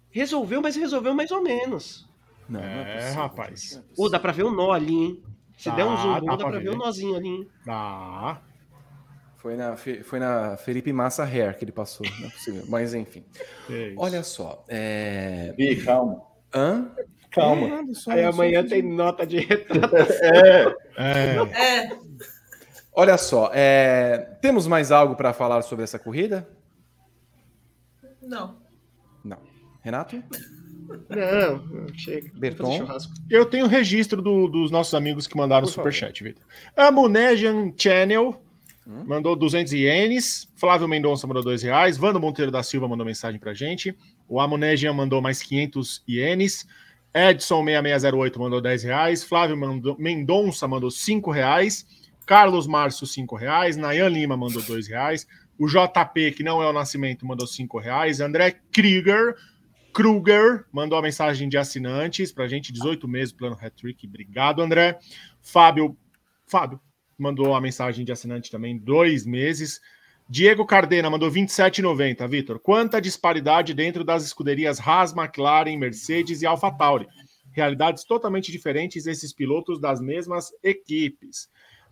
Resolveu, 0.10 0.62
mas 0.62 0.76
resolveu 0.76 1.14
mais 1.14 1.32
ou 1.32 1.42
menos. 1.42 2.08
Não, 2.48 2.60
não 2.60 2.68
É, 2.68 2.96
possível, 2.96 3.22
rapaz. 3.22 3.72
não 3.76 3.82
é 3.82 3.86
Ô, 3.98 4.10
dá 4.10 4.20
pra 4.20 4.32
ver 4.32 4.44
um 4.44 4.52
nó 4.54 4.72
ali, 4.72 4.94
hein? 4.94 5.24
Se 5.58 5.70
Dá, 5.70 5.76
der 5.76 5.86
um 5.86 5.98
zoom, 5.98 6.14
dá 6.14 6.20
dá, 6.20 6.38
pra 6.38 6.50
pra 6.50 6.58
ver 6.60 6.64
ver. 6.66 6.70
um 6.72 6.78
nozinho 6.78 7.16
ali, 7.16 7.28
hein? 7.28 7.50
Ah, 7.68 8.42
Foi 9.38 9.56
na, 9.56 9.76
foi 9.78 10.20
na 10.20 10.58
Felipe 10.58 10.92
Massa 10.92 11.24
Hair 11.24 11.58
que 11.58 11.64
ele 11.66 11.72
passou, 11.72 12.06
não 12.20 12.28
é 12.28 12.32
possível. 12.32 12.64
Mas 12.68 12.94
enfim. 12.94 13.24
é. 13.70 13.94
Olha 13.98 14.22
só. 14.24 14.66
É... 14.68 15.54
Ih, 15.58 15.84
calma. 15.84 16.22
Hã? 16.54 16.92
Calma. 17.32 17.68
Nada, 17.68 17.94
só- 17.94 18.12
Aí 18.12 18.24
amanhã 18.24 18.66
tem 18.66 18.82
nota 18.82 19.26
de 19.26 19.40
retrato. 19.40 19.96
É, 20.24 20.76
É, 20.98 21.36
É, 21.84 22.00
Olha 22.98 23.18
só, 23.18 23.52
é, 23.54 24.38
temos 24.42 24.68
mais 24.68 24.90
algo 24.92 25.16
para 25.16 25.34
falar 25.34 25.62
sobre 25.64 25.84
essa 25.84 26.00
corrida? 26.00 26.48
não. 28.22 28.58
Não. 29.24 29.38
Renato? 29.82 30.24
Não, 31.10 31.88
chega. 31.96 32.30
Berton? 32.36 32.88
eu 33.30 33.46
tenho 33.46 33.68
registro 33.68 34.22
do- 34.22 34.48
dos 34.48 34.72
nossos 34.72 34.94
amigos 34.94 35.28
que 35.28 35.36
mandaram 35.38 35.68
superchat, 35.68 36.24
Vitor. 36.24 36.44
A 36.76 36.92
Munesian 36.92 37.74
Channel 37.78 38.42
Hum? 38.88 39.04
mandou 39.08 39.36
200 39.36 39.74
ienes. 39.74 40.48
Flávio 40.56 40.88
Mendonça 40.88 41.26
mandou 41.26 41.42
2 41.44 41.64
reais. 41.64 41.98
Vando 41.98 42.20
Monteiro 42.20 42.52
da 42.52 42.62
Silva 42.62 42.88
mandou 42.88 43.06
mensagem 43.06 43.40
pra 43.40 43.54
gente. 43.54 43.96
O 44.30 44.40
Amunesian 44.40 44.94
mandou 44.94 45.22
mais 45.22 45.42
500 45.42 46.04
ienes. 46.08 46.68
Edson6608 47.14 48.38
mandou 48.38 48.62
10 48.62 48.84
reais. 48.84 49.24
Flávio 49.24 49.58
mandou- 49.58 49.96
Mendonça 49.98 50.68
mandou 50.68 50.92
5 50.92 51.32
reais. 51.32 51.86
Carlos 52.26 52.68
Márcio, 52.68 53.06
5 53.08 53.36
reais. 53.36 53.78
Nayan 53.78 54.10
Lima 54.10 54.36
mandou 54.38 54.62
2 54.62 54.88
reais. 54.88 55.26
O 55.58 55.68
JP, 55.68 56.32
que 56.34 56.44
não 56.44 56.62
é 56.62 56.68
o 56.68 56.74
Nascimento, 56.74 57.26
mandou 57.26 57.48
5 57.48 57.80
reais. 57.80 58.20
André 58.20 58.56
Krieger, 58.72 59.36
Kruger, 59.96 60.66
mandou 60.74 61.00
a 61.00 61.02
mensagem 61.02 61.48
de 61.48 61.58
assinantes 61.58 62.30
pra 62.30 62.50
gente, 62.50 62.74
18 62.74 63.08
meses, 63.08 63.32
plano 63.32 63.58
hat-trick. 63.58 64.06
Obrigado, 64.06 64.62
André. 64.62 65.00
Fábio, 65.42 65.98
Fábio 66.46 66.82
mandou 67.18 67.56
a 67.56 67.62
mensagem 67.62 68.04
de 68.04 68.12
assinante 68.12 68.52
também, 68.52 68.78
dois 68.78 69.26
meses. 69.26 69.80
Diego 70.28 70.66
Cardena 70.66 71.10
mandou 71.10 71.32
27,90. 71.32 72.28
Vitor, 72.28 72.60
quanta 72.60 73.00
disparidade 73.00 73.74
dentro 73.74 74.04
das 74.04 74.26
escuderias 74.26 74.86
Haas, 74.86 75.16
McLaren, 75.16 75.78
Mercedes 75.78 76.42
e 76.42 76.46
AlphaTauri. 76.46 77.08
Realidades 77.54 78.04
totalmente 78.04 78.52
diferentes 78.52 79.08
esses 79.08 79.32
pilotos 79.32 79.80
das 79.80 80.02
mesmas 80.02 80.52
equipes. 80.62 81.48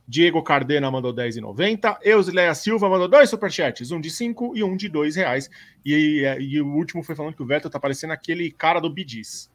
Diego 0.08 0.44
Cardena 0.44 0.92
mandou 0.92 1.14
10,90. 1.14 1.98
Eusleia 2.04 2.54
Silva 2.54 2.90
mandou 2.90 3.08
dois 3.08 3.30
superchats, 3.30 3.92
um 3.92 4.02
de 4.02 4.10
5 4.10 4.56
e 4.56 4.64
um 4.64 4.76
de 4.76 4.90
2 4.90 5.16
reais. 5.16 5.50
E, 5.86 6.24
e 6.40 6.62
o 6.62 6.68
último 6.68 7.04
foi 7.04 7.16
falando 7.16 7.36
que 7.36 7.44
o 7.44 7.46
Vettel 7.46 7.72
tá 7.72 7.80
parecendo 7.80 8.14
aquele 8.14 8.52
cara 8.52 8.80
do 8.80 8.90
Bidis. 8.90 9.50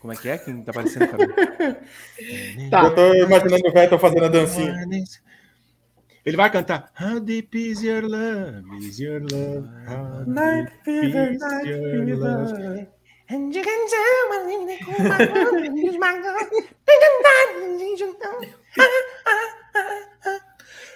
Como 0.00 0.12
é 0.12 0.16
que 0.16 0.28
é? 0.28 0.38
Quem 0.38 0.62
tá 0.62 0.70
aparecendo, 0.70 1.08
cara? 1.08 1.26
Tá. 2.70 2.84
eu 2.84 2.94
tô 2.94 3.14
imaginando 3.14 3.68
o 3.68 3.72
Vettel 3.72 3.98
fazendo 3.98 4.24
a 4.24 4.28
dancinha. 4.28 4.74
Ele 6.24 6.36
vai 6.36 6.50
cantar 6.50 6.92
How 7.00 7.20
deep 7.20 7.56
is 7.56 7.82
your 7.82 8.02
love? 8.02 8.86
Is 8.86 8.98
your 8.98 9.20
love? 9.20 9.68
How 9.88 10.24
Night 10.26 10.72
fever, 10.84 11.32
night 11.38 11.66
fever. 11.66 12.88
And 13.30 13.54
you 13.54 13.62
can 13.62 13.86
tell 13.88 14.28
my 14.28 14.44
name, 14.46 14.66
they 14.66 14.78
call 14.78 14.98
my 14.98 15.18
God, 15.24 15.76
use 15.76 15.98
my 15.98 16.18
God. 16.20 16.50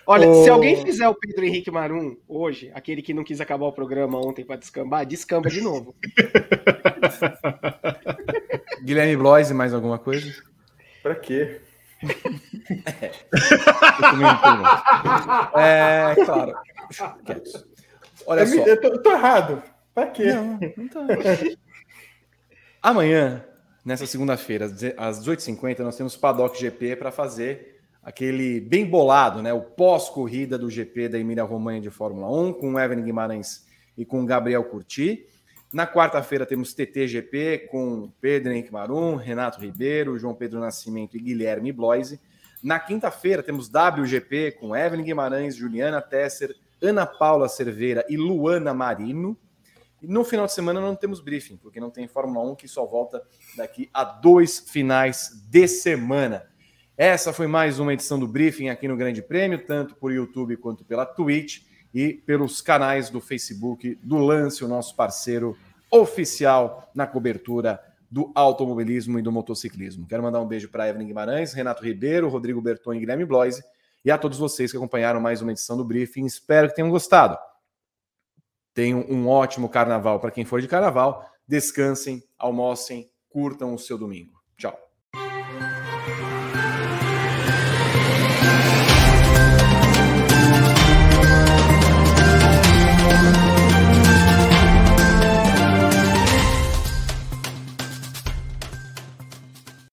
Olha, 0.06 0.28
Ô. 0.28 0.44
se 0.44 0.51
alguém 0.51 0.84
fizer 0.84 1.09
o 1.09 1.14
Pedro 1.14 1.44
Henrique 1.46 1.70
Marum 1.70 2.14
hoje, 2.28 2.70
aquele 2.74 3.01
que 3.01 3.14
não 3.14 3.24
quis 3.24 3.40
acabar 3.40 3.64
o 3.66 3.72
programa 3.72 4.18
ontem 4.18 4.44
pra 4.44 4.56
descambar, 4.56 5.06
descamba 5.06 5.48
de 5.48 5.62
novo. 5.62 5.94
Guilherme 8.84 9.16
Bloise, 9.16 9.55
mais 9.55 9.72
alguma 9.72 9.98
coisa? 9.98 10.30
Pra 11.02 11.14
quê? 11.14 11.60
Pergunto. 14.02 15.59
É, 15.59 16.14
claro. 16.24 16.55
Olha 18.26 18.40
Eu, 18.40 18.46
me- 18.48 18.56
só. 18.56 18.66
eu 18.66 18.80
tô, 18.80 18.88
eu 18.88 19.02
tô 19.02 19.10
errado. 19.10 19.62
Pra 19.94 20.06
quê? 20.09 20.32
Não, 20.34 20.59
não 20.76 20.88
tá. 20.88 21.01
Amanhã, 22.82 23.44
nessa 23.85 24.06
segunda-feira, 24.06 24.65
às 24.66 24.73
deze- 24.73 24.94
às 24.97 25.19
18h50, 25.20 25.82
nós 25.85 25.97
temos 25.97 26.16
Paddock 26.16 26.59
GP 26.59 26.97
para 26.97 27.11
fazer 27.11 27.81
aquele 28.02 28.61
bem 28.61 28.85
bolado, 28.85 29.43
né? 29.43 29.52
O 29.52 29.61
pós-corrida 29.62 30.59
do 30.59 30.70
GP 30.70 31.09
da 31.09 31.19
Emília-Romanha 31.19 31.81
de 31.81 31.90
Fórmula 31.90 32.31
1, 32.31 32.52
com 32.52 32.74
o 32.74 32.78
Evan 32.78 33.01
Guimarães 33.02 33.66
e 33.97 34.05
com 34.05 34.23
o 34.23 34.27
Gabriel 34.27 34.65
Curti. 34.65 35.27
Na 35.73 35.86
quarta-feira 35.86 36.47
temos 36.47 36.73
TTGP 36.73 37.66
com 37.70 38.11
Pedro 38.20 38.52
Henrique 38.52 38.73
Marum, 38.73 39.16
Renato 39.16 39.61
Ribeiro, 39.61 40.19
João 40.19 40.35
Pedro 40.35 40.61
Nascimento 40.61 41.16
e 41.16 41.20
Guilherme 41.20 41.73
Bloise. 41.73 42.20
Na 42.62 42.78
quinta-feira 42.78 43.43
temos 43.43 43.69
WGP 43.69 44.52
com 44.52 44.77
Evelyn 44.77 45.02
Guimarães, 45.05 45.56
Juliana 45.56 46.01
Tesser, 46.01 46.55
Ana 46.81 47.05
Paula 47.06 47.48
Cerveira 47.48 48.05
e 48.09 48.16
Luana 48.16 48.73
Marino. 48.73 49.36
E 50.05 50.06
no 50.06 50.22
final 50.22 50.44
de 50.44 50.52
semana 50.52 50.82
não 50.82 50.94
temos 50.94 51.18
briefing, 51.18 51.56
porque 51.56 51.81
não 51.81 51.90
tem 51.90 52.06
Fórmula 52.06 52.44
1 52.52 52.56
que 52.56 52.68
só 52.68 52.85
volta 52.85 53.22
daqui 53.56 53.89
a 53.93 54.05
dois 54.05 54.59
finais 54.59 55.31
de 55.48 55.66
semana. 55.66 56.44
Essa 56.94 57.32
foi 57.32 57.47
mais 57.47 57.78
uma 57.78 57.94
edição 57.94 58.18
do 58.18 58.28
briefing 58.28 58.68
aqui 58.68 58.86
no 58.86 58.98
Grande 58.98 59.22
Prêmio, 59.22 59.64
tanto 59.66 59.94
por 59.94 60.12
YouTube 60.12 60.59
quanto 60.59 60.85
pela 60.85 61.06
Twitch 61.06 61.62
e 61.94 62.12
pelos 62.12 62.60
canais 62.60 63.09
do 63.09 63.18
Facebook 63.18 63.98
do 64.02 64.18
Lance, 64.18 64.62
o 64.62 64.68
nosso 64.68 64.94
parceiro 64.94 65.56
oficial 65.90 66.90
na 66.94 67.06
cobertura 67.06 67.81
do 68.10 68.31
automobilismo 68.35 69.18
e 69.18 69.22
do 69.22 69.32
motociclismo. 69.32 70.06
Quero 70.06 70.22
mandar 70.22 70.43
um 70.43 70.47
beijo 70.47 70.68
para 70.68 70.86
Evelyn 70.86 71.06
Guimarães, 71.06 71.55
Renato 71.55 71.82
Ribeiro, 71.82 72.28
Rodrigo 72.28 72.60
Berton 72.60 72.93
e 72.93 72.98
Guilherme 73.01 73.24
Bloise 73.24 73.64
e 74.05 74.10
a 74.10 74.18
todos 74.18 74.36
vocês 74.36 74.70
que 74.70 74.76
acompanharam 74.76 75.18
mais 75.18 75.40
uma 75.40 75.51
edição 75.51 75.78
do 75.78 75.85
briefing. 75.85 76.26
Espero 76.26 76.68
que 76.68 76.74
tenham 76.74 76.90
gostado. 76.90 77.39
Tenham 78.74 79.06
um 79.09 79.28
ótimo 79.28 79.68
carnaval 79.68 80.20
para 80.20 80.32
quem 80.32 80.44
for 80.44 80.60
de 80.60 80.68
carnaval. 80.68 81.24
Descansem, 81.46 82.22
almocem, 82.36 83.09
curtam 83.30 83.72
o 83.72 83.78
seu 83.78 83.96
domingo. 83.96 84.43